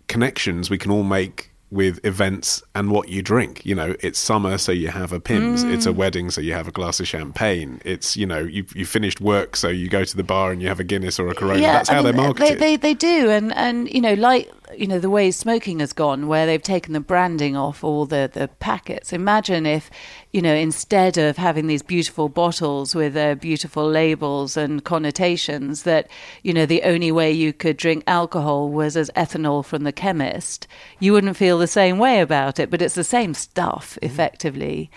connections 0.09 0.71
we 0.71 0.79
can 0.79 0.91
all 0.91 1.03
make 1.03 1.51
with 1.71 1.99
events 2.05 2.63
and 2.77 2.91
what 2.91 3.09
you 3.09 3.21
drink. 3.21 3.67
You 3.67 3.75
know, 3.75 3.97
it's 4.01 4.19
summer, 4.19 4.59
so 4.59 4.71
you 4.71 4.89
have 4.89 5.13
a 5.13 5.19
Pimm's. 5.19 5.65
It's 5.65 5.87
a 5.87 5.93
mm. 5.93 5.97
wedding, 5.97 6.31
so 6.31 6.41
you 6.41 6.53
have 6.53 6.69
a 6.69 6.71
glass 6.71 7.01
of 7.01 7.09
champagne. 7.09 7.81
It's, 7.85 8.17
you 8.17 8.27
know, 8.27 8.39
you 8.39 8.65
you 8.75 8.87
finished 8.87 9.21
work, 9.21 9.57
so 9.57 9.69
you 9.69 9.89
go 9.89 10.05
to 10.05 10.17
the 10.17 10.23
bar 10.23 10.53
and 10.53 10.63
you 10.63 10.69
have 10.69 10.79
a 10.79 10.85
Guinness 10.85 11.19
or 11.19 11.29
a 11.29 11.35
Corona. 11.35 11.61
That's 11.61 11.91
I 11.91 11.95
how 11.95 12.03
mean, 12.03 12.15
they're 12.15 12.25
marketed. 12.25 12.59
They, 12.61 12.77
they, 12.77 12.77
they 12.77 12.95
do, 12.95 13.29
and 13.29 13.53
and 13.55 13.93
you 13.93 14.01
know, 14.01 14.15
like 14.15 14.53
you 14.79 14.87
know 14.87 14.99
the 14.99 15.11
way 15.11 15.31
smoking 15.31 15.81
has 15.81 15.93
gone, 15.93 16.27
where 16.27 16.47
they've 16.47 16.63
taken 16.63 16.93
the 16.93 17.01
branding 17.01 17.57
off 17.57 17.85
all 17.85 18.07
the 18.07 18.31
the 18.33 18.49
packets. 18.61 19.13
Imagine 19.13 19.67
if 19.67 19.91
you 20.33 20.43
know 20.43 20.55
instead 20.55 21.17
of 21.19 21.37
having 21.37 21.67
these 21.67 21.83
beautiful 21.83 22.29
bottles 22.29 22.95
with 22.95 23.15
their 23.15 23.37
beautiful 23.37 23.89
labels 23.89 24.57
and 24.57 24.85
connotations, 24.85 25.83
that 25.85 26.09
you 26.43 26.53
know 26.53 26.67
the 26.67 26.83
only 26.83 27.13
way 27.13 27.31
you 27.31 27.53
could 27.53 27.77
drink 27.77 28.05
alcohol 28.07 28.71
was 28.71 28.97
as 28.97 29.11
ethanol 29.17 29.65
from 29.65 29.85
the 29.85 29.93
chemist. 29.93 30.67
You 31.01 31.13
wouldn't 31.13 31.37
feel 31.37 31.59
the 31.59 31.67
same 31.67 31.99
way 31.99 32.21
about 32.21 32.59
it, 32.59 32.71
but 32.71 32.83
it's 32.83 32.95
the 32.95 33.05
same 33.05 33.35
stuff 33.35 33.95
mm-hmm. 33.95 34.07
effectively. 34.07 34.91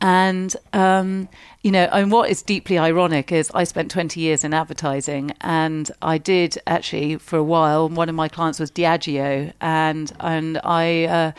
And, 0.00 0.56
um, 0.72 1.28
you 1.62 1.70
know, 1.70 1.84
and 1.92 2.10
what 2.10 2.30
is 2.30 2.42
deeply 2.42 2.78
ironic 2.78 3.30
is 3.30 3.50
I 3.54 3.64
spent 3.64 3.90
20 3.90 4.18
years 4.18 4.44
in 4.44 4.54
advertising 4.54 5.32
and 5.42 5.90
I 6.00 6.16
did 6.16 6.56
actually 6.66 7.16
for 7.16 7.36
a 7.36 7.44
while, 7.44 7.88
one 7.88 8.08
of 8.08 8.14
my 8.14 8.28
clients 8.28 8.58
was 8.58 8.70
Diageo 8.70 9.52
and, 9.60 10.12
and 10.20 10.58
I 10.64 11.04
uh, 11.04 11.32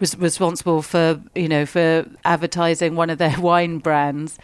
was 0.00 0.18
responsible 0.18 0.82
for, 0.82 1.20
you 1.36 1.48
know, 1.48 1.64
for 1.64 2.06
advertising 2.24 2.96
one 2.96 3.08
of 3.08 3.18
their 3.18 3.36
wine 3.40 3.78
brands 3.78 4.38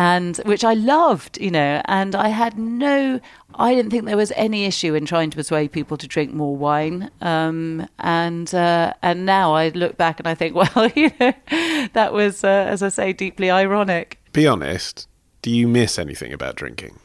and 0.00 0.38
which 0.46 0.64
I 0.64 0.72
loved, 0.72 1.38
you 1.38 1.50
know, 1.50 1.82
and 1.84 2.14
I 2.14 2.28
had 2.28 2.58
no, 2.58 3.20
I 3.56 3.74
didn't 3.74 3.90
think 3.90 4.06
there 4.06 4.16
was 4.16 4.32
any 4.34 4.64
issue 4.64 4.94
in 4.94 5.04
trying 5.04 5.28
to 5.28 5.36
persuade 5.36 5.72
people 5.72 5.98
to 5.98 6.08
drink 6.08 6.32
more 6.32 6.56
wine. 6.56 7.10
Um, 7.20 7.86
and 7.98 8.52
uh, 8.54 8.94
and 9.02 9.26
now 9.26 9.52
I 9.52 9.68
look 9.68 9.98
back 9.98 10.18
and 10.18 10.26
I 10.26 10.34
think, 10.34 10.54
well, 10.74 10.90
you 10.96 11.10
know, 11.20 11.34
that 11.92 12.14
was, 12.14 12.42
uh, 12.42 12.48
as 12.48 12.82
I 12.82 12.88
say, 12.88 13.12
deeply 13.12 13.50
ironic. 13.50 14.18
Be 14.32 14.46
honest. 14.46 15.06
Do 15.42 15.50
you 15.50 15.68
miss 15.68 15.98
anything 15.98 16.32
about 16.32 16.56
drinking? 16.56 16.98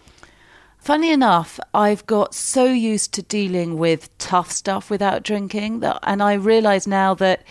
Funny 0.79 1.11
enough, 1.11 1.59
I've 1.73 2.05
got 2.05 2.33
so 2.33 2.63
used 2.63 3.13
to 3.15 3.21
dealing 3.23 3.77
with 3.77 4.17
tough 4.19 4.51
stuff 4.51 4.89
without 4.89 5.21
drinking 5.23 5.81
that, 5.81 5.99
and 6.03 6.23
I 6.23 6.35
realise 6.35 6.87
now 6.87 7.13
that 7.15 7.43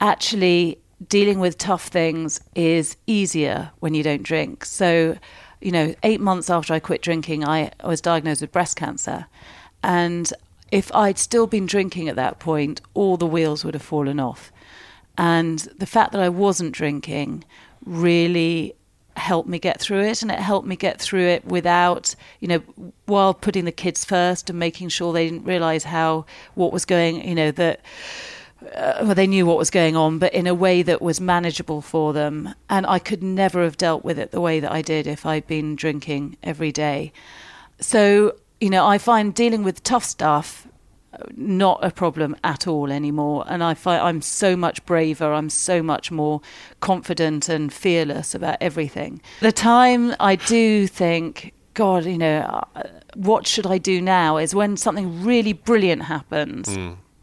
actually 0.00 0.78
dealing 1.06 1.38
with 1.38 1.58
tough 1.58 1.88
things 1.88 2.40
is 2.54 2.96
easier 3.06 3.70
when 3.80 3.94
you 3.94 4.02
don't 4.02 4.22
drink. 4.22 4.64
So, 4.64 5.16
you 5.60 5.70
know, 5.70 5.94
eight 6.02 6.20
months 6.20 6.50
after 6.50 6.74
I 6.74 6.80
quit 6.80 7.02
drinking, 7.02 7.46
I 7.46 7.70
was 7.84 8.00
diagnosed 8.00 8.40
with 8.40 8.52
breast 8.52 8.76
cancer. 8.76 9.26
And 9.82 10.32
if 10.72 10.94
I'd 10.94 11.18
still 11.18 11.46
been 11.46 11.66
drinking 11.66 12.08
at 12.08 12.16
that 12.16 12.38
point, 12.40 12.80
all 12.94 13.16
the 13.16 13.26
wheels 13.26 13.64
would 13.64 13.74
have 13.74 13.82
fallen 13.82 14.18
off. 14.18 14.52
And 15.16 15.58
the 15.78 15.86
fact 15.86 16.12
that 16.12 16.20
I 16.20 16.28
wasn't 16.28 16.72
drinking 16.72 17.44
really 17.84 18.74
helped 19.16 19.48
me 19.48 19.58
get 19.58 19.80
through 19.80 20.02
it 20.02 20.22
and 20.22 20.30
it 20.30 20.38
helped 20.38 20.66
me 20.66 20.76
get 20.76 21.00
through 21.00 21.26
it 21.26 21.44
without 21.44 22.14
you 22.38 22.46
know 22.46 22.62
while 23.06 23.34
putting 23.34 23.64
the 23.64 23.72
kids 23.72 24.04
first 24.04 24.48
and 24.48 24.58
making 24.58 24.88
sure 24.88 25.12
they 25.12 25.28
didn't 25.28 25.44
realize 25.44 25.82
how 25.82 26.24
what 26.54 26.72
was 26.72 26.84
going 26.84 27.26
you 27.26 27.34
know 27.34 27.50
that 27.50 27.80
uh, 28.74 28.98
well, 29.02 29.14
they 29.14 29.26
knew 29.26 29.46
what 29.46 29.56
was 29.56 29.70
going 29.70 29.96
on, 29.96 30.18
but 30.18 30.34
in 30.34 30.46
a 30.46 30.54
way 30.54 30.82
that 30.82 31.00
was 31.00 31.20
manageable 31.20 31.80
for 31.80 32.12
them. 32.12 32.54
And 32.68 32.86
I 32.86 32.98
could 32.98 33.22
never 33.22 33.62
have 33.62 33.76
dealt 33.76 34.04
with 34.04 34.18
it 34.18 34.30
the 34.30 34.40
way 34.40 34.60
that 34.60 34.72
I 34.72 34.82
did 34.82 35.06
if 35.06 35.24
I'd 35.24 35.46
been 35.46 35.76
drinking 35.76 36.36
every 36.42 36.72
day. 36.72 37.12
So, 37.80 38.36
you 38.60 38.70
know, 38.70 38.86
I 38.86 38.98
find 38.98 39.34
dealing 39.34 39.62
with 39.62 39.82
tough 39.84 40.04
stuff 40.04 40.66
uh, 41.12 41.18
not 41.36 41.82
a 41.82 41.90
problem 41.90 42.36
at 42.44 42.66
all 42.66 42.90
anymore. 42.92 43.44
And 43.48 43.62
I 43.64 43.74
find 43.74 44.02
I'm 44.02 44.20
so 44.20 44.56
much 44.56 44.84
braver, 44.84 45.32
I'm 45.32 45.48
so 45.48 45.82
much 45.82 46.10
more 46.10 46.42
confident 46.80 47.48
and 47.48 47.72
fearless 47.72 48.34
about 48.34 48.58
everything. 48.60 49.22
The 49.40 49.52
time 49.52 50.14
I 50.20 50.36
do 50.36 50.86
think, 50.86 51.54
God, 51.74 52.04
you 52.04 52.18
know, 52.18 52.40
uh, 52.74 52.82
what 53.14 53.46
should 53.46 53.66
I 53.66 53.78
do 53.78 54.02
now 54.02 54.36
is 54.36 54.54
when 54.54 54.76
something 54.76 55.24
really 55.24 55.54
brilliant 55.54 56.02
happens. 56.02 56.76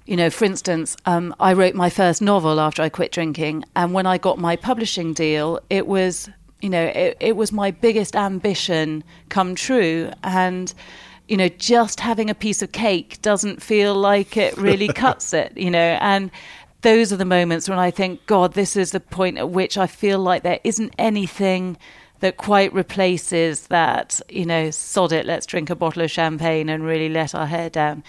You 0.05 0.15
know, 0.15 0.29
for 0.29 0.45
instance, 0.45 0.95
um, 1.05 1.33
I 1.39 1.53
wrote 1.53 1.73
my 1.73 1.89
first 1.89 2.21
novel 2.21 2.59
after 2.59 2.83
I 2.83 2.89
quit 2.89 3.11
drinking, 3.11 3.65
and 3.75 3.93
when 3.93 4.05
I 4.05 4.17
got 4.19 4.37
my 4.37 4.55
publishing 4.55 5.13
deal, 5.13 5.59
it 5.69 5.87
was, 5.87 6.29
you 6.61 6.69
know, 6.69 6.85
it, 6.85 7.17
it 7.19 7.35
was 7.35 7.51
my 7.51 7.71
biggest 7.71 8.15
ambition 8.15 9.03
come 9.29 9.55
true, 9.55 10.11
and 10.23 10.73
you 11.27 11.37
know, 11.37 11.47
just 11.49 11.99
having 11.99 12.29
a 12.29 12.35
piece 12.35 12.61
of 12.61 12.71
cake 12.71 13.19
doesn't 13.23 13.63
feel 13.63 13.95
like 13.95 14.37
it 14.37 14.55
really 14.57 14.87
cuts 14.93 15.33
it, 15.33 15.57
you 15.57 15.71
know, 15.71 15.97
and 15.99 16.29
those 16.81 17.11
are 17.11 17.17
the 17.17 17.25
moments 17.25 17.67
when 17.67 17.79
I 17.79 17.89
think, 17.89 18.23
God, 18.27 18.53
this 18.53 18.75
is 18.75 18.91
the 18.91 18.99
point 18.99 19.39
at 19.39 19.49
which 19.49 19.75
I 19.75 19.87
feel 19.87 20.19
like 20.19 20.43
there 20.43 20.59
isn't 20.63 20.93
anything 20.99 21.77
that 22.19 22.37
quite 22.37 22.71
replaces 22.73 23.67
that, 23.67 24.21
you 24.29 24.45
know, 24.45 24.69
sod 24.69 25.11
it, 25.11 25.25
let's 25.25 25.47
drink 25.47 25.71
a 25.71 25.75
bottle 25.75 26.03
of 26.03 26.11
champagne 26.11 26.69
and 26.69 26.83
really 26.83 27.09
let 27.09 27.33
our 27.33 27.47
hair 27.47 27.71
down. 27.71 28.03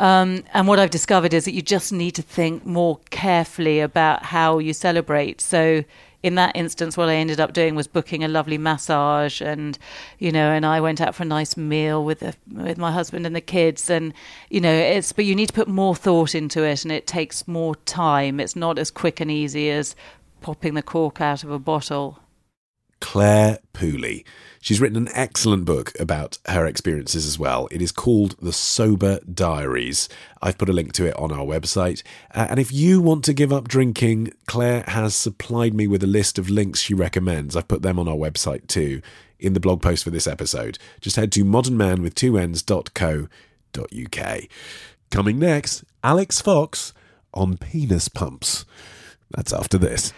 Um, 0.00 0.44
and 0.54 0.66
what 0.66 0.78
I've 0.78 0.90
discovered 0.90 1.34
is 1.34 1.44
that 1.44 1.52
you 1.52 1.60
just 1.60 1.92
need 1.92 2.12
to 2.12 2.22
think 2.22 2.64
more 2.64 2.98
carefully 3.10 3.80
about 3.80 4.24
how 4.24 4.58
you 4.58 4.72
celebrate. 4.72 5.42
So, 5.42 5.84
in 6.22 6.36
that 6.36 6.56
instance, 6.56 6.96
what 6.96 7.10
I 7.10 7.14
ended 7.14 7.38
up 7.38 7.52
doing 7.52 7.74
was 7.74 7.86
booking 7.86 8.24
a 8.24 8.28
lovely 8.28 8.56
massage, 8.56 9.42
and 9.42 9.78
you 10.18 10.32
know, 10.32 10.52
and 10.52 10.64
I 10.64 10.80
went 10.80 11.02
out 11.02 11.14
for 11.14 11.22
a 11.22 11.26
nice 11.26 11.54
meal 11.54 12.02
with 12.02 12.20
the, 12.20 12.34
with 12.50 12.78
my 12.78 12.92
husband 12.92 13.26
and 13.26 13.36
the 13.36 13.42
kids, 13.42 13.90
and 13.90 14.14
you 14.48 14.60
know, 14.60 14.72
it's 14.72 15.12
but 15.12 15.26
you 15.26 15.34
need 15.34 15.48
to 15.48 15.52
put 15.52 15.68
more 15.68 15.94
thought 15.94 16.34
into 16.34 16.62
it, 16.62 16.82
and 16.82 16.92
it 16.92 17.06
takes 17.06 17.46
more 17.46 17.76
time. 17.76 18.40
It's 18.40 18.56
not 18.56 18.78
as 18.78 18.90
quick 18.90 19.20
and 19.20 19.30
easy 19.30 19.70
as 19.70 19.94
popping 20.40 20.74
the 20.74 20.82
cork 20.82 21.20
out 21.20 21.44
of 21.44 21.50
a 21.50 21.58
bottle. 21.58 22.18
Clare 23.00 23.58
Pooley. 23.74 24.24
She's 24.62 24.80
written 24.80 24.98
an 24.98 25.08
excellent 25.14 25.64
book 25.64 25.98
about 25.98 26.36
her 26.46 26.66
experiences 26.66 27.26
as 27.26 27.38
well. 27.38 27.66
It 27.70 27.80
is 27.80 27.92
called 27.92 28.36
The 28.42 28.52
Sober 28.52 29.20
Diaries. 29.20 30.06
I've 30.42 30.58
put 30.58 30.68
a 30.68 30.74
link 30.74 30.92
to 30.94 31.06
it 31.06 31.16
on 31.16 31.32
our 31.32 31.46
website. 31.46 32.02
Uh, 32.34 32.48
and 32.50 32.60
if 32.60 32.70
you 32.70 33.00
want 33.00 33.24
to 33.24 33.32
give 33.32 33.54
up 33.54 33.68
drinking, 33.68 34.34
Clare 34.46 34.84
has 34.88 35.16
supplied 35.16 35.72
me 35.72 35.86
with 35.86 36.02
a 36.02 36.06
list 36.06 36.38
of 36.38 36.50
links 36.50 36.80
she 36.80 36.92
recommends. 36.92 37.56
I've 37.56 37.68
put 37.68 37.80
them 37.80 37.98
on 37.98 38.06
our 38.06 38.16
website 38.16 38.68
too 38.68 39.00
in 39.38 39.54
the 39.54 39.60
blog 39.60 39.80
post 39.80 40.04
for 40.04 40.10
this 40.10 40.26
episode. 40.26 40.78
Just 41.00 41.16
head 41.16 41.32
to 41.32 41.44
modernman.co.uk. 41.44 44.40
Coming 45.10 45.38
next, 45.38 45.84
Alix 46.04 46.42
Fox 46.42 46.92
on 47.32 47.56
penis 47.56 48.08
pumps. 48.08 48.66
That's 49.30 49.54
after 49.54 49.78
this. 49.78 50.12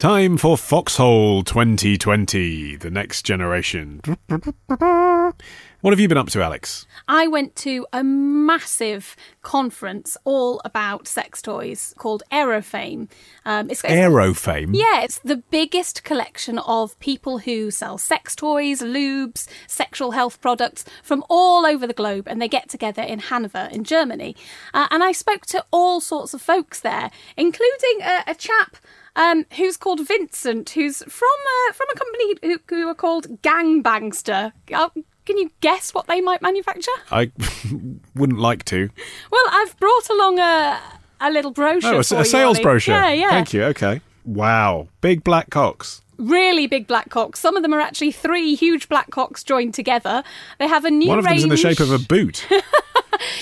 Time 0.00 0.36
for 0.36 0.58
Foxhole 0.58 1.44
2020, 1.44 2.76
the 2.76 2.90
next 2.90 3.22
generation. 3.22 4.00
What 4.28 5.92
have 5.92 6.00
you 6.00 6.08
been 6.08 6.18
up 6.18 6.28
to, 6.30 6.42
Alix? 6.42 6.84
I 7.08 7.26
went 7.28 7.54
to 7.56 7.86
a 7.92 8.02
massive 8.02 9.14
conference 9.42 10.16
all 10.24 10.60
about 10.64 11.06
sex 11.06 11.40
toys 11.40 11.94
called 11.96 12.22
eroFame. 12.32 13.08
Um, 13.46 13.70
it's, 13.70 13.84
it's- 13.84 13.96
eroFame. 13.98 14.74
Yeah, 14.74 15.02
it's 15.02 15.20
the 15.20 15.36
biggest 15.36 16.02
collection 16.04 16.58
of 16.58 16.98
people 16.98 17.38
who 17.38 17.70
sell 17.70 17.96
sex 17.96 18.34
toys, 18.34 18.80
lubes, 18.82 19.46
sexual 19.68 20.10
health 20.10 20.40
products 20.40 20.84
from 21.02 21.24
all 21.30 21.64
over 21.64 21.86
the 21.86 21.94
globe, 21.94 22.26
and 22.28 22.42
they 22.42 22.48
get 22.48 22.68
together 22.68 23.02
in 23.02 23.20
Hanover 23.20 23.68
in 23.70 23.84
Germany. 23.84 24.34
Uh, 24.74 24.88
and 24.90 25.04
I 25.04 25.12
spoke 25.12 25.46
to 25.46 25.64
all 25.70 26.00
sorts 26.00 26.34
of 26.34 26.42
folks 26.42 26.80
there, 26.80 27.10
including 27.36 28.00
a, 28.02 28.24
a 28.26 28.34
chap. 28.34 28.76
Um, 29.16 29.46
who's 29.56 29.76
called 29.76 30.06
Vincent? 30.06 30.70
Who's 30.70 30.98
from 30.98 31.28
uh, 31.68 31.72
from 31.72 31.86
a 31.92 31.94
company 31.94 32.34
who, 32.42 32.58
who 32.68 32.88
are 32.88 32.94
called 32.94 33.42
Gangbangster? 33.42 34.52
Uh, 34.72 34.88
can 35.24 35.38
you 35.38 35.50
guess 35.60 35.94
what 35.94 36.06
they 36.06 36.20
might 36.20 36.42
manufacture? 36.42 36.90
I 37.10 37.30
wouldn't 38.14 38.40
like 38.40 38.64
to. 38.66 38.90
Well, 39.30 39.44
I've 39.50 39.78
brought 39.78 40.10
along 40.10 40.38
a 40.40 40.80
a 41.20 41.30
little 41.30 41.52
brochure. 41.52 41.94
Oh, 41.94 41.96
a, 41.96 42.14
a 42.14 42.18
you, 42.18 42.24
sales 42.24 42.56
Ollie. 42.56 42.62
brochure. 42.62 42.94
Yeah, 42.94 43.12
yeah. 43.12 43.30
Thank 43.30 43.52
you. 43.54 43.64
Okay. 43.64 44.00
Wow. 44.24 44.88
Big 45.00 45.22
black 45.22 45.50
cocks. 45.50 46.02
Really 46.16 46.66
big 46.66 46.86
black 46.86 47.10
cocks. 47.10 47.40
Some 47.40 47.56
of 47.56 47.62
them 47.62 47.74
are 47.74 47.80
actually 47.80 48.12
three 48.12 48.54
huge 48.54 48.88
black 48.88 49.10
cocks 49.10 49.42
joined 49.42 49.74
together. 49.74 50.22
They 50.58 50.68
have 50.68 50.84
a 50.84 50.90
new 50.90 51.08
One 51.08 51.18
of 51.18 51.24
them's 51.24 51.42
in 51.42 51.48
the 51.48 51.56
shape 51.56 51.80
of 51.80 51.90
a 51.90 51.98
boot. 51.98 52.46
so 52.48 52.60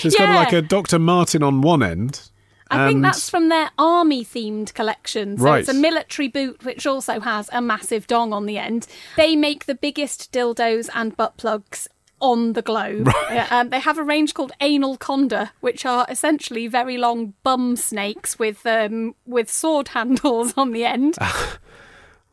it's 0.03 0.17
got 0.17 0.33
like 0.35 0.53
a 0.53 0.61
Dr. 0.61 0.99
Martin 0.99 1.43
on 1.43 1.61
one 1.61 1.83
end. 1.83 2.29
I 2.71 2.87
think 2.87 3.01
that's 3.03 3.29
from 3.29 3.49
their 3.49 3.69
army 3.77 4.23
themed 4.25 4.73
collection. 4.73 5.37
So 5.37 5.43
Right. 5.45 5.59
it's 5.59 5.69
a 5.69 5.73
military 5.73 6.27
boot 6.27 6.63
which 6.65 6.87
also 6.87 7.19
has 7.19 7.49
a 7.53 7.61
massive 7.61 8.07
dong 8.07 8.33
on 8.33 8.45
the 8.45 8.57
end. 8.57 8.87
They 9.15 9.35
make 9.35 9.65
the 9.65 9.75
biggest 9.75 10.31
dildos 10.31 10.89
and 10.95 11.15
butt 11.15 11.37
plugs 11.37 11.87
on 12.19 12.53
the 12.53 12.61
globe. 12.61 13.09
Um, 13.51 13.69
they 13.69 13.79
have 13.81 13.97
a 13.97 14.03
range 14.03 14.33
called 14.33 14.53
anal 14.61 14.97
conda, 14.97 15.51
which 15.59 15.85
are 15.85 16.05
essentially 16.09 16.67
very 16.67 16.97
long 16.97 17.33
bum 17.43 17.75
snakes 17.75 18.39
with 18.39 18.65
um, 18.65 19.13
with 19.25 19.51
sword 19.51 19.87
handles 19.95 20.53
on 20.57 20.71
the 20.71 20.85
end. 20.85 21.17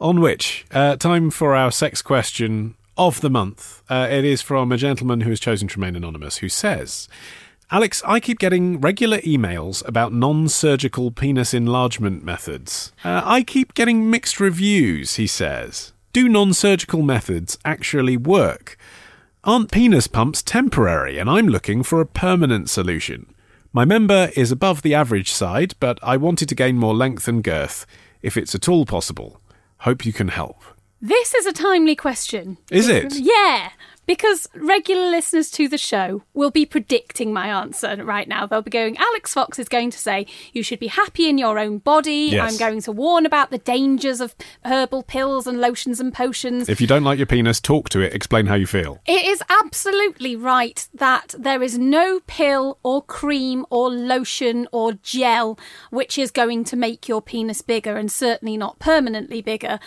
On 0.01 0.20
which, 0.22 0.64
uh, 0.70 0.97
time 0.97 1.31
for 1.31 1.55
our 1.55 1.70
sex 1.70 2.01
question 2.01 2.74
of 2.97 3.20
the 3.20 3.28
month. 3.28 3.83
Uh, 3.91 4.09
it 4.11 4.24
is 4.24 4.41
from 4.41 4.72
a 4.72 4.78
gentleman 4.78 5.20
who 5.20 5.28
has 5.31 5.39
chosen 5.39 5.68
to 5.68 5.76
remain 5.78 5.95
anonymous 5.95 6.39
who 6.39 6.49
says, 6.49 7.07
Alix, 7.72 8.02
I 8.04 8.18
keep 8.18 8.40
getting 8.40 8.80
regular 8.80 9.18
emails 9.18 9.86
about 9.86 10.12
non 10.12 10.48
surgical 10.48 11.12
penis 11.12 11.54
enlargement 11.54 12.24
methods. 12.24 12.90
Uh, 13.04 13.22
I 13.24 13.44
keep 13.44 13.74
getting 13.74 14.10
mixed 14.10 14.40
reviews, 14.40 15.14
he 15.14 15.28
says. 15.28 15.92
Do 16.12 16.28
non 16.28 16.52
surgical 16.52 17.02
methods 17.02 17.58
actually 17.64 18.16
work? 18.16 18.76
Aren't 19.44 19.70
penis 19.70 20.08
pumps 20.08 20.42
temporary? 20.42 21.16
And 21.16 21.30
I'm 21.30 21.46
looking 21.46 21.84
for 21.84 22.00
a 22.00 22.06
permanent 22.06 22.68
solution. 22.68 23.32
My 23.72 23.84
member 23.84 24.30
is 24.34 24.50
above 24.50 24.82
the 24.82 24.94
average 24.94 25.30
side, 25.30 25.74
but 25.78 26.00
I 26.02 26.16
wanted 26.16 26.48
to 26.48 26.56
gain 26.56 26.76
more 26.76 26.94
length 26.94 27.28
and 27.28 27.40
girth, 27.44 27.86
if 28.20 28.36
it's 28.36 28.56
at 28.56 28.68
all 28.68 28.84
possible. 28.84 29.40
Hope 29.78 30.04
you 30.04 30.12
can 30.12 30.26
help. 30.26 30.60
This 31.00 31.34
is 31.34 31.46
a 31.46 31.52
timely 31.52 31.94
question. 31.94 32.58
Is 32.70 32.88
it? 32.88 33.14
Yeah, 33.14 33.70
because 34.11 34.48
regular 34.56 35.08
listeners 35.08 35.52
to 35.52 35.68
the 35.68 35.78
show 35.78 36.24
will 36.34 36.50
be 36.50 36.66
predicting 36.66 37.32
my 37.32 37.46
answer 37.46 38.04
right 38.04 38.26
now. 38.26 38.44
They'll 38.44 38.61
be 38.61 38.68
going, 38.68 38.96
Alix 38.96 39.32
Fox 39.32 39.56
is 39.56 39.68
going 39.68 39.92
to 39.92 39.98
say, 39.98 40.26
you 40.52 40.64
should 40.64 40.80
be 40.80 40.88
happy 40.88 41.28
in 41.28 41.38
your 41.38 41.61
own 41.61 41.78
body. 41.78 42.30
Yes. 42.32 42.50
I'm 42.50 42.58
going 42.58 42.80
to 42.82 42.90
warn 42.90 43.24
about 43.24 43.52
the 43.52 43.58
dangers 43.58 44.20
of 44.20 44.34
herbal 44.64 45.04
pills 45.04 45.46
and 45.46 45.61
lotions 45.61 46.00
and 46.00 46.12
potions. 46.12 46.68
If 46.68 46.80
you 46.80 46.88
don't 46.88 47.04
like 47.04 47.20
your 47.20 47.26
penis, 47.26 47.61
talk 47.61 47.88
to 47.90 48.00
it, 48.00 48.12
explain 48.12 48.46
how 48.46 48.56
you 48.56 48.66
feel. 48.66 48.98
It 49.06 49.24
is 49.26 49.44
absolutely 49.48 50.34
right 50.34 50.88
that 50.92 51.36
there 51.38 51.62
is 51.62 51.78
no 51.78 52.18
pill 52.26 52.78
or 52.82 53.04
cream 53.04 53.64
or 53.70 53.90
lotion 53.90 54.66
or 54.72 54.94
gel 54.94 55.56
which 55.90 56.18
is 56.18 56.32
going 56.32 56.64
to 56.64 56.74
make 56.74 57.06
your 57.06 57.22
penis 57.22 57.62
bigger 57.62 57.96
and 57.96 58.11
certainly 58.11 58.56
not 58.56 58.80
permanently 58.80 59.40
bigger. 59.40 59.78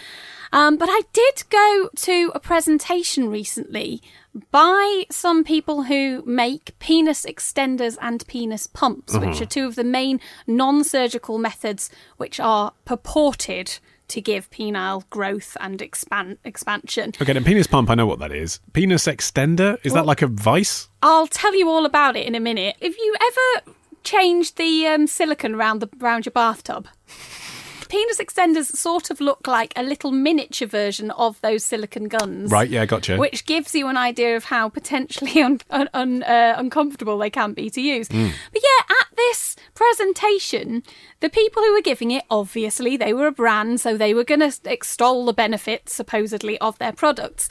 Um, 0.54 0.78
but 0.78 0.88
I 0.90 1.02
did 1.14 1.44
go 1.50 1.90
to 1.96 2.32
a 2.36 2.40
presentation 2.40 3.28
recently 3.28 4.04
by 4.52 5.06
some 5.10 5.44
people 5.44 5.84
who 5.84 6.24
make 6.28 6.78
penis 6.78 7.26
extenders 7.26 7.98
and 8.00 8.26
penis 8.28 8.68
pumps, 8.68 9.18
which 9.18 9.42
are 9.42 9.46
two 9.46 9.66
of 9.66 9.76
the 9.76 9.84
main 9.84 10.22
non 10.46 10.84
surgical 10.84 11.40
methods 11.40 11.90
which 12.18 12.40
are 12.40 12.72
purported 12.86 13.80
to 14.10 14.22
give 14.22 14.50
penile 14.52 15.10
growth 15.10 15.58
and 15.60 15.82
expand- 15.82 16.38
expansion. 16.44 17.14
Okay, 17.20 17.34
then 17.34 17.44
penis 17.44 17.66
pump, 17.66 17.90
I 17.90 17.96
know 17.96 18.06
what 18.06 18.20
that 18.20 18.32
is. 18.32 18.60
Penis 18.74 19.08
extender? 19.08 19.80
Is 19.84 19.94
that 19.94 20.06
like 20.06 20.22
a 20.22 20.28
vice? 20.28 20.88
I'll 21.02 21.26
tell 21.26 21.56
you 21.56 21.68
all 21.68 21.86
about 21.86 22.16
it 22.16 22.28
in 22.28 22.36
a 22.36 22.40
minute. 22.40 22.76
Have 22.80 22.96
you 22.96 23.16
ever 23.20 23.74
changed 24.04 24.58
the 24.58 24.86
um, 24.86 25.08
silicon 25.08 25.56
around 25.56 25.80
the 25.80 25.90
around 26.00 26.28
your 26.28 26.32
bathtub? 26.32 26.88
Penis 27.94 28.18
extenders 28.18 28.76
sort 28.76 29.12
of 29.12 29.22
look 29.22 29.46
like 29.46 29.72
a 29.76 29.84
little 29.84 30.10
miniature 30.10 30.68
version 30.68 31.12
of 31.12 31.40
those 31.42 31.64
silicon 31.64 32.08
guns. 32.08 32.50
Right, 32.50 32.68
yeah, 32.68 32.88
gotcha. 32.88 33.18
Which 33.18 33.46
gives 33.46 33.76
you 33.76 33.88
an 33.88 33.98
idea 33.98 34.36
of 34.36 34.46
how 34.46 34.68
potentially 34.70 35.40
un- 35.44 35.62
un- 35.70 35.90
un- 35.94 36.24
uh, 36.24 36.56
uncomfortable 36.58 37.20
they 37.20 37.30
can 37.30 37.54
be 37.54 37.70
to 37.70 37.80
use. 37.80 38.08
Hmm. 38.08 38.30
But 38.52 38.64
yeah, 38.64 38.96
at 39.00 39.16
this 39.16 39.56
presentation, 39.76 40.82
the 41.20 41.30
people 41.30 41.62
who 41.62 41.72
were 41.72 41.84
giving 41.84 42.10
it, 42.10 42.24
obviously, 42.32 42.98
they 42.98 43.14
were 43.14 43.28
a 43.28 43.32
brand, 43.32 43.80
so 43.80 43.96
they 43.96 44.16
were 44.16 44.24
going 44.24 44.40
to 44.40 44.52
extol 44.66 45.26
the 45.26 45.32
benefits, 45.32 45.94
supposedly, 45.94 46.58
of 46.58 46.80
their 46.80 46.94
products. 46.94 47.48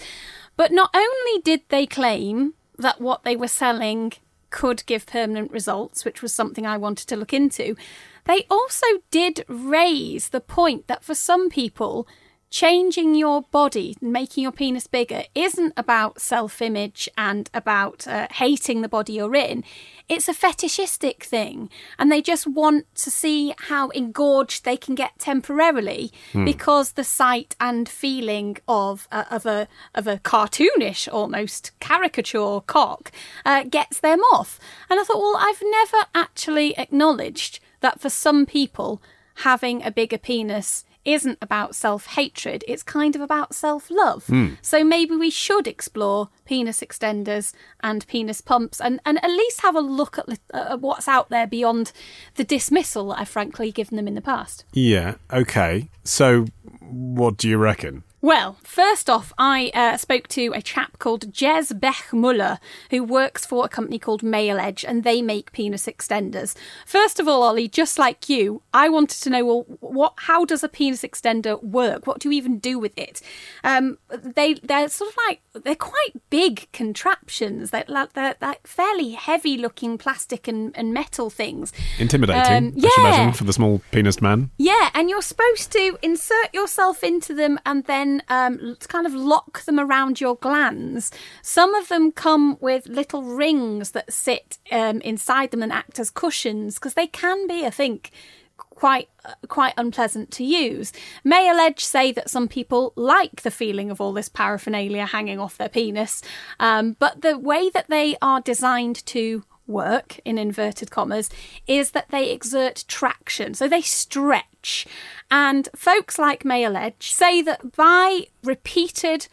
But 0.56 0.72
not 0.72 0.90
only 0.92 1.40
did 1.44 1.60
they 1.68 1.86
claim 1.86 2.54
that 2.78 3.00
what 3.00 3.22
they 3.22 3.36
were 3.36 3.46
selling 3.46 4.12
could 4.50 4.84
give 4.86 5.06
permanent 5.06 5.52
results, 5.52 6.04
which 6.04 6.20
was 6.20 6.32
something 6.32 6.66
I 6.66 6.78
wanted 6.78 7.06
to 7.06 7.16
look 7.16 7.32
into, 7.32 7.76
they 8.24 8.44
also 8.50 8.86
did 9.10 9.44
raise 9.48 10.28
the 10.28 10.40
point 10.40 10.86
that 10.86 11.04
for 11.04 11.14
some 11.14 11.50
people, 11.50 12.06
changing 12.52 13.14
your 13.14 13.42
body, 13.50 13.96
making 14.00 14.42
your 14.42 14.52
penis 14.52 14.86
bigger, 14.86 15.24
isn't 15.34 15.72
about 15.76 16.20
self 16.20 16.62
image 16.62 17.08
and 17.16 17.50
about 17.52 18.06
uh, 18.06 18.28
hating 18.30 18.82
the 18.82 18.88
body 18.88 19.14
you're 19.14 19.34
in. 19.34 19.64
It's 20.08 20.28
a 20.28 20.34
fetishistic 20.34 21.24
thing. 21.24 21.70
And 21.98 22.12
they 22.12 22.20
just 22.20 22.46
want 22.46 22.84
to 22.96 23.10
see 23.10 23.54
how 23.56 23.88
engorged 23.88 24.64
they 24.64 24.76
can 24.76 24.94
get 24.94 25.18
temporarily 25.18 26.12
because 26.44 26.92
the 26.92 27.04
sight 27.04 27.56
and 27.58 27.88
feeling 27.88 28.58
of, 28.68 29.08
uh, 29.10 29.24
of, 29.30 29.46
a, 29.46 29.68
of 29.94 30.06
a 30.06 30.18
cartoonish, 30.18 31.08
almost 31.10 31.72
caricature 31.80 32.60
cock 32.66 33.10
uh, 33.46 33.62
gets 33.64 34.00
them 34.00 34.20
off. 34.34 34.60
And 34.90 35.00
I 35.00 35.04
thought, 35.04 35.18
well, 35.18 35.36
I've 35.38 35.62
never 35.64 36.06
actually 36.14 36.76
acknowledged 36.76 37.60
that 37.82 38.00
for 38.00 38.08
some 38.08 38.46
people, 38.46 39.02
having 39.36 39.82
a 39.82 39.90
bigger 39.90 40.18
penis 40.18 40.84
isn't 41.04 41.38
about 41.42 41.74
self 41.74 42.06
hatred, 42.06 42.64
it's 42.68 42.82
kind 42.82 43.14
of 43.16 43.20
about 43.20 43.54
self 43.54 43.90
love. 43.90 44.24
So 44.62 44.84
maybe 44.84 45.16
we 45.16 45.30
should 45.30 45.66
explore 45.66 46.28
penis 46.44 46.80
extenders 46.80 47.52
and 47.80 48.06
penis 48.06 48.40
pumps 48.40 48.80
and, 48.80 49.00
and 49.04 49.22
at 49.24 49.30
least 49.30 49.62
have 49.62 49.74
a 49.76 49.80
look 49.80 50.18
at, 50.18 50.28
uh, 50.54 50.66
at 50.70 50.80
what's 50.80 51.08
out 51.08 51.28
there 51.28 51.46
beyond 51.46 51.92
the 52.36 52.44
dismissal 52.44 53.08
that 53.08 53.20
I've 53.20 53.28
frankly 53.28 53.72
given 53.72 53.96
them 53.96 54.08
in 54.08 54.14
the 54.14 54.20
past. 54.20 54.64
Yeah, 54.72 55.16
okay. 55.32 55.88
So, 56.04 56.46
what 56.80 57.36
do 57.36 57.48
you 57.48 57.58
reckon? 57.58 58.04
Well, 58.24 58.56
first 58.62 59.10
off, 59.10 59.32
I 59.36 59.72
uh, 59.74 59.96
spoke 59.96 60.28
to 60.28 60.52
a 60.54 60.62
chap 60.62 61.00
called 61.00 61.32
Jez 61.32 61.72
Bechmuller, 61.72 62.58
who 62.90 63.02
works 63.02 63.44
for 63.44 63.64
a 63.64 63.68
company 63.68 63.98
called 63.98 64.22
Male 64.22 64.60
Edge, 64.60 64.84
and 64.84 65.02
they 65.02 65.20
make 65.20 65.50
penis 65.50 65.86
extenders. 65.86 66.54
First 66.86 67.18
of 67.18 67.26
all, 67.26 67.42
Olly, 67.42 67.66
just 67.66 67.98
like 67.98 68.28
you, 68.28 68.62
I 68.72 68.88
wanted 68.88 69.20
to 69.24 69.30
know, 69.30 69.44
well, 69.44 69.64
what? 69.80 70.12
How 70.18 70.44
does 70.44 70.62
a 70.62 70.68
penis 70.68 71.02
extender 71.02 71.60
work? 71.64 72.06
What 72.06 72.20
do 72.20 72.28
you 72.30 72.36
even 72.38 72.60
do 72.60 72.78
with 72.78 72.96
it? 72.96 73.20
Um, 73.64 73.98
they 74.08 74.54
they're 74.54 74.88
sort 74.88 75.10
of 75.10 75.16
like 75.28 75.40
they're 75.64 75.74
quite 75.74 76.12
big 76.30 76.68
contraptions. 76.72 77.70
They're, 77.72 77.84
like- 77.88 78.12
they're 78.12 78.36
like 78.40 78.66
fairly 78.68 79.10
heavy-looking 79.12 79.98
plastic 79.98 80.46
and, 80.46 80.70
and 80.76 80.94
metal 80.94 81.28
things. 81.28 81.72
Intimidating, 81.98 82.42
Um, 82.68 82.72
I 82.76 82.80
yeah. 82.80 82.88
imagine, 83.00 83.32
for 83.32 83.44
the 83.44 83.52
small 83.52 83.82
penised 83.90 84.22
man. 84.22 84.50
Yeah, 84.58 84.90
and 84.94 85.10
you're 85.10 85.22
supposed 85.22 85.72
to 85.72 85.98
insert 86.02 86.54
yourself 86.54 87.02
into 87.02 87.34
them 87.34 87.58
and 87.66 87.84
then 87.84 88.11
um, 88.28 88.76
kind 88.88 89.06
of 89.06 89.14
lock 89.14 89.64
them 89.64 89.78
around 89.78 90.20
your 90.20 90.36
glans. 90.36 91.12
Some 91.42 91.74
of 91.74 91.88
them 91.88 92.12
come 92.12 92.58
with 92.60 92.86
little 92.86 93.22
rings 93.22 93.92
that 93.92 94.12
sit 94.12 94.58
um, 94.70 95.00
inside 95.00 95.50
them 95.50 95.62
and 95.62 95.72
act 95.72 95.98
as 95.98 96.10
cushions 96.10 96.74
because 96.74 96.94
they 96.94 97.06
can 97.06 97.46
be, 97.46 97.64
I 97.64 97.70
think, 97.70 98.10
quite 98.56 99.08
uh, 99.24 99.34
quite 99.48 99.74
unpleasant 99.76 100.30
to 100.32 100.44
use. 100.44 100.92
Male 101.22 101.56
Edge 101.56 101.84
say 101.84 102.10
that 102.12 102.28
some 102.28 102.48
people 102.48 102.92
like 102.96 103.42
the 103.42 103.50
feeling 103.50 103.90
of 103.90 104.00
all 104.00 104.12
this 104.12 104.28
paraphernalia 104.28 105.06
hanging 105.06 105.38
off 105.38 105.56
their 105.56 105.68
penis, 105.68 106.22
um, 106.58 106.96
but 106.98 107.22
the 107.22 107.38
way 107.38 107.70
that 107.70 107.88
they 107.88 108.16
are 108.20 108.40
designed 108.40 109.06
to 109.06 109.44
work 109.72 110.20
in 110.24 110.38
inverted 110.38 110.90
commas 110.90 111.30
is 111.66 111.90
that 111.92 112.10
they 112.10 112.30
exert 112.30 112.84
traction. 112.86 113.54
So 113.54 113.68
they 113.68 113.82
stretch. 113.82 114.86
And 115.30 115.68
folks 115.74 116.18
like 116.18 116.44
male 116.44 116.76
edge 116.76 117.12
say 117.12 117.42
that 117.42 117.74
by 117.76 118.26
repeated 118.44 119.28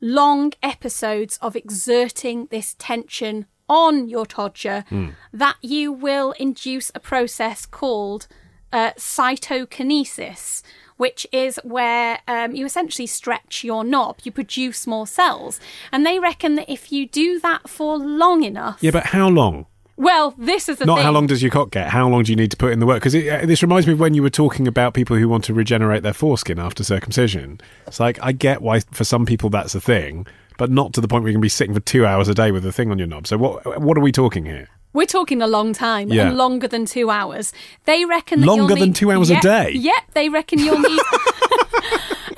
long 0.00 0.52
episodes 0.62 1.38
of 1.40 1.56
exerting 1.56 2.46
this 2.50 2.74
tension 2.78 3.46
on 3.68 4.08
your 4.08 4.26
todger 4.26 4.84
that 5.32 5.56
you 5.60 5.90
will 5.92 6.32
induce 6.32 6.92
a 6.94 7.00
process 7.00 7.66
called 7.66 8.28
uh, 8.72 8.92
cytokinesis 8.92 10.62
which 10.96 11.26
is 11.32 11.60
where 11.62 12.20
um, 12.26 12.54
you 12.54 12.64
essentially 12.64 13.06
stretch 13.06 13.62
your 13.62 13.84
knob. 13.84 14.18
You 14.22 14.32
produce 14.32 14.86
more 14.86 15.06
cells. 15.06 15.60
And 15.92 16.06
they 16.06 16.18
reckon 16.18 16.54
that 16.56 16.70
if 16.70 16.90
you 16.90 17.06
do 17.06 17.38
that 17.40 17.68
for 17.68 17.98
long 17.98 18.42
enough 18.42 18.78
Yeah, 18.80 18.92
but 18.92 19.06
how 19.06 19.28
long? 19.28 19.66
Well 19.96 20.34
this 20.38 20.68
is 20.68 20.78
the 20.78 20.84
Not 20.86 20.96
thing 20.96 21.04
how 21.04 21.12
long 21.12 21.26
does 21.26 21.42
your 21.42 21.50
cock 21.50 21.70
get? 21.70 21.88
How 21.88 22.08
long 22.08 22.22
do 22.22 22.32
you 22.32 22.36
need 22.36 22.50
to 22.50 22.56
put 22.56 22.72
in 22.72 22.78
the 22.80 22.86
work? 22.86 23.02
Because 23.02 23.14
uh, 23.14 23.42
this 23.44 23.62
reminds 23.62 23.86
me 23.86 23.92
of 23.94 24.00
when 24.00 24.14
you 24.14 24.22
were 24.22 24.30
talking 24.30 24.66
about 24.68 24.94
people 24.94 25.16
who 25.16 25.28
want 25.28 25.44
to 25.44 25.54
regenerate 25.54 26.02
their 26.02 26.12
foreskin 26.12 26.58
after 26.58 26.84
circumcision. 26.84 27.60
It's 27.86 28.00
like 28.00 28.18
I 28.22 28.32
get 28.32 28.62
why 28.62 28.80
for 28.80 29.04
some 29.04 29.26
people 29.26 29.50
that's 29.50 29.74
a 29.74 29.80
thing, 29.80 30.26
but 30.58 30.70
not 30.70 30.92
to 30.94 31.00
the 31.00 31.08
point 31.08 31.22
where 31.24 31.30
you 31.30 31.36
can 31.36 31.40
be 31.40 31.48
sitting 31.48 31.74
for 31.74 31.80
two 31.80 32.04
hours 32.06 32.28
a 32.28 32.34
day 32.34 32.50
with 32.52 32.64
a 32.66 32.72
thing 32.72 32.90
on 32.90 32.98
your 32.98 33.08
knob. 33.08 33.26
So 33.26 33.36
what 33.38 33.80
what 33.80 33.96
are 33.96 34.02
we 34.02 34.12
talking 34.12 34.44
here? 34.44 34.68
We're 34.92 35.04
talking 35.06 35.42
a 35.42 35.46
long 35.46 35.74
time 35.74 36.08
Yeah. 36.08 36.28
and 36.28 36.38
longer 36.38 36.66
than 36.66 36.86
two 36.86 37.10
hours. 37.10 37.52
They 37.84 38.06
reckon 38.06 38.40
that 38.40 38.46
Longer 38.46 38.74
than 38.76 38.94
two 38.94 39.12
hours 39.12 39.28
a 39.28 39.38
day? 39.40 39.72
Yep, 39.72 40.12
they 40.14 40.30
reckon 40.30 40.58
you'll 40.58 40.78
need 40.78 41.00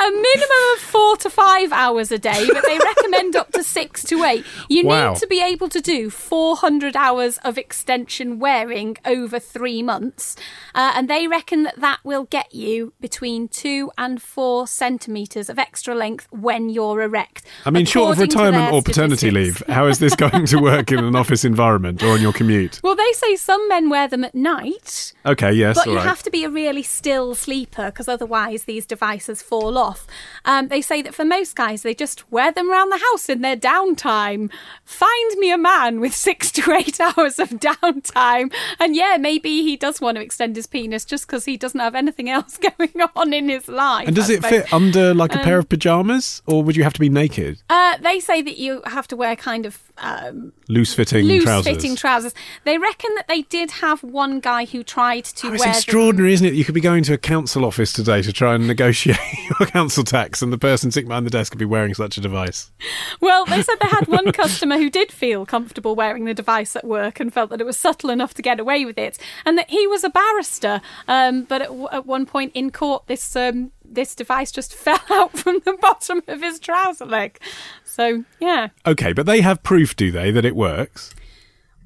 a 0.09 0.13
minimum 0.13 0.65
of 0.75 0.81
four 0.81 1.17
to 1.19 1.31
five 1.31 1.73
hours 1.73 2.11
a 2.11 2.19
day, 2.19 2.47
but 2.53 2.65
they 2.65 2.79
recommend 2.79 3.37
up 3.37 3.53
to 3.53 3.63
six 3.63 4.03
to 4.05 4.25
eight. 4.25 4.45
You 4.69 4.85
Wow. 4.87 5.11
need 5.13 5.19
to 5.21 5.27
be 5.27 5.43
able 5.43 5.69
to 5.69 5.81
do 5.81 6.11
400 6.11 6.97
hours 6.97 7.39
of 7.39 7.59
extension 7.59 8.39
wearing 8.39 8.97
over 9.05 9.39
three 9.39 9.83
months, 9.83 10.37
uh, 10.75 10.93
and 10.95 11.09
they 11.09 11.27
reckon 11.29 11.63
that 11.65 11.81
that 11.81 11.99
will 12.05 12.25
get 12.25 12.55
you 12.55 12.93
between 13.01 13.49
two 13.49 13.91
and 13.99 14.21
four 14.23 14.67
centimetres 14.67 15.49
of 15.51 15.59
extra 15.59 15.95
length 15.95 16.27
when 16.31 16.69
you're 16.71 17.03
erect. 17.03 17.43
I 17.67 17.71
mean, 17.71 17.85
short 17.87 18.13
of 18.13 18.19
retirement 18.19 18.73
or 18.73 18.83
paternity 18.83 19.31
leave, 19.31 19.63
how 19.69 19.87
is 19.87 19.99
this 19.99 20.15
going 20.15 20.47
to 20.47 20.59
work 20.59 20.91
in 20.93 20.99
an 21.05 21.17
office 21.23 21.45
environment 21.45 22.03
or 22.03 22.13
on 22.13 22.21
your 22.23 22.33
commute? 22.33 22.81
Well, 22.83 22.97
they 22.97 23.13
say 23.13 23.37
some 23.37 23.67
men 23.69 23.91
wear 23.91 24.09
them 24.09 24.25
at 24.25 24.35
night. 24.35 25.13
Okay, 25.27 25.53
yes, 25.53 25.77
But 25.77 25.87
you 25.89 25.97
right. 25.97 26.07
have 26.07 26.23
to 26.23 26.31
be 26.31 26.45
a 26.45 26.51
really 26.51 26.83
still 26.83 27.35
sleeper 27.35 27.87
because 27.87 28.09
otherwise 28.09 28.65
these 28.65 28.87
devices 28.87 29.43
fall 29.43 29.77
off. 29.77 29.98
Off. 29.99 30.07
Um, 30.45 30.69
they 30.69 30.81
say 30.81 31.03
that 31.03 31.15
for 31.15 31.25
most 31.25 31.57
guys, 31.57 31.83
they 31.83 31.95
just 31.95 32.31
wear 32.33 32.51
them 32.53 32.71
around 32.71 32.91
the 32.91 32.99
house 33.11 33.29
in 33.29 33.43
their 33.43 33.57
downtime. 33.57 34.51
Find 34.85 35.39
me 35.39 35.53
a 35.53 35.59
man 35.59 36.01
with 36.01 36.15
six 36.29 36.51
to 36.53 36.73
eight 36.73 37.01
hours 37.01 37.39
of 37.39 37.51
downtime, 37.51 38.53
and 38.79 38.95
yeah, 38.97 39.17
maybe 39.21 39.63
he 39.63 39.77
does 39.77 40.01
want 40.01 40.17
to 40.17 40.23
extend 40.23 40.57
his 40.57 40.67
penis 40.67 41.05
just 41.05 41.27
because 41.27 41.45
he 41.45 41.57
doesn't 41.57 41.81
have 41.81 41.95
anything 41.95 42.31
else 42.39 42.59
going 42.59 42.93
on 43.17 43.33
in 43.33 43.49
his 43.49 43.69
life. 43.69 44.07
And 44.07 44.17
does 44.17 44.31
it 44.31 44.45
fit 44.45 44.73
under 44.73 45.15
like 45.15 45.35
a 45.35 45.39
pair 45.39 45.55
Um, 45.55 45.61
of 45.61 45.69
pajamas, 45.69 46.43
or 46.47 46.63
would 46.63 46.77
you 46.77 46.85
have 46.85 46.93
to 46.95 47.01
be 47.01 47.09
naked? 47.09 47.63
Uh, 47.69 47.97
they 47.99 48.21
say 48.21 48.41
that 48.43 48.59
you 48.59 48.83
have 48.87 49.09
to 49.09 49.17
wear 49.17 49.37
kind 49.37 49.67
of 49.67 49.83
um, 49.99 50.53
Loose 50.69 50.95
fitting 50.95 51.27
loose 51.27 51.45
trousers. 51.45 51.75
fitting 51.75 51.97
trousers. 51.97 52.33
They 52.65 52.79
reckon 52.79 53.11
that 53.17 53.27
they 53.29 53.43
did 53.43 53.71
have 53.73 54.03
one 54.03 54.39
guy 54.41 54.65
who 54.65 54.83
tried 54.85 55.25
to 55.25 55.49
Oh, 55.49 55.53
it's 55.55 55.61
wear 55.61 55.73
them- 55.73 55.77
extraordinary, 55.77 56.33
isn't 56.35 56.47
it? 56.47 56.55
You 56.55 56.65
could 56.65 56.75
be 56.75 56.81
going 56.81 57.03
to 57.05 57.15
a 57.15 57.19
council 57.19 57.65
office 57.65 57.93
today 57.93 58.23
to 58.23 58.33
try 58.33 58.55
and 58.55 58.67
negotiate 58.69 59.19
your 59.61 59.69
council 59.79 60.03
tax, 60.03 60.43
and 60.43 60.53
the 60.53 60.59
person 60.59 60.91
sitting 60.91 61.07
behind 61.07 61.25
the 61.25 61.31
desk 61.31 61.53
could 61.53 61.59
be 61.61 61.65
wearing 61.65 61.95
such 61.95 62.19
a 62.19 62.21
device. 62.21 62.73
Well, 63.21 63.45
they 63.45 63.63
said 63.63 63.77
they 63.81 63.87
had 63.87 64.09
one 64.09 64.33
customer 64.33 64.77
who 64.77 64.91
did 64.91 65.13
feel 65.13 65.47
comfortable 65.47 65.95
wearing 65.95 66.25
the 66.25 66.35
device 66.35 66.75
at 66.75 66.85
work 66.85 67.21
and 67.21 67.33
felt 67.33 67.51
that 67.51 67.61
it 67.61 67.65
was 67.65 67.77
subtle 67.77 68.11
enough 68.11 68.35
to 68.35 68.43
get 68.43 68.59
away 68.59 68.85
with 68.85 68.99
it, 68.99 69.19
and 69.45 69.57
that 69.57 69.71
he 69.71 69.87
was 69.87 70.03
a 70.03 70.11
barrister. 70.11 70.81
Um, 71.07 71.45
but 71.45 71.63
at, 71.63 71.69
w- 71.69 71.89
at 71.93 72.07
one 72.07 72.27
point 72.27 72.51
in 72.57 72.73
court, 72.73 73.07
this 73.07 73.37
um, 73.37 73.71
this 73.85 74.17
device 74.17 74.51
just 74.51 74.75
fell 74.85 74.99
out 75.11 75.39
from 75.39 75.61
the 75.65 75.75
bottom 75.75 76.23
of 76.27 76.43
his 76.43 76.59
trouser 76.59 77.07
leg. 77.07 77.39
So 77.85 78.25
yeah. 78.41 78.71
Okay, 78.85 79.13
but 79.13 79.27
they 79.27 79.43
have 79.43 79.63
proof, 79.63 79.95
do 79.95 80.11
they, 80.11 80.33
that 80.33 80.45
it 80.45 80.57
works? 80.57 81.15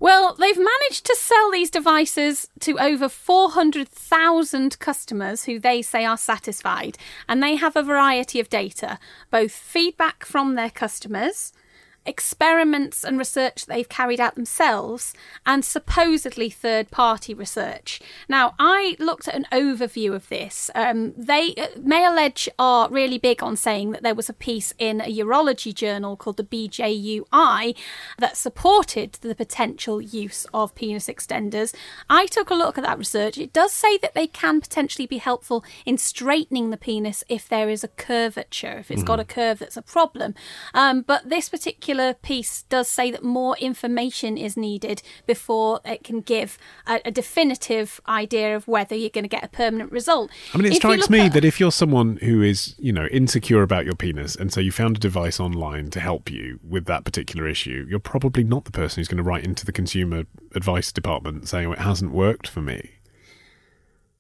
Well, 0.03 0.35
they've 0.35 0.59
managed 0.59 1.07
to 1.07 1.17
sell 1.17 1.53
these 1.53 1.71
devices 1.71 2.49
to 2.59 2.77
over 2.81 3.09
400,000 3.09 4.77
customers 4.81 5.45
who 5.45 5.61
they 5.61 5.81
say 5.81 6.05
are 6.05 6.17
satisfied. 6.17 6.99
And 7.29 7.41
they 7.41 7.55
have 7.55 7.77
a 7.77 7.85
variety 7.85 8.41
of 8.41 8.51
data, 8.51 8.99
both 9.31 9.53
feedback 9.53 10.25
from 10.25 10.57
their 10.57 10.71
customers, 10.71 11.53
experiments 12.05 13.05
and 13.05 13.19
research 13.19 13.67
they've 13.67 13.89
carried 13.89 14.21
out 14.21 14.35
themselves, 14.35 15.15
and 15.47 15.65
supposedly 15.65 16.51
third 16.51 16.91
party 16.91 17.33
research. 17.35 18.01
Now, 18.29 18.55
I 18.59 18.97
looked 18.99 19.29
at 19.29 19.35
an 19.35 19.47
overview 19.53 20.15
of 20.15 20.29
this. 20.29 20.71
Um, 20.75 21.15
they, 21.17 21.55
uh, 21.57 21.69
Male 21.81 22.19
Edge 22.19 22.49
are 22.59 22.91
really 22.91 23.19
big 23.19 23.43
on 23.43 23.57
saying 23.57 23.93
that 23.93 24.03
there 24.03 24.15
was 24.15 24.29
a 24.29 24.35
piece 24.35 24.75
in 24.79 25.01
a 25.01 25.17
urology 25.17 25.75
journal 25.75 26.17
called 26.17 26.37
the 26.37 26.45
BJUI 26.45 27.77
that 28.19 28.37
supported 28.37 29.13
the 29.21 29.35
potential 29.35 30.01
use 30.01 30.47
of 30.53 30.75
penis 30.75 31.09
extenders. 31.09 31.75
I 32.11 32.27
took 32.27 32.51
a 32.51 32.55
look 32.55 32.79
at 32.79 32.85
that 32.85 32.99
research. 32.99 33.39
It 33.39 33.53
does 33.53 33.73
say 33.73 33.99
that 33.99 34.15
they 34.15 34.27
can 34.27 34.61
potentially 34.61 35.07
be 35.07 35.19
helpful 35.19 35.65
in 35.87 35.99
straightening 35.99 36.71
the 36.71 36.77
penis 36.77 37.23
if 37.29 37.49
there 37.49 37.69
is 37.69 37.85
a 37.85 37.89
curvature, 37.89 38.79
if 38.79 38.91
it's 38.91 39.03
got 39.03 39.21
a 39.21 39.25
curve 39.25 39.61
that's 39.61 39.77
a 39.77 39.83
problem. 39.83 40.35
Um, 40.75 41.03
but 41.03 41.29
this 41.29 41.49
particular 41.49 41.92
piece 42.23 42.63
does 42.65 42.89
say 42.89 43.11
that 43.11 43.23
more 43.23 43.57
information 43.59 44.37
is 44.37 44.57
needed 44.57 45.03
before 45.27 45.81
it 45.85 46.05
can 46.05 46.21
give 46.21 46.59
a, 46.87 47.01
a 47.05 47.11
definitive 47.11 48.01
idea 48.09 48.55
of 48.57 48.67
whether 48.69 48.95
you're 48.95 49.11
going 49.11 49.25
to 49.25 49.29
get 49.29 49.45
a 49.45 49.49
permanent 49.49 49.93
result. 49.93 50.31
I 50.55 50.59
mean, 50.59 50.67
it 50.67 50.73
If 50.73 50.77
strikes 50.77 51.11
me 51.11 51.21
at- 51.21 51.33
that 51.33 51.45
if 51.45 51.59
you're 51.61 51.73
someone 51.73 52.17
who 52.19 52.43
is, 52.43 52.75
you 52.79 52.93
know, 52.93 53.07
insecure 53.07 53.63
about 53.63 53.85
your 53.85 53.95
penis, 53.95 54.37
and 54.37 54.53
so 54.53 54.61
you 54.61 54.73
found 54.73 54.97
a 54.97 55.01
device 55.01 55.39
online 55.41 55.91
to 55.91 56.01
help 56.01 56.31
you 56.31 56.59
with 56.67 56.85
that 56.87 57.05
particular 57.05 57.47
issue, 57.49 57.87
you're 57.89 57.99
probably 57.99 58.45
not 58.45 58.65
the 58.65 58.71
person 58.73 59.01
who's 59.01 59.09
going 59.09 59.17
to 59.19 59.23
write 59.23 59.45
into 59.45 59.65
the 59.67 59.73
consumer 59.73 60.25
advice 60.55 60.93
department 60.93 61.49
saying, 61.49 61.67
oh, 61.67 61.73
it 61.73 61.79
hasn't 61.81 62.13
worked 62.13 62.49
for 62.49 62.61
me. 62.61 62.91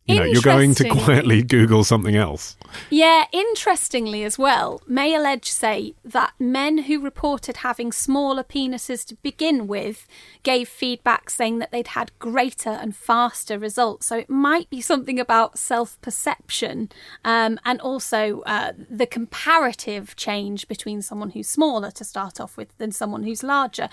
You 0.06 0.16
know, 0.16 0.24
you're 0.24 0.42
going 0.42 0.74
to 0.74 0.88
quietly 0.88 1.42
Google 1.42 1.84
something 1.84 2.16
else. 2.16 2.56
Yeah, 2.90 3.26
interestingly 3.32 4.24
as 4.24 4.36
well, 4.36 4.82
Male 4.88 5.24
Edge 5.24 5.48
say 5.48 5.94
that 6.04 6.32
men 6.40 6.78
who 6.78 7.00
reported 7.00 7.58
having 7.58 7.92
smaller 7.92 8.42
penises 8.42 9.06
to 9.06 9.14
begin 9.16 9.68
with 9.68 10.08
gave 10.42 10.68
feedback 10.68 11.30
saying 11.30 11.60
that 11.60 11.70
they'd 11.70 11.88
had 11.88 12.10
greater 12.18 12.70
and 12.70 12.96
faster 12.96 13.58
results. 13.58 14.06
So 14.06 14.18
it 14.18 14.28
might 14.28 14.68
be 14.70 14.80
something 14.80 15.20
about 15.20 15.56
self 15.56 16.00
perception 16.00 16.90
um, 17.24 17.60
and 17.64 17.80
also 17.80 18.40
uh, 18.40 18.72
the 18.90 19.06
comparative 19.06 20.16
change 20.16 20.66
between 20.66 21.00
someone 21.02 21.30
who's 21.30 21.48
smaller 21.48 21.92
to 21.92 22.04
start 22.04 22.40
off 22.40 22.56
with 22.56 22.76
than 22.78 22.90
someone 22.90 23.22
who's 23.22 23.44
larger. 23.44 23.88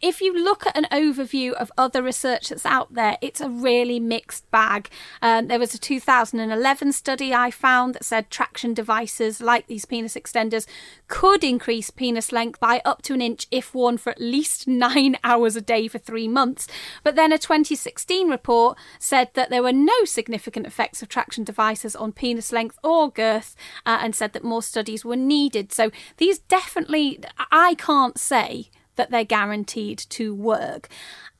If 0.00 0.22
you 0.22 0.32
look 0.32 0.66
at 0.66 0.76
an 0.76 0.86
overview 0.90 1.52
of 1.52 1.70
other 1.76 2.02
research 2.02 2.48
that's 2.48 2.64
out 2.64 2.94
there, 2.94 3.18
it's 3.20 3.40
a 3.40 3.50
really 3.50 4.00
mixed 4.00 4.50
bag. 4.50 4.88
Um, 5.20 5.41
there 5.48 5.58
was 5.58 5.74
a 5.74 5.78
2011 5.78 6.92
study 6.92 7.32
I 7.34 7.50
found 7.50 7.94
that 7.94 8.04
said 8.04 8.30
traction 8.30 8.74
devices 8.74 9.40
like 9.40 9.66
these 9.66 9.84
penis 9.84 10.14
extenders 10.14 10.66
could 11.08 11.44
increase 11.44 11.90
penis 11.90 12.32
length 12.32 12.58
by 12.60 12.80
up 12.84 13.02
to 13.02 13.14
an 13.14 13.22
inch 13.22 13.46
if 13.50 13.74
worn 13.74 13.98
for 13.98 14.10
at 14.10 14.20
least 14.20 14.66
nine 14.68 15.16
hours 15.22 15.56
a 15.56 15.60
day 15.60 15.88
for 15.88 15.98
three 15.98 16.28
months. 16.28 16.66
But 17.02 17.16
then 17.16 17.32
a 17.32 17.38
2016 17.38 18.28
report 18.28 18.76
said 18.98 19.30
that 19.34 19.50
there 19.50 19.62
were 19.62 19.72
no 19.72 20.04
significant 20.04 20.66
effects 20.66 21.02
of 21.02 21.08
traction 21.08 21.44
devices 21.44 21.94
on 21.94 22.12
penis 22.12 22.52
length 22.52 22.78
or 22.82 23.10
girth 23.10 23.54
uh, 23.86 23.98
and 24.02 24.14
said 24.14 24.32
that 24.32 24.44
more 24.44 24.62
studies 24.62 25.04
were 25.04 25.16
needed. 25.16 25.72
So 25.72 25.90
these 26.16 26.38
definitely, 26.38 27.20
I 27.50 27.74
can't 27.74 28.18
say 28.18 28.70
that 28.96 29.10
they're 29.10 29.24
guaranteed 29.24 29.98
to 29.98 30.34
work. 30.34 30.88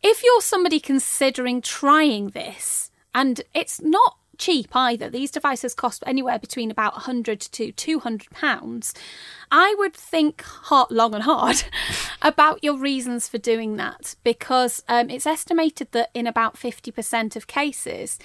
If 0.03 0.23
you're 0.23 0.41
somebody 0.41 0.81
considering 0.81 1.61
trying 1.61 2.31
this, 2.31 2.91
and 3.15 3.41
it's 3.55 3.81
not 3.81 4.17
cheap 4.39 4.75
either, 4.75 5.09
these 5.09 5.31
devices 5.31 5.75
cost 5.75 6.03
anywhere 6.07 6.39
between 6.39 6.71
about 6.71 6.95
100 6.95 7.41
to 7.41 7.73
200 7.73 8.31
pounds. 8.31 8.93
I 9.51 9.75
would 9.79 9.95
think 9.95 10.43
hard, 10.43 10.91
long 10.91 11.15
and 11.15 11.23
hard 11.23 11.63
about 12.23 12.65
your 12.65 12.77
reasons 12.77 13.29
for 13.29 13.39
doing 13.39 13.77
that 13.77 14.17
because 14.25 14.83
um, 14.89 15.11
it's 15.11 15.27
estimated 15.27 15.93
that 15.93 16.11
in 16.15 16.27
about 16.27 16.57
50% 16.57 17.37
of 17.37 17.47
cases, 17.47 18.19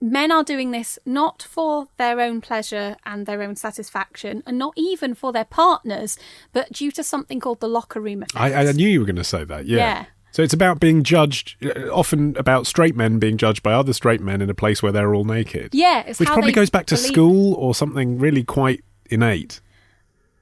men 0.00 0.32
are 0.32 0.44
doing 0.44 0.72
this 0.72 0.98
not 1.06 1.42
for 1.42 1.88
their 1.96 2.20
own 2.20 2.40
pleasure 2.40 2.96
and 3.04 3.26
their 3.26 3.42
own 3.42 3.56
satisfaction, 3.56 4.42
and 4.46 4.58
not 4.58 4.74
even 4.76 5.14
for 5.14 5.32
their 5.32 5.44
partners, 5.44 6.18
but 6.52 6.72
due 6.72 6.90
to 6.92 7.04
something 7.04 7.40
called 7.40 7.60
the 7.60 7.68
locker 7.68 8.00
room 8.00 8.22
effect. 8.22 8.36
I, 8.36 8.66
I 8.68 8.72
knew 8.72 8.88
you 8.88 9.00
were 9.00 9.06
going 9.06 9.16
to 9.16 9.24
say 9.24 9.44
that. 9.44 9.66
Yeah. 9.66 9.76
Yeah. 9.76 10.04
So 10.36 10.42
it's 10.42 10.52
about 10.52 10.80
being 10.80 11.02
judged, 11.02 11.56
uh, 11.64 11.88
often 11.88 12.36
about 12.36 12.66
straight 12.66 12.94
men 12.94 13.18
being 13.18 13.38
judged 13.38 13.62
by 13.62 13.72
other 13.72 13.94
straight 13.94 14.20
men 14.20 14.42
in 14.42 14.50
a 14.50 14.54
place 14.54 14.82
where 14.82 14.92
they're 14.92 15.14
all 15.14 15.24
naked. 15.24 15.74
Yeah, 15.74 16.02
it's 16.06 16.20
Which 16.20 16.28
probably 16.28 16.52
goes 16.52 16.68
back 16.68 16.84
to 16.88 16.96
school 16.98 17.54
or 17.54 17.74
something 17.74 18.18
really 18.18 18.44
quite 18.44 18.84
innate. 19.08 19.62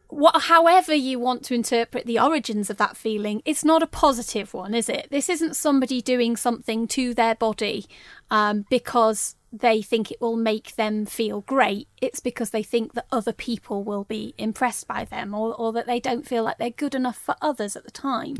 what, 0.08 0.42
however 0.42 0.92
you 0.92 1.20
want 1.20 1.44
to 1.44 1.54
interpret 1.54 2.06
the 2.06 2.18
origins 2.18 2.70
of 2.70 2.76
that 2.78 2.96
feeling, 2.96 3.40
it's 3.44 3.64
not 3.64 3.84
a 3.84 3.86
positive 3.86 4.52
one, 4.52 4.74
is 4.74 4.88
it? 4.88 5.06
This 5.12 5.28
isn't 5.28 5.54
somebody 5.54 6.02
doing 6.02 6.34
something 6.34 6.88
to 6.88 7.14
their 7.14 7.36
body 7.36 7.86
um, 8.32 8.66
because 8.68 9.36
they 9.60 9.80
think 9.82 10.10
it 10.10 10.20
will 10.20 10.36
make 10.36 10.74
them 10.74 11.06
feel 11.06 11.42
great. 11.42 11.86
It's 12.02 12.20
because 12.20 12.50
they 12.50 12.62
think 12.62 12.94
that 12.94 13.06
other 13.12 13.32
people 13.32 13.84
will 13.84 14.04
be 14.04 14.34
impressed 14.36 14.88
by 14.88 15.04
them 15.04 15.34
or, 15.34 15.54
or 15.54 15.72
that 15.72 15.86
they 15.86 16.00
don't 16.00 16.26
feel 16.26 16.42
like 16.42 16.58
they're 16.58 16.70
good 16.70 16.94
enough 16.94 17.16
for 17.18 17.36
others 17.40 17.76
at 17.76 17.84
the 17.84 17.90
time. 17.90 18.36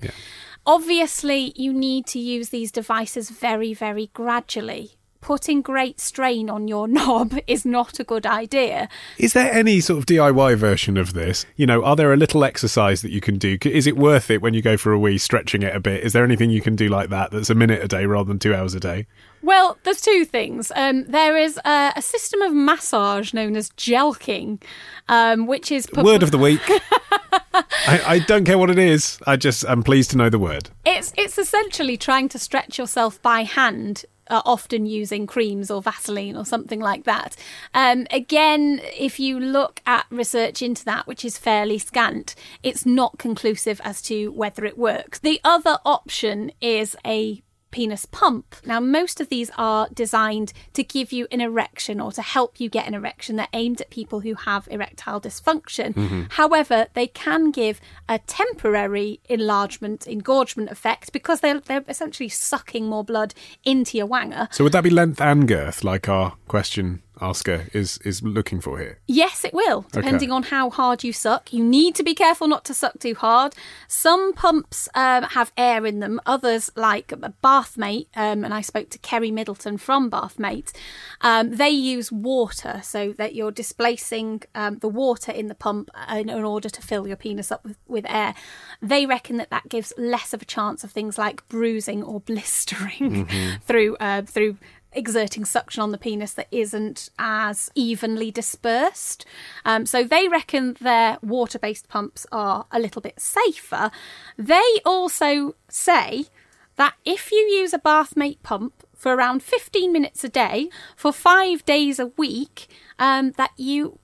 Obviously, 0.66 1.52
you 1.56 1.72
need 1.72 2.06
to 2.06 2.18
use 2.18 2.48
these 2.48 2.72
devices 2.72 3.30
very, 3.30 3.72
very 3.72 4.10
gradually. 4.12 4.92
Putting 5.24 5.62
great 5.62 6.00
strain 6.00 6.50
on 6.50 6.68
your 6.68 6.86
knob 6.96 7.38
is 7.46 7.64
not 7.64 7.98
a 7.98 8.04
good 8.04 8.26
idea. 8.26 8.90
Is 9.16 9.32
there 9.32 9.50
any 9.50 9.80
sort 9.80 9.98
of 9.98 10.04
DIY 10.04 10.58
version 10.58 10.98
of 10.98 11.14
this? 11.14 11.46
You 11.56 11.64
know, 11.64 11.82
are 11.82 11.96
there 11.96 12.12
a 12.12 12.16
little 12.18 12.44
exercise 12.44 13.00
that 13.00 13.10
you 13.10 13.22
can 13.22 13.38
do? 13.38 13.56
Is 13.64 13.86
it 13.86 13.96
worth 13.96 14.30
it 14.30 14.42
when 14.42 14.52
you 14.52 14.60
go 14.60 14.76
for 14.76 14.92
a 14.92 14.98
wee, 14.98 15.16
stretching 15.16 15.62
it 15.62 15.74
a 15.74 15.80
bit? 15.80 16.04
Is 16.04 16.12
there 16.12 16.24
anything 16.24 16.50
you 16.50 16.60
can 16.60 16.76
do 16.76 16.88
like 16.88 17.08
that 17.08 17.30
that's 17.30 17.48
a 17.48 17.54
minute 17.54 17.82
a 17.82 17.88
day 17.88 18.04
rather 18.04 18.28
than 18.28 18.38
two 18.38 18.54
hours 18.54 18.74
a 18.74 18.80
day? 18.80 19.06
Well, 19.42 19.78
there's 19.84 20.02
two 20.02 20.26
things. 20.26 20.70
Um, 20.76 21.04
there 21.06 21.38
is 21.38 21.58
a, 21.64 21.94
a 21.96 22.02
system 22.02 22.42
of 22.42 22.52
massage 22.52 23.32
known 23.32 23.56
as 23.56 23.70
jelqing, 23.70 24.62
um, 25.08 25.46
which 25.46 25.72
is 25.72 25.86
pub- 25.86 26.04
Word 26.04 26.22
of 26.22 26.32
the 26.32 26.38
week. 26.38 26.60
I, 27.86 28.02
I 28.06 28.18
don't 28.18 28.44
care 28.44 28.58
what 28.58 28.68
it 28.70 28.78
is. 28.78 29.18
I 29.26 29.36
just 29.36 29.64
am 29.64 29.82
pleased 29.82 30.10
to 30.10 30.18
know 30.18 30.28
the 30.28 30.38
word. 30.38 30.70
It's 30.84 31.12
it's 31.16 31.38
essentially 31.38 31.96
trying 31.96 32.28
to 32.30 32.38
stretch 32.38 32.78
yourself 32.78 33.20
by 33.22 33.42
hand. 33.42 34.04
Uh, 34.28 34.40
often 34.46 34.86
using 34.86 35.26
creams 35.26 35.70
or 35.70 35.82
Vaseline 35.82 36.34
or 36.34 36.46
something 36.46 36.80
like 36.80 37.04
that. 37.04 37.36
Um, 37.74 38.06
again, 38.10 38.80
if 38.96 39.20
you 39.20 39.38
look 39.38 39.82
at 39.84 40.06
research 40.10 40.62
into 40.62 40.82
that, 40.86 41.06
which 41.06 41.26
is 41.26 41.36
fairly 41.36 41.78
scant, 41.78 42.34
it's 42.62 42.86
not 42.86 43.18
conclusive 43.18 43.82
as 43.84 44.00
to 44.02 44.32
whether 44.32 44.64
it 44.64 44.78
works. 44.78 45.18
The 45.18 45.40
other 45.44 45.76
option 45.84 46.52
is 46.62 46.96
a 47.06 47.42
penis 47.74 48.06
pump. 48.06 48.54
Now, 48.64 48.78
most 48.78 49.20
of 49.20 49.28
these 49.28 49.50
are 49.58 49.88
designed 49.92 50.52
to 50.74 50.84
give 50.84 51.12
you 51.12 51.26
an 51.32 51.40
erection 51.40 52.00
or 52.00 52.12
to 52.12 52.22
help 52.22 52.60
you 52.60 52.70
get 52.70 52.86
an 52.86 52.94
erection. 52.94 53.34
They're 53.34 53.48
aimed 53.52 53.80
at 53.80 53.90
people 53.90 54.20
who 54.20 54.34
have 54.34 54.68
erectile 54.70 55.20
dysfunction. 55.20 55.92
Mm-hmm. 55.92 56.22
However, 56.30 56.86
they 56.94 57.08
can 57.08 57.50
give 57.50 57.80
a 58.08 58.20
temporary 58.20 59.18
enlargement, 59.28 60.06
engorgement 60.06 60.70
effect 60.70 61.12
because 61.12 61.40
they're, 61.40 61.58
they're 61.58 61.84
essentially 61.88 62.28
sucking 62.28 62.86
more 62.86 63.02
blood 63.02 63.34
into 63.64 63.98
your 63.98 64.06
wanger. 64.06 64.46
So 64.54 64.62
would 64.62 64.72
that 64.72 64.84
be 64.84 64.90
length 64.90 65.20
and 65.20 65.48
girth, 65.48 65.82
like 65.82 66.08
our 66.08 66.34
question 66.46 67.02
Oscar 67.20 67.66
is 67.72 67.98
is 68.04 68.22
looking 68.22 68.60
for 68.60 68.78
here? 68.78 68.98
Yes, 69.06 69.44
it 69.44 69.54
will, 69.54 69.86
depending 69.92 70.30
Okay. 70.30 70.36
on 70.36 70.42
how 70.44 70.70
hard 70.70 71.04
you 71.04 71.12
suck. 71.12 71.52
You 71.52 71.62
need 71.64 71.94
to 71.94 72.02
be 72.02 72.14
careful 72.14 72.48
not 72.48 72.64
to 72.66 72.74
suck 72.74 72.98
too 72.98 73.14
hard. 73.14 73.54
Some 73.88 74.32
pumps 74.32 74.88
um, 74.94 75.22
have 75.24 75.52
air 75.56 75.86
in 75.86 76.00
them, 76.00 76.20
others, 76.26 76.70
like 76.76 77.08
Bathmate, 77.42 78.08
um, 78.16 78.44
and 78.44 78.52
I 78.52 78.60
spoke 78.62 78.90
to 78.90 78.98
Kerry 78.98 79.30
Middleton 79.30 79.78
from 79.78 80.10
Bathmate, 80.10 80.72
um, 81.20 81.56
they 81.56 81.70
use 81.70 82.10
water 82.10 82.80
so 82.82 83.12
that 83.18 83.34
you're 83.34 83.52
displacing 83.52 84.42
um, 84.54 84.78
the 84.78 84.88
water 84.88 85.30
in 85.32 85.48
the 85.48 85.54
pump 85.54 85.90
in, 86.10 86.28
in 86.28 86.44
order 86.44 86.68
to 86.68 86.82
fill 86.82 87.06
your 87.06 87.16
penis 87.16 87.52
up 87.52 87.64
with, 87.64 87.76
with 87.86 88.06
air. 88.08 88.34
They 88.82 89.06
reckon 89.06 89.36
that 89.36 89.50
that 89.50 89.68
gives 89.68 89.92
less 89.96 90.32
of 90.34 90.42
a 90.42 90.44
chance 90.44 90.84
of 90.84 90.90
things 90.90 91.16
like 91.18 91.46
bruising 91.48 92.02
or 92.02 92.20
blistering 92.20 93.26
Mhm. 93.26 93.62
through 93.66 93.96
uh, 94.00 94.22
through 94.22 94.56
exerting 94.94 95.44
suction 95.44 95.82
on 95.82 95.92
the 95.92 95.98
penis 95.98 96.32
that 96.34 96.48
isn't 96.50 97.10
as 97.18 97.70
evenly 97.74 98.30
dispersed. 98.30 99.24
Um, 99.64 99.86
so 99.86 100.04
they 100.04 100.28
reckon 100.28 100.76
their 100.80 101.18
water 101.22 101.58
based 101.58 101.88
pumps 101.88 102.26
are 102.32 102.66
a 102.70 102.78
little 102.78 103.02
bit 103.02 103.20
safer. 103.20 103.90
They 104.36 104.80
also 104.84 105.54
say 105.68 106.26
that 106.76 106.94
if 107.04 107.30
you 107.30 107.38
use 107.38 107.72
a 107.72 107.78
bathmate 107.78 108.42
pump 108.42 108.84
for 108.94 109.14
around 109.14 109.42
15 109.42 109.92
minutes 109.92 110.24
a 110.24 110.28
day 110.28 110.70
for 110.96 111.12
five 111.12 111.64
days 111.64 111.98
a 111.98 112.06
week, 112.06 112.68
um, 112.98 113.32
that 113.32 113.50
you 113.56 113.98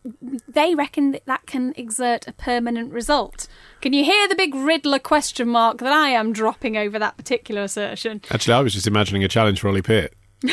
they 0.49 0.75
reckon 0.75 1.13
that 1.13 1.25
that 1.27 1.47
can 1.47 1.73
exert 1.77 2.27
a 2.29 2.33
permanent 2.33 2.93
result. 2.93 3.49
Can 3.81 3.93
you 3.93 4.05
hear 4.05 4.29
the 4.29 4.35
big 4.35 4.55
Riddler 4.55 4.99
question 4.99 5.49
mark 5.49 5.79
that 5.79 5.93
I 5.93 6.11
am 6.11 6.33
dropping 6.33 6.77
over 6.77 6.99
that 6.99 7.17
particular 7.17 7.63
assertion? 7.63 8.21
Actually, 8.31 8.55
I 8.55 8.61
was 8.61 8.75
just 8.75 8.87
imagining 8.87 9.25
a 9.25 9.29
challenge 9.29 9.61
for 9.61 9.69
Ollie 9.69 9.83
Peart. 9.83 10.13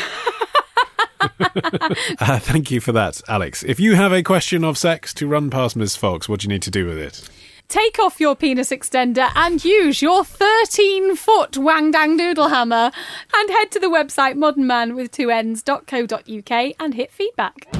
uh, 2.20 2.38
thank 2.38 2.70
you 2.70 2.80
for 2.80 2.92
that, 2.92 3.20
Alix. 3.28 3.62
If 3.62 3.80
you 3.80 3.94
have 3.94 4.12
a 4.12 4.22
question 4.22 4.64
of 4.64 4.78
sex 4.78 5.12
to 5.14 5.26
run 5.26 5.50
past 5.50 5.76
Ms. 5.76 5.96
Fox, 5.96 6.28
what 6.28 6.40
do 6.40 6.44
you 6.44 6.48
need 6.48 6.62
to 6.62 6.70
do 6.70 6.86
with 6.86 6.98
it? 6.98 7.28
Take 7.68 7.98
off 7.98 8.18
your 8.18 8.34
penis 8.34 8.70
extender 8.70 9.30
and 9.34 9.62
use 9.62 10.00
your 10.00 10.24
13 10.24 11.16
foot 11.16 11.58
wang 11.58 11.90
dang 11.90 12.16
doodle 12.16 12.48
hammer 12.48 12.90
and 13.34 13.50
head 13.50 13.70
to 13.72 13.78
the 13.78 13.88
website 13.88 14.36
modernman 14.36 14.94
with 14.94 15.10
two 15.10 15.30
ends.co.uk 15.30 16.74
and 16.80 16.94
hit 16.94 17.12
feedback. 17.12 17.77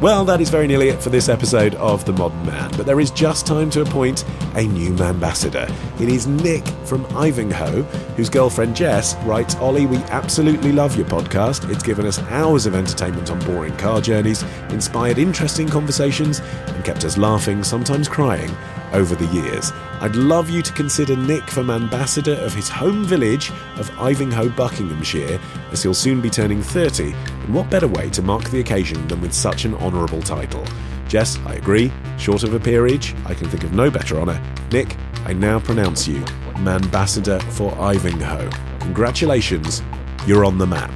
Well, 0.00 0.24
that 0.26 0.40
is 0.40 0.48
very 0.48 0.68
nearly 0.68 0.90
it 0.90 1.02
for 1.02 1.10
this 1.10 1.28
episode 1.28 1.74
of 1.74 2.04
The 2.04 2.12
Modern 2.12 2.46
Mann, 2.46 2.70
but 2.76 2.86
there 2.86 3.00
is 3.00 3.10
just 3.10 3.48
time 3.48 3.68
to 3.70 3.80
appoint 3.80 4.24
a 4.54 4.62
new 4.62 4.96
ambassador. 5.02 5.66
It 5.98 6.08
is 6.08 6.28
Nick 6.28 6.64
from 6.84 7.04
Ivinghoe, 7.06 7.82
whose 8.14 8.30
girlfriend 8.30 8.76
Jess 8.76 9.16
writes 9.24 9.56
Olly, 9.56 9.86
we 9.86 9.96
absolutely 9.96 10.70
love 10.70 10.94
your 10.96 11.06
podcast. 11.06 11.68
It's 11.68 11.82
given 11.82 12.06
us 12.06 12.20
hours 12.30 12.64
of 12.64 12.76
entertainment 12.76 13.28
on 13.32 13.40
boring 13.40 13.76
car 13.76 14.00
journeys, 14.00 14.44
inspired 14.68 15.18
interesting 15.18 15.68
conversations, 15.68 16.38
and 16.68 16.84
kept 16.84 17.04
us 17.04 17.18
laughing, 17.18 17.64
sometimes 17.64 18.06
crying, 18.06 18.56
over 18.92 19.14
the 19.14 19.26
years. 19.26 19.72
I'd 20.00 20.16
love 20.16 20.50
you 20.50 20.62
to 20.62 20.72
consider 20.72 21.16
Nick 21.16 21.50
from 21.50 21.70
ambassador 21.70 22.34
of 22.34 22.54
his 22.54 22.68
home 22.68 23.04
village 23.04 23.50
of 23.76 23.90
Ivinghoe, 23.92 24.54
Buckinghamshire, 24.56 25.40
as 25.72 25.82
he'll 25.82 25.94
soon 25.94 26.20
be 26.20 26.30
turning 26.30 26.62
30. 26.62 27.12
And 27.12 27.54
what 27.54 27.70
better 27.70 27.88
way 27.88 28.10
to 28.10 28.22
mark 28.22 28.44
the 28.50 28.60
occasion 28.60 29.06
than 29.08 29.20
with 29.20 29.32
such 29.32 29.64
an 29.64 29.74
honourable 29.74 30.22
title? 30.22 30.64
Jess, 31.08 31.38
I 31.46 31.54
agree. 31.54 31.90
Short 32.18 32.42
of 32.42 32.54
a 32.54 32.60
peerage, 32.60 33.14
I 33.24 33.34
can 33.34 33.48
think 33.48 33.64
of 33.64 33.72
no 33.72 33.90
better 33.90 34.18
honour. 34.18 34.42
Nick, 34.70 34.96
I 35.24 35.32
now 35.32 35.58
pronounce 35.58 36.06
you 36.06 36.24
Ambassador 36.66 37.38
for 37.40 37.72
Ivinghoe. 37.72 38.80
Congratulations, 38.80 39.82
you're 40.26 40.44
on 40.44 40.58
the 40.58 40.66
map. 40.66 40.90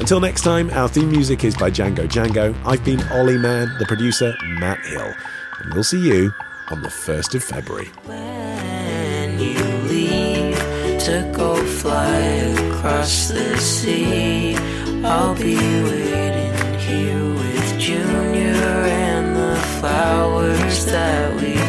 Until 0.00 0.20
next 0.20 0.42
time, 0.42 0.70
our 0.70 0.88
theme 0.88 1.10
music 1.10 1.44
is 1.44 1.56
by 1.56 1.70
Django 1.70 2.08
Django. 2.08 2.56
I've 2.64 2.84
been 2.84 3.00
Olly 3.12 3.38
Mann, 3.38 3.68
the 3.78 3.86
producer, 3.86 4.34
Matt 4.58 4.84
Hill. 4.84 5.14
And 5.60 5.74
we'll 5.74 5.84
see 5.84 6.00
you 6.00 6.32
on 6.70 6.82
the 6.82 6.88
1st 6.88 7.34
of 7.34 7.44
February. 7.44 7.88
When 8.04 9.38
you 9.38 9.62
leave 9.88 10.56
to 11.06 11.30
go 11.34 11.56
fly 11.64 12.18
across 12.18 13.28
the 13.28 13.56
sea, 13.58 14.56
I'll 15.04 15.34
be 15.34 15.56
waiting 15.56 16.78
here 16.78 17.24
with 17.34 17.78
Junior 17.78 18.54
and 18.54 19.36
the 19.36 19.56
flowers 19.80 20.86
that 20.86 21.34
we've 21.40 21.61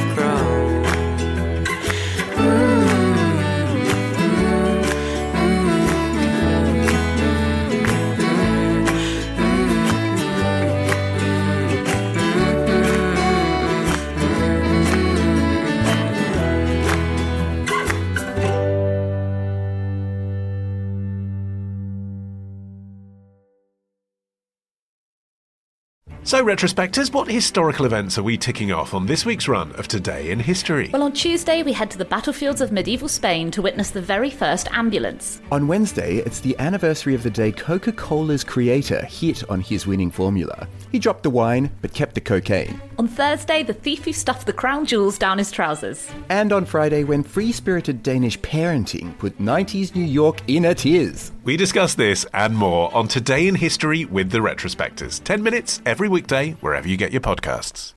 So, 26.33 26.43
retrospectors, 26.43 27.13
what 27.13 27.27
historical 27.27 27.85
events 27.85 28.17
are 28.17 28.23
we 28.23 28.39
ticking 28.39 28.71
off 28.71 28.95
on 28.95 29.05
this 29.05 29.23
week's 29.23 29.47
run 29.47 29.71
of 29.73 29.87
Today 29.87 30.31
in 30.31 30.39
History? 30.39 30.89
Well, 30.91 31.03
on 31.03 31.11
Tuesday, 31.11 31.61
we 31.61 31.73
head 31.73 31.91
to 31.91 31.97
the 31.99 32.05
battlefields 32.05 32.59
of 32.59 32.71
medieval 32.71 33.07
Spain 33.07 33.51
to 33.51 33.61
witness 33.61 33.91
the 33.91 34.01
very 34.01 34.31
first 34.31 34.67
ambulance. 34.71 35.43
On 35.51 35.67
Wednesday, 35.67 36.23
it's 36.25 36.39
the 36.39 36.57
anniversary 36.57 37.13
of 37.13 37.21
the 37.21 37.29
day 37.29 37.51
Coca 37.51 37.91
Cola's 37.91 38.43
creator 38.43 39.05
hit 39.05 39.47
on 39.47 39.61
his 39.61 39.85
winning 39.85 40.09
formula. 40.09 40.67
He 40.91 40.97
dropped 40.97 41.21
the 41.21 41.29
wine, 41.29 41.69
but 41.83 41.93
kept 41.93 42.15
the 42.15 42.21
cocaine. 42.21 42.81
On 42.97 43.07
Thursday, 43.07 43.61
the 43.61 43.73
thief 43.73 44.05
who 44.05 44.13
stuffed 44.13 44.47
the 44.47 44.53
crown 44.53 44.87
jewels 44.87 45.19
down 45.19 45.37
his 45.37 45.51
trousers. 45.51 46.09
And 46.29 46.51
on 46.51 46.65
Friday, 46.65 47.03
when 47.03 47.21
free 47.21 47.51
spirited 47.51 48.01
Danish 48.01 48.39
parenting 48.39 49.15
put 49.19 49.37
90s 49.37 49.93
New 49.93 50.03
York 50.03 50.41
in 50.47 50.65
a 50.65 50.73
tears. 50.73 51.31
We 51.43 51.57
discuss 51.57 51.93
this 51.93 52.25
and 52.33 52.55
more 52.55 52.91
on 52.95 53.07
Today 53.07 53.47
in 53.47 53.55
History 53.55 54.05
with 54.05 54.31
the 54.31 54.39
Retrospectors. 54.39 55.23
10 55.23 55.43
minutes 55.43 55.81
every 55.85 56.07
weekday, 56.23 56.51
wherever 56.61 56.87
you 56.87 56.95
get 56.95 57.11
your 57.11 57.19
podcasts. 57.19 57.91